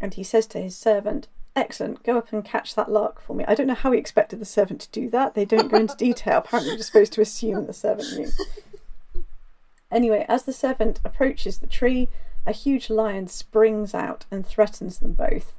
and 0.00 0.14
he 0.14 0.22
says 0.22 0.46
to 0.48 0.58
his 0.60 0.76
servant, 0.76 1.28
"Excellent, 1.56 2.02
go 2.02 2.18
up 2.18 2.32
and 2.32 2.44
catch 2.44 2.74
that 2.74 2.90
lark 2.90 3.20
for 3.20 3.34
me." 3.34 3.44
I 3.46 3.54
don't 3.54 3.66
know 3.66 3.74
how 3.74 3.92
he 3.92 3.98
expected 3.98 4.40
the 4.40 4.44
servant 4.44 4.80
to 4.82 4.90
do 4.90 5.08
that. 5.10 5.34
They 5.34 5.44
don't 5.44 5.70
go 5.70 5.78
into 5.78 5.96
detail. 5.96 6.38
Apparently, 6.38 6.74
you're 6.74 6.82
supposed 6.82 7.12
to 7.14 7.20
assume 7.20 7.66
the 7.66 7.72
servant 7.72 8.08
knew. 8.16 9.22
Anyway, 9.90 10.26
as 10.28 10.42
the 10.42 10.52
servant 10.52 10.98
approaches 11.04 11.58
the 11.58 11.66
tree, 11.68 12.08
a 12.46 12.52
huge 12.52 12.90
lion 12.90 13.28
springs 13.28 13.94
out 13.94 14.26
and 14.30 14.44
threatens 14.44 14.98
them 14.98 15.12
both. 15.12 15.54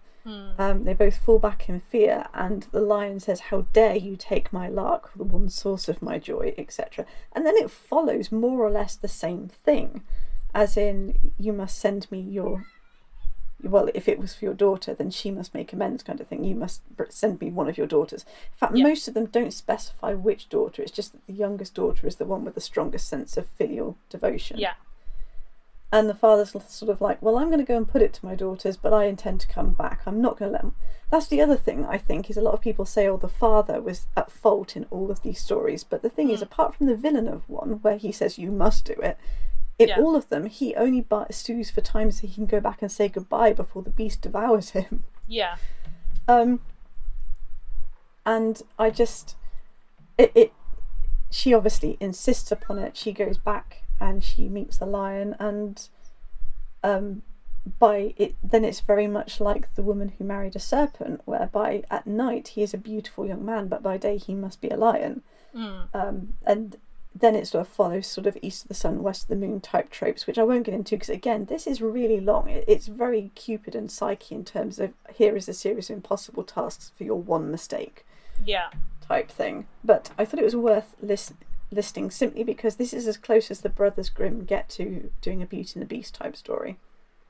Um, 0.57 0.83
they 0.85 0.93
both 0.93 1.17
fall 1.17 1.37
back 1.37 1.69
in 1.69 1.79
fear, 1.79 2.25
and 2.33 2.63
the 2.71 2.81
lion 2.81 3.19
says, 3.19 3.39
How 3.41 3.61
dare 3.73 3.95
you 3.95 4.15
take 4.15 4.51
my 4.51 4.67
lark, 4.67 5.11
the 5.15 5.23
one 5.23 5.49
source 5.49 5.87
of 5.87 6.01
my 6.01 6.17
joy, 6.17 6.55
etc. 6.57 7.05
And 7.31 7.45
then 7.45 7.55
it 7.57 7.69
follows 7.69 8.31
more 8.31 8.59
or 8.59 8.71
less 8.71 8.95
the 8.95 9.07
same 9.07 9.47
thing, 9.47 10.01
as 10.53 10.77
in, 10.77 11.31
You 11.37 11.53
must 11.53 11.77
send 11.77 12.11
me 12.11 12.19
your. 12.19 12.65
Well, 13.63 13.89
if 13.95 14.07
it 14.07 14.19
was 14.19 14.33
for 14.35 14.45
your 14.45 14.53
daughter, 14.53 14.93
then 14.93 15.09
she 15.09 15.31
must 15.31 15.53
make 15.53 15.71
amends, 15.73 16.03
kind 16.03 16.19
of 16.19 16.27
thing. 16.27 16.43
You 16.43 16.55
must 16.55 16.81
send 17.09 17.39
me 17.41 17.49
one 17.49 17.69
of 17.69 17.77
your 17.77 17.87
daughters. 17.87 18.23
In 18.23 18.57
fact, 18.57 18.75
Yeah. 18.75 18.83
most 18.83 19.07
of 19.07 19.13
them 19.13 19.25
don't 19.27 19.53
specify 19.53 20.13
which 20.13 20.49
daughter, 20.49 20.81
it's 20.81 20.91
just 20.91 21.13
that 21.13 21.25
the 21.25 21.33
youngest 21.33 21.73
daughter 21.73 22.05
is 22.05 22.17
the 22.17 22.25
one 22.25 22.43
with 22.45 22.53
the 22.55 22.61
strongest 22.61 23.07
sense 23.07 23.37
of 23.37 23.47
filial 23.47 23.97
devotion. 24.09 24.57
yeah. 24.59 24.73
And 25.91 26.09
the 26.09 26.15
father's 26.15 26.51
sort 26.67 26.89
of 26.91 26.99
like, 26.99 27.21
well, 27.21 27.37
I'm 27.37 27.47
going 27.47 27.59
to 27.59 27.63
go 27.65 27.77
and 27.77 27.87
put 27.87 28.01
it 28.01 28.11
to 28.15 28.25
my 28.25 28.35
daughters, 28.35 28.75
but 28.75 28.91
I 28.91 29.05
intend 29.05 29.39
to 29.41 29.47
come 29.47 29.71
back. 29.71 30.01
I'm 30.05 30.19
not 30.19 30.37
going 30.37 30.49
to 30.49 30.53
let 30.53 30.61
them. 30.63 30.75
That's 31.09 31.27
the 31.27 31.39
other 31.41 31.55
thing 31.55 31.85
I 31.85 31.97
think 31.97 32.29
is 32.29 32.35
a 32.35 32.41
lot 32.41 32.53
of 32.55 32.59
people 32.59 32.85
say, 32.85 33.07
oh, 33.07 33.15
the 33.17 33.29
father 33.29 33.79
was 33.81 34.07
at 34.17 34.29
fault 34.31 34.75
in 34.75 34.85
all 34.91 35.09
of 35.09 35.21
these 35.21 35.39
stories. 35.39 35.85
But 35.85 36.01
the 36.01 36.09
thing 36.09 36.29
is, 36.31 36.39
Mm. 36.41 36.43
apart 36.43 36.75
from 36.75 36.87
the 36.87 36.97
villain 36.97 37.27
of 37.29 37.47
one, 37.47 37.79
where 37.81 37.95
he 37.97 38.11
says 38.11 38.37
you 38.37 38.51
must 38.51 38.83
do 38.83 38.93
it, 38.93 39.17
in 39.77 39.89
Yeah. 39.89 39.99
all 39.99 40.15
of 40.15 40.29
them, 40.29 40.45
he 40.45 40.75
only 40.75 41.05
sues 41.31 41.69
for 41.69 41.81
time 41.81 42.11
so 42.11 42.27
he 42.27 42.33
can 42.33 42.45
go 42.45 42.59
back 42.59 42.81
and 42.81 42.91
say 42.91 43.07
goodbye 43.09 43.53
before 43.53 43.81
the 43.81 43.89
beast 43.89 44.21
devours 44.21 44.71
him. 44.71 45.03
Yeah. 45.27 45.57
Um, 46.27 46.61
and 48.25 48.61
I 48.79 48.89
just, 48.89 49.35
it, 50.17 50.31
it, 50.33 50.53
she 51.29 51.53
obviously 51.53 51.97
insists 51.99 52.51
upon 52.51 52.79
it. 52.79 52.95
She 52.95 53.11
goes 53.11 53.37
back 53.37 53.83
and 53.99 54.23
she 54.23 54.47
meets 54.47 54.77
the 54.77 54.85
lion, 54.85 55.35
and 55.39 55.87
um, 56.83 57.21
by 57.79 58.13
it, 58.17 58.35
then 58.43 58.65
it's 58.65 58.79
very 58.81 59.07
much 59.07 59.39
like 59.39 59.73
the 59.75 59.83
woman 59.83 60.13
who 60.17 60.23
married 60.23 60.55
a 60.55 60.59
serpent, 60.59 61.21
whereby 61.25 61.83
at 61.89 62.05
night 62.07 62.49
he 62.49 62.61
is 62.63 62.73
a 62.73 62.77
beautiful 62.77 63.25
young 63.25 63.45
man, 63.45 63.67
but 63.67 63.81
by 63.83 63.97
day 63.97 64.17
he 64.17 64.33
must 64.35 64.61
be 64.61 64.69
a 64.69 64.77
lion. 64.77 65.21
Mm. 65.55 65.87
Um, 65.93 66.33
and 66.45 66.77
then 67.17 67.33
it 67.35 67.47
sort 67.47 67.61
of 67.61 67.67
follows 67.73 68.07
sort 68.07 68.27
of 68.27 68.37
east 68.41 68.63
of 68.63 68.67
the 68.67 68.73
sun, 68.73 69.01
west 69.01 69.23
of 69.23 69.29
the 69.29 69.35
moon 69.37 69.61
type 69.61 69.89
tropes, 69.89 70.27
which 70.27 70.37
I 70.37 70.43
won't 70.43 70.65
get 70.65 70.75
into 70.75 70.95
because 70.95 71.09
again, 71.09 71.45
this 71.45 71.65
is 71.65 71.81
really 71.81 72.19
long. 72.19 72.49
It's 72.49 72.87
very 72.87 73.31
Cupid 73.35 73.73
and 73.73 73.89
Psyche 73.89 74.35
in 74.35 74.43
terms 74.43 74.79
of 74.79 74.91
here 75.13 75.35
is 75.37 75.47
a 75.47 75.53
series 75.53 75.89
of 75.89 75.95
impossible 75.95 76.43
tasks 76.43 76.91
for 76.97 77.05
your 77.05 77.19
one 77.21 77.49
mistake 77.49 78.05
Yeah. 78.43 78.69
type 79.01 79.31
thing. 79.31 79.67
But 79.83 80.11
I 80.17 80.25
thought 80.25 80.41
it 80.41 80.43
was 80.45 80.57
worth 80.57 80.95
list- 81.01 81.33
listing 81.71 82.11
simply 82.11 82.43
because 82.43 82.75
this 82.75 82.93
is 82.93 83.07
as 83.07 83.15
close 83.17 83.49
as 83.49 83.61
the 83.61 83.69
Brothers 83.69 84.09
Grimm 84.09 84.43
get 84.43 84.67
to 84.71 85.11
doing 85.21 85.41
a 85.41 85.45
Beauty 85.45 85.71
and 85.75 85.81
the 85.81 85.87
Beast 85.95 86.15
type 86.15 86.35
story. 86.35 86.77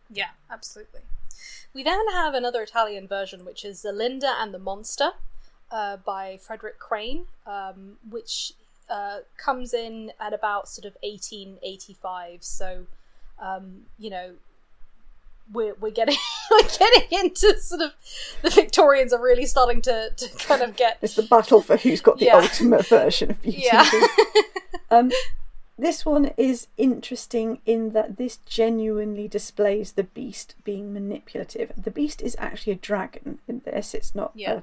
Yeah, 0.09 0.29
absolutely. 0.49 1.01
We 1.73 1.83
then 1.83 2.07
have 2.11 2.33
another 2.33 2.63
Italian 2.63 3.07
version, 3.07 3.45
which 3.45 3.63
is 3.63 3.83
Zelinda 3.83 4.33
and 4.41 4.51
the 4.53 4.59
Monster 4.59 5.11
uh, 5.69 5.97
by 5.97 6.37
Frederick 6.37 6.79
Crane, 6.79 7.25
um, 7.45 7.97
which 8.09 8.53
uh, 8.89 9.19
comes 9.37 9.73
in 9.73 10.11
at 10.19 10.33
about 10.33 10.67
sort 10.69 10.85
of 10.85 10.93
1885. 11.03 12.43
So, 12.43 12.85
um, 13.39 13.81
you 13.97 14.09
know, 14.09 14.33
we're, 15.51 15.75
we're 15.79 15.91
getting 15.91 16.17
we're 16.51 16.61
getting 16.79 17.19
into 17.19 17.59
sort 17.59 17.81
of 17.81 17.91
the 18.41 18.49
Victorians 18.49 19.13
are 19.13 19.21
really 19.21 19.45
starting 19.45 19.81
to, 19.83 20.09
to 20.15 20.29
kind 20.47 20.61
of 20.61 20.75
get 20.75 20.97
It's 21.01 21.15
the 21.15 21.23
battle 21.23 21.61
for 21.61 21.77
who's 21.77 22.01
got 22.01 22.17
the 22.19 22.25
Yeah. 22.25 22.37
ultimate 22.37 22.85
version 22.87 23.29
of 23.31 23.41
Beauty 23.41 23.61
yeah 23.63 23.81
and 23.81 23.91
the 23.91 24.09
Beast. 24.33 24.45
Um, 24.91 25.11
this 25.77 26.05
one 26.05 26.31
is 26.37 26.67
interesting 26.77 27.59
in 27.65 27.91
that 27.91 28.15
this 28.17 28.37
genuinely 28.45 29.27
displays 29.27 29.91
the 29.91 30.03
beast 30.05 30.55
being 30.63 30.93
manipulative. 30.93 31.73
The 31.75 31.91
beast 31.91 32.21
is 32.21 32.35
actually 32.39 32.73
a 32.73 32.77
dragon 32.77 33.39
in 33.47 33.61
this. 33.65 33.93
It's 33.93 34.15
not 34.15 34.31
Yeah. 34.35 34.53
a, 34.53 34.61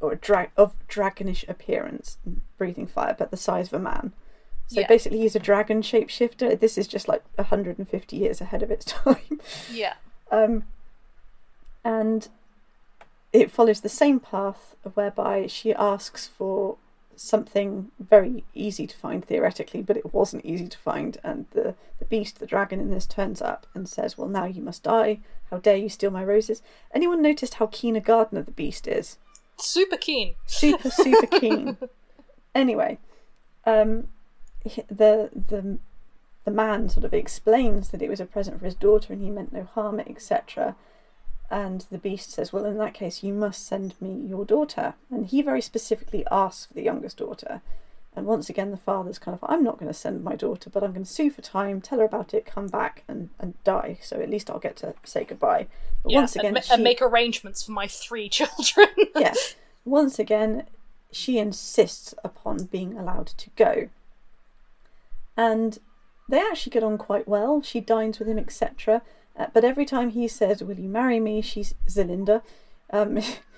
or 0.00 0.12
a 0.12 0.16
drag 0.16 0.50
of 0.56 0.74
dragonish 0.88 1.48
appearance, 1.48 2.18
breathing 2.58 2.86
fire, 2.86 3.14
but 3.18 3.30
the 3.30 3.36
size 3.36 3.68
of 3.68 3.74
a 3.74 3.78
man. 3.82 4.12
So 4.66 4.80
Yeah. 4.80 4.86
basically, 4.86 5.20
he's 5.20 5.36
a 5.36 5.40
dragon 5.40 5.82
shapeshifter. 5.82 6.58
This 6.58 6.76
is 6.78 6.86
just 6.86 7.06
like 7.08 7.22
150 7.36 8.16
years 8.16 8.40
ahead 8.40 8.62
of 8.62 8.70
its 8.70 8.84
time. 9.04 9.40
yeah 9.70 9.94
Um, 10.30 10.64
and 11.84 12.28
it 13.32 13.50
follows 13.50 13.80
the 13.80 13.88
same 13.88 14.20
path 14.20 14.74
whereby 14.94 15.46
she 15.46 15.74
asks 15.74 16.26
for 16.26 16.76
something 17.16 17.90
very 18.00 18.44
easy 18.54 18.86
to 18.86 18.96
find 18.96 19.24
theoretically, 19.24 19.82
but 19.82 19.96
it 19.96 20.12
wasn't 20.12 20.44
easy 20.44 20.66
to 20.68 20.78
find. 20.78 21.18
And 21.22 21.46
the, 21.52 21.74
the 21.98 22.04
beast, 22.06 22.38
the 22.40 22.46
dragon 22.46 22.80
in 22.80 22.90
this, 22.90 23.06
turns 23.06 23.40
up 23.42 23.66
and 23.74 23.88
says, 23.88 24.16
Well, 24.18 24.28
now 24.28 24.46
you 24.46 24.62
must 24.62 24.82
die. 24.82 25.20
How 25.50 25.58
dare 25.58 25.76
you 25.76 25.88
steal 25.88 26.10
my 26.10 26.24
roses? 26.24 26.62
Anyone 26.92 27.22
noticed 27.22 27.54
how 27.54 27.68
keen 27.70 27.96
a 27.96 28.00
gardener 28.00 28.42
the 28.42 28.50
beast 28.50 28.86
is? 28.88 29.18
Super 29.56 29.96
keen 29.96 30.34
super 30.46 30.90
super 30.90 31.26
keen 31.26 31.76
anyway 32.54 32.98
um 33.66 34.08
the 34.64 35.30
the 35.34 35.78
the 36.44 36.50
man 36.50 36.88
sort 36.88 37.04
of 37.04 37.14
explains 37.14 37.88
that 37.88 38.02
it 38.02 38.10
was 38.10 38.20
a 38.20 38.26
present 38.26 38.58
for 38.58 38.64
his 38.64 38.74
daughter 38.74 39.12
and 39.12 39.22
he 39.22 39.30
meant 39.30 39.52
no 39.52 39.64
harm 39.74 40.00
etc 40.00 40.76
And 41.50 41.86
the 41.90 41.98
beast 41.98 42.30
says, 42.30 42.52
Well, 42.52 42.64
in 42.64 42.78
that 42.78 42.94
case, 42.94 43.22
you 43.22 43.32
must 43.32 43.66
send 43.66 43.94
me 44.00 44.12
your 44.26 44.44
daughter. 44.44 44.94
And 45.10 45.26
he 45.26 45.42
very 45.42 45.60
specifically 45.60 46.24
asks 46.30 46.66
for 46.66 46.74
the 46.74 46.82
youngest 46.82 47.18
daughter. 47.18 47.60
And 48.16 48.26
once 48.26 48.48
again, 48.48 48.70
the 48.70 48.76
father's 48.76 49.18
kind 49.18 49.36
of, 49.40 49.48
I'm 49.48 49.64
not 49.64 49.78
going 49.78 49.90
to 49.90 49.98
send 49.98 50.22
my 50.22 50.36
daughter, 50.36 50.70
but 50.70 50.84
I'm 50.84 50.92
going 50.92 51.04
to 51.04 51.10
sue 51.10 51.30
for 51.30 51.42
time, 51.42 51.80
tell 51.80 51.98
her 51.98 52.04
about 52.04 52.32
it, 52.32 52.46
come 52.46 52.68
back 52.68 53.02
and, 53.08 53.30
and 53.40 53.54
die. 53.64 53.98
So 54.02 54.20
at 54.20 54.30
least 54.30 54.48
I'll 54.48 54.60
get 54.60 54.76
to 54.76 54.94
say 55.02 55.24
goodbye. 55.24 55.66
But 56.02 56.12
Yeah, 56.12 56.20
once 56.20 56.36
again, 56.36 56.46
and, 56.46 56.54
ma- 56.54 56.60
she, 56.60 56.74
and 56.74 56.84
make 56.84 57.02
arrangements 57.02 57.64
for 57.64 57.72
my 57.72 57.88
three 57.88 58.28
children. 58.30 58.88
yeah, 59.16 59.34
once 59.84 60.18
again, 60.18 60.66
she 61.10 61.38
insists 61.38 62.14
upon 62.22 62.64
being 62.64 62.96
allowed 62.96 63.26
to 63.26 63.50
go. 63.56 63.88
And 65.36 65.78
they 66.28 66.38
actually 66.40 66.70
get 66.70 66.84
on 66.84 66.98
quite 66.98 67.26
well. 67.26 67.62
She 67.62 67.80
dines 67.80 68.18
with 68.18 68.28
him, 68.28 68.38
etc. 68.38 69.02
Uh, 69.36 69.46
but 69.52 69.64
every 69.64 69.84
time 69.84 70.10
he 70.10 70.28
says, 70.28 70.62
Will 70.62 70.78
you 70.78 70.88
marry 70.88 71.18
me? 71.18 71.42
She's 71.42 71.74
Zelinda. 71.88 72.42
Um, 72.90 73.18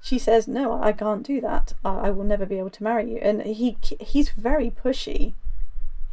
she 0.00 0.18
says, 0.18 0.48
No, 0.48 0.82
I 0.82 0.92
can't 0.92 1.22
do 1.22 1.40
that. 1.40 1.74
I, 1.84 2.08
I 2.08 2.10
will 2.10 2.24
never 2.24 2.46
be 2.46 2.58
able 2.58 2.70
to 2.70 2.82
marry 2.82 3.12
you. 3.12 3.18
And 3.18 3.42
he 3.42 3.76
he's 4.00 4.30
very 4.30 4.70
pushy 4.70 5.34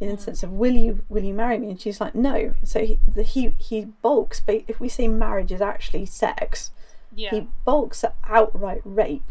in 0.00 0.08
the 0.08 0.14
hmm. 0.14 0.20
sense 0.20 0.42
of 0.42 0.52
will 0.52 0.74
you 0.74 1.02
will 1.08 1.24
you 1.24 1.34
marry 1.34 1.58
me 1.58 1.70
and 1.70 1.80
she's 1.80 2.00
like 2.00 2.14
no 2.14 2.54
so 2.62 2.78
he 2.86 3.00
the, 3.12 3.24
he 3.24 3.52
he 3.58 3.84
bulks 4.00 4.38
but 4.38 4.62
if 4.68 4.78
we 4.78 4.88
say 4.88 5.08
marriage 5.08 5.50
is 5.50 5.60
actually 5.60 6.06
sex 6.06 6.70
yeah. 7.14 7.30
he 7.30 7.48
bulks 7.64 8.04
at 8.04 8.14
outright 8.26 8.80
rape, 8.84 9.30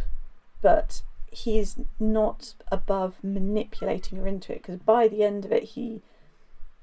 but 0.61 1.01
he's 1.31 1.77
not 1.99 2.53
above 2.71 3.15
manipulating 3.23 4.17
her 4.17 4.27
into 4.27 4.51
it 4.53 4.61
because 4.63 4.77
by 4.77 5.07
the 5.07 5.23
end 5.23 5.45
of 5.45 5.51
it, 5.51 5.63
he 5.63 6.01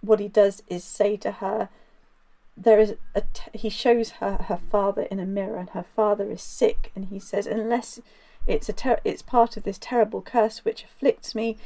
what 0.00 0.20
he 0.20 0.28
does 0.28 0.62
is 0.68 0.84
say 0.84 1.16
to 1.16 1.32
her, 1.32 1.68
there 2.56 2.78
is 2.78 2.94
a 3.14 3.20
t- 3.20 3.50
he 3.52 3.68
shows 3.68 4.10
her 4.12 4.36
her 4.48 4.56
father 4.56 5.02
in 5.02 5.18
a 5.18 5.26
mirror 5.26 5.56
and 5.56 5.70
her 5.70 5.84
father 5.94 6.30
is 6.30 6.42
sick 6.42 6.92
and 6.94 7.06
he 7.06 7.18
says 7.18 7.46
unless 7.46 8.00
it's 8.46 8.68
a 8.68 8.72
ter- 8.72 9.00
it's 9.04 9.22
part 9.22 9.56
of 9.56 9.64
this 9.64 9.78
terrible 9.78 10.22
curse 10.22 10.64
which 10.64 10.84
afflicts 10.84 11.34
me 11.34 11.56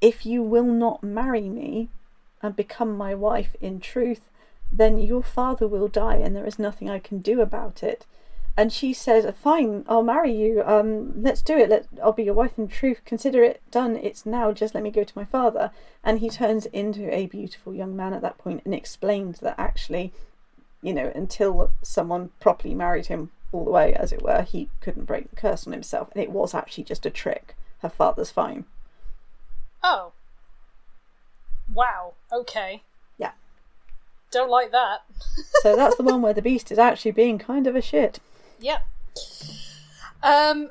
if 0.00 0.24
you 0.24 0.42
will 0.42 0.64
not 0.64 1.02
marry 1.02 1.48
me 1.48 1.88
and 2.42 2.56
become 2.56 2.96
my 2.96 3.14
wife 3.14 3.56
in 3.60 3.80
truth 3.80 4.28
then 4.72 4.98
your 4.98 5.22
father 5.22 5.68
will 5.68 5.88
die 5.88 6.16
and 6.16 6.34
there 6.34 6.46
is 6.46 6.58
nothing 6.58 6.88
I 6.88 6.98
can 6.98 7.18
do 7.18 7.40
about 7.40 7.82
it 7.82 8.06
and 8.56 8.72
she 8.72 8.92
says, 8.92 9.26
"Fine, 9.36 9.84
I'll 9.88 10.02
marry 10.02 10.32
you. 10.32 10.62
Um, 10.64 11.22
let's 11.22 11.42
do 11.42 11.56
it. 11.56 11.68
Let 11.68 11.86
I'll 12.02 12.12
be 12.12 12.24
your 12.24 12.34
wife 12.34 12.58
in 12.58 12.68
truth. 12.68 13.00
Consider 13.04 13.42
it 13.42 13.60
done. 13.70 13.96
It's 13.96 14.24
now. 14.24 14.52
Just 14.52 14.74
let 14.74 14.82
me 14.82 14.90
go 14.90 15.04
to 15.04 15.18
my 15.18 15.24
father." 15.24 15.70
And 16.02 16.20
he 16.20 16.30
turns 16.30 16.66
into 16.66 17.12
a 17.14 17.26
beautiful 17.26 17.74
young 17.74 17.96
man 17.96 18.14
at 18.14 18.22
that 18.22 18.38
point 18.38 18.62
and 18.64 18.74
explains 18.74 19.40
that 19.40 19.56
actually, 19.58 20.12
you 20.82 20.94
know, 20.94 21.12
until 21.14 21.72
someone 21.82 22.30
properly 22.40 22.74
married 22.74 23.06
him 23.06 23.30
all 23.52 23.64
the 23.64 23.70
way, 23.70 23.94
as 23.94 24.12
it 24.12 24.22
were, 24.22 24.42
he 24.42 24.68
couldn't 24.80 25.04
break 25.04 25.30
the 25.30 25.36
curse 25.36 25.66
on 25.66 25.72
himself, 25.72 26.08
and 26.12 26.22
it 26.22 26.30
was 26.30 26.54
actually 26.54 26.84
just 26.84 27.06
a 27.06 27.10
trick. 27.10 27.56
Her 27.80 27.88
father's 27.88 28.30
fine. 28.30 28.64
Oh. 29.82 30.12
Wow. 31.72 32.14
Okay. 32.32 32.82
Yeah. 33.18 33.32
Don't 34.30 34.50
like 34.50 34.72
that. 34.72 35.02
So 35.62 35.76
that's 35.76 35.96
the 35.96 36.02
one 36.02 36.22
where 36.22 36.34
the 36.34 36.42
beast 36.42 36.72
is 36.72 36.78
actually 36.78 37.12
being 37.12 37.38
kind 37.38 37.66
of 37.66 37.76
a 37.76 37.82
shit. 37.82 38.20
Yep. 38.60 38.82
Um, 40.22 40.70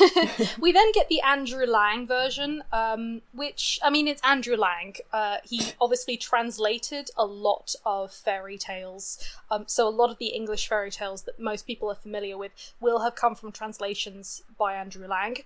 we 0.60 0.72
then 0.72 0.90
get 0.92 1.08
the 1.08 1.20
Andrew 1.20 1.64
Lang 1.64 2.06
version, 2.06 2.64
um, 2.72 3.22
which 3.32 3.78
I 3.82 3.90
mean, 3.90 4.08
it's 4.08 4.20
Andrew 4.24 4.56
Lang. 4.56 4.96
Uh, 5.12 5.36
he 5.44 5.72
obviously 5.80 6.16
translated 6.16 7.10
a 7.16 7.24
lot 7.24 7.74
of 7.84 8.12
fairy 8.12 8.58
tales, 8.58 9.22
um, 9.50 9.64
so 9.68 9.86
a 9.86 9.90
lot 9.90 10.10
of 10.10 10.18
the 10.18 10.28
English 10.28 10.68
fairy 10.68 10.90
tales 10.90 11.22
that 11.22 11.38
most 11.38 11.66
people 11.66 11.88
are 11.88 11.94
familiar 11.94 12.36
with 12.36 12.52
will 12.80 13.00
have 13.00 13.14
come 13.14 13.34
from 13.34 13.52
translations 13.52 14.42
by 14.58 14.74
Andrew 14.74 15.06
Lang. 15.06 15.36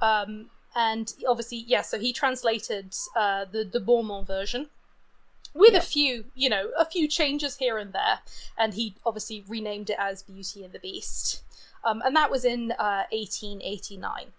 Um, 0.00 0.50
and 0.76 1.12
obviously, 1.28 1.64
yeah, 1.66 1.82
so 1.82 1.98
he 1.98 2.12
translated 2.12 2.94
uh, 3.16 3.46
the 3.50 3.64
the 3.64 3.80
Beaumont 3.80 4.26
version 4.26 4.68
with 5.54 5.72
Yeah. 5.72 5.78
a 5.78 5.82
few, 5.82 6.24
you 6.34 6.48
know, 6.48 6.70
a 6.78 6.84
few 6.84 7.06
changes 7.08 7.56
here 7.58 7.78
and 7.78 7.92
there, 7.92 8.20
and 8.56 8.74
he 8.74 8.94
obviously 9.04 9.44
renamed 9.46 9.90
it 9.90 9.96
as 9.98 10.22
Beauty 10.22 10.64
and 10.64 10.72
the 10.72 10.78
Beast. 10.78 11.42
Um, 11.84 12.02
and 12.04 12.14
that 12.16 12.30
was 12.30 12.44
in 12.44 12.72
uh, 12.72 13.04
1889. 13.10 14.32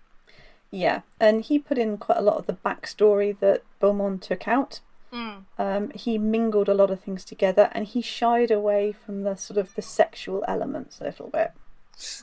Yeah, 0.71 1.01
and 1.19 1.43
he 1.43 1.59
put 1.59 1.77
in 1.77 1.97
quite 1.97 2.17
a 2.17 2.21
lot 2.21 2.37
of 2.37 2.47
the 2.47 2.53
backstory 2.53 3.37
that 3.39 3.63
Beaumont 3.79 4.23
took 4.23 4.47
out. 4.47 4.79
Mm. 5.11 5.43
Um, 5.59 5.91
he 5.91 6.17
mingled 6.17 6.67
a 6.67 6.73
lot 6.73 6.89
of 6.89 6.99
things 7.01 7.23
together, 7.23 7.69
and 7.73 7.85
he 7.85 8.01
shied 8.01 8.49
away 8.49 8.91
from 8.91 9.21
the 9.21 9.35
sort 9.35 9.57
of 9.57 9.75
the 9.75 9.81
sexual 9.83 10.43
elements 10.47 10.99
a 10.99 11.03
little 11.03 11.27
bit. 11.29 11.51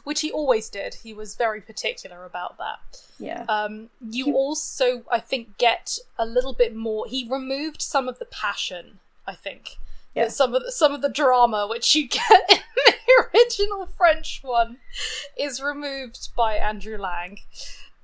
Which 0.04 0.20
he 0.20 0.30
always 0.32 0.68
did. 0.68 0.94
He 0.94 1.12
was 1.14 1.36
very 1.36 1.60
particular 1.60 2.24
about 2.24 2.58
that. 2.58 2.78
Yeah, 3.18 3.44
Um, 3.48 3.90
you 4.00 4.26
He- 4.26 4.32
also, 4.32 5.04
I 5.10 5.20
think, 5.20 5.56
get 5.58 5.98
a 6.18 6.26
little 6.26 6.52
bit 6.54 6.74
more. 6.74 7.06
He 7.06 7.28
removed 7.30 7.80
some 7.82 8.08
of 8.08 8.18
the 8.18 8.24
passion. 8.26 8.98
I 9.26 9.34
think. 9.34 9.76
Yeah. 10.14 10.28
Some 10.28 10.54
of 10.54 10.64
the, 10.64 10.72
some 10.72 10.92
of 10.92 11.02
the 11.02 11.08
drama 11.08 11.66
which 11.68 11.94
you 11.94 12.08
get 12.20 12.22
in 12.50 12.58
the 12.86 13.28
original 13.32 13.86
French 13.86 14.40
one 14.42 14.78
is 15.38 15.62
removed 15.62 16.30
by 16.36 16.54
Andrew 16.56 16.98
Lang, 16.98 17.38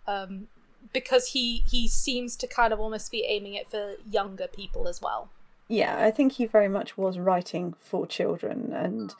um, 0.07 0.47
because 0.93 1.29
he 1.33 1.65
he 1.69 1.89
seems 1.89 2.37
to 2.37 2.47
kind 2.47 2.73
of 2.73 2.79
almost 2.79 3.11
be 3.11 3.25
aiming 3.25 3.55
it 3.55 3.69
for 3.69 3.95
younger 4.09 4.47
people 4.47 4.87
as 4.87 5.03
well. 5.03 5.31
yeah. 5.69 5.97
I 5.99 6.13
think 6.13 6.35
he 6.35 6.47
very 6.47 6.69
much 6.69 6.97
was 6.97 7.19
writing 7.19 7.75
for 7.81 8.07
children, 8.07 8.73
and 8.73 9.13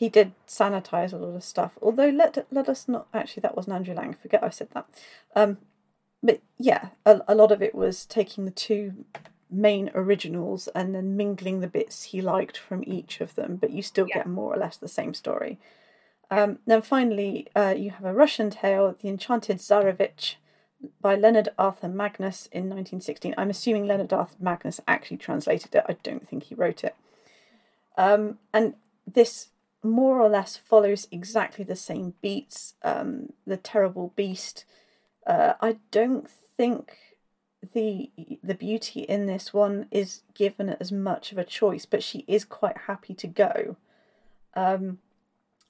he 0.00 0.08
did 0.08 0.32
sanitize 0.48 1.12
a 1.12 1.18
lot 1.18 1.36
of 1.36 1.44
stuff. 1.44 1.72
Although 1.82 2.08
let 2.08 2.46
let 2.50 2.70
us 2.70 2.88
not 2.88 3.06
actually 3.12 3.42
that 3.42 3.54
wasn't 3.54 3.76
Andrew 3.76 3.94
Lang. 3.94 4.14
Forget 4.14 4.42
I 4.42 4.48
said 4.48 4.68
that. 4.72 4.86
Um, 5.36 5.58
but 6.22 6.40
yeah, 6.56 6.88
a, 7.04 7.20
a 7.28 7.34
lot 7.34 7.52
of 7.52 7.60
it 7.60 7.74
was 7.74 8.06
taking 8.06 8.46
the 8.46 8.50
two 8.50 9.04
main 9.50 9.90
originals 9.94 10.68
and 10.68 10.94
then 10.94 11.18
mingling 11.18 11.60
the 11.60 11.66
bits 11.68 12.04
he 12.04 12.22
liked 12.22 12.56
from 12.56 12.82
each 12.86 13.20
of 13.20 13.34
them, 13.34 13.56
but 13.56 13.72
you 13.72 13.82
still 13.82 14.06
Yeah. 14.08 14.20
get 14.20 14.26
more 14.26 14.54
or 14.54 14.56
less 14.56 14.78
the 14.78 14.88
same 14.88 15.12
story. 15.12 15.58
Um, 16.30 16.60
then 16.66 16.80
finally, 16.80 17.48
uh, 17.54 17.74
you 17.76 17.90
have 17.90 18.06
a 18.06 18.14
Russian 18.14 18.48
tale, 18.48 18.96
The 19.02 19.08
Enchanted 19.08 19.58
Tsarevich, 19.58 20.36
by 21.02 21.14
Leonard 21.14 21.50
Arthur 21.58 21.88
Magnus 21.88 22.46
in 22.52 22.70
1916. 22.70 23.34
I'm 23.36 23.50
assuming 23.50 23.86
Leonard 23.86 24.14
Arthur 24.14 24.36
Magnus 24.40 24.80
actually 24.88 25.18
translated 25.18 25.74
it. 25.74 25.84
I 25.86 25.96
don't 26.02 26.26
think 26.26 26.44
he 26.44 26.54
wrote 26.54 26.84
it. 26.84 26.94
Um, 27.98 28.38
and 28.54 28.76
this 29.06 29.48
more 29.82 30.20
or 30.20 30.28
less 30.28 30.56
follows 30.56 31.08
exactly 31.10 31.64
the 31.64 31.76
same 31.76 32.14
beats. 32.20 32.74
Um, 32.82 33.32
the 33.46 33.56
terrible 33.56 34.12
beast. 34.16 34.64
Uh, 35.26 35.54
I 35.60 35.76
don't 35.90 36.28
think 36.28 36.96
the 37.72 38.10
the 38.42 38.54
beauty 38.54 39.00
in 39.00 39.26
this 39.26 39.52
one 39.52 39.86
is 39.90 40.22
given 40.34 40.70
as 40.80 40.90
much 40.90 41.32
of 41.32 41.38
a 41.38 41.44
choice, 41.44 41.86
but 41.86 42.02
she 42.02 42.24
is 42.26 42.44
quite 42.44 42.78
happy 42.86 43.14
to 43.14 43.26
go. 43.26 43.76
Um, 44.54 44.98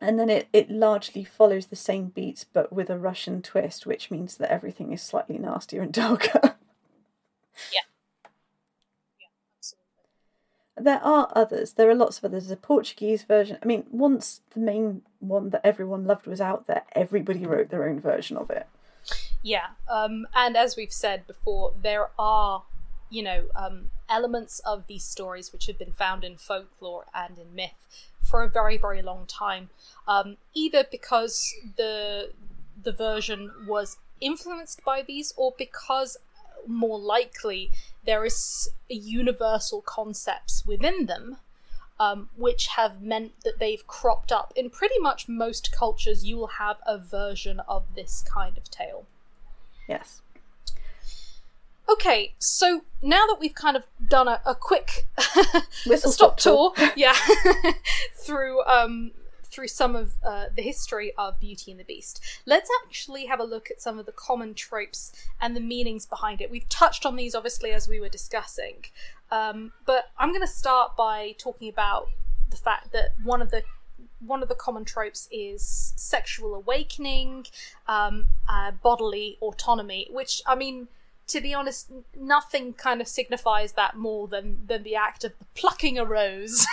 and 0.00 0.18
then 0.18 0.30
it, 0.30 0.48
it 0.52 0.70
largely 0.70 1.24
follows 1.24 1.66
the 1.66 1.76
same 1.76 2.06
beats 2.06 2.44
but 2.44 2.72
with 2.72 2.88
a 2.88 2.98
Russian 2.98 3.42
twist, 3.42 3.86
which 3.86 4.10
means 4.10 4.36
that 4.38 4.50
everything 4.50 4.92
is 4.92 5.02
slightly 5.02 5.38
nastier 5.38 5.82
and 5.82 5.92
darker. 5.92 6.56
There 10.80 11.02
are 11.02 11.30
others. 11.34 11.74
There 11.74 11.90
are 11.90 11.94
lots 11.94 12.18
of 12.18 12.24
others. 12.24 12.44
There's 12.44 12.58
a 12.58 12.60
Portuguese 12.60 13.22
version. 13.22 13.58
I 13.62 13.66
mean, 13.66 13.84
once 13.90 14.40
the 14.50 14.60
main 14.60 15.02
one 15.20 15.50
that 15.50 15.60
everyone 15.64 16.06
loved 16.06 16.26
was 16.26 16.40
out 16.40 16.66
there, 16.66 16.82
everybody 16.92 17.46
wrote 17.46 17.70
their 17.70 17.88
own 17.88 18.00
version 18.00 18.36
of 18.36 18.50
it. 18.50 18.66
Yeah, 19.42 19.68
um, 19.88 20.26
and 20.34 20.56
as 20.56 20.76
we've 20.76 20.92
said 20.92 21.26
before, 21.26 21.72
there 21.80 22.10
are, 22.18 22.64
you 23.08 23.22
know, 23.22 23.44
um, 23.56 23.90
elements 24.08 24.60
of 24.60 24.86
these 24.86 25.04
stories 25.04 25.52
which 25.52 25.66
have 25.66 25.78
been 25.78 25.92
found 25.92 26.24
in 26.24 26.36
folklore 26.36 27.06
and 27.14 27.38
in 27.38 27.54
myth 27.54 27.86
for 28.20 28.42
a 28.42 28.48
very, 28.48 28.76
very 28.76 29.02
long 29.02 29.24
time. 29.26 29.70
Um, 30.06 30.36
either 30.54 30.84
because 30.90 31.54
the 31.76 32.32
the 32.82 32.92
version 32.92 33.50
was 33.66 33.98
influenced 34.20 34.84
by 34.84 35.02
these, 35.02 35.32
or 35.36 35.54
because 35.56 36.16
more 36.66 36.98
likely 36.98 37.70
there 38.04 38.24
is 38.24 38.68
universal 38.88 39.82
concepts 39.82 40.64
within 40.66 41.06
them. 41.06 41.38
Um, 41.98 42.30
which 42.34 42.68
have 42.68 43.02
meant 43.02 43.32
that 43.44 43.58
they've 43.58 43.86
cropped 43.86 44.32
up 44.32 44.54
in 44.56 44.70
pretty 44.70 44.98
much 44.98 45.28
most 45.28 45.70
cultures. 45.70 46.24
You 46.24 46.38
will 46.38 46.46
have 46.46 46.76
a 46.86 46.96
version 46.96 47.60
of 47.68 47.94
this 47.94 48.24
kind 48.26 48.56
of 48.56 48.70
tale. 48.70 49.04
Yes. 49.86 50.22
Okay, 51.90 52.34
so 52.38 52.82
now 53.02 53.26
that 53.26 53.38
we've 53.40 53.54
kind 53.54 53.76
of 53.76 53.84
done 54.08 54.28
a, 54.28 54.40
a 54.46 54.54
quick 54.54 55.08
Whistle 55.86 56.12
stop 56.12 56.38
stop 56.40 56.74
tour, 56.76 56.90
yeah, 56.96 57.16
through 58.14 58.64
um 58.64 59.10
through 59.50 59.68
some 59.68 59.96
of 59.96 60.14
uh, 60.24 60.46
the 60.54 60.62
history 60.62 61.12
of 61.18 61.38
Beauty 61.40 61.70
and 61.70 61.80
the 61.80 61.84
Beast, 61.84 62.20
let's 62.46 62.70
actually 62.84 63.26
have 63.26 63.40
a 63.40 63.44
look 63.44 63.70
at 63.70 63.80
some 63.80 63.98
of 63.98 64.06
the 64.06 64.12
common 64.12 64.54
tropes 64.54 65.12
and 65.40 65.56
the 65.56 65.60
meanings 65.60 66.06
behind 66.06 66.40
it. 66.40 66.50
We've 66.50 66.68
touched 66.68 67.04
on 67.04 67.16
these 67.16 67.34
obviously 67.34 67.72
as 67.72 67.88
we 67.88 68.00
were 68.00 68.08
discussing, 68.08 68.84
um, 69.30 69.72
but 69.86 70.10
I'm 70.18 70.30
going 70.30 70.40
to 70.40 70.46
start 70.46 70.96
by 70.96 71.34
talking 71.38 71.68
about 71.68 72.08
the 72.50 72.56
fact 72.56 72.92
that 72.92 73.14
one 73.22 73.42
of 73.42 73.50
the 73.50 73.62
one 74.20 74.42
of 74.42 74.48
the 74.48 74.54
common 74.54 74.84
tropes 74.84 75.28
is 75.32 75.94
sexual 75.96 76.54
awakening, 76.54 77.46
um, 77.88 78.26
uh, 78.48 78.70
bodily 78.70 79.38
autonomy, 79.40 80.06
which 80.10 80.42
I 80.46 80.54
mean 80.54 80.88
to 81.30 81.40
be 81.40 81.54
honest, 81.54 81.90
nothing 82.16 82.72
kind 82.72 83.00
of 83.00 83.08
signifies 83.08 83.72
that 83.72 83.96
more 83.96 84.26
than 84.28 84.66
than 84.66 84.82
the 84.82 84.96
act 84.96 85.24
of 85.24 85.32
plucking 85.54 85.98
a 85.98 86.04
rose. 86.04 86.66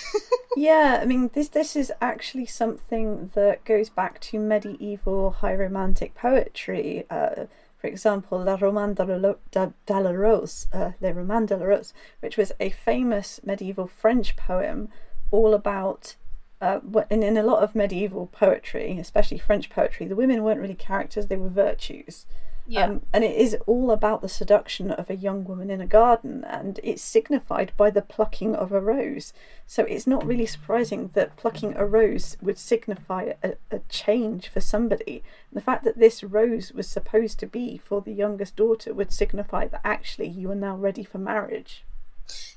yeah, 0.56 0.98
I 1.00 1.04
mean 1.04 1.30
this 1.34 1.48
this 1.48 1.76
is 1.76 1.92
actually 2.00 2.46
something 2.46 3.30
that 3.34 3.64
goes 3.64 3.90
back 3.90 4.20
to 4.22 4.38
medieval 4.38 5.30
high 5.30 5.54
romantic 5.54 6.14
poetry. 6.14 7.04
Uh, 7.10 7.46
for 7.76 7.86
example, 7.86 8.42
La 8.42 8.56
Romane 8.56 8.94
de 8.94 9.04
la, 9.04 10.10
Rose, 10.10 10.66
uh, 10.72 10.90
Le 11.00 11.14
Roman 11.14 11.46
de 11.46 11.56
la 11.56 11.64
Rose, 11.64 11.94
which 12.18 12.36
was 12.36 12.50
a 12.58 12.70
famous 12.70 13.38
medieval 13.44 13.86
French 13.86 14.34
poem 14.34 14.88
all 15.30 15.54
about 15.54 16.16
uh, 16.60 16.80
in 17.08 17.36
a 17.36 17.42
lot 17.42 17.62
of 17.62 17.76
medieval 17.76 18.26
poetry, 18.26 18.98
especially 18.98 19.38
French 19.38 19.70
poetry, 19.70 20.06
the 20.06 20.16
women 20.16 20.42
weren't 20.42 20.60
really 20.60 20.74
characters, 20.74 21.26
they 21.26 21.36
were 21.36 21.48
virtues. 21.48 22.26
Yeah. 22.70 22.84
Um, 22.84 23.00
and 23.14 23.24
it 23.24 23.34
is 23.34 23.56
all 23.66 23.90
about 23.90 24.20
the 24.20 24.28
seduction 24.28 24.90
of 24.90 25.08
a 25.08 25.16
young 25.16 25.44
woman 25.44 25.70
in 25.70 25.80
a 25.80 25.86
garden, 25.86 26.44
and 26.44 26.78
it's 26.82 27.00
signified 27.00 27.72
by 27.78 27.88
the 27.88 28.02
plucking 28.02 28.54
of 28.54 28.72
a 28.72 28.80
rose. 28.80 29.32
So 29.66 29.84
it's 29.84 30.06
not 30.06 30.26
really 30.26 30.44
surprising 30.44 31.10
that 31.14 31.38
plucking 31.38 31.76
a 31.76 31.86
rose 31.86 32.36
would 32.42 32.58
signify 32.58 33.32
a, 33.42 33.54
a 33.70 33.78
change 33.88 34.48
for 34.48 34.60
somebody. 34.60 35.22
the 35.50 35.62
fact 35.62 35.82
that 35.84 35.98
this 35.98 36.22
rose 36.22 36.70
was 36.72 36.86
supposed 36.86 37.38
to 37.38 37.46
be 37.46 37.78
for 37.78 38.02
the 38.02 38.12
youngest 38.12 38.54
daughter 38.54 38.92
would 38.92 39.12
signify 39.12 39.66
that 39.66 39.80
actually 39.82 40.28
you 40.28 40.50
are 40.50 40.54
now 40.54 40.76
ready 40.76 41.04
for 41.04 41.16
marriage. 41.16 41.86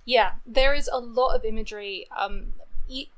Yeah, 0.04 0.34
there 0.46 0.74
is 0.74 0.90
a 0.92 1.00
lot 1.00 1.36
of 1.36 1.46
imagery 1.46 2.06
um, 2.18 2.52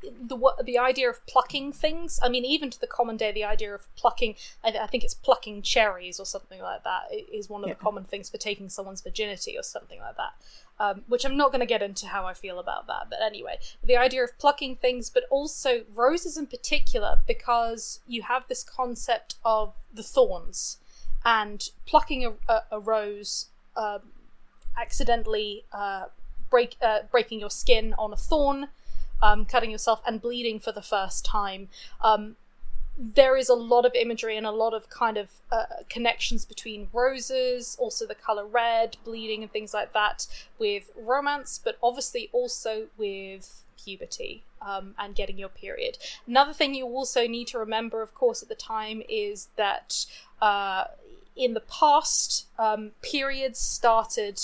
the 0.01 0.53
the 0.63 0.78
idea 0.78 1.09
of 1.09 1.26
plucking 1.26 1.74
things. 1.74 2.19
I 2.21 2.30
mean, 2.30 2.45
even 2.45 2.69
to 2.69 2.80
the 2.80 2.88
common 2.88 3.17
day, 3.17 3.32
the 3.32 3.43
idea 3.43 3.74
of 3.74 3.93
plucking. 3.95 4.36
I, 4.63 4.69
I 4.69 4.88
think 4.88 5.03
it's 5.03 5.13
plucking 5.13 5.61
cherries 5.63 6.19
or 6.19 6.26
something 6.26 6.61
like 6.61 6.84
that 6.84 7.03
is 7.11 7.49
one 7.49 7.63
of 7.63 7.67
yeah. 7.67 7.76
the 7.76 7.80
common 7.80 8.03
things 8.03 8.30
for 8.30 8.38
taking 8.38 8.69
someone's 8.69 9.01
virginity 9.01 9.57
or 9.57 9.63
something 9.63 9.99
like 9.99 10.17
that. 10.17 10.34
Um, 10.80 11.03
which 11.07 11.24
I'm 11.24 11.38
not 11.38 11.51
going 11.51 11.59
to 11.59 11.67
get 11.67 11.84
into 11.84 12.07
how 12.07 12.26
I 12.26 12.34
feel 12.34 12.59
about 12.59 12.88
that. 12.88 13.07
But 13.09 13.19
anyway, 13.21 13.59
the 13.84 13.95
idea 13.95 14.24
of 14.24 14.38
plucking 14.39 14.78
things, 14.78 15.09
but 15.09 15.24
also 15.30 15.84
roses 15.93 16.36
in 16.36 16.47
particular, 16.47 17.21
because 17.28 17.99
you 18.07 18.24
have 18.24 18.47
this 18.47 18.63
concept 18.63 19.36
of 19.45 19.76
the 19.93 20.03
thorns 20.03 20.78
and 21.24 21.69
plucking 21.86 22.26
a, 22.26 22.34
a, 22.51 22.63
a 22.71 22.80
rose 22.80 23.47
um, 23.76 23.99
accidentally 24.78 25.65
uh, 25.71 26.05
break 26.49 26.76
uh, 26.82 26.99
breaking 27.11 27.39
your 27.39 27.49
skin 27.49 27.95
on 27.97 28.13
a 28.13 28.15
thorn 28.17 28.67
um, 29.24 29.45
cutting 29.45 29.71
yourself 29.71 30.01
and 30.05 30.21
bleeding 30.21 30.59
for 30.59 30.74
the 30.74 30.82
first 30.82 31.26
time. 31.26 31.69
Um, 32.01 32.36
there 32.95 33.36
is 33.36 33.49
a 33.49 33.55
lot 33.55 33.86
of 33.86 33.95
imagery 33.95 34.38
and 34.38 34.45
a 34.45 34.51
lot 34.51 34.74
of 34.74 34.89
kind 34.89 35.17
of 35.17 35.30
uh, 35.51 35.65
connections 35.89 36.45
between 36.45 36.89
roses, 36.93 37.76
also 37.80 38.05
the 38.05 38.13
color 38.13 38.45
red, 38.45 38.97
bleeding, 39.03 39.41
and 39.41 39.51
things 39.51 39.74
like 39.74 39.93
that 39.93 40.28
with 40.59 40.91
romance, 40.95 41.59
but 41.63 41.78
obviously 41.82 42.30
also 42.32 42.88
with 42.97 43.63
puberty 43.84 44.43
um, 44.61 44.93
and 44.99 45.15
getting 45.15 45.39
your 45.39 45.49
period. 45.49 45.97
Another 46.28 46.53
thing 46.53 46.76
you 46.76 46.86
also 46.86 47.26
need 47.26 47.47
to 47.47 47.57
remember, 47.57 48.01
of 48.01 48.13
course, 48.13 48.43
at 48.43 48.49
the 48.49 48.55
time 48.55 49.01
is 49.09 49.47
that 49.55 50.05
uh, 50.41 50.86
in 51.36 51.53
the 51.53 51.61
past, 51.61 52.45
um, 52.59 52.91
periods 53.01 53.57
started 53.59 54.39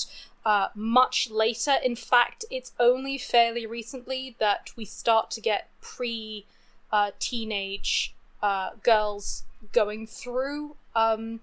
uh, 0.45 0.69
much 0.75 1.29
later. 1.29 1.75
In 1.83 1.95
fact, 1.95 2.45
it's 2.49 2.71
only 2.79 3.17
fairly 3.17 3.65
recently 3.65 4.35
that 4.39 4.71
we 4.75 4.85
start 4.85 5.31
to 5.31 5.41
get 5.41 5.69
pre 5.81 6.45
uh, 6.91 7.11
teenage 7.19 8.13
uh, 8.41 8.71
girls 8.83 9.43
going 9.71 10.07
through 10.07 10.75
um, 10.95 11.41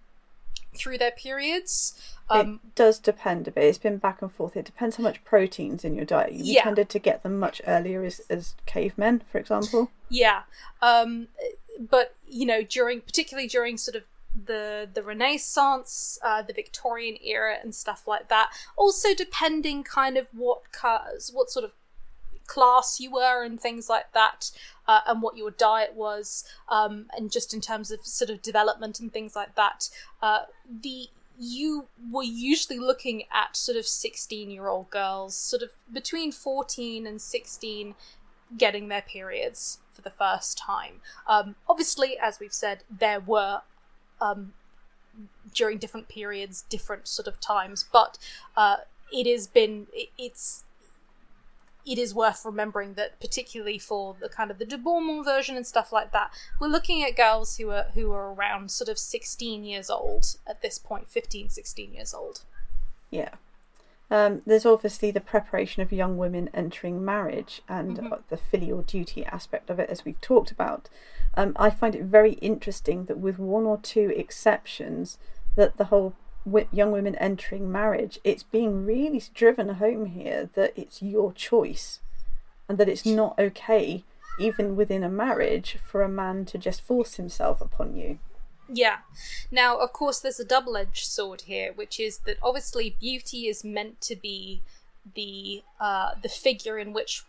through 0.74 0.98
their 0.98 1.10
periods. 1.10 2.00
Um, 2.28 2.60
it 2.64 2.74
does 2.74 2.98
depend 2.98 3.46
a 3.46 3.50
bit. 3.50 3.64
It's 3.64 3.78
been 3.78 3.98
back 3.98 4.20
and 4.20 4.32
forth. 4.32 4.56
It 4.56 4.64
depends 4.64 4.96
how 4.96 5.04
much 5.04 5.24
protein's 5.24 5.84
in 5.84 5.94
your 5.94 6.04
diet. 6.04 6.32
You 6.32 6.54
yeah. 6.54 6.64
tended 6.64 6.88
to 6.90 6.98
get 6.98 7.22
them 7.22 7.38
much 7.38 7.62
earlier 7.66 8.02
as, 8.02 8.20
as 8.28 8.54
cavemen, 8.66 9.22
for 9.30 9.38
example. 9.38 9.90
Yeah, 10.08 10.42
um, 10.82 11.28
but 11.78 12.14
you 12.28 12.46
know, 12.46 12.62
during 12.62 13.00
particularly 13.00 13.48
during 13.48 13.76
sort 13.76 13.96
of 13.96 14.04
the 14.44 14.88
the 14.92 15.02
Renaissance, 15.02 16.18
uh, 16.22 16.42
the 16.42 16.52
Victorian 16.52 17.16
era, 17.22 17.56
and 17.62 17.74
stuff 17.74 18.06
like 18.06 18.28
that. 18.28 18.50
Also, 18.76 19.14
depending 19.14 19.84
kind 19.84 20.16
of 20.16 20.28
what 20.32 20.72
cars, 20.72 21.30
what 21.32 21.50
sort 21.50 21.64
of 21.64 21.72
class 22.46 23.00
you 23.00 23.10
were 23.10 23.42
and 23.44 23.60
things 23.60 23.88
like 23.88 24.12
that, 24.12 24.50
uh, 24.86 25.00
and 25.06 25.22
what 25.22 25.36
your 25.36 25.50
diet 25.50 25.94
was, 25.94 26.44
um, 26.68 27.06
and 27.16 27.30
just 27.32 27.52
in 27.52 27.60
terms 27.60 27.90
of 27.90 28.04
sort 28.06 28.30
of 28.30 28.42
development 28.42 29.00
and 29.00 29.12
things 29.12 29.34
like 29.34 29.54
that. 29.54 29.88
Uh, 30.22 30.40
the 30.82 31.08
you 31.38 31.86
were 32.10 32.22
usually 32.22 32.78
looking 32.78 33.24
at 33.30 33.56
sort 33.56 33.76
of 33.76 33.86
16 33.86 34.50
year 34.50 34.68
old 34.68 34.90
girls, 34.90 35.36
sort 35.36 35.62
of 35.62 35.70
between 35.92 36.32
14 36.32 37.06
and 37.06 37.20
16, 37.20 37.94
getting 38.56 38.88
their 38.88 39.02
periods 39.02 39.80
for 39.92 40.02
the 40.02 40.10
first 40.10 40.56
time. 40.56 41.00
Um, 41.26 41.56
obviously, 41.68 42.16
as 42.18 42.40
we've 42.40 42.52
said, 42.52 42.84
there 42.90 43.20
were 43.20 43.60
um, 44.20 44.52
during 45.54 45.78
different 45.78 46.08
periods, 46.08 46.64
different 46.68 47.08
sort 47.08 47.26
of 47.26 47.40
times. 47.40 47.84
But 47.90 48.18
uh, 48.56 48.76
it 49.12 49.30
has 49.30 49.46
been 49.46 49.86
it, 49.92 50.08
it's 50.18 50.64
it 51.86 51.98
is 51.98 52.14
worth 52.14 52.44
remembering 52.44 52.94
that 52.94 53.18
particularly 53.20 53.78
for 53.78 54.16
the 54.20 54.28
kind 54.28 54.50
of 54.50 54.58
the 54.58 54.64
de 54.64 54.76
Beaumont 54.76 55.24
version 55.24 55.56
and 55.56 55.66
stuff 55.66 55.92
like 55.92 56.12
that, 56.12 56.30
we're 56.60 56.66
looking 56.66 57.02
at 57.02 57.16
girls 57.16 57.56
who 57.56 57.70
are 57.70 57.86
who 57.94 58.12
are 58.12 58.34
around 58.34 58.70
sort 58.70 58.88
of 58.88 58.98
16 58.98 59.64
years 59.64 59.88
old 59.88 60.36
at 60.46 60.62
this 60.62 60.78
point, 60.78 61.08
15, 61.08 61.48
16 61.48 61.94
years 61.94 62.12
old. 62.12 62.42
Yeah. 63.10 63.30
Um, 64.10 64.42
there's 64.46 64.66
obviously 64.66 65.10
the 65.10 65.20
preparation 65.20 65.82
of 65.82 65.92
young 65.92 66.16
women 66.16 66.48
entering 66.54 67.04
marriage 67.04 67.62
and 67.68 67.96
mm-hmm. 67.96 68.14
the 68.28 68.36
filial 68.36 68.82
duty 68.82 69.24
aspect 69.24 69.68
of 69.68 69.80
it, 69.80 69.90
as 69.90 70.04
we've 70.04 70.20
talked 70.20 70.50
about. 70.50 70.88
Um, 71.36 71.52
I 71.56 71.70
find 71.70 71.94
it 71.94 72.04
very 72.04 72.32
interesting 72.34 73.04
that, 73.06 73.18
with 73.18 73.38
one 73.38 73.64
or 73.64 73.78
two 73.78 74.12
exceptions, 74.16 75.18
that 75.54 75.76
the 75.76 75.86
whole 75.86 76.14
young 76.72 76.92
women 76.92 77.14
entering 77.16 77.70
marriage, 77.70 78.18
it's 78.24 78.42
being 78.42 78.86
really 78.86 79.22
driven 79.34 79.68
home 79.68 80.06
here 80.06 80.48
that 80.54 80.72
it's 80.76 81.02
your 81.02 81.32
choice, 81.32 82.00
and 82.68 82.78
that 82.78 82.88
it's 82.88 83.04
not 83.04 83.38
okay, 83.38 84.04
even 84.38 84.76
within 84.76 85.04
a 85.04 85.08
marriage, 85.08 85.78
for 85.84 86.02
a 86.02 86.08
man 86.08 86.44
to 86.46 86.58
just 86.58 86.80
force 86.80 87.16
himself 87.16 87.60
upon 87.60 87.96
you. 87.96 88.18
Yeah. 88.68 88.98
Now, 89.50 89.78
of 89.78 89.92
course, 89.92 90.20
there's 90.20 90.40
a 90.40 90.44
double 90.44 90.76
edged 90.76 91.06
sword 91.06 91.42
here, 91.42 91.72
which 91.74 92.00
is 92.00 92.18
that 92.26 92.38
obviously 92.42 92.96
beauty 92.98 93.46
is 93.46 93.62
meant 93.62 94.00
to 94.02 94.16
be 94.16 94.62
the 95.14 95.62
uh, 95.80 96.10
the 96.20 96.28
figure 96.28 96.78
in 96.78 96.92
which 96.92 97.24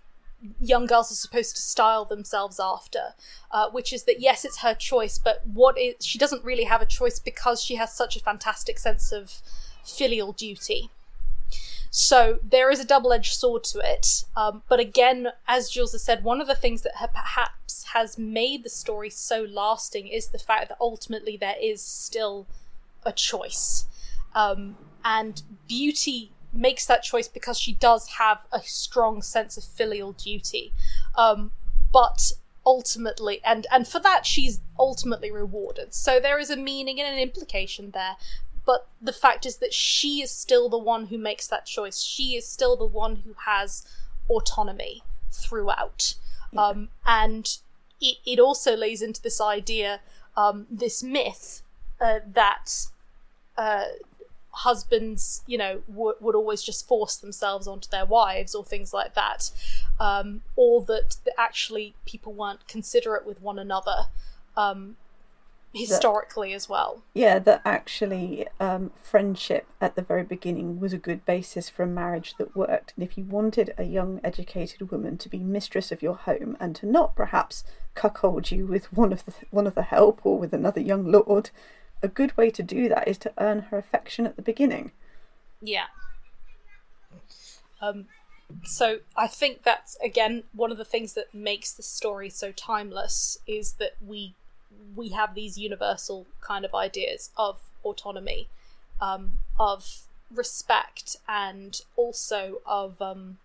young 0.60 0.86
girls 0.86 1.12
are 1.12 1.16
supposed 1.16 1.56
to 1.56 1.62
style 1.62 2.06
themselves 2.06 2.60
after, 2.60 3.16
uh, 3.52 3.70
which 3.70 3.92
is 3.92 4.04
that 4.04 4.20
yes, 4.20 4.46
it's 4.46 4.60
her 4.60 4.74
choice, 4.74 5.18
but 5.18 5.42
what 5.46 5.78
is 5.78 5.96
she 6.06 6.18
doesn't 6.18 6.44
really 6.44 6.66
have 6.66 6.82
a 6.82 6.86
choice 6.86 7.20
because 7.20 7.62
she 7.64 7.76
has 7.76 7.94
such 7.94 8.16
a 8.16 8.20
fantastic 8.20 8.78
sense 8.80 9.12
of 9.12 9.42
filial 9.84 10.34
duty. 10.34 10.90
So 11.90 12.40
there 12.44 12.70
is 12.70 12.80
a 12.80 12.86
double-edged 12.86 13.34
sword 13.34 13.64
to 13.66 13.80
it. 13.80 14.26
Um, 14.36 14.62
but 14.70 14.80
again, 14.80 15.30
as 15.48 15.70
Jules 15.70 15.94
has 15.94 16.04
said, 16.04 16.24
one 16.24 16.42
of 16.42 16.48
the 16.48 16.56
things 16.56 16.82
that 16.84 16.94
perhaps 17.14 17.86
has 17.94 18.18
made 18.18 18.64
the 18.64 18.70
story 18.70 19.10
so 19.10 19.48
lasting 19.50 20.08
is 20.08 20.28
the 20.28 20.38
fact 20.38 20.70
that 20.70 20.78
ultimately 20.80 21.38
there 21.38 21.56
is 21.60 21.82
still 21.82 22.46
a 23.06 23.14
choice. 23.14 23.86
Um, 24.36 24.78
and 25.04 25.42
beauty 25.68 26.32
makes 26.54 26.86
that 26.86 27.04
choice 27.04 27.28
because 27.28 27.60
she 27.60 27.74
does 27.74 28.08
have 28.20 28.46
a 28.52 28.62
strong 28.62 29.22
sense 29.22 29.58
of 29.58 29.64
filial 29.64 30.14
duty. 30.14 30.74
Um, 31.16 31.52
but 31.92 32.32
ultimately 32.66 33.40
and 33.46 33.66
and 33.72 33.88
for 33.88 34.00
that 34.00 34.26
she's 34.26 34.60
ultimately 34.78 35.32
rewarded 35.32 35.94
so 35.94 36.20
there 36.20 36.38
is 36.38 36.50
a 36.50 36.58
meaning 36.58 37.00
and 37.00 37.08
an 37.08 37.18
implication 37.18 37.92
there 37.92 38.18
but 38.66 38.90
the 39.02 39.14
fact 39.14 39.46
is 39.46 39.58
that 39.58 39.74
she 39.74 40.22
is 40.22 40.30
still 40.30 40.68
the 40.68 40.78
one 40.78 41.06
who 41.06 41.18
makes 41.18 41.48
that 41.48 41.66
choice 41.66 42.02
she 42.02 42.36
is 42.36 42.46
still 42.46 42.76
the 42.76 42.86
one 42.86 43.16
who 43.26 43.34
has 43.46 43.88
autonomy 44.30 45.02
throughout 45.32 46.16
yeah. 46.52 46.62
um, 46.62 46.90
and 47.06 47.60
it, 48.02 48.18
it 48.26 48.38
also 48.38 48.76
lays 48.76 49.02
into 49.02 49.22
this 49.22 49.40
idea 49.40 50.02
um, 50.36 50.68
this 50.70 51.02
myth 51.02 51.62
uh, 52.02 52.20
that 52.34 52.88
uh, 53.58 53.86
husbands, 54.58 55.44
you 55.46 55.58
know, 55.58 55.82
w- 55.88 56.16
would 56.20 56.36
always 56.36 56.64
just 56.64 56.88
force 56.88 57.16
themselves 57.16 57.68
onto 57.68 57.90
their 57.90 58.06
wives 58.06 58.56
or 58.56 58.66
things 58.66 58.94
like 58.94 59.14
that, 59.14 59.52
um, 60.00 60.42
or 60.56 60.84
that, 60.86 61.18
that 61.26 61.34
actually 61.38 61.94
people 62.06 62.34
weren't 62.34 62.68
considerate 62.68 63.26
with 63.26 63.42
one 63.42 63.60
another. 63.60 64.08
Um, 64.56 64.98
historically 65.74 66.54
as 66.54 66.68
well. 66.68 67.04
Yeah, 67.14 67.40
that 67.40 67.62
actually 67.64 68.48
um, 68.60 68.92
friendship 69.02 69.68
at 69.80 69.96
the 69.96 70.02
very 70.02 70.24
beginning 70.24 70.80
was 70.80 70.94
a 70.94 70.98
good 70.98 71.26
basis 71.26 71.70
for 71.70 71.84
a 71.84 71.88
marriage 71.88 72.36
that 72.38 72.56
worked. 72.56 72.94
And 72.96 73.08
if 73.08 73.18
you 73.18 73.26
wanted 73.26 73.74
a 73.78 73.84
young, 73.84 74.20
educated 74.24 74.90
woman 74.92 75.18
to 75.20 75.30
be 75.30 75.40
mistress 75.40 75.92
of 75.92 76.02
your 76.02 76.16
home 76.16 76.58
and 76.60 76.76
to 76.78 76.86
not 76.86 77.16
perhaps 77.16 77.64
cuckold 77.94 78.50
you 78.50 78.66
with 78.66 78.92
one 78.92 79.14
of 79.14 79.26
the 79.26 79.34
one 79.52 79.68
of 79.68 79.76
the 79.76 79.84
help 79.84 80.22
or 80.24 80.40
with 80.40 80.54
another 80.54 80.82
young 80.82 81.12
lord, 81.12 81.52
a 82.02 82.08
good 82.08 82.36
way 82.38 82.50
to 82.52 82.64
do 82.64 82.90
that 82.90 83.08
is 83.08 83.18
to 83.20 83.34
earn 83.38 83.64
her 83.64 83.78
affection 83.78 84.26
at 84.26 84.36
the 84.36 84.42
beginning. 84.42 84.92
Yeah. 85.62 85.86
Um, 87.82 88.06
so 88.64 89.00
I 89.16 89.28
think 89.28 89.64
that's 89.64 89.98
again 90.04 90.44
one 90.54 90.72
of 90.72 90.78
the 90.78 90.86
things 90.86 91.14
that 91.14 91.34
makes 91.34 91.74
the 91.74 91.84
story 91.84 92.30
so 92.30 92.52
timeless 92.52 93.38
is 93.46 93.74
that 93.74 93.94
we 94.06 94.36
we 94.96 95.10
have 95.10 95.36
these 95.36 95.58
universal 95.58 96.26
kind 96.42 96.66
of 96.66 96.74
ideas 96.74 97.32
of 97.38 97.60
autonomy, 97.84 98.48
um, 99.02 99.40
of 99.60 100.02
respect, 100.34 101.18
and 101.28 101.82
also 101.96 102.62
of 102.66 103.02
um, 103.02 103.38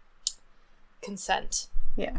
consent. 1.01 1.69
Yeah. 1.97 2.19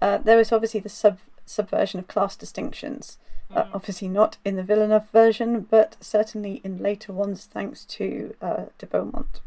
Uh, 0.00 0.18
there 0.18 0.36
was 0.36 0.52
obviously 0.52 0.80
the 0.80 0.88
sub 0.88 1.18
subversion 1.46 1.98
of 1.98 2.08
class 2.08 2.36
distinctions. 2.36 3.18
Uh, 3.54 3.64
obviously 3.72 4.08
not 4.08 4.36
in 4.44 4.56
the 4.56 4.62
Villeneuve 4.62 5.08
version, 5.10 5.66
but 5.70 5.96
certainly 6.00 6.60
in 6.64 6.78
later 6.78 7.12
ones, 7.12 7.46
thanks 7.46 7.84
to 7.84 8.34
uh, 8.42 8.66
de 8.78 8.86
Beaumont. 8.86 9.40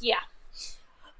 Yeah. 0.00 0.20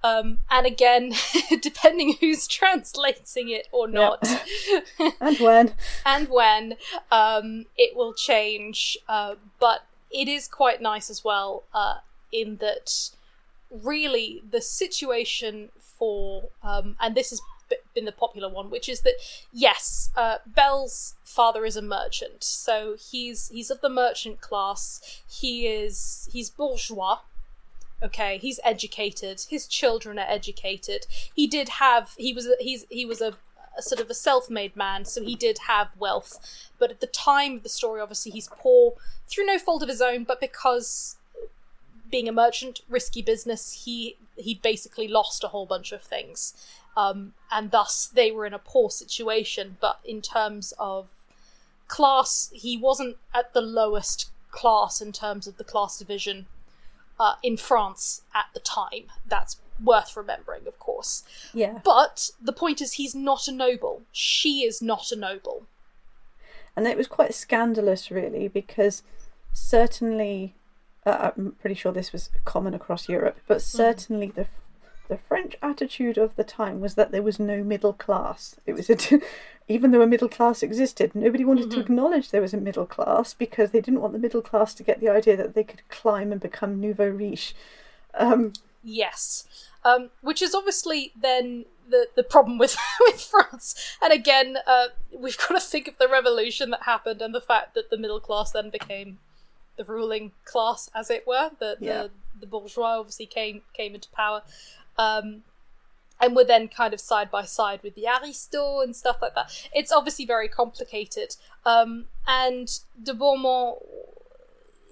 Um, 0.05 0.41
and 0.51 0.67
again, 0.67 1.13
depending 1.61 2.17
who's 2.21 2.49
translating 2.49 3.51
it 3.51 3.69
or 3.71 3.87
not, 3.87 4.27
and 5.21 5.39
when, 5.39 5.75
and 6.07 6.29
when, 6.29 6.77
um, 7.13 7.67
it 7.77 7.97
will 7.97 8.13
change. 8.13 8.99
Uh, 9.09 9.37
but 9.61 9.87
it 10.11 10.27
is 10.27 10.49
quite 10.49 10.83
nice 10.83 11.09
as 11.09 11.23
well, 11.25 11.63
uh, 11.73 11.99
in 12.33 12.57
that 12.57 13.11
really 13.71 14.43
the 14.51 14.61
situation 14.61 15.71
for, 15.79 16.49
um, 16.65 16.97
and 17.01 17.15
this 17.15 17.31
has 17.31 17.41
been 17.95 18.05
the 18.05 18.13
popular 18.13 18.49
one, 18.49 18.71
which 18.71 18.89
is 18.89 19.01
that 19.03 19.15
yes, 19.53 20.11
uh, 20.17 20.39
Belle's 20.47 21.15
father 21.25 21.65
is 21.65 21.77
a 21.77 21.83
merchant, 21.83 22.45
so 22.45 22.97
he's 22.99 23.49
he's 23.49 23.71
of 23.71 23.81
the 23.81 23.89
merchant 23.89 24.41
class. 24.41 25.23
He 25.29 25.67
is 25.67 26.29
he's 26.33 26.51
bourgeois, 26.51 27.19
okay? 28.03 28.39
He's 28.39 28.61
educated. 28.65 29.43
His 29.49 29.67
children 29.67 30.19
are 30.19 30.27
educated. 30.29 31.07
He 31.35 31.47
did 31.47 31.69
have 31.81 32.15
he 32.17 32.33
was 32.33 32.49
he's 32.61 32.87
he 32.91 33.07
was 33.07 33.21
a, 33.21 33.35
a, 33.77 33.83
sort 33.83 34.01
of 34.01 34.11
a 34.11 34.15
self-made 34.15 34.77
man 34.77 35.05
so 35.05 35.23
he 35.23 35.35
did 35.35 35.59
have 35.67 35.89
wealth. 35.99 36.39
But 36.79 36.91
at 36.91 37.01
the 37.01 37.07
time 37.07 37.57
of 37.57 37.63
the 37.63 37.69
story 37.69 38.01
obviously 38.01 38.33
he's 38.33 38.49
poor 38.49 38.95
through 39.29 39.47
no 39.47 39.59
fault 39.59 39.83
of 39.83 39.89
his 39.89 40.03
own 40.03 40.25
but 40.25 40.41
because 40.41 41.17
being 42.11 42.29
a 42.29 42.33
merchant 42.33 42.83
risky 42.89 43.23
business 43.23 43.85
he 43.85 44.17
he 44.37 44.55
basically 44.55 45.09
lost 45.09 45.43
a 45.43 45.49
whole 45.49 45.67
bunch 45.67 45.93
of 45.93 46.03
things 46.03 46.55
um, 46.97 47.33
and 47.51 47.71
thus 47.71 48.07
they 48.07 48.31
were 48.31 48.47
in 48.47 48.55
a 48.55 48.59
poor 48.59 48.91
situation 48.91 49.77
but 49.81 49.99
in 50.05 50.21
terms 50.21 50.73
of 50.79 51.09
class 51.89 52.51
he 52.55 52.77
wasn't 52.77 53.17
at 53.35 53.53
the 53.55 53.61
lowest 53.61 54.31
class 54.51 55.01
in 55.01 55.11
terms 55.11 55.47
of 55.47 55.57
the 55.57 55.65
class 55.65 55.99
division 55.99 56.47
uh, 57.19 57.35
in 57.43 57.57
France 57.57 58.23
at 58.35 58.47
the 58.55 58.61
time. 58.61 59.05
That's 59.27 59.59
worth 59.83 60.17
remembering, 60.17 60.67
of 60.67 60.79
course. 60.79 61.25
Yeah. 61.53 61.81
But 61.85 62.31
the 62.41 62.53
point 62.53 62.81
is, 62.81 62.95
he's 62.95 63.15
not 63.15 63.49
a 63.49 63.53
noble. 63.53 64.03
She 64.13 64.65
is 64.65 64.81
not 64.81 65.11
a 65.11 65.17
noble. 65.17 65.67
And 66.77 66.87
it 66.87 66.97
was 66.97 67.07
quite 67.07 67.35
scandalous, 67.35 68.11
really, 68.11 68.49
because 68.49 69.03
certainly, 69.53 70.55
uh, 71.05 71.31
I'm 71.37 71.57
pretty 71.61 71.75
sure 71.75 71.93
this 71.93 72.13
was 72.13 72.31
common 72.45 72.75
across 72.75 73.09
Europe, 73.09 73.39
but 73.47 73.59
mm-hmm. 73.59 73.77
certainly 73.77 74.29
mm. 74.29 74.35
the 74.35 74.47
the 75.13 75.19
French 75.19 75.57
attitude 75.61 76.17
of 76.17 76.37
the 76.37 76.45
time 76.45 76.81
was 76.81 76.95
that 76.95 77.13
there 77.13 77.23
was 77.23 77.39
no 77.39 77.63
middle 77.63 77.93
class. 77.93 78.57
It 78.65 78.73
was 78.73 78.89
a 78.89 78.97
even 79.69 79.91
though 79.91 80.01
a 80.01 80.07
middle 80.07 80.29
class 80.29 80.63
existed, 80.63 81.15
nobody 81.15 81.45
wanted 81.45 81.67
mm-hmm. 81.67 81.75
to 81.75 81.81
acknowledge 81.81 82.31
there 82.31 82.41
was 82.41 82.55
a 82.55 82.57
middle 82.57 82.87
class 82.87 83.35
because 83.35 83.73
they 83.73 83.83
didn't 83.83 84.01
want 84.01 84.15
the 84.15 84.19
middle 84.19 84.41
class 84.41 84.73
to 84.75 84.83
get 84.83 85.01
the 85.01 85.11
idea 85.11 85.37
that 85.37 85.55
they 85.55 85.65
could 85.65 85.87
climb 85.91 86.33
and 86.33 86.41
become 86.41 86.81
nouveau 86.81 87.09
riche. 87.09 87.55
Um, 88.15 88.55
yes, 88.83 89.47
um, 89.85 90.09
which 90.23 90.41
is 90.41 90.55
obviously 90.55 91.13
then 91.15 91.67
the 91.91 92.07
the 92.17 92.23
problem 92.23 92.57
with 92.57 92.75
with 93.01 93.21
France. 93.21 93.99
And 94.01 94.15
again, 94.15 94.57
uh, 94.67 94.87
we've 95.15 95.37
got 95.37 95.49
to 95.49 95.61
think 95.61 95.89
of 95.89 95.99
the 95.99 96.09
revolution 96.09 96.71
that 96.71 96.85
happened 96.85 97.21
and 97.21 97.35
the 97.35 97.41
fact 97.43 97.75
that 97.75 97.91
the 97.91 97.99
middle 97.99 98.21
class 98.21 98.53
then 98.53 98.71
became 98.71 99.19
the 99.77 99.85
ruling 99.85 100.33
class, 100.47 100.89
as 100.95 101.11
it 101.11 101.27
were. 101.27 101.51
The 101.59 101.77
yeah. 101.81 102.03
the, 102.05 102.11
the 102.41 102.47
bourgeois 102.47 102.99
obviously 102.99 103.27
came 103.27 103.61
came 103.75 103.95
into 103.95 104.09
power. 104.11 104.43
Um, 104.99 105.43
and 106.21 106.37
we're 106.37 106.45
then 106.45 106.69
kind 106.69 106.95
of 106.95 107.01
side 107.01 107.31
by 107.31 107.43
side 107.45 107.81
with 107.83 107.97
the 107.97 108.07
Aristo 108.07 108.81
and 108.81 108.95
stuff 108.95 109.17
like 109.21 109.35
that. 109.35 109.69
It's 109.75 109.91
obviously 109.91 110.25
very 110.25 110.49
complicated. 110.49 111.35
Um, 111.67 112.07
and 112.29 112.69
de 113.03 113.13
Beaumont 113.13 113.79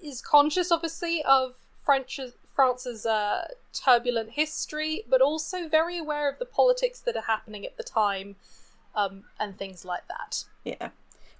is 0.03 0.21
conscious, 0.21 0.71
obviously, 0.71 1.23
of 1.23 1.55
French, 1.83 2.19
France's 2.53 3.05
uh, 3.05 3.47
turbulent 3.73 4.31
history, 4.31 5.05
but 5.09 5.21
also 5.21 5.69
very 5.69 5.97
aware 5.97 6.29
of 6.29 6.37
the 6.37 6.45
politics 6.45 6.99
that 6.99 7.15
are 7.15 7.23
happening 7.23 7.65
at 7.65 7.77
the 7.77 7.83
time 7.83 8.35
um, 8.93 9.23
and 9.39 9.55
things 9.55 9.85
like 9.85 10.07
that. 10.09 10.43
Yeah. 10.65 10.89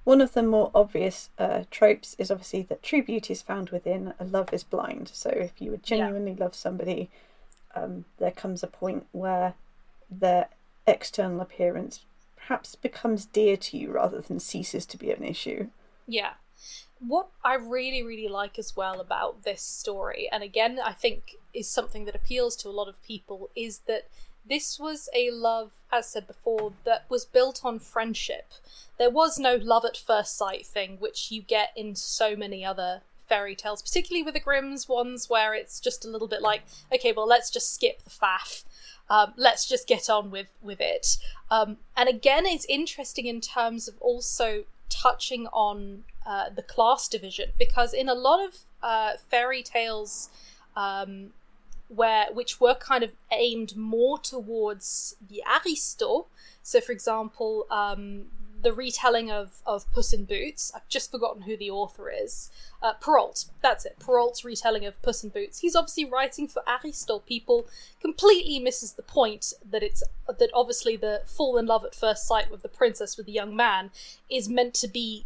One 0.04 0.22
of 0.22 0.34
the 0.34 0.42
more 0.42 0.72
obvious 0.74 1.30
uh, 1.38 1.66
tropes 1.70 2.16
is 2.18 2.32
obviously 2.32 2.64
that 2.64 2.82
true 2.82 3.04
beauty 3.04 3.34
is 3.34 3.42
found 3.42 3.70
within, 3.70 4.14
a 4.20 4.24
love 4.24 4.54
is 4.54 4.64
blind. 4.64 5.12
So 5.14 5.30
if 5.30 5.62
you 5.62 5.70
would 5.70 5.84
genuinely 5.84 6.32
yeah. 6.32 6.46
love 6.46 6.56
somebody, 6.56 7.12
um, 7.76 8.06
there 8.20 8.32
comes 8.32 8.64
a 8.64 8.68
point 8.68 9.06
where 9.12 9.54
their 10.10 10.50
external 10.88 11.42
appearance 11.42 12.02
perhaps 12.36 12.76
becomes 12.76 13.26
dear 13.26 13.56
to 13.56 13.78
you 13.78 13.92
rather 13.92 14.20
than 14.20 14.40
ceases 14.40 14.86
to 14.88 14.98
be 14.98 15.12
an 15.12 15.24
issue. 15.24 15.68
Yeah. 16.08 16.34
What 17.00 17.28
I 17.44 17.56
really, 17.56 18.04
really 18.04 18.28
like 18.28 18.60
as 18.60 18.76
well 18.76 19.00
about 19.00 19.44
this 19.44 19.62
story, 19.62 20.30
and 20.32 20.44
again, 20.44 20.80
I 20.84 20.94
think 20.94 21.38
is 21.54 21.68
something 21.68 22.06
that 22.06 22.16
appeals 22.16 22.56
to 22.58 22.70
a 22.70 22.72
lot 22.72 22.88
of 22.88 23.02
people, 23.04 23.50
is 23.56 23.80
that 23.88 24.08
this 24.48 24.80
was 24.80 25.10
a 25.16 25.32
love, 25.32 25.72
as 25.92 26.10
said 26.10 26.28
before, 26.28 26.74
that 26.84 27.06
was 27.10 27.26
built 27.26 27.62
on 27.64 27.80
friendship. 27.80 28.52
There 28.98 29.10
was 29.10 29.40
no 29.40 29.56
love 29.56 29.86
at 29.86 29.98
first 29.98 30.38
sight 30.38 30.66
thing, 30.66 30.98
which 31.00 31.32
you 31.32 31.42
get 31.42 31.70
in 31.76 31.96
so 31.96 32.36
many 32.36 32.64
other 32.66 33.02
fairy 33.32 33.56
tales, 33.56 33.82
particularly 33.82 34.24
with 34.24 34.34
the 34.34 34.42
Grimm's 34.42 34.90
ones 34.90 35.30
where 35.30 35.54
it's 35.54 35.80
just 35.80 36.04
a 36.04 36.10
little 36.10 36.28
bit 36.28 36.42
like, 36.42 36.64
okay, 36.94 37.14
well, 37.14 37.26
let's 37.26 37.50
just 37.50 37.74
skip 37.74 38.04
the 38.04 38.10
faff. 38.10 38.66
Um, 39.10 39.32
let's 39.38 39.66
just 39.66 39.88
get 39.88 40.10
on 40.10 40.32
with 40.32 40.50
with 40.62 40.82
it. 40.82 41.18
Um, 41.50 41.78
and 41.96 42.10
again, 42.10 42.46
it's 42.46 42.66
interesting 42.66 43.28
in 43.28 43.40
terms 43.40 43.88
of 43.88 43.96
also 44.02 44.66
touching 44.90 45.48
on 45.48 46.04
uh, 46.26 46.50
the 46.54 46.62
class 46.62 47.08
division 47.08 47.52
because 47.58 47.94
in 47.94 48.10
a 48.10 48.14
lot 48.14 48.46
of 48.46 48.58
uh, 48.84 49.14
fairy 49.30 49.64
tales, 49.64 50.30
um, 50.76 51.32
where 51.88 52.28
which 52.34 52.60
were 52.60 52.76
kind 52.76 53.02
of 53.02 53.14
aimed 53.32 53.78
more 53.78 54.20
towards 54.20 55.16
the 55.30 55.42
aristo. 55.56 56.28
So, 56.64 56.82
for 56.82 56.92
example, 56.92 57.66
um, 57.72 58.26
the 58.62 58.74
retelling 58.74 59.32
of, 59.32 59.62
of 59.66 59.92
Puss 59.92 60.14
in 60.14 60.26
Boots. 60.26 60.72
I've 60.76 60.88
just 60.88 61.12
forgotten 61.12 61.44
who 61.44 61.58
the 61.58 61.70
author 61.70 62.10
is. 62.10 62.50
Uh, 62.82 62.94
Perrault, 62.94 63.46
that's 63.62 63.86
it. 63.86 63.98
Perrault's 64.00 64.44
retelling 64.44 64.86
of 64.86 65.02
Puss 65.02 65.24
in 65.24 65.30
Boots. 65.30 65.60
He's 65.60 65.76
obviously 65.76 66.06
writing 66.06 66.48
for 66.48 66.62
Aristotle. 66.68 67.20
People 67.20 67.68
completely 68.02 68.60
misses 68.60 68.94
the 68.94 69.04
point 69.04 69.54
that 69.70 69.84
it's 69.84 70.04
that 70.28 70.50
obviously 70.54 70.96
the 70.96 71.22
fall 71.26 71.58
in 71.58 71.66
love 71.66 71.84
at 71.86 71.96
first 71.96 72.28
sight 72.28 72.50
with 72.50 72.62
the 72.62 72.70
princess 72.70 73.18
with 73.18 73.26
the 73.26 73.32
young 73.32 73.56
man 73.56 73.92
is 74.30 74.48
meant 74.48 74.74
to 74.76 74.88
be 74.88 75.26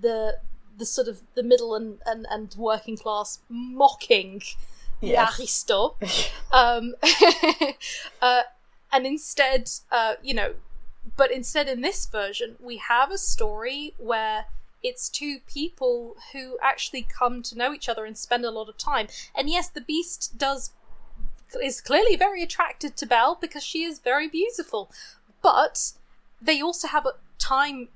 the 0.00 0.38
the 0.76 0.86
sort 0.86 1.06
of 1.06 1.20
the 1.34 1.42
middle 1.42 1.74
and, 1.74 1.98
and, 2.04 2.26
and 2.30 2.54
working 2.58 2.96
class 2.96 3.38
mocking 3.48 4.42
yes. 5.00 5.38
Aristo. 5.38 5.96
um, 6.52 6.94
uh, 8.22 8.42
and 8.92 9.06
instead, 9.06 9.70
uh, 9.90 10.14
you 10.22 10.34
know, 10.34 10.54
but 11.16 11.30
instead, 11.30 11.68
in 11.68 11.80
this 11.80 12.06
version, 12.06 12.56
we 12.60 12.78
have 12.78 13.10
a 13.10 13.18
story 13.18 13.94
where 13.98 14.46
it's 14.82 15.08
two 15.08 15.38
people 15.46 16.16
who 16.32 16.58
actually 16.62 17.02
come 17.02 17.42
to 17.42 17.56
know 17.56 17.72
each 17.72 17.88
other 17.88 18.04
and 18.04 18.18
spend 18.18 18.44
a 18.44 18.50
lot 18.50 18.68
of 18.68 18.76
time. 18.76 19.08
And 19.34 19.48
yes, 19.48 19.68
the 19.68 19.80
beast 19.80 20.38
does 20.38 20.72
is 21.62 21.80
clearly 21.80 22.16
very 22.16 22.42
attracted 22.42 22.96
to 22.96 23.06
Belle 23.06 23.38
because 23.40 23.62
she 23.62 23.84
is 23.84 23.98
very 24.00 24.28
beautiful. 24.28 24.90
But 25.40 25.92
they 26.42 26.60
also 26.60 26.88
have 26.88 27.06
a 27.06 27.14
time 27.38 27.88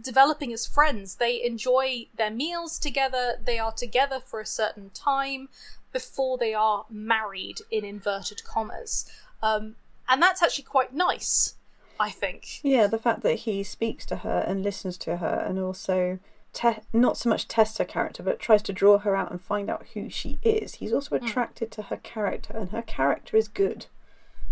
developing 0.00 0.52
as 0.52 0.66
friends. 0.66 1.16
They 1.16 1.42
enjoy 1.42 2.06
their 2.14 2.30
meals 2.30 2.78
together, 2.78 3.38
they 3.42 3.58
are 3.58 3.72
together 3.72 4.20
for 4.20 4.40
a 4.40 4.46
certain 4.46 4.90
time 4.90 5.48
before 5.92 6.36
they 6.36 6.52
are 6.52 6.84
married 6.90 7.60
in 7.70 7.84
inverted 7.84 8.44
commas. 8.44 9.10
Um, 9.42 9.76
and 10.08 10.22
that's 10.22 10.42
actually 10.42 10.64
quite 10.64 10.92
nice 10.92 11.55
I 11.98 12.10
think. 12.10 12.60
Yeah, 12.62 12.86
the 12.86 12.98
fact 12.98 13.22
that 13.22 13.34
he 13.40 13.62
speaks 13.62 14.04
to 14.06 14.16
her 14.16 14.44
and 14.46 14.62
listens 14.62 14.96
to 14.98 15.18
her 15.18 15.44
and 15.46 15.58
also 15.58 16.18
te- 16.52 16.80
not 16.92 17.16
so 17.16 17.28
much 17.28 17.48
tests 17.48 17.78
her 17.78 17.84
character, 17.84 18.22
but 18.22 18.38
tries 18.38 18.62
to 18.62 18.72
draw 18.72 18.98
her 18.98 19.14
out 19.16 19.30
and 19.30 19.40
find 19.40 19.68
out 19.70 19.86
who 19.94 20.08
she 20.10 20.38
is. 20.42 20.74
He's 20.74 20.92
also 20.92 21.18
Hmm. 21.18 21.24
attracted 21.24 21.70
to 21.72 21.82
her 21.82 21.96
character, 21.98 22.54
and 22.56 22.70
her 22.70 22.82
character 22.82 23.36
is 23.36 23.48
good. 23.48 23.86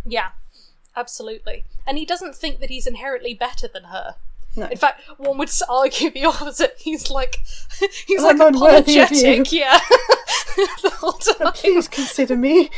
Yeah, 0.07 0.31
absolutely. 0.97 1.65
And 1.87 1.99
he 1.99 2.05
doesn't 2.07 2.35
think 2.35 2.61
that 2.61 2.71
he's 2.71 2.87
inherently 2.87 3.35
better 3.35 3.69
than 3.69 3.85
her. 3.85 4.17
No. 4.57 4.67
In 4.67 4.77
fact, 4.77 5.01
one 5.19 5.37
would 5.39 5.51
argue 5.69 6.11
the 6.11 6.27
opposite. 6.27 6.77
He's 6.79 7.11
like, 7.11 7.39
he's 8.07 8.23
I'm 8.23 8.39
like 8.39 8.49
unworthy 8.55 9.01
of 9.01 9.11
you. 9.11 9.43
apologetic, 9.43 9.53
yeah. 9.53 9.81
the 10.83 10.91
whole 10.99 11.13
time. 11.13 11.53
Please 11.55 11.89
consider 11.89 12.37
me. 12.37 12.71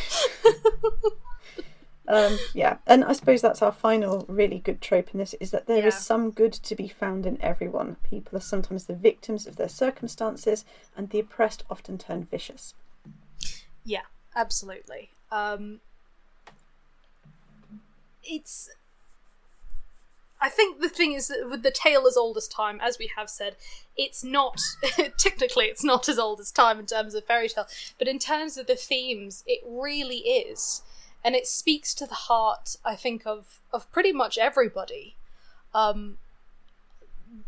Um, 2.09 2.39
yeah, 2.55 2.79
and 2.87 3.05
I 3.05 3.13
suppose 3.13 3.41
that's 3.43 3.63
our 3.63 3.73
final 3.73 4.25
really 4.29 4.59
good 4.59 4.81
trope 4.81 5.11
in 5.13 5.19
this 5.19 5.35
is 5.41 5.51
that 5.51 5.67
there 5.67 5.87
is 5.87 5.95
Yeah. 5.95 6.01
some 6.01 6.31
good 6.31 6.53
to 6.53 6.75
be 6.77 6.89
found 6.89 7.27
in 7.27 7.41
everyone. 7.43 7.97
People 8.03 8.37
are 8.39 8.41
sometimes 8.43 8.87
the 8.87 8.95
victims 8.95 9.47
of 9.47 9.57
their 9.57 9.69
circumstances, 9.69 10.65
and 10.97 11.11
the 11.11 11.21
oppressed 11.21 11.65
often 11.71 11.99
turn 11.99 12.25
vicious. 12.25 12.75
Yeah, 13.85 14.03
absolutely. 14.35 15.11
Um, 15.31 15.81
it's. 18.25 18.71
I 20.39 20.51
think 20.51 20.81
the 20.83 20.91
thing 20.91 21.13
is 21.15 21.29
that 21.29 21.49
with 21.49 21.63
the 21.63 21.71
tale 21.71 22.07
as 22.07 22.17
old 22.17 22.37
as 22.37 22.47
time, 22.47 22.79
as 22.83 22.99
we 22.99 23.11
have 23.17 23.31
said, 23.31 23.57
it's 23.97 24.23
not 24.23 24.61
technically 25.19 25.65
it's 25.65 25.83
not 25.83 26.09
as 26.11 26.19
old 26.19 26.41
as 26.41 26.51
time 26.53 26.79
in 26.79 26.85
terms 26.87 27.15
of 27.15 27.25
fairy 27.25 27.49
tale, 27.49 27.67
but 27.99 28.07
in 28.07 28.19
terms 28.19 28.59
of 28.59 28.67
the 28.67 28.77
themes, 28.77 29.43
it 29.47 29.61
really 29.67 30.19
is, 30.19 30.83
and 31.27 31.35
it 31.35 31.49
speaks 31.49 31.93
to 31.93 32.07
the 32.07 32.15
heart. 32.15 32.77
I 32.85 32.95
think 32.95 33.27
of 33.27 33.61
of 33.73 33.91
pretty 33.91 34.13
much 34.13 34.39
everybody. 34.39 35.17
Um, 35.75 36.19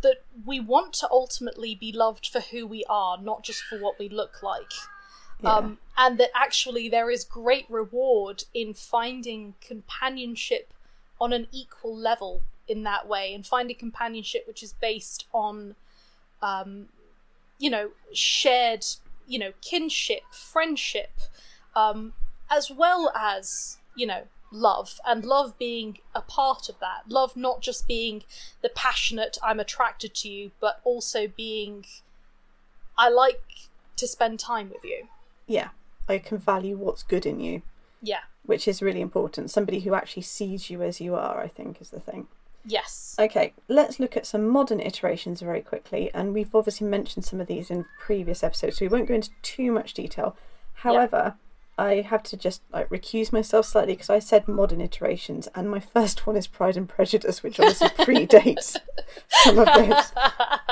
that 0.03 0.25
we 0.45 0.59
want 0.59 0.93
to 0.95 1.09
ultimately 1.11 1.75
be 1.75 1.93
loved 1.93 2.27
for 2.27 2.41
who 2.41 2.67
we 2.67 2.85
are, 2.91 3.17
not 3.17 3.45
just 3.45 3.63
for 3.63 3.79
what 3.79 3.99
we 3.99 4.09
look 4.09 4.43
like. 4.43 4.73
Yeah. 5.41 5.55
Um, 5.55 5.79
and 5.97 6.19
that 6.19 6.31
actually 6.35 6.89
there 6.89 7.09
is 7.09 7.23
great 7.25 7.67
reward 7.71 8.43
in 8.53 8.75
finding 8.75 9.55
companionship 9.61 10.75
on 11.21 11.33
an 11.33 11.47
equal 11.53 11.97
level 11.97 12.43
in 12.67 12.83
that 12.83 13.07
way, 13.09 13.33
and 13.33 13.47
finding 13.47 13.77
companionship 13.77 14.47
which 14.47 14.63
is 14.63 14.73
based 14.75 15.27
on, 15.33 15.77
um, 16.43 16.89
you 17.59 17.71
know, 17.71 17.91
shared, 18.13 18.85
you 19.29 19.39
know, 19.39 19.53
kinship, 19.63 20.23
friendship, 20.33 21.13
um, 21.77 22.13
as 22.51 22.71
well 22.71 23.13
as, 23.15 23.79
you 23.97 24.07
know, 24.07 24.23
love, 24.51 24.99
and 25.07 25.25
love 25.25 25.59
being 25.59 25.99
a 26.15 26.23
part 26.23 26.69
of 26.69 26.79
that. 26.81 27.03
Love 27.09 27.37
not 27.37 27.61
just 27.61 27.87
being 27.87 28.23
the 28.63 28.71
passionate, 28.71 29.37
I'm 29.43 29.61
attracted 29.61 30.15
to 30.17 30.29
you, 30.29 30.51
but 30.61 30.81
also 30.85 31.27
being, 31.29 31.85
I 32.97 33.09
like 33.11 33.43
to 33.97 34.07
spend 34.07 34.39
time 34.41 34.71
with 34.71 34.85
you. 34.85 35.09
yeah, 35.47 35.69
I 36.09 36.19
can 36.19 36.39
value 36.39 36.77
what's 36.77 37.03
good 37.03 37.27
in 37.27 37.41
you, 37.41 37.61
Yeah. 38.01 38.21
which 38.47 38.67
is 38.69 38.81
really 38.81 39.01
important. 39.03 39.51
Somebody 39.51 39.81
who 39.81 39.95
actually 39.95 40.23
sees 40.23 40.71
you 40.71 40.83
as 40.83 41.01
you 41.01 41.15
are, 41.15 41.41
I 41.41 41.49
think, 41.49 41.81
is 41.83 41.91
the 41.91 42.01
thing. 42.01 42.29
Yes. 42.65 43.15
Okay, 43.19 43.53
let's 43.69 43.99
look 44.01 44.17
at 44.17 44.27
some 44.27 44.49
modern 44.49 44.81
iterations 44.81 45.41
very 45.43 45.61
quickly, 45.61 46.11
and 46.15 46.33
we've 46.33 46.55
obviously 46.55 46.87
mentioned 46.87 47.25
some 47.27 47.41
of 47.41 47.47
these 47.47 47.71
in 47.71 47.85
previous 47.99 48.43
episodes, 48.43 48.79
so 48.79 48.85
we 48.85 48.89
won't 48.89 49.09
go 49.09 49.15
into 49.15 49.31
too 49.43 49.71
much 49.73 49.93
detail. 49.95 50.37
However, 50.75 51.35
I 51.79 52.01
have 52.01 52.23
to 52.25 52.37
just 52.37 52.63
like 52.73 52.89
recuse 52.89 53.33
myself 53.33 53.67
slightly 53.67 53.95
because 53.95 54.11
I 54.11 54.19
said 54.19 54.49
modern 54.49 54.81
iterations, 54.81 55.49
and 55.55 55.71
my 55.71 55.81
first 55.81 56.27
one 56.27 56.37
is 56.37 56.47
Pride 56.47 56.77
and 56.77 56.89
Prejudice, 56.89 57.43
which 57.43 57.61
obviously 57.61 57.89
predates 58.05 58.77
some 59.29 59.59
of 59.59 59.67
this. 59.67 60.13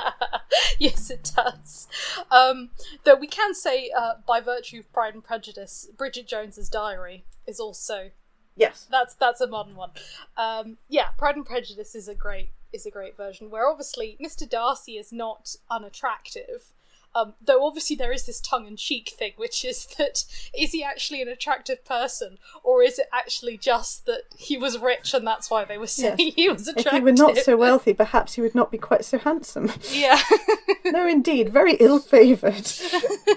yes, 0.78 1.10
it 1.10 1.30
does. 1.36 1.88
Um, 2.30 2.70
though 3.04 3.14
we 3.14 3.28
can 3.28 3.54
say, 3.54 3.90
uh, 3.96 4.14
by 4.26 4.40
virtue 4.40 4.80
of 4.80 4.92
Pride 4.92 5.14
and 5.14 5.24
Prejudice, 5.24 5.88
Bridget 5.96 6.26
Jones's 6.26 6.68
Diary 6.68 7.24
is 7.46 7.60
also 7.60 8.10
Yes, 8.56 8.88
that's 8.90 9.14
that's 9.14 9.42
a 9.42 9.46
modern 9.46 9.76
one. 9.76 9.90
Um, 10.36 10.78
yeah, 10.88 11.08
Pride 11.18 11.36
and 11.36 11.44
Prejudice 11.44 11.94
is 11.94 12.08
a 12.08 12.14
great 12.14 12.50
is 12.72 12.86
a 12.86 12.90
great 12.90 13.16
version 13.16 13.50
where 13.50 13.68
obviously 13.68 14.16
Mr. 14.22 14.48
Darcy 14.48 14.96
is 14.96 15.12
not 15.12 15.56
unattractive. 15.70 16.72
Um, 17.16 17.32
though 17.40 17.64
obviously 17.64 17.96
there 17.96 18.12
is 18.12 18.26
this 18.26 18.42
tongue 18.42 18.66
in 18.66 18.76
cheek 18.76 19.08
thing, 19.08 19.32
which 19.36 19.64
is 19.64 19.86
that 19.96 20.24
is 20.56 20.72
he 20.72 20.84
actually 20.84 21.22
an 21.22 21.28
attractive 21.28 21.82
person, 21.82 22.36
or 22.62 22.82
is 22.82 22.98
it 22.98 23.06
actually 23.10 23.56
just 23.56 24.04
that 24.04 24.24
he 24.36 24.58
was 24.58 24.78
rich 24.78 25.14
and 25.14 25.26
that's 25.26 25.50
why 25.50 25.64
they 25.64 25.78
were 25.78 25.86
saying 25.86 26.16
Yes. 26.18 26.34
he 26.36 26.48
was 26.50 26.68
attractive? 26.68 26.92
if 26.92 26.98
he 26.98 27.00
were 27.00 27.12
not 27.12 27.36
so 27.38 27.56
wealthy, 27.56 27.94
perhaps 27.94 28.34
he 28.34 28.42
would 28.42 28.54
not 28.54 28.70
be 28.70 28.76
quite 28.76 29.02
so 29.02 29.16
handsome. 29.18 29.72
yeah, 29.90 30.20
no, 30.84 31.08
indeed, 31.08 31.48
very 31.48 31.74
ill 31.76 31.98
favoured. 32.00 32.70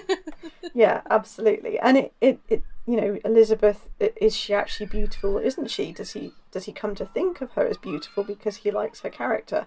yeah, 0.74 1.00
absolutely. 1.08 1.78
And 1.78 1.96
it, 1.96 2.12
it, 2.20 2.40
it, 2.50 2.62
you 2.86 3.00
know, 3.00 3.18
Elizabeth 3.24 3.88
is 3.98 4.36
she 4.36 4.52
actually 4.52 4.86
beautiful? 4.86 5.38
Isn't 5.38 5.70
she? 5.70 5.90
Does 5.92 6.12
he, 6.12 6.32
does 6.52 6.66
he 6.66 6.72
come 6.72 6.94
to 6.96 7.06
think 7.06 7.40
of 7.40 7.52
her 7.52 7.66
as 7.66 7.78
beautiful 7.78 8.24
because 8.24 8.56
he 8.56 8.70
likes 8.70 9.00
her 9.00 9.10
character? 9.10 9.66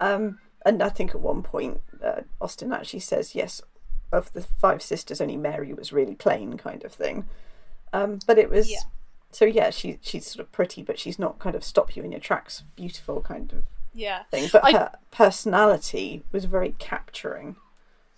Um, 0.00 0.40
and 0.64 0.82
I 0.82 0.88
think 0.88 1.10
at 1.10 1.20
one 1.20 1.42
point, 1.42 1.80
uh, 2.04 2.22
Austen 2.40 2.72
actually 2.72 3.00
says, 3.00 3.34
yes, 3.34 3.62
of 4.12 4.32
the 4.32 4.42
five 4.42 4.82
sisters, 4.82 5.20
only 5.20 5.36
Mary 5.36 5.72
was 5.72 5.92
really 5.92 6.14
plain, 6.14 6.56
kind 6.58 6.84
of 6.84 6.92
thing. 6.92 7.26
Um, 7.92 8.18
but 8.26 8.38
it 8.38 8.50
was, 8.50 8.70
Yeah. 8.70 8.80
so 9.30 9.44
yeah, 9.44 9.70
she, 9.70 9.98
she's 10.02 10.26
sort 10.26 10.40
of 10.46 10.52
pretty, 10.52 10.82
but 10.82 10.98
she's 10.98 11.18
not 11.18 11.38
kind 11.38 11.56
of 11.56 11.64
stop 11.64 11.96
you 11.96 12.02
in 12.02 12.12
your 12.12 12.20
tracks, 12.20 12.62
beautiful 12.76 13.20
kind 13.20 13.52
of 13.52 13.64
yeah. 13.94 14.24
thing. 14.30 14.48
But 14.52 14.64
I- 14.64 14.72
her 14.72 14.92
personality 15.10 16.24
was 16.32 16.44
very 16.46 16.74
capturing. 16.78 17.56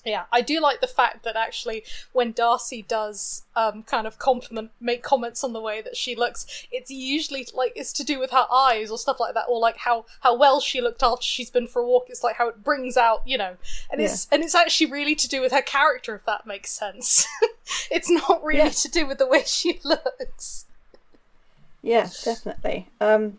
Yeah, 0.05 0.25
I 0.31 0.43
do 0.43 0.61
like 0.61 0.81
the 0.83 0.87
fact 0.87 1.25
that 1.25 1.35
actually 1.35 1.83
when 2.13 2.33
Darcy 2.33 2.83
does 2.87 3.43
um, 3.57 3.83
kind 3.85 4.07
of 4.07 4.19
compliment, 4.19 4.71
make 4.81 5.03
comments 5.03 5.43
on 5.43 5.55
the 5.55 5.61
way 5.61 5.81
that 5.81 5.97
she 5.97 6.15
looks, 6.15 6.67
it's 6.71 6.91
usually 6.91 7.47
like 7.55 7.73
it's 7.75 7.93
to 7.95 8.05
do 8.05 8.19
with 8.19 8.31
her 8.31 8.47
eyes 8.53 8.91
or 8.91 8.99
stuff 8.99 9.19
like 9.19 9.33
that, 9.35 9.47
or 9.49 9.59
like 9.59 9.79
how 9.79 10.05
how 10.21 10.37
well 10.37 10.61
she 10.61 10.81
looked 10.83 11.03
after 11.03 11.23
she's 11.25 11.49
been 11.49 11.67
for 11.67 11.81
a 11.81 11.87
walk. 11.87 12.07
It's 12.09 12.23
like 12.23 12.37
how 12.37 12.49
it 12.49 12.63
brings 12.63 12.97
out, 12.99 13.23
you 13.27 13.39
know, 13.39 13.57
and 13.91 14.01
it's 14.01 14.29
and 14.31 14.43
it's 14.45 14.55
actually 14.55 14.91
really 14.91 15.15
to 15.15 15.29
do 15.29 15.41
with 15.41 15.53
her 15.53 15.63
character, 15.63 16.15
if 16.15 16.27
that 16.27 16.47
makes 16.47 16.71
sense. 16.71 17.27
it's 17.91 18.11
not 18.11 18.45
really 18.45 18.59
Yeah. 18.59 18.69
to 18.71 18.89
do 18.91 19.07
with 19.07 19.17
the 19.19 19.27
way 19.27 19.43
she 19.47 19.81
looks. 19.85 20.67
Yeah, 21.83 22.09
definitely. 22.25 22.89
Um, 23.01 23.39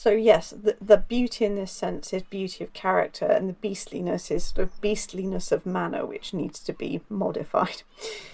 so 0.00 0.12
yes, 0.12 0.48
the 0.48 0.78
the 0.80 0.96
beauty 0.96 1.44
in 1.44 1.56
this 1.56 1.70
sense 1.70 2.14
is 2.14 2.22
beauty 2.22 2.64
of 2.64 2.72
character, 2.72 3.26
and 3.26 3.50
the 3.50 3.52
beastliness 3.52 4.30
is 4.30 4.44
sort 4.44 4.60
of 4.60 4.80
beastliness 4.80 5.52
of 5.52 5.66
manner, 5.66 6.06
which 6.06 6.32
needs 6.32 6.58
to 6.60 6.72
be 6.72 7.02
modified. 7.10 7.82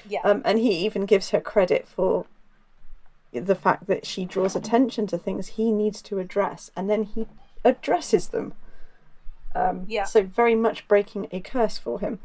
Yeah, 0.09 0.21
Um, 0.23 0.43
and 0.45 0.61
he 0.61 0.71
even 0.87 1.07
gives 1.07 1.31
her 1.31 1.41
credit 1.41 1.89
for 1.89 2.27
the 3.33 3.57
fact 3.57 3.89
that 3.89 4.07
she 4.07 4.25
draws 4.25 4.55
attention 4.55 5.09
to 5.09 5.19
things 5.19 5.49
he 5.49 5.73
needs 5.73 6.01
to 6.03 6.21
address, 6.21 6.71
and 6.77 6.89
then 6.89 7.03
he 7.03 7.27
addresses 7.65 8.29
them. 8.29 8.55
Um, 9.57 9.87
Yeah. 9.89 10.05
So 10.05 10.23
very 10.23 10.55
much 10.55 10.87
breaking 10.87 11.27
a 11.33 11.41
curse 11.41 11.79
for 11.79 11.99
him. 11.99 12.21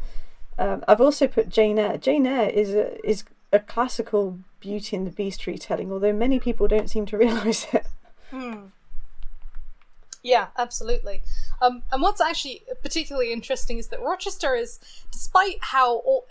Um, 0.59 0.83
I've 0.87 1.01
also 1.01 1.25
put 1.25 1.49
Jane 1.49 1.79
Eyre. 1.79 1.97
Jane 1.97 2.27
Eyre 2.27 2.51
is 2.51 2.75
a, 2.75 3.03
is 3.03 3.23
a 3.51 3.57
classical 3.57 4.37
Beauty 4.59 4.95
and 4.97 5.07
the 5.07 5.11
Beast 5.11 5.47
retelling, 5.47 5.91
although 5.91 6.13
many 6.13 6.39
people 6.39 6.67
don't 6.67 6.91
seem 6.91 7.07
to 7.07 7.17
realise 7.25 7.65
it. 7.73 7.87
Yeah, 10.23 10.47
absolutely. 10.57 11.23
Um, 11.61 11.81
and 11.91 12.01
what's 12.01 12.21
actually 12.21 12.61
particularly 12.83 13.33
interesting 13.33 13.77
is 13.79 13.87
that 13.87 14.01
Rochester 14.01 14.55
is, 14.55 14.79
despite 15.11 15.57
how 15.61 15.95
all, 15.97 16.27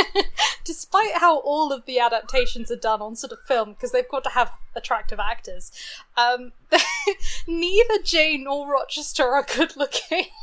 despite 0.64 1.14
how 1.14 1.38
all 1.40 1.72
of 1.72 1.86
the 1.86 1.98
adaptations 1.98 2.70
are 2.70 2.76
done 2.76 3.00
on 3.00 3.16
sort 3.16 3.32
of 3.32 3.40
film, 3.40 3.72
because 3.72 3.92
they've 3.92 4.08
got 4.08 4.24
to 4.24 4.30
have 4.30 4.52
attractive 4.76 5.18
actors, 5.18 5.72
um, 6.16 6.52
neither 7.46 8.02
Jane 8.04 8.44
nor 8.44 8.70
Rochester 8.70 9.26
are 9.26 9.44
good 9.44 9.76
looking. 9.76 10.26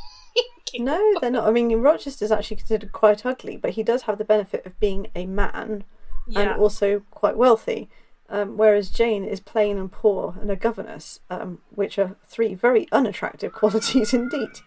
No, 0.78 1.14
they're 1.20 1.32
not. 1.32 1.48
I 1.48 1.50
mean, 1.50 1.72
Rochester's 1.80 2.30
actually 2.30 2.58
considered 2.58 2.92
quite 2.92 3.26
ugly, 3.26 3.56
but 3.56 3.72
he 3.72 3.82
does 3.82 4.02
have 4.02 4.18
the 4.18 4.24
benefit 4.24 4.64
of 4.64 4.78
being 4.78 5.08
a 5.16 5.26
man 5.26 5.82
yeah, 6.28 6.52
and 6.52 6.60
also 6.60 7.02
quite 7.10 7.36
wealthy. 7.36 7.88
Um, 8.32 8.56
whereas 8.56 8.90
Jane 8.90 9.24
is 9.24 9.40
plain 9.40 9.76
and 9.76 9.90
poor 9.90 10.36
and 10.40 10.50
a 10.52 10.56
governess, 10.56 11.18
um, 11.30 11.58
which 11.70 11.98
are 11.98 12.14
three 12.24 12.54
very 12.54 12.86
unattractive 12.92 13.52
qualities 13.60 14.14
indeed. 14.14 14.60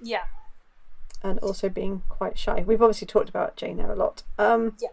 yeah, 0.00 0.24
And 1.22 1.40
also 1.40 1.68
being 1.68 2.02
quite 2.08 2.38
shy. 2.38 2.62
We've 2.64 2.80
obviously 2.80 3.08
talked 3.08 3.28
about 3.28 3.56
Jane 3.56 3.80
Eyre 3.80 3.92
a 3.92 3.96
lot. 3.96 4.22
Um, 4.38 4.76
Yeah. 4.80 4.88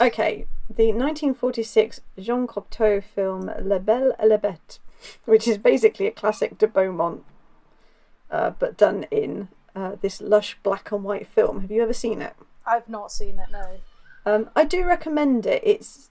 Okay, 0.00 0.46
the 0.70 0.92
1946 0.92 2.00
Jean 2.18 2.46
Cocteau 2.46 3.02
film 3.02 3.50
La 3.62 3.78
Belle 3.78 4.12
et 4.18 4.28
la 4.28 4.36
Bête, 4.36 4.78
which 5.24 5.46
is 5.48 5.58
basically 5.58 6.06
a 6.06 6.10
classic 6.12 6.56
de 6.56 6.68
Beaumont, 6.68 7.22
uh, 8.30 8.50
but 8.58 8.76
done 8.76 9.04
in 9.10 9.48
uh, 9.74 9.96
this 10.00 10.20
lush 10.20 10.56
black 10.62 10.92
and 10.92 11.02
white 11.04 11.26
film. 11.26 11.60
Have 11.62 11.70
you 11.70 11.82
ever 11.82 11.92
seen 11.92 12.22
it? 12.22 12.34
I've 12.66 12.88
not 12.88 13.10
seen 13.10 13.38
it. 13.40 13.48
No. 13.50 13.78
Um, 14.24 14.50
I 14.54 14.64
do 14.64 14.84
recommend 14.84 15.46
it. 15.46 15.62
It's 15.64 16.10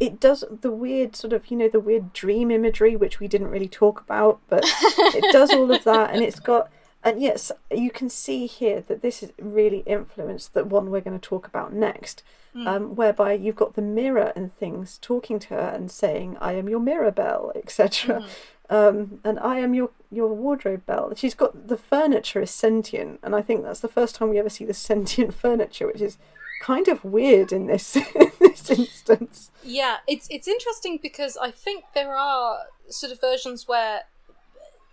it 0.00 0.20
does 0.20 0.44
the 0.60 0.70
weird 0.70 1.16
sort 1.16 1.32
of 1.32 1.50
you 1.50 1.56
know 1.56 1.68
the 1.68 1.80
weird 1.80 2.12
dream 2.12 2.50
imagery 2.50 2.94
which 2.96 3.18
we 3.20 3.28
didn't 3.28 3.48
really 3.50 3.68
talk 3.68 4.00
about, 4.00 4.40
but 4.48 4.64
it 4.64 5.32
does 5.32 5.50
all 5.50 5.70
of 5.72 5.84
that, 5.84 6.10
and 6.14 6.22
it's 6.22 6.40
got 6.40 6.70
And 7.04 7.20
yes, 7.22 7.52
you 7.70 7.90
can 7.90 8.08
see 8.10 8.46
here 8.46 8.80
that 8.88 9.02
this 9.02 9.22
is 9.22 9.32
really 9.40 9.80
influenced 9.86 10.52
the 10.54 10.64
one 10.64 10.90
we're 10.90 11.00
going 11.00 11.18
to 11.18 11.28
talk 11.28 11.46
about 11.46 11.72
next, 11.72 12.22
um, 12.66 12.96
whereby 12.96 13.32
you've 13.34 13.56
got 13.56 13.74
the 13.74 13.82
mirror 13.82 14.32
and 14.34 14.52
things 14.56 14.98
talking 15.00 15.38
to 15.40 15.48
her 15.54 15.68
and 15.74 15.90
saying, 15.90 16.36
"I 16.40 16.52
am 16.54 16.68
your 16.68 16.80
mirror 16.80 17.12
Belle," 17.12 17.52
etc. 17.54 18.24
Um, 18.70 19.20
and 19.24 19.38
I 19.38 19.58
am 19.60 19.74
your 19.74 19.90
your 20.10 20.28
wardrobe 20.34 20.84
Belle. 20.86 21.12
She's 21.16 21.34
got 21.34 21.68
the 21.68 21.76
furniture 21.76 22.42
is 22.42 22.50
sentient, 22.50 23.20
and 23.22 23.34
I 23.34 23.42
think 23.42 23.62
that's 23.62 23.80
the 23.80 23.88
first 23.88 24.14
time 24.14 24.28
we 24.30 24.38
ever 24.38 24.50
see 24.50 24.64
the 24.66 24.74
sentient 24.74 25.34
furniture, 25.44 25.86
which 25.86 26.02
is 26.02 26.18
kind 26.60 26.88
of 26.88 27.04
weird 27.04 27.52
in 27.52 27.66
this 27.66 27.96
in 27.96 28.30
this 28.40 28.70
instance. 28.70 29.50
Yeah, 29.62 29.98
it's 30.06 30.26
it's 30.30 30.48
interesting 30.48 30.98
because 31.00 31.36
I 31.36 31.50
think 31.50 31.84
there 31.94 32.14
are 32.16 32.60
sort 32.88 33.12
of 33.12 33.20
versions 33.20 33.68
where 33.68 34.02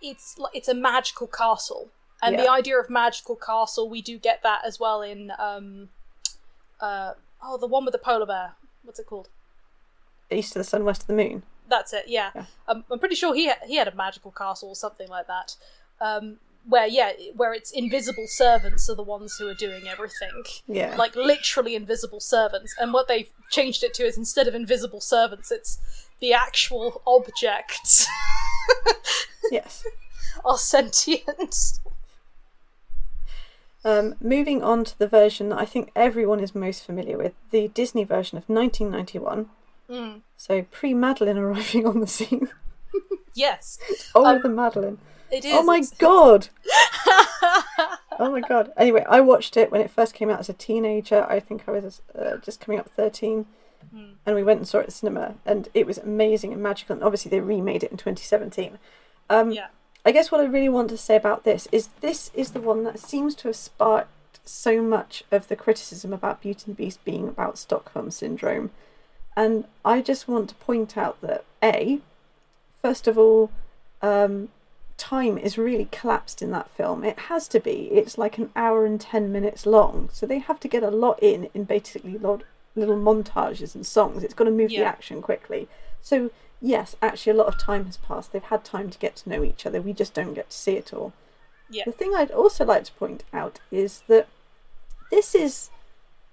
it's 0.02 0.38
like 0.38 0.54
it's 0.54 0.68
a 0.68 0.74
magical 0.74 1.26
castle, 1.26 1.88
and 2.22 2.38
the 2.38 2.50
idea 2.50 2.78
of 2.78 2.90
magical 2.90 3.36
castle 3.36 3.88
we 3.88 4.02
do 4.02 4.18
get 4.18 4.42
that 4.42 4.62
as 4.64 4.78
well 4.78 5.02
in 5.02 5.32
um, 5.38 5.88
uh, 6.80 7.12
oh 7.42 7.56
the 7.58 7.66
one 7.66 7.84
with 7.84 7.92
the 7.92 7.98
polar 7.98 8.26
bear. 8.26 8.52
What's 8.82 8.98
it 8.98 9.06
called? 9.06 9.28
East 10.30 10.56
of 10.56 10.60
the 10.60 10.64
sun, 10.64 10.84
west 10.84 11.02
of 11.02 11.06
the 11.08 11.14
moon. 11.14 11.42
That's 11.68 11.92
it. 11.92 12.04
Yeah, 12.06 12.30
Yeah. 12.34 12.44
Um, 12.68 12.84
I'm 12.90 12.98
pretty 12.98 13.14
sure 13.16 13.34
he 13.34 13.48
ha- 13.48 13.64
he 13.66 13.76
had 13.76 13.88
a 13.88 13.94
magical 13.94 14.30
castle 14.30 14.68
or 14.68 14.76
something 14.76 15.08
like 15.08 15.26
that. 15.26 15.56
Um, 16.00 16.38
where 16.68 16.86
yeah, 16.86 17.12
where 17.34 17.52
it's 17.54 17.70
invisible 17.70 18.26
servants 18.26 18.88
are 18.90 18.94
the 18.96 19.02
ones 19.02 19.36
who 19.38 19.48
are 19.48 19.54
doing 19.54 19.88
everything. 19.88 20.42
Yeah. 20.66 20.96
Like 20.96 21.14
literally 21.14 21.74
invisible 21.74 22.20
servants. 22.20 22.74
And 22.78 22.92
what 22.92 23.08
they've 23.08 23.30
changed 23.50 23.82
it 23.84 23.94
to 23.94 24.04
is 24.04 24.16
instead 24.16 24.48
of 24.48 24.54
invisible 24.54 25.00
servants, 25.00 25.50
it's 25.52 25.78
the 26.20 26.32
actual 26.32 27.02
objects 27.06 28.06
Yes. 29.50 29.84
are 30.44 30.58
sentient. 30.58 31.54
Um, 33.84 34.16
moving 34.20 34.64
on 34.64 34.82
to 34.84 34.98
the 34.98 35.06
version 35.06 35.50
that 35.50 35.60
I 35.60 35.64
think 35.64 35.92
everyone 35.94 36.40
is 36.40 36.54
most 36.56 36.84
familiar 36.84 37.16
with, 37.16 37.34
the 37.52 37.68
Disney 37.68 38.02
version 38.02 38.36
of 38.36 38.48
1991. 38.48 39.48
Mm. 39.88 40.22
So 40.36 40.62
pre 40.62 40.92
Madeleine 40.92 41.38
arriving 41.38 41.86
on 41.86 42.00
the 42.00 42.06
scene. 42.06 42.48
Yes, 43.38 43.78
Oh, 44.14 44.38
the 44.42 44.48
Madeleine. 44.48 44.96
It 45.30 45.44
is. 45.44 45.52
Oh 45.54 45.62
my 45.62 45.76
It's- 45.78 45.90
god. 45.98 46.48
Oh 48.18 48.30
my 48.32 48.40
god. 48.40 48.72
Anyway, 48.78 49.04
I 49.06 49.20
watched 49.20 49.58
it 49.58 49.70
when 49.70 49.82
it 49.82 49.90
first 49.90 50.14
came 50.14 50.30
out 50.30 50.40
as 50.40 50.48
a 50.48 50.54
teenager. 50.54 51.26
I 51.28 51.38
think 51.38 51.64
I 51.68 51.72
was 51.72 52.00
uh, 52.18 52.38
just 52.38 52.60
coming 52.60 52.80
up 52.80 52.88
13. 52.88 53.44
And 54.26 54.34
we 54.34 54.42
went 54.42 54.58
and 54.58 54.66
saw 54.68 54.78
it 54.78 54.82
at 54.82 54.86
the 54.86 54.92
cinema. 54.92 55.34
And 55.44 55.68
it 55.74 55.86
was 55.86 55.98
amazing 55.98 56.52
and 56.52 56.62
magical. 56.62 56.94
And 56.94 57.02
obviously, 57.04 57.30
they 57.30 57.40
remade 57.40 57.82
it 57.84 57.90
in 57.90 57.96
2017. 57.98 58.78
Um, 59.30 59.50
yeah. 59.52 59.66
I 60.04 60.12
guess 60.12 60.30
what 60.32 60.40
I 60.40 60.44
really 60.44 60.68
want 60.70 60.88
to 60.90 60.96
say 60.98 61.14
about 61.16 61.44
this 61.44 61.68
is 61.72 61.88
this 62.00 62.30
is 62.34 62.50
the 62.52 62.60
one 62.60 62.84
that 62.84 62.98
seems 62.98 63.34
to 63.36 63.48
have 63.48 63.56
sparked 63.56 64.40
so 64.44 64.80
much 64.82 65.22
of 65.30 65.48
the 65.48 65.56
criticism 65.56 66.12
about 66.12 66.40
Beauty 66.42 66.64
and 66.66 66.76
the 66.76 66.82
Beast 66.82 67.04
being 67.04 67.28
about 67.28 67.58
Stockholm 67.58 68.10
syndrome. 68.10 68.70
And 69.36 69.64
I 69.84 70.00
just 70.00 70.26
want 70.28 70.48
to 70.50 70.54
point 70.56 70.96
out 70.96 71.20
that 71.20 71.44
A, 71.62 72.00
first 72.82 73.06
of 73.06 73.16
all, 73.18 73.50
um, 74.02 74.48
time 74.96 75.36
is 75.36 75.58
really 75.58 75.88
collapsed 75.92 76.42
in 76.42 76.50
that 76.52 76.70
film. 76.70 77.04
It 77.04 77.18
has 77.20 77.48
to 77.48 77.60
be. 77.60 77.88
It's 77.92 78.18
like 78.18 78.38
an 78.38 78.50
hour 78.56 78.84
and 78.84 79.00
10 79.00 79.30
minutes 79.30 79.66
long. 79.66 80.08
So 80.12 80.26
they 80.26 80.38
have 80.38 80.60
to 80.60 80.68
get 80.68 80.82
a 80.82 80.90
lot 80.90 81.18
in, 81.22 81.48
in 81.54 81.64
basically 81.64 82.18
lot, 82.18 82.42
little 82.74 82.96
montages 82.96 83.74
and 83.74 83.86
songs. 83.86 84.22
It's 84.22 84.34
got 84.34 84.44
to 84.44 84.50
move 84.50 84.70
the 84.70 84.84
action 84.84 85.20
quickly. 85.20 85.68
So, 86.00 86.30
yes, 86.60 86.96
actually, 87.02 87.32
a 87.32 87.36
lot 87.36 87.48
of 87.48 87.58
time 87.58 87.86
has 87.86 87.96
passed. 87.96 88.32
They've 88.32 88.42
had 88.42 88.64
time 88.64 88.90
to 88.90 88.98
get 88.98 89.16
to 89.16 89.28
know 89.28 89.44
each 89.44 89.66
other. 89.66 89.80
We 89.80 89.92
just 89.92 90.14
don't 90.14 90.34
get 90.34 90.50
to 90.50 90.56
see 90.56 90.76
it 90.76 90.94
all. 90.94 91.12
Yeah. 91.68 91.84
The 91.84 91.92
thing 91.92 92.14
I'd 92.14 92.30
also 92.30 92.64
like 92.64 92.84
to 92.84 92.92
point 92.92 93.24
out 93.32 93.60
is 93.70 94.02
that 94.08 94.28
this 95.10 95.34
is. 95.34 95.70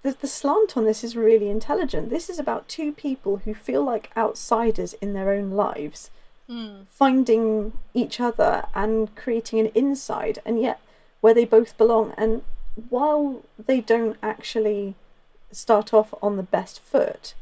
The, 0.02 0.12
the 0.20 0.26
slant 0.28 0.76
on 0.76 0.84
this 0.84 1.02
is 1.02 1.16
really 1.16 1.48
intelligent. 1.48 2.10
This 2.10 2.28
is 2.28 2.38
about 2.38 2.68
two 2.68 2.92
people 2.92 3.38
who 3.38 3.54
feel 3.54 3.82
like 3.82 4.10
outsiders 4.14 4.92
in 5.00 5.14
their 5.14 5.30
own 5.30 5.52
lives 5.52 6.10
Finding 6.88 7.72
each 7.94 8.20
other 8.20 8.64
and 8.74 9.14
creating 9.16 9.60
an 9.60 9.72
inside 9.74 10.40
and 10.44 10.60
yet 10.60 10.80
where 11.20 11.34
they 11.34 11.44
both 11.44 11.76
belong. 11.78 12.12
And 12.16 12.42
while 12.88 13.42
they 13.58 13.80
don't 13.80 14.16
actually 14.22 14.94
start 15.50 15.94
off 15.94 16.12
on 16.22 16.36
the 16.36 16.42
best 16.42 16.80
foot 16.80 17.34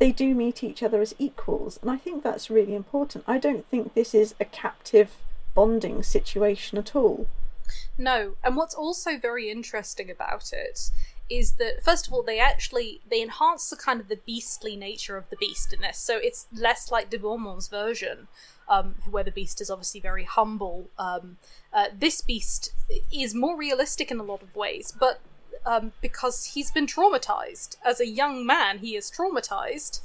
they 0.00 0.10
do 0.10 0.34
meet 0.34 0.64
each 0.64 0.82
other 0.82 1.00
as 1.00 1.14
equals 1.18 1.78
and 1.80 1.90
i 1.90 1.96
think 1.96 2.24
that's 2.24 2.50
really 2.50 2.74
important. 2.74 3.22
I 3.28 3.38
don't 3.38 3.66
think 3.68 3.94
this 3.94 4.14
is 4.14 4.34
a 4.40 4.44
captive 4.44 5.18
bonding 5.54 6.02
situation 6.02 6.78
at 6.78 6.96
all. 6.96 7.26
No, 7.96 8.34
and 8.42 8.56
what's 8.56 8.74
also 8.74 9.18
very 9.18 9.50
interesting 9.50 10.10
about 10.10 10.52
it 10.52 10.90
is 11.30 11.52
that 11.52 11.82
first 11.82 12.06
of 12.06 12.12
all 12.12 12.22
they 12.22 12.40
actually 12.40 13.00
they 13.08 13.22
enhance 13.22 13.70
the 13.70 13.76
kind 13.76 14.00
of 14.00 14.08
the 14.08 14.16
beastly 14.26 14.76
nature 14.76 15.16
of 15.16 15.30
the 15.30 15.36
beast 15.36 15.72
in 15.72 15.80
this, 15.80 15.96
so 15.98 16.18
it's 16.18 16.46
less 16.52 16.90
like 16.90 17.08
de 17.08 17.18
Beaumont's 17.18 17.68
version, 17.68 18.28
um, 18.68 18.96
where 19.08 19.24
the 19.24 19.30
beast 19.30 19.60
is 19.60 19.70
obviously 19.70 20.00
very 20.00 20.24
humble. 20.24 20.90
Um, 20.98 21.38
uh, 21.72 21.86
this 21.96 22.20
beast 22.20 22.72
is 23.12 23.34
more 23.34 23.56
realistic 23.56 24.10
in 24.10 24.18
a 24.18 24.24
lot 24.24 24.42
of 24.42 24.56
ways, 24.56 24.92
but 24.98 25.20
um, 25.64 25.92
because 26.00 26.46
he's 26.46 26.70
been 26.70 26.86
traumatized 26.86 27.76
as 27.84 28.00
a 28.00 28.06
young 28.06 28.44
man, 28.44 28.78
he 28.78 28.96
is 28.96 29.10
traumatized, 29.10 30.00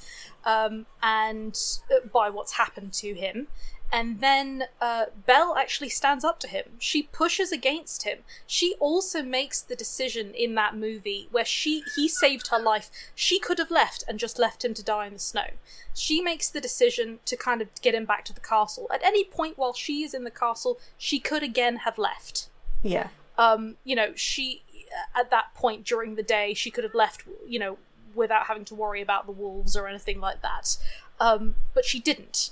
um, 0.46 0.86
and 1.02 1.58
uh, 1.92 2.08
by 2.14 2.30
what's 2.30 2.54
happened 2.54 2.94
to 2.94 3.14
him. 3.14 3.48
And 3.92 4.20
then 4.20 4.66
uh, 4.82 5.06
Belle 5.26 5.56
actually 5.58 5.90
stands 5.90 6.26
up 6.26 6.40
to 6.40 6.48
him. 6.48 6.66
She 6.80 7.04
pushes 7.04 7.52
against 7.52 8.04
him. 8.04 8.20
She 8.46 8.76
also 8.80 9.24
makes 9.24 9.62
the 9.62 9.76
decision 9.76 10.34
in 10.34 10.56
that 10.56 10.76
movie 10.76 11.28
where 11.32 11.46
she 11.46 11.84
he 11.96 12.10
saved 12.10 12.48
her 12.48 12.60
life. 12.60 12.90
She 13.14 13.40
could 13.40 13.58
have 13.60 13.72
left 13.72 14.04
and 14.08 14.20
just 14.20 14.38
left 14.38 14.66
him 14.66 14.74
to 14.74 14.84
die 14.84 15.08
in 15.08 15.14
the 15.14 15.20
snow. 15.20 15.48
She 15.94 16.20
makes 16.20 16.50
the 16.50 16.60
decision 16.60 17.20
to 17.26 17.38
kind 17.38 17.62
of 17.62 17.70
get 17.82 17.96
him 17.96 18.06
back 18.06 18.26
to 18.26 18.34
the 18.34 18.42
castle. 18.42 18.88
At 18.94 19.04
any 19.04 19.24
point 19.24 19.58
while 19.58 19.74
she 19.74 20.04
is 20.04 20.14
in 20.14 20.26
the 20.26 20.32
castle, 20.32 20.80
she 20.98 21.20
could 21.20 21.44
again 21.44 21.78
have 21.78 21.98
left 21.98 22.50
yeah 22.84 23.08
um, 23.38 23.76
you 23.84 23.96
know, 23.96 24.14
she 24.16 24.62
at 25.16 25.30
that 25.32 25.54
point 25.56 25.86
during 25.86 26.16
the 26.16 26.24
day 26.24 26.54
she 26.54 26.72
could 26.72 26.84
have 26.84 26.96
left, 26.96 27.24
you 27.48 27.60
know, 27.60 27.78
without 28.14 28.46
having 28.48 28.66
to 28.66 28.76
worry 28.76 29.02
about 29.02 29.26
the 29.26 29.32
wolves 29.32 29.76
or 29.76 29.88
anything 29.88 30.20
like 30.20 30.42
that. 30.42 30.78
Um, 31.20 31.56
but 31.74 31.86
she 31.86 32.00
didn't. 32.00 32.52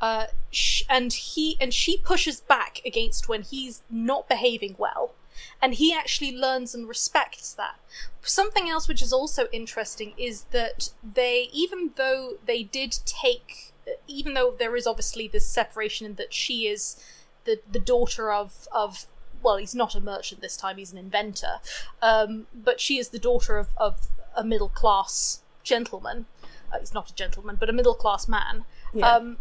Uh, 0.00 0.26
sh- 0.50 0.82
and 0.88 1.12
he 1.12 1.56
and 1.60 1.72
she 1.72 1.96
pushes 1.96 2.40
back 2.40 2.80
against 2.84 3.28
when 3.28 3.42
he's 3.42 3.82
not 3.90 4.28
behaving 4.28 4.76
well, 4.78 5.14
and 5.60 5.74
he 5.74 5.92
actually 5.92 6.36
learns 6.36 6.74
and 6.74 6.88
respects 6.88 7.54
that. 7.54 7.78
Something 8.22 8.68
else 8.68 8.88
which 8.88 9.02
is 9.02 9.12
also 9.12 9.46
interesting 9.52 10.12
is 10.18 10.42
that 10.50 10.90
they, 11.02 11.48
even 11.52 11.92
though 11.96 12.34
they 12.44 12.62
did 12.62 12.98
take, 13.06 13.72
even 14.06 14.34
though 14.34 14.54
there 14.58 14.76
is 14.76 14.86
obviously 14.86 15.28
this 15.28 15.46
separation 15.46 16.06
in 16.06 16.14
that 16.16 16.34
she 16.34 16.66
is 16.66 17.02
the 17.44 17.60
the 17.70 17.80
daughter 17.80 18.30
of 18.30 18.68
of 18.72 19.06
well, 19.42 19.56
he's 19.56 19.74
not 19.74 19.94
a 19.94 20.00
merchant 20.00 20.40
this 20.40 20.56
time; 20.56 20.76
he's 20.76 20.92
an 20.92 20.98
inventor. 20.98 21.60
Um, 22.02 22.46
but 22.54 22.80
she 22.80 22.98
is 22.98 23.10
the 23.10 23.18
daughter 23.18 23.56
of 23.56 23.68
of 23.76 24.08
a 24.36 24.44
middle 24.44 24.68
class 24.68 25.40
gentleman. 25.62 26.26
Uh, 26.72 26.80
he's 26.80 26.92
not 26.92 27.10
a 27.10 27.14
gentleman, 27.14 27.56
but 27.58 27.70
a 27.70 27.72
middle 27.72 27.94
class 27.94 28.28
man. 28.28 28.64
Yeah. 28.92 29.08
Um, 29.10 29.36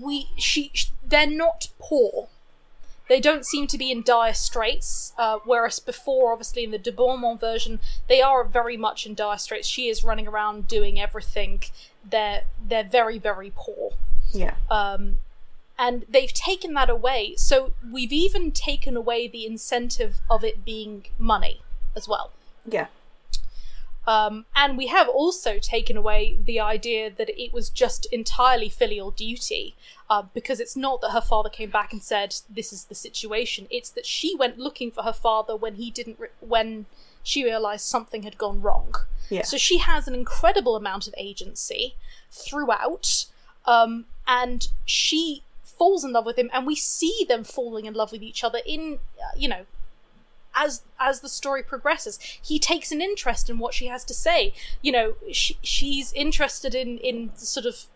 we 0.00 0.28
she 0.36 0.70
sh- 0.74 0.92
they're 1.06 1.26
not 1.26 1.68
poor. 1.78 2.28
They 3.08 3.20
don't 3.20 3.44
seem 3.44 3.66
to 3.66 3.76
be 3.76 3.90
in 3.90 4.02
dire 4.04 4.34
straits, 4.34 5.12
uh, 5.18 5.40
whereas 5.44 5.80
before, 5.80 6.32
obviously 6.32 6.62
in 6.62 6.70
the 6.70 6.78
de 6.78 6.92
Beaumont 6.92 7.40
version, 7.40 7.80
they 8.08 8.22
are 8.22 8.44
very 8.44 8.76
much 8.76 9.04
in 9.04 9.14
dire 9.14 9.36
straits. 9.38 9.66
She 9.66 9.88
is 9.88 10.04
running 10.04 10.28
around 10.28 10.68
doing 10.68 11.00
everything. 11.00 11.62
They're 12.08 12.42
they're 12.64 12.84
very 12.84 13.18
very 13.18 13.52
poor 13.54 13.92
yeah 14.32 14.54
um, 14.70 15.18
and 15.78 16.04
they've 16.08 16.32
taken 16.32 16.74
that 16.74 16.90
away. 16.90 17.34
So 17.36 17.72
we've 17.90 18.12
even 18.12 18.52
taken 18.52 18.96
away 18.96 19.28
the 19.28 19.46
incentive 19.46 20.20
of 20.28 20.44
it 20.44 20.64
being 20.64 21.06
money 21.18 21.62
as 21.96 22.06
well. 22.06 22.30
yeah 22.66 22.86
Um, 24.10 24.34
and 24.62 24.70
we 24.76 24.88
have 24.96 25.08
also 25.08 25.52
taken 25.74 25.96
away 25.96 26.20
the 26.50 26.58
idea 26.58 27.02
that 27.18 27.30
it 27.44 27.52
was 27.52 27.70
just 27.82 28.06
entirely 28.06 28.68
filial 28.68 29.10
duty, 29.12 29.64
uh, 30.12 30.22
because 30.34 30.58
it's 30.64 30.76
not 30.86 31.00
that 31.00 31.12
her 31.12 31.20
father 31.32 31.50
came 31.58 31.70
back 31.70 31.92
and 31.92 32.02
said, 32.02 32.30
"This 32.58 32.72
is 32.72 32.82
the 32.86 32.94
situation." 33.06 33.62
It's 33.70 33.90
that 33.96 34.06
she 34.16 34.30
went 34.42 34.58
looking 34.66 34.90
for 34.90 35.02
her 35.04 35.18
father 35.26 35.54
when 35.64 35.74
he 35.82 35.88
didn't, 35.98 36.18
re- 36.18 36.36
when 36.40 36.86
she 37.22 37.44
realized 37.44 37.84
something 37.84 38.22
had 38.24 38.36
gone 38.36 38.58
wrong. 38.66 38.90
Yeah. 39.28 39.44
So 39.50 39.56
she 39.56 39.78
has 39.78 40.08
an 40.08 40.14
incredible 40.22 40.74
amount 40.74 41.04
of 41.06 41.14
agency 41.16 41.84
throughout, 42.32 43.26
um, 43.64 44.06
and 44.26 44.60
she 44.84 45.44
falls 45.78 46.02
in 46.04 46.12
love 46.12 46.26
with 46.26 46.38
him, 46.42 46.50
and 46.52 46.66
we 46.66 46.74
see 46.74 47.16
them 47.28 47.44
falling 47.44 47.86
in 47.86 47.94
love 47.94 48.10
with 48.10 48.24
each 48.30 48.42
other 48.42 48.60
in, 48.66 48.98
uh, 49.24 49.34
you 49.42 49.48
know, 49.54 49.64
as 50.60 50.82
as 50.98 51.20
the 51.20 51.28
story 51.28 51.62
progresses 51.62 52.18
he 52.20 52.58
takes 52.58 52.92
an 52.92 53.00
interest 53.00 53.48
in 53.48 53.58
what 53.58 53.74
she 53.74 53.86
has 53.86 54.04
to 54.04 54.14
say 54.14 54.52
you 54.82 54.92
know 54.92 55.14
she, 55.32 55.56
she's 55.62 56.12
interested 56.12 56.74
in 56.74 56.98
in 56.98 57.30
sort 57.36 57.66
of 57.66 57.86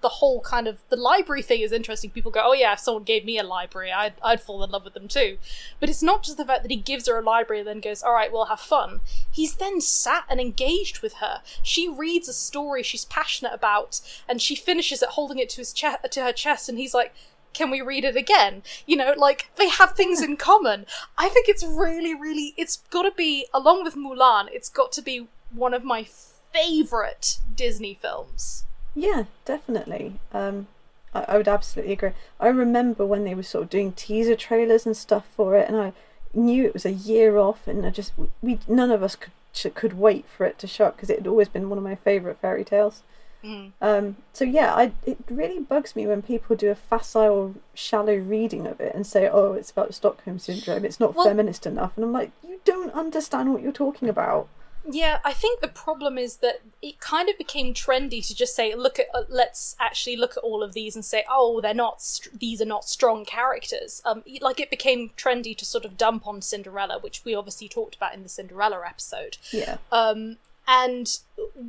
the 0.00 0.08
whole 0.08 0.40
kind 0.40 0.66
of 0.66 0.78
the 0.88 0.96
library 0.96 1.42
thing 1.42 1.60
is 1.60 1.72
interesting. 1.72 2.10
People 2.10 2.30
go, 2.30 2.42
"Oh 2.44 2.52
yeah, 2.52 2.72
if 2.72 2.78
someone 2.78 3.02
gave 3.02 3.24
me 3.24 3.38
a 3.38 3.42
library, 3.42 3.92
I'd 3.92 4.14
I'd 4.22 4.40
fall 4.40 4.62
in 4.62 4.70
love 4.70 4.84
with 4.84 4.94
them 4.94 5.08
too." 5.08 5.38
But 5.78 5.88
it's 5.88 6.02
not 6.02 6.22
just 6.22 6.36
the 6.36 6.44
fact 6.44 6.62
that 6.62 6.70
he 6.70 6.76
gives 6.76 7.08
her 7.08 7.18
a 7.18 7.22
library 7.22 7.60
and 7.60 7.68
then 7.68 7.80
goes, 7.80 8.02
"All 8.02 8.12
right, 8.12 8.32
we'll 8.32 8.46
have 8.46 8.60
fun." 8.60 9.00
He's 9.30 9.56
then 9.56 9.80
sat 9.80 10.24
and 10.28 10.40
engaged 10.40 11.00
with 11.00 11.14
her. 11.14 11.42
She 11.62 11.88
reads 11.88 12.28
a 12.28 12.32
story 12.32 12.82
she's 12.82 13.04
passionate 13.04 13.52
about, 13.52 14.00
and 14.28 14.40
she 14.40 14.54
finishes 14.54 15.02
it 15.02 15.10
holding 15.10 15.38
it 15.38 15.48
to 15.50 15.58
his 15.58 15.72
chest 15.72 15.98
to 16.10 16.22
her 16.22 16.32
chest, 16.32 16.68
and 16.68 16.78
he's 16.78 16.94
like. 16.94 17.12
Can 17.52 17.70
we 17.70 17.80
read 17.80 18.04
it 18.04 18.16
again? 18.16 18.62
You 18.86 18.96
know, 18.96 19.14
like 19.16 19.50
they 19.56 19.68
have 19.68 19.92
things 19.92 20.22
in 20.22 20.36
common. 20.36 20.86
I 21.18 21.28
think 21.28 21.48
it's 21.48 21.64
really, 21.64 22.14
really. 22.14 22.54
It's 22.56 22.78
got 22.90 23.02
to 23.02 23.10
be 23.10 23.46
along 23.52 23.84
with 23.84 23.96
Mulan. 23.96 24.48
It's 24.52 24.68
got 24.68 24.92
to 24.92 25.02
be 25.02 25.28
one 25.52 25.74
of 25.74 25.84
my 25.84 26.06
favorite 26.52 27.38
Disney 27.54 27.94
films. 27.94 28.64
Yeah, 28.94 29.24
definitely. 29.44 30.14
Um, 30.32 30.68
I, 31.14 31.24
I 31.28 31.36
would 31.36 31.48
absolutely 31.48 31.92
agree. 31.92 32.10
I 32.38 32.48
remember 32.48 33.04
when 33.04 33.24
they 33.24 33.34
were 33.34 33.42
sort 33.42 33.64
of 33.64 33.70
doing 33.70 33.92
teaser 33.92 34.36
trailers 34.36 34.86
and 34.86 34.96
stuff 34.96 35.26
for 35.36 35.56
it, 35.56 35.68
and 35.68 35.76
I 35.76 35.92
knew 36.34 36.64
it 36.64 36.74
was 36.74 36.86
a 36.86 36.92
year 36.92 37.36
off, 37.36 37.66
and 37.66 37.84
I 37.84 37.90
just 37.90 38.12
we 38.42 38.58
none 38.68 38.90
of 38.90 39.02
us 39.02 39.16
could 39.16 39.32
could 39.74 39.98
wait 39.98 40.26
for 40.26 40.46
it 40.46 40.58
to 40.60 40.66
show 40.66 40.90
because 40.90 41.10
it 41.10 41.18
had 41.18 41.26
always 41.26 41.48
been 41.48 41.68
one 41.68 41.78
of 41.78 41.84
my 41.84 41.96
favorite 41.96 42.38
fairy 42.40 42.64
tales. 42.64 43.02
Mm. 43.44 43.72
Um, 43.80 44.16
so 44.32 44.44
yeah, 44.44 44.74
I 44.74 44.92
it 45.06 45.18
really 45.30 45.60
bugs 45.60 45.96
me 45.96 46.06
when 46.06 46.22
people 46.22 46.56
do 46.56 46.70
a 46.70 46.74
facile, 46.74 47.54
shallow 47.74 48.14
reading 48.16 48.66
of 48.66 48.80
it 48.80 48.94
and 48.94 49.06
say, 49.06 49.28
"Oh, 49.28 49.54
it's 49.54 49.70
about 49.70 49.94
Stockholm 49.94 50.38
syndrome. 50.38 50.84
It's 50.84 51.00
not 51.00 51.14
Well- 51.14 51.26
feminist 51.26 51.66
enough," 51.66 51.92
and 51.96 52.04
I'm 52.04 52.12
like, 52.12 52.32
"You 52.46 52.60
don't 52.64 52.92
understand 52.92 53.52
what 53.52 53.62
you're 53.62 53.72
talking 53.72 54.08
about." 54.08 54.48
Yeah, 54.90 55.20
I 55.26 55.34
think 55.34 55.60
the 55.60 55.68
problem 55.68 56.16
is 56.16 56.36
that 56.38 56.62
it 56.80 57.00
kind 57.00 57.28
of 57.28 57.36
became 57.36 57.74
trendy 57.74 58.26
to 58.26 58.34
just 58.34 58.56
say, 58.56 58.74
"Look 58.74 58.98
at, 58.98 59.06
uh, 59.14 59.24
let's 59.28 59.76
actually 59.78 60.16
look 60.16 60.38
at 60.38 60.42
all 60.42 60.62
of 60.62 60.72
these 60.72 60.94
and 60.96 61.04
say, 61.04 61.22
oh, 61.30 61.60
they're 61.60 61.74
not, 61.74 62.00
st- 62.00 62.40
these 62.40 62.62
are 62.62 62.66
not 62.66 62.86
strong 62.86 63.26
characters." 63.26 64.00
Um, 64.06 64.24
like 64.40 64.58
it 64.58 64.70
became 64.70 65.10
trendy 65.18 65.54
to 65.58 65.66
sort 65.66 65.84
of 65.84 65.98
dump 65.98 66.26
on 66.26 66.40
Cinderella, 66.40 66.98
which 66.98 67.22
we 67.26 67.34
obviously 67.34 67.68
talked 67.68 67.94
about 67.94 68.14
in 68.14 68.22
the 68.22 68.28
Cinderella 68.30 68.80
episode. 68.86 69.36
Yeah, 69.52 69.76
Um, 69.92 70.38
and 70.66 71.18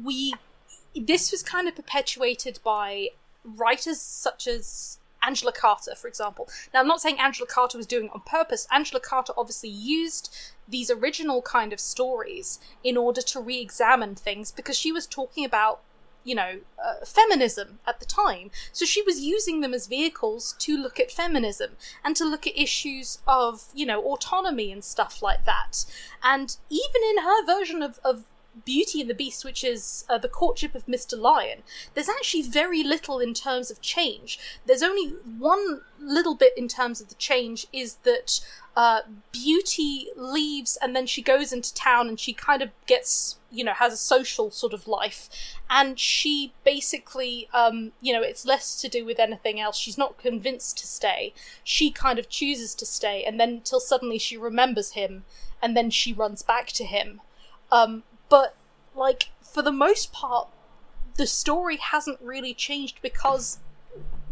we, 0.03 0.33
this 0.95 1.31
was 1.31 1.43
kind 1.43 1.67
of 1.67 1.75
perpetuated 1.75 2.59
by 2.63 3.09
writers 3.43 3.99
such 3.99 4.47
as 4.47 4.99
Angela 5.23 5.51
Carter, 5.51 5.95
for 5.95 6.07
example. 6.07 6.49
Now, 6.73 6.79
I'm 6.79 6.87
not 6.87 7.01
saying 7.01 7.19
Angela 7.19 7.47
Carter 7.47 7.77
was 7.77 7.87
doing 7.87 8.05
it 8.05 8.11
on 8.13 8.21
purpose. 8.21 8.67
Angela 8.71 8.99
Carter 8.99 9.33
obviously 9.37 9.69
used 9.69 10.35
these 10.67 10.89
original 10.89 11.41
kind 11.41 11.73
of 11.73 11.79
stories 11.79 12.59
in 12.83 12.97
order 12.97 13.21
to 13.21 13.39
re 13.39 13.59
examine 13.59 14.15
things 14.15 14.51
because 14.51 14.77
she 14.77 14.91
was 14.91 15.05
talking 15.05 15.45
about, 15.45 15.81
you 16.23 16.33
know, 16.33 16.61
uh, 16.83 17.05
feminism 17.05 17.79
at 17.85 17.99
the 17.99 18.05
time. 18.05 18.49
So 18.71 18.85
she 18.85 19.01
was 19.03 19.19
using 19.19 19.61
them 19.61 19.73
as 19.73 19.87
vehicles 19.87 20.55
to 20.59 20.75
look 20.77 20.99
at 20.99 21.11
feminism 21.11 21.71
and 22.03 22.15
to 22.15 22.25
look 22.25 22.47
at 22.47 22.59
issues 22.59 23.19
of, 23.27 23.65
you 23.73 23.85
know, 23.85 24.01
autonomy 24.01 24.71
and 24.71 24.83
stuff 24.83 25.21
like 25.21 25.45
that. 25.45 25.85
And 26.23 26.57
even 26.69 27.01
in 27.11 27.23
her 27.23 27.45
version 27.45 27.83
of, 27.83 27.99
of 28.03 28.25
Beauty 28.65 29.01
and 29.01 29.09
the 29.09 29.15
Beast, 29.15 29.45
which 29.45 29.63
is 29.63 30.05
uh, 30.09 30.17
the 30.17 30.27
courtship 30.27 30.75
of 30.75 30.85
Mr. 30.85 31.17
Lion, 31.17 31.63
there's 31.93 32.09
actually 32.09 32.43
very 32.43 32.83
little 32.83 33.19
in 33.19 33.33
terms 33.33 33.71
of 33.71 33.81
change. 33.81 34.37
There's 34.65 34.83
only 34.83 35.15
one 35.37 35.81
little 35.99 36.35
bit 36.35 36.53
in 36.57 36.67
terms 36.67 36.99
of 36.99 37.09
the 37.09 37.15
change 37.15 37.67
is 37.71 37.95
that 38.03 38.41
uh, 38.75 39.01
Beauty 39.31 40.09
leaves 40.15 40.77
and 40.81 40.95
then 40.95 41.05
she 41.05 41.21
goes 41.21 41.53
into 41.53 41.73
town 41.73 42.07
and 42.07 42.19
she 42.19 42.33
kind 42.33 42.61
of 42.61 42.69
gets, 42.87 43.37
you 43.49 43.63
know, 43.63 43.73
has 43.73 43.93
a 43.93 43.97
social 43.97 44.51
sort 44.51 44.73
of 44.73 44.87
life. 44.87 45.29
And 45.69 45.97
she 45.97 46.53
basically, 46.63 47.47
um, 47.53 47.93
you 48.01 48.13
know, 48.13 48.21
it's 48.21 48.45
less 48.45 48.79
to 48.81 48.89
do 48.89 49.05
with 49.05 49.19
anything 49.19 49.59
else. 49.59 49.77
She's 49.77 49.97
not 49.97 50.17
convinced 50.17 50.77
to 50.79 50.87
stay. 50.87 51.33
She 51.63 51.89
kind 51.89 52.19
of 52.19 52.29
chooses 52.29 52.75
to 52.75 52.85
stay 52.85 53.23
and 53.23 53.39
then 53.39 53.49
until 53.49 53.79
suddenly 53.79 54.17
she 54.17 54.37
remembers 54.37 54.91
him 54.91 55.23
and 55.61 55.75
then 55.75 55.89
she 55.89 56.11
runs 56.13 56.41
back 56.41 56.67
to 56.67 56.83
him. 56.83 57.21
Um, 57.71 58.03
but 58.31 58.55
like 58.95 59.27
for 59.41 59.61
the 59.61 59.71
most 59.71 60.11
part 60.11 60.47
the 61.17 61.27
story 61.27 61.75
hasn't 61.77 62.17
really 62.21 62.53
changed 62.53 62.99
because 63.01 63.59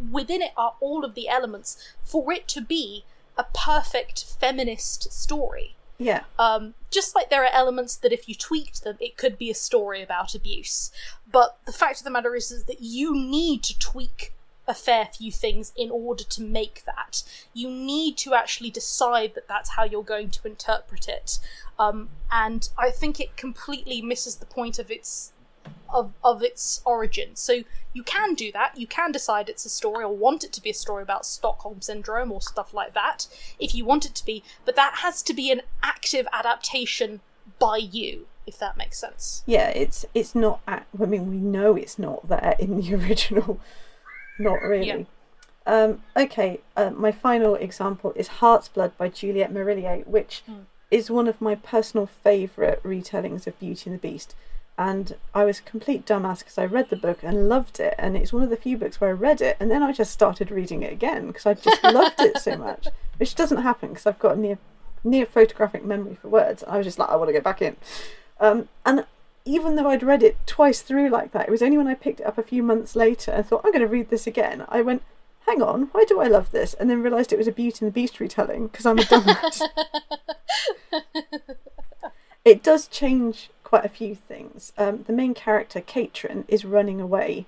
within 0.10 0.42
it 0.42 0.54
are 0.58 0.76
all 0.80 1.04
of 1.04 1.14
the 1.14 1.28
elements 1.28 1.94
for 2.02 2.32
it 2.32 2.48
to 2.48 2.62
be 2.62 3.04
a 3.38 3.46
perfect 3.54 4.24
feminist 4.40 5.12
story. 5.14 5.76
Yeah, 5.98 6.24
um, 6.38 6.76
just 6.90 7.14
like 7.14 7.30
there 7.30 7.44
are 7.44 7.54
elements 7.54 7.98
that 7.98 8.14
if 8.14 8.30
you 8.30 8.36
tweaked 8.36 8.86
them 8.86 8.98
it 9.02 9.18
could 9.18 9.38
be 9.38 9.52
a 9.52 9.56
story 9.56 10.02
about 10.02 10.34
abuse. 10.34 10.92
But 11.30 11.58
the 11.66 11.74
fact 11.74 12.00
of 12.00 12.06
the 12.06 12.10
matter 12.10 12.36
is, 12.36 12.52
is 12.52 12.64
that 12.66 12.82
you 12.82 13.14
need 13.14 13.64
to 13.64 13.78
tweak 13.78 14.34
a 14.70 14.74
fair 14.74 15.06
few 15.06 15.32
things 15.32 15.74
in 15.76 15.90
order 15.90 16.24
to 16.24 16.42
make 16.42 16.84
that 16.86 17.24
you 17.54 17.70
need 17.70 18.16
to 18.16 18.34
actually 18.34 18.70
decide 18.70 19.34
that 19.36 19.48
that's 19.48 19.72
how 19.72 19.84
you're 19.84 20.04
going 20.04 20.30
to 20.30 20.48
interpret 20.48 21.08
it 21.10 21.40
um, 21.78 22.10
and 22.32 22.70
i 22.78 22.90
think 22.90 23.20
it 23.20 23.36
completely 23.36 24.02
misses 24.02 24.36
the 24.38 24.46
point 24.46 24.80
of 24.80 24.90
its 24.90 25.34
of, 25.92 26.14
of 26.24 26.44
its 26.44 26.82
origin 26.86 27.36
so 27.36 27.64
you 27.94 28.04
can 28.04 28.36
do 28.36 28.52
that 28.52 28.78
you 28.78 28.86
can 28.86 29.12
decide 29.12 29.50
it's 29.50 29.66
a 29.66 29.70
story 29.70 30.04
or 30.04 30.16
want 30.16 30.44
it 30.44 30.54
to 30.54 30.62
be 30.62 30.70
a 30.70 30.74
story 30.74 31.02
about 31.02 31.26
stockholm 31.26 31.82
syndrome 31.82 32.32
or 32.32 32.42
stuff 32.42 32.74
like 32.74 32.94
that 32.94 33.28
if 33.60 33.74
you 33.74 33.84
want 33.84 34.06
it 34.06 34.14
to 34.14 34.26
be 34.26 34.44
but 34.66 34.76
that 34.76 34.98
has 34.98 35.24
to 35.24 35.34
be 35.34 35.52
an 35.52 35.62
active 35.82 36.28
adaptation 36.32 37.22
by 37.58 37.78
you 37.78 38.28
if 38.46 38.60
that 38.60 38.78
makes 38.78 39.00
sense 39.00 39.44
yeah. 39.46 39.70
It's 39.70 40.06
it's 40.14 40.36
not. 40.36 40.62
I 40.68 40.82
mean, 40.98 41.30
we 41.30 41.38
know 41.38 41.76
it's 41.76 42.00
not 42.00 42.28
there 42.28 42.56
in 42.60 42.82
the 42.82 42.96
original. 43.02 43.60
Not 44.40 44.62
really. 44.62 44.88
Yeah. 44.88 45.04
Um, 45.68 46.02
okay, 46.18 46.62
uh, 46.76 46.90
my 46.92 47.12
final 47.12 47.54
example 47.56 48.14
is 48.16 48.28
Heart's 48.28 48.68
Blood 48.70 48.98
by 48.98 49.10
Juliet 49.10 49.54
Marillier, 49.54 50.08
which 50.08 50.42
Hmm. 50.48 50.62
is 50.90 51.12
one 51.12 51.28
of 51.28 51.40
my 51.40 51.54
personal 51.56 52.08
favourite 52.08 52.82
retellings 52.82 53.46
of 53.46 53.60
Beauty 53.60 53.90
and 53.90 54.00
the 54.00 54.02
Beast. 54.02 54.34
And 54.78 55.18
I 55.36 55.44
was 55.44 55.60
a 55.60 55.64
complete 55.64 56.06
dumbass 56.06 56.40
because 56.40 56.58
I 56.58 56.66
read 56.66 56.90
the 56.90 56.96
book 56.96 57.20
and 57.22 57.50
loved 57.50 57.80
it, 57.82 57.94
and 58.00 58.16
it's 58.16 58.32
one 58.32 58.44
of 58.44 58.50
the 58.50 58.56
few 58.56 58.78
books 58.78 59.00
where 59.02 59.10
I 59.10 59.14
read 59.14 59.42
it 59.42 59.58
and 59.60 59.70
then 59.70 59.84
I 59.84 59.92
just 59.92 60.12
started 60.12 60.50
reading 60.52 60.82
it 60.84 60.94
again 60.94 61.28
because 61.28 61.46
I 61.46 61.54
just 61.54 61.84
loved 61.84 62.20
it 62.22 62.38
so 62.40 62.56
much, 62.56 62.88
which 63.18 63.36
doesn't 63.36 63.62
happen 63.62 63.90
because 63.90 64.08
I've 64.08 64.20
got 64.20 64.38
a 64.38 64.40
near 64.40 64.58
near 65.04 65.26
photographic 65.26 65.84
memory 65.86 66.16
for 66.16 66.30
words. 66.30 66.64
I 66.66 66.78
was 66.78 66.86
just 66.86 66.98
like, 66.98 67.10
I 67.10 67.16
want 67.18 67.28
to 67.30 67.34
go 67.34 67.42
back 67.42 67.62
in, 67.62 67.76
um, 68.40 68.70
and 68.86 69.06
even 69.50 69.76
though 69.76 69.90
I'd 69.90 70.04
read 70.04 70.22
it 70.22 70.38
twice 70.46 70.82
through 70.82 71.10
like 71.10 71.32
that, 71.32 71.48
it 71.48 71.52
was 71.52 71.64
only 71.64 71.78
when 71.78 71.88
I 71.88 71.96
picked 71.96 72.20
it 72.20 72.26
up 72.26 72.38
a 72.38 72.44
few 72.44 72.62
months 72.62 72.96
later 72.96 73.32
and 73.32 73.44
thought, 73.44 73.62
I'm 73.66 73.72
going 73.72 73.82
to 73.82 73.88
read 73.88 74.12
this 74.12 74.28
again. 74.28 74.64
I 74.70 74.82
went, 74.84 75.02
hang 75.48 75.64
on, 75.64 75.90
why 75.92 76.06
do 76.08 76.22
I 76.22 76.28
love 76.28 76.52
this? 76.52 76.76
And 76.76 76.88
then 76.88 77.02
realised 77.02 77.34
it 77.34 77.40
was 77.40 77.48
a 77.48 77.52
Beauty 77.52 77.84
and 77.84 77.92
the 77.92 78.00
Beast 78.00 78.20
retelling 78.20 78.68
because 78.68 78.86
I'm 78.86 79.00
a 79.00 79.04
dumbass. 79.04 79.62
it 82.46 82.62
does 82.62 82.88
change 82.88 83.50
quite 83.64 83.86
a 83.86 83.90
few 83.90 84.14
things. 84.14 84.72
Um, 84.78 85.04
the 85.08 85.14
main 85.14 85.34
character, 85.34 85.82
Caitrin, 85.82 86.46
is 86.48 86.64
running 86.64 87.02
away 87.02 87.48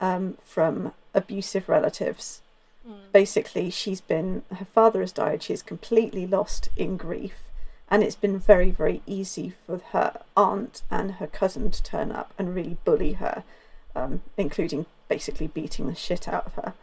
um, 0.00 0.38
from 0.44 0.92
abusive 1.12 1.68
relatives. 1.68 2.40
Basically, 3.12 3.68
she's 3.70 4.00
been, 4.00 4.42
her 4.56 4.64
father 4.64 5.00
has 5.00 5.10
died, 5.10 5.42
she's 5.42 5.62
completely 5.62 6.24
lost 6.24 6.68
in 6.76 6.96
grief 6.96 7.50
and 7.92 8.02
it's 8.02 8.16
been 8.16 8.40
very 8.40 8.70
very 8.72 9.02
easy 9.06 9.52
for 9.64 9.80
her 9.92 10.20
aunt 10.36 10.82
and 10.90 11.12
her 11.12 11.28
cousin 11.28 11.70
to 11.70 11.82
turn 11.84 12.10
up 12.10 12.34
and 12.36 12.56
really 12.56 12.76
bully 12.84 13.12
her 13.12 13.44
um, 13.94 14.22
including 14.36 14.86
basically 15.08 15.46
beating 15.46 15.86
the 15.86 15.94
shit 15.94 16.28
out 16.28 16.46
of 16.46 16.54
her. 16.54 16.74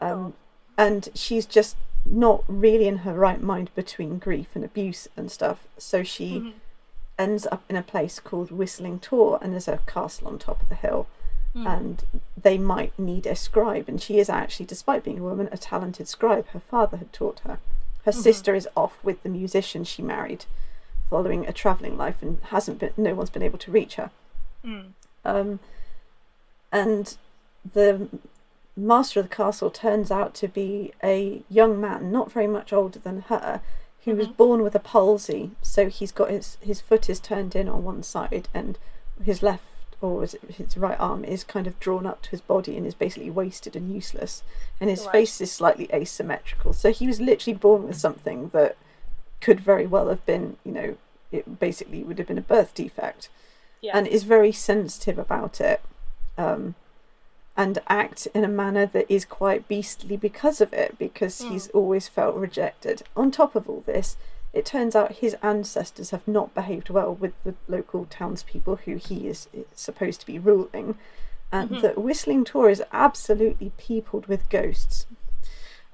Um, 0.00 0.34
and 0.76 1.08
she's 1.14 1.46
just 1.46 1.76
not 2.04 2.44
really 2.48 2.86
in 2.86 2.98
her 2.98 3.14
right 3.14 3.42
mind 3.42 3.70
between 3.74 4.18
grief 4.18 4.48
and 4.54 4.64
abuse 4.64 5.08
and 5.16 5.30
stuff. 5.30 5.66
So 5.78 6.02
she 6.02 6.54
ends 7.18 7.46
up 7.52 7.62
in 7.68 7.76
a 7.76 7.82
place 7.82 8.18
called 8.18 8.50
whistling 8.50 8.98
tor 8.98 9.38
and 9.42 9.52
there's 9.52 9.68
a 9.68 9.80
castle 9.86 10.28
on 10.28 10.38
top 10.38 10.62
of 10.62 10.68
the 10.68 10.74
hill. 10.74 11.06
And 11.66 12.04
they 12.40 12.58
might 12.58 12.96
need 12.98 13.26
a 13.26 13.34
scribe. 13.34 13.88
And 13.88 14.00
she 14.00 14.18
is 14.18 14.30
actually 14.30 14.66
despite 14.66 15.04
being 15.04 15.18
a 15.18 15.22
woman 15.22 15.48
a 15.50 15.58
talented 15.58 16.06
scribe. 16.08 16.46
Her 16.48 16.60
father 16.60 16.96
had 16.96 17.12
taught 17.12 17.40
her 17.40 17.58
her 18.04 18.12
mm-hmm. 18.12 18.20
sister 18.20 18.54
is 18.54 18.68
off 18.76 18.98
with 19.02 19.22
the 19.22 19.28
musician 19.28 19.84
she 19.84 20.02
married, 20.02 20.46
following 21.08 21.46
a 21.46 21.52
travelling 21.52 21.96
life, 21.96 22.22
and 22.22 22.38
hasn't 22.44 22.78
been. 22.78 22.92
No 22.96 23.14
one's 23.14 23.30
been 23.30 23.42
able 23.42 23.58
to 23.58 23.70
reach 23.70 23.96
her. 23.96 24.10
Mm. 24.64 24.92
Um, 25.24 25.60
and 26.72 27.16
the 27.74 28.08
master 28.76 29.20
of 29.20 29.28
the 29.28 29.34
castle 29.34 29.70
turns 29.70 30.10
out 30.10 30.34
to 30.34 30.48
be 30.48 30.92
a 31.02 31.42
young 31.50 31.80
man, 31.80 32.10
not 32.10 32.32
very 32.32 32.46
much 32.46 32.72
older 32.72 32.98
than 32.98 33.22
her, 33.22 33.60
who 34.04 34.14
was 34.14 34.26
mm-hmm. 34.26 34.36
born 34.36 34.62
with 34.62 34.74
a 34.74 34.80
palsy. 34.80 35.50
So 35.62 35.88
he's 35.88 36.12
got 36.12 36.30
his 36.30 36.56
his 36.60 36.80
foot 36.80 37.10
is 37.10 37.20
turned 37.20 37.54
in 37.54 37.68
on 37.68 37.84
one 37.84 38.02
side, 38.02 38.48
and 38.54 38.78
his 39.22 39.42
left 39.42 39.64
or 40.00 40.24
is 40.24 40.34
it 40.34 40.42
his 40.52 40.76
right 40.76 40.98
arm 40.98 41.24
is 41.24 41.44
kind 41.44 41.66
of 41.66 41.78
drawn 41.78 42.06
up 42.06 42.22
to 42.22 42.30
his 42.30 42.40
body 42.40 42.76
and 42.76 42.86
is 42.86 42.94
basically 42.94 43.30
wasted 43.30 43.76
and 43.76 43.92
useless. 43.92 44.42
And 44.80 44.88
his 44.88 45.02
Right. 45.04 45.12
face 45.12 45.40
is 45.40 45.52
slightly 45.52 45.88
asymmetrical. 45.92 46.72
So 46.72 46.90
he 46.90 47.06
was 47.06 47.20
literally 47.20 47.56
born 47.58 47.86
with 47.86 47.96
something 47.96 48.48
that 48.50 48.76
could 49.40 49.60
very 49.60 49.86
well 49.86 50.08
have 50.08 50.24
been, 50.24 50.56
you 50.64 50.72
know, 50.72 50.96
it 51.30 51.60
basically 51.60 52.02
would 52.02 52.18
have 52.18 52.26
been 52.26 52.38
a 52.38 52.42
birth 52.42 52.74
defect 52.74 53.28
yeah 53.80 53.96
and 53.96 54.06
is 54.06 54.24
very 54.24 54.52
sensitive 54.52 55.18
about 55.18 55.60
it. 55.60 55.80
Um, 56.36 56.74
and 57.56 57.78
act 57.88 58.26
in 58.34 58.42
a 58.42 58.48
manner 58.48 58.86
that 58.86 59.10
is 59.12 59.24
quite 59.26 59.68
beastly 59.68 60.16
because 60.16 60.62
of 60.62 60.72
it, 60.72 60.96
because 60.98 61.42
he's 61.42 61.68
always 61.68 62.08
felt 62.08 62.34
rejected. 62.36 63.02
On 63.14 63.30
top 63.30 63.54
of 63.54 63.68
all 63.68 63.82
this, 63.84 64.16
it 64.52 64.66
turns 64.66 64.96
out 64.96 65.12
his 65.16 65.36
ancestors 65.42 66.10
have 66.10 66.26
not 66.26 66.54
behaved 66.54 66.90
well 66.90 67.14
with 67.14 67.32
the 67.44 67.54
local 67.68 68.06
townspeople 68.06 68.76
who 68.84 68.96
he 68.96 69.28
is 69.28 69.48
supposed 69.74 70.20
to 70.20 70.26
be 70.26 70.38
ruling, 70.38 70.96
and 71.52 71.80
that 71.82 71.98
Whistling 71.98 72.44
Tor 72.44 72.70
is 72.70 72.82
absolutely 72.92 73.72
peopled 73.76 74.26
with 74.26 74.48
ghosts. 74.48 75.06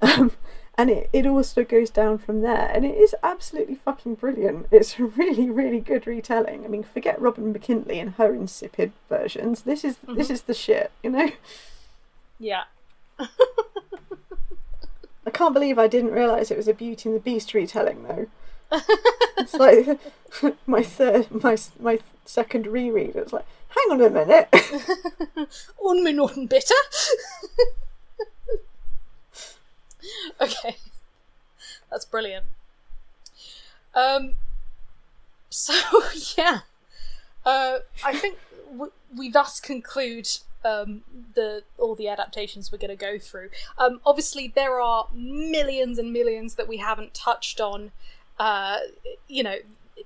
Um, 0.03 0.33
and 0.79 0.91
it, 0.91 1.09
it 1.13 1.27
also 1.27 1.65
goes 1.65 1.89
down 1.89 2.19
from 2.19 2.41
there, 2.41 2.71
and 2.73 2.85
it 2.85 2.97
is 2.97 3.15
absolutely 3.23 3.77
fucking 3.77 4.17
brilliant. 4.17 4.67
It's 4.71 4.99
a 4.99 5.05
really, 5.17 5.49
really 5.49 5.81
good 5.81 6.07
retelling. 6.07 6.65
I 6.65 6.69
mean, 6.69 6.83
forget 6.83 7.21
Robin 7.21 7.53
McKinley 7.53 7.99
and 7.99 8.13
her 8.13 8.35
insipid 8.35 8.93
versions. 9.09 9.63
This 9.63 9.85
is 9.85 9.97
this 10.07 10.31
is 10.31 10.43
the 10.43 10.55
shit, 10.55 10.91
you 11.03 11.11
know. 11.11 11.31
Yeah. 12.39 12.65
I 13.19 13.29
can't 15.33 15.55
believe 15.55 15.79
I 15.79 15.89
didn't 15.89 16.13
realise 16.13 16.51
it 16.51 16.57
was 16.57 16.69
a 16.69 16.75
Beauty 16.75 17.09
and 17.09 17.17
the 17.17 17.23
Beast 17.23 17.55
retelling 17.55 18.03
though. 18.03 18.27
It's 18.73 19.55
like 19.55 19.99
my 20.67 20.83
third, 20.83 21.31
my 21.31 21.57
my 21.81 21.99
second 22.25 22.67
reread. 22.67 23.17
It's 23.17 23.33
like, 23.33 23.47
hang 23.69 23.93
on 23.93 24.03
a 24.03 24.11
minute. 24.11 24.49
Unminuten 25.85 26.49
bitte. 26.49 26.73
okay. 30.41 30.77
That's 31.91 32.05
brilliant. 32.05 32.47
Um 33.95 34.35
so 35.51 35.75
yeah. 36.37 36.61
Uh 37.45 37.79
I 38.05 38.15
think 38.15 38.39
we 39.15 39.31
thus 39.31 39.61
conclude 39.61 40.29
um, 40.65 41.03
the 41.35 41.63
all 41.79 41.95
the 41.95 42.09
adaptations 42.09 42.73
we're 42.73 42.79
going 42.79 42.91
to 42.91 42.97
go 42.97 43.19
through. 43.19 43.51
Um, 43.79 44.01
obviously, 44.05 44.53
there 44.55 44.81
are 44.81 45.09
millions 45.15 45.99
and 45.99 46.13
millions 46.13 46.57
that 46.57 46.69
we 46.69 46.79
haven't 46.79 47.15
touched 47.15 47.61
on. 47.61 47.93
Uh, 48.39 48.79
you 49.29 49.43
know, 49.43 49.57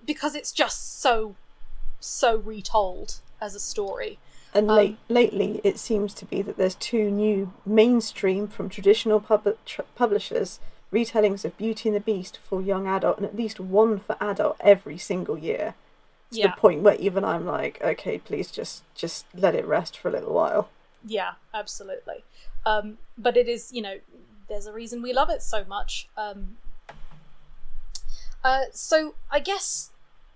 because 0.07 0.35
it's 0.35 0.52
just 0.52 1.01
so 1.01 1.35
so 1.98 2.36
retold 2.36 3.20
as 3.40 3.55
a 3.55 3.61
story. 3.61 4.19
And 4.52 4.66
late, 4.66 4.98
lately, 5.09 5.61
it 5.62 5.78
seems 5.78 6.12
to 6.15 6.24
be 6.24 6.43
that 6.43 6.57
there's 6.57 6.74
two 6.74 7.11
new 7.11 7.52
mainstream 7.65 8.48
from 8.48 8.69
traditional 8.69 9.20
pub- 9.20 9.57
tr- 9.65 9.82
publishers 9.94 10.59
retellings 10.93 11.44
of 11.44 11.57
Beauty 11.57 11.89
and 11.89 11.94
the 11.97 12.01
Beast 12.01 12.39
for 12.43 12.61
young 12.61 12.89
adult, 12.89 13.19
and 13.19 13.27
at 13.27 13.36
least 13.36 13.61
one 13.61 14.01
for 14.01 14.16
adult 14.20 14.57
every 14.61 14.98
single 14.98 15.39
year. 15.39 15.74
To 16.32 16.39
Yeah. 16.39 16.48
the 16.48 16.61
point 16.61 16.82
where 16.82 16.94
even 16.97 17.24
I'm 17.24 17.47
like, 17.47 17.81
okay, 17.82 18.19
please 18.19 18.51
just 18.51 18.82
just 18.94 19.27
let 19.35 19.55
it 19.55 19.65
rest 19.66 19.97
for 19.98 20.09
a 20.09 20.12
little 20.12 20.32
while. 20.32 20.69
Yeah, 21.05 21.32
absolutely. 21.55 22.24
Um, 22.66 22.98
but 23.16 23.36
it 23.36 23.48
is, 23.48 23.73
you 23.73 23.82
know, 23.82 23.98
there's 24.48 24.66
a 24.66 24.73
reason 24.73 25.01
we 25.02 25.12
love 25.12 25.31
it 25.31 25.43
so 25.43 25.65
much. 25.65 26.09
Um, 26.16 26.57
uh, 28.45 28.65
so 28.73 29.15
I 29.31 29.41
guess 29.41 29.91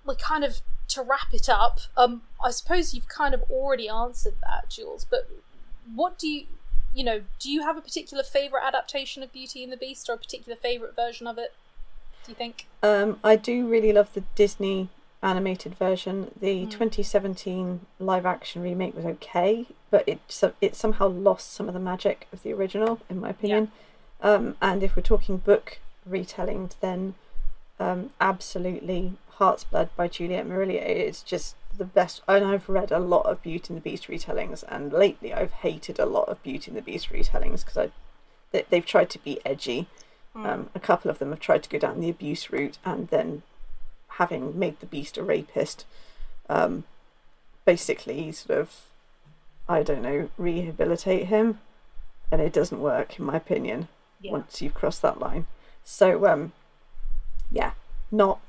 we 0.05 0.15
kind 0.17 0.45
of 0.45 0.61
to 0.89 1.03
wrap 1.03 1.33
it 1.33 1.49
up. 1.49 1.81
Um, 1.97 2.23
I 2.43 2.51
suppose 2.51 2.95
you've 2.95 3.09
kind 3.09 3.35
of 3.35 3.43
already 3.51 3.89
answered 3.89 4.35
that, 4.43 4.69
Jules. 4.71 5.07
But 5.09 5.29
what 5.95 6.19
do 6.19 6.29
you, 6.29 6.47
you 6.95 7.03
know, 7.03 7.23
do 7.39 7.51
you 7.51 7.63
have 7.63 7.77
a 7.77 7.81
particular 7.81 8.23
favorite 8.23 8.63
adaptation 8.65 9.23
of 9.23 9.33
Beauty 9.33 9.65
and 9.65 9.73
the 9.73 9.77
Beast, 9.77 10.09
or 10.09 10.15
a 10.15 10.19
particular 10.19 10.57
favorite 10.57 10.95
version 10.95 11.27
of 11.27 11.39
it? 11.39 11.55
Do 12.25 12.33
you 12.33 12.37
think? 12.37 12.67
Um, 12.83 13.19
I 13.25 13.37
do 13.37 13.67
really 13.67 13.93
love 13.93 14.13
the 14.15 14.25
Disney 14.35 14.89
animated 15.23 15.75
version. 15.75 16.31
The 16.39 16.67
Mm. 16.67 16.71
2017 16.71 17.87
live 17.99 18.27
action 18.27 18.63
remake 18.63 18.95
was 18.95 19.07
okay, 19.07 19.67
but 19.91 20.07
it 20.07 20.21
it 20.61 20.77
somehow 20.77 21.09
lost 21.09 21.53
some 21.53 21.67
of 21.67 21.75
the 21.75 21.81
magic 21.81 22.29
of 22.33 22.43
the 22.43 22.53
original, 22.53 23.01
in 23.09 23.21
my 23.21 23.31
opinion. 23.31 23.73
Um, 24.21 24.57
and 24.61 24.83
if 24.83 24.97
we're 24.97 25.03
talking 25.03 25.39
book 25.39 25.79
retellings, 26.09 26.73
then 26.81 27.15
um, 27.79 28.11
absolutely 28.21 29.15
Heart's 29.31 29.65
Blood 29.65 29.91
by 29.97 30.09
Juliet 30.09 30.47
Marillier. 30.47 30.83
It's 30.83 31.23
just 31.23 31.57
the 31.77 31.85
best. 31.85 32.23
And 32.29 32.45
I've 32.45 32.69
read 32.69 32.93
a 32.93 32.99
lot 32.99 33.27
of 33.27 33.43
Beauty 33.43 33.67
and 33.75 33.77
the 33.77 33.91
Beast 33.91 34.07
retellings, 34.09 34.63
and 34.69 34.93
lately 34.93 35.33
I've 35.35 35.53
hated 35.53 35.99
a 35.99 36.07
lot 36.07 36.29
of 36.29 36.43
Beauty 36.43 36.71
and 36.71 36.79
the 36.79 36.83
Beast 36.83 37.11
retellings 37.11 37.65
because 37.65 37.77
I 37.77 37.91
they, 38.53 38.65
they've 38.71 38.87
tried 38.87 39.11
to 39.11 39.19
be 39.19 39.41
edgy. 39.45 39.89
Um, 40.37 40.71
a 40.75 40.81
couple 40.81 41.11
of 41.13 41.21
them 41.21 41.31
have 41.31 41.39
tried 41.39 41.63
to 41.63 41.69
go 41.69 41.79
down 41.79 42.01
the 42.01 42.09
abuse 42.09 42.51
route, 42.51 42.79
and 42.85 43.07
then 43.09 43.43
having 44.09 44.59
made 44.59 44.81
the 44.81 44.87
beast 44.87 45.17
a 45.17 45.23
rapist, 45.23 45.85
um, 46.49 46.83
basically 47.65 48.33
sort 48.33 48.59
of, 48.59 48.81
I 49.69 49.85
don't 49.85 50.03
know, 50.03 50.31
rehabilitate 50.37 51.27
him, 51.27 51.61
and 52.33 52.41
it 52.41 52.53
doesn't 52.53 52.81
work 52.81 53.19
in 53.19 53.25
my 53.25 53.37
opinion 53.37 53.87
Yeah. 54.21 54.33
once 54.33 54.61
you've 54.61 54.75
crossed 54.75 55.03
that 55.03 55.21
line. 55.21 55.47
So, 55.85 56.27
um, 56.27 56.53
yeah, 57.55 57.73
not 58.11 58.41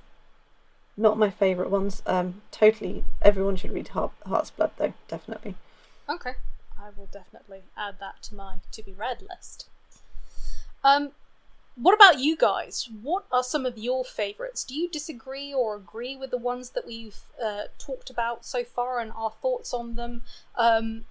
not 0.98 1.18
my 1.18 1.30
favourite 1.30 1.69
ones. 1.69 2.02
Um, 2.06 2.41
totally, 2.52 3.03
everyone 3.22 3.56
should 3.56 3.73
read 3.73 3.90
Heart, 3.90 4.11
Heart's 4.26 4.49
Blood 4.49 4.72
though, 4.77 4.94
definitely. 5.07 5.56
Okay, 6.10 6.34
I 6.80 6.90
will 6.98 7.10
definitely 7.11 7.64
add 7.77 7.95
that 7.99 8.22
to 8.23 8.36
my 8.36 8.56
to 8.72 8.84
be 8.84 8.94
read 8.94 9.22
list. 9.22 9.68
Um, 10.84 11.11
what 11.76 11.94
about 11.94 12.19
you 12.19 12.36
guys? 12.36 12.90
What 13.02 13.26
are 13.32 13.44
some 13.44 13.65
of 13.65 13.77
your 13.77 14.03
favorites? 14.03 14.64
Do 14.64 14.76
you 14.76 14.90
disagree 14.90 15.53
or 15.53 15.76
agree 15.76 16.15
with 16.15 16.32
the 16.32 16.38
ones 16.38 16.72
that 16.72 16.88
we've 16.88 17.19
uh, 17.44 17.64
talked 17.77 18.10
about 18.10 18.45
so 18.45 18.64
far 18.64 18.99
and 18.99 19.11
our 19.11 19.32
thoughts 19.32 19.73
on 19.73 19.95
them? 19.95 20.22
Um, 20.56 21.06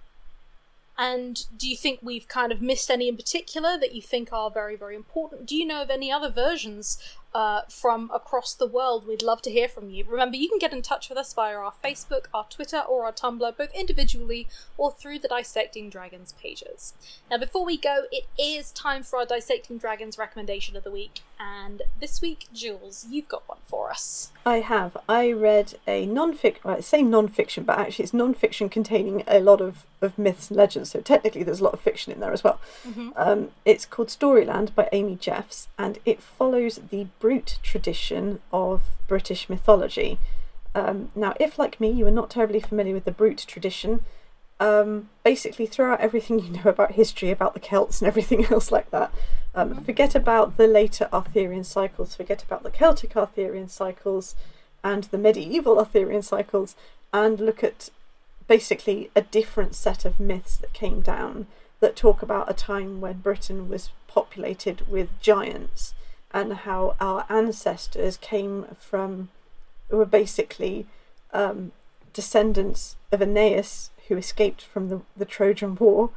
and 0.97 1.45
do 1.57 1.69
you 1.69 1.75
think 1.75 1.99
we've 2.01 2.27
kind 2.27 2.51
of 2.51 2.61
missed 2.61 2.89
any 2.89 3.09
in 3.09 3.17
particular 3.17 3.77
that 3.77 3.93
you 3.93 4.01
think 4.01 4.31
are 4.31 4.49
very, 4.49 4.75
very 4.75 4.95
important? 4.95 5.45
Do 5.45 5.55
you 5.55 5.65
know 5.65 5.81
of 5.81 5.89
any 5.89 6.11
other 6.11 6.29
versions 6.29 6.97
uh, 7.35 7.63
from 7.69 8.09
across 8.13 8.53
the 8.53 8.65
world? 8.65 9.05
We'd 9.05 9.21
love 9.21 9.41
to 9.43 9.51
hear 9.51 9.67
from 9.67 9.89
you. 9.89 10.05
Remember, 10.07 10.37
you 10.37 10.47
can 10.47 10.57
get 10.57 10.71
in 10.73 10.81
touch 10.81 11.09
with 11.09 11.17
us 11.17 11.33
via 11.33 11.55
our 11.55 11.73
Facebook, 11.83 12.25
our 12.33 12.45
Twitter, 12.49 12.79
or 12.79 13.03
our 13.03 13.11
Tumblr, 13.11 13.57
both 13.57 13.75
individually 13.75 14.47
or 14.77 14.91
through 14.91 15.19
the 15.19 15.27
Dissecting 15.27 15.89
Dragons 15.89 16.33
pages. 16.41 16.93
Now, 17.29 17.37
before 17.37 17.65
we 17.65 17.77
go, 17.77 18.03
it 18.09 18.25
is 18.39 18.71
time 18.71 19.03
for 19.03 19.19
our 19.19 19.25
Dissecting 19.25 19.77
Dragons 19.77 20.17
recommendation 20.17 20.77
of 20.77 20.85
the 20.85 20.91
week. 20.91 21.21
And 21.37 21.81
this 21.99 22.21
week, 22.21 22.47
Jules, 22.53 23.05
you've 23.09 23.27
got 23.27 23.43
one 23.47 23.57
for 23.65 23.91
us. 23.91 24.31
I 24.45 24.61
have. 24.61 24.95
I 25.09 25.33
read 25.33 25.73
a 25.85 26.05
non-fiction. 26.05 26.61
Well, 26.63 26.81
say 26.81 27.01
non-fiction, 27.03 27.65
but 27.65 27.77
actually 27.77 28.03
it's 28.03 28.13
non-fiction 28.13 28.69
containing 28.69 29.23
a 29.27 29.41
lot 29.41 29.59
of, 29.59 29.85
of 30.01 30.17
myths 30.17 30.49
and 30.49 30.55
legends. 30.57 30.91
So 30.91 31.01
technically, 31.01 31.43
there's 31.43 31.59
a 31.59 31.63
lot 31.65 31.73
of 31.73 31.81
fiction 31.81 32.13
in 32.13 32.21
there 32.21 32.31
as 32.31 32.45
well. 32.45 32.61
Um, 33.17 33.49
it's 33.65 33.85
called 33.85 34.07
Storyland 34.07 34.73
by 34.73 34.87
Amy 34.93 35.17
Jeffs, 35.17 35.67
and 35.77 35.99
it 36.05 36.21
follows 36.21 36.79
the 36.89 37.07
Brut 37.25 37.57
tradition 37.63 38.39
of 38.53 38.83
British 39.07 39.49
mythology. 39.49 40.19
Um, 40.75 41.09
now, 41.15 41.33
if 41.39 41.57
like 41.57 41.81
me, 41.81 41.89
you 41.89 42.05
are 42.05 42.11
not 42.11 42.29
terribly 42.29 42.59
familiar 42.59 42.93
with 42.93 43.05
the 43.05 43.11
Brut 43.11 43.43
tradition, 43.47 44.05
um, 44.59 45.09
basically 45.23 45.65
throw 45.65 45.93
out 45.93 46.01
everything 46.01 46.37
you 46.43 46.51
know 46.51 46.69
about 46.69 46.91
history, 46.91 47.31
about 47.31 47.55
the 47.55 47.59
Celts, 47.59 47.99
and 47.99 48.07
everything 48.07 48.45
else 48.51 48.71
like 48.71 48.91
that. 48.91 49.11
Um, 49.55 49.83
Forget 49.83 50.13
about 50.13 50.57
the 50.57 50.67
later 50.67 51.09
Arthurian 51.11 51.63
cycles, 51.63 52.15
forget 52.15 52.43
about 52.43 52.61
the 52.61 52.69
Celtic 52.69 53.17
Arthurian 53.17 53.69
cycles 53.69 54.35
and 54.83 55.05
the 55.05 55.17
medieval 55.17 55.79
Arthurian 55.79 56.21
cycles, 56.21 56.75
and 57.11 57.39
look 57.39 57.63
at 57.63 57.89
basically 58.47 59.09
a 59.15 59.21
different 59.21 59.73
set 59.73 60.05
of 60.05 60.19
myths 60.19 60.57
that 60.57 60.73
came 60.73 61.01
down 61.01 61.47
that 61.79 61.95
talk 61.95 62.21
about 62.21 62.51
a 62.51 62.53
time 62.53 63.01
when 63.01 63.17
Britain 63.17 63.67
was 63.67 63.89
populated 64.07 64.87
with 64.87 65.09
giants 65.19 65.95
and 66.35 66.53
how 66.53 66.95
our 66.99 67.25
ancestors 67.29 68.17
came 68.17 68.65
from 68.77 69.29
were 69.89 70.05
basically 70.05 70.85
um, 71.33 71.71
descendants 72.13 72.97
of 73.11 73.21
Aeneas 73.21 73.89
who 74.09 74.17
escaped 74.17 74.61
from 74.61 74.89
the, 74.89 75.01
the 75.15 75.25
Trojan 75.25 75.75
War 75.75 76.09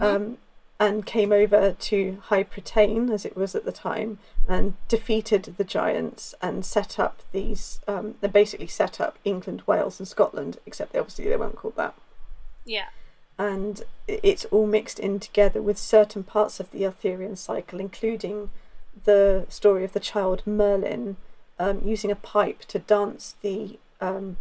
um, 0.00 0.36
and 0.78 1.06
came 1.06 1.32
over 1.32 1.72
to 1.72 2.18
High 2.24 2.42
Britain, 2.42 3.10
as 3.10 3.24
it 3.24 3.34
was 3.34 3.54
at 3.54 3.64
the 3.64 3.72
time, 3.72 4.18
and 4.46 4.74
defeated 4.88 5.54
the 5.56 5.64
giants 5.64 6.34
and 6.42 6.62
set 6.64 6.98
up 6.98 7.22
these. 7.32 7.80
Um, 7.88 8.16
they 8.20 8.28
basically 8.28 8.66
set 8.66 9.00
up 9.00 9.18
England, 9.24 9.62
Wales, 9.66 9.98
and 9.98 10.06
Scotland, 10.06 10.58
except 10.66 10.92
they 10.92 10.98
obviously 10.98 11.28
they 11.28 11.36
weren't 11.36 11.56
called 11.56 11.76
that 11.76 11.94
Yeah. 12.66 12.88
and 13.38 13.82
it's 14.06 14.44
all 14.46 14.66
mixed 14.66 14.98
in 14.98 15.18
together 15.18 15.62
with 15.62 15.78
certain 15.78 16.24
parts 16.24 16.60
of 16.60 16.70
the 16.72 16.84
Arthurian 16.84 17.36
cycle, 17.36 17.80
including 17.80 18.50
the 19.04 19.46
story 19.48 19.84
of 19.84 19.92
the 19.92 20.00
child 20.00 20.42
Merlin 20.46 21.16
um, 21.58 21.82
using 21.84 22.10
a 22.10 22.16
pipe 22.16 22.60
to 22.66 22.78
dance 22.78 23.36
the, 23.42 23.78
um, 24.00 24.36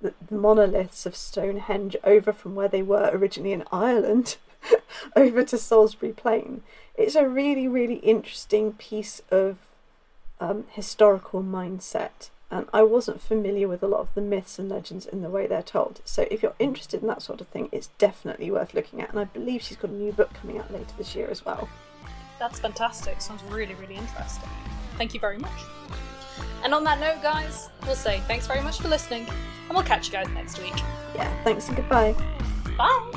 the 0.00 0.14
monoliths 0.30 1.06
of 1.06 1.16
Stonehenge 1.16 1.96
over 2.04 2.32
from 2.32 2.54
where 2.54 2.68
they 2.68 2.82
were 2.82 3.10
originally 3.12 3.52
in 3.52 3.64
Ireland 3.70 4.36
over 5.16 5.44
to 5.44 5.58
Salisbury 5.58 6.12
Plain. 6.12 6.62
It's 6.96 7.14
a 7.14 7.28
really 7.28 7.68
really 7.68 7.96
interesting 7.96 8.72
piece 8.72 9.22
of 9.30 9.58
um, 10.40 10.64
historical 10.72 11.42
mindset 11.42 12.30
and 12.50 12.66
I 12.72 12.82
wasn't 12.82 13.20
familiar 13.20 13.68
with 13.68 13.82
a 13.82 13.86
lot 13.86 14.00
of 14.00 14.14
the 14.14 14.22
myths 14.22 14.58
and 14.58 14.68
legends 14.70 15.04
in 15.04 15.20
the 15.20 15.28
way 15.28 15.46
they're 15.46 15.62
told. 15.62 16.00
So 16.04 16.26
if 16.30 16.42
you're 16.42 16.54
interested 16.58 17.02
in 17.02 17.08
that 17.08 17.20
sort 17.20 17.42
of 17.42 17.48
thing, 17.48 17.68
it's 17.72 17.88
definitely 17.98 18.50
worth 18.50 18.72
looking 18.72 19.02
at. 19.02 19.10
And 19.10 19.20
I 19.20 19.24
believe 19.24 19.62
she's 19.62 19.76
got 19.76 19.90
a 19.90 19.94
new 19.94 20.12
book 20.12 20.32
coming 20.32 20.58
out 20.58 20.72
later 20.72 20.94
this 20.96 21.14
year 21.14 21.28
as 21.28 21.44
well. 21.44 21.68
That's 22.38 22.58
fantastic. 22.58 23.20
Sounds 23.20 23.42
really, 23.44 23.74
really 23.74 23.96
interesting. 23.96 24.48
Thank 24.96 25.14
you 25.14 25.20
very 25.20 25.38
much. 25.38 25.60
And 26.62 26.74
on 26.74 26.84
that 26.84 27.00
note, 27.00 27.22
guys, 27.22 27.68
we'll 27.86 27.94
say 27.94 28.20
thanks 28.26 28.46
very 28.46 28.60
much 28.60 28.80
for 28.80 28.88
listening, 28.88 29.26
and 29.28 29.70
we'll 29.70 29.82
catch 29.82 30.06
you 30.06 30.12
guys 30.12 30.28
next 30.30 30.60
week. 30.60 30.74
Yeah, 31.14 31.32
thanks 31.44 31.68
and 31.68 31.76
goodbye. 31.76 32.14
Bye! 32.76 33.12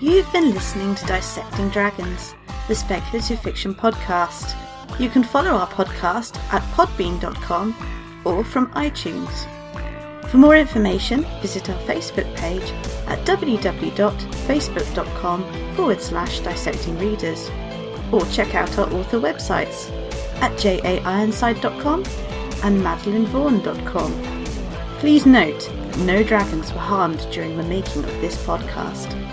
You've 0.00 0.30
been 0.32 0.50
listening 0.50 0.94
to 0.96 1.06
Dissecting 1.06 1.70
Dragons, 1.70 2.34
the 2.68 2.74
speculative 2.74 3.40
fiction 3.40 3.74
podcast. 3.74 4.54
You 5.00 5.08
can 5.08 5.24
follow 5.24 5.50
our 5.52 5.66
podcast 5.66 6.36
at 6.52 6.62
podbean.com 6.74 7.74
or 8.24 8.44
from 8.44 8.70
iTunes. 8.72 9.48
For 10.34 10.38
more 10.38 10.56
information, 10.56 11.24
visit 11.40 11.70
our 11.70 11.78
Facebook 11.82 12.34
page 12.34 12.68
at 13.06 13.24
www.facebook.com 13.24 15.74
forward 15.76 16.00
slash 16.00 16.40
dissecting 16.40 16.98
readers 16.98 17.48
or 18.10 18.26
check 18.26 18.56
out 18.56 18.76
our 18.76 18.92
author 18.92 19.20
websites 19.20 19.92
at 20.42 20.50
jaironside.com 20.58 22.02
and 22.64 22.82
madeleinevaughan.com. 22.82 24.12
Please 24.98 25.24
note, 25.24 25.60
that 25.60 25.98
no 25.98 26.24
dragons 26.24 26.72
were 26.72 26.80
harmed 26.80 27.24
during 27.30 27.56
the 27.56 27.62
making 27.62 28.02
of 28.02 28.20
this 28.20 28.34
podcast. 28.44 29.23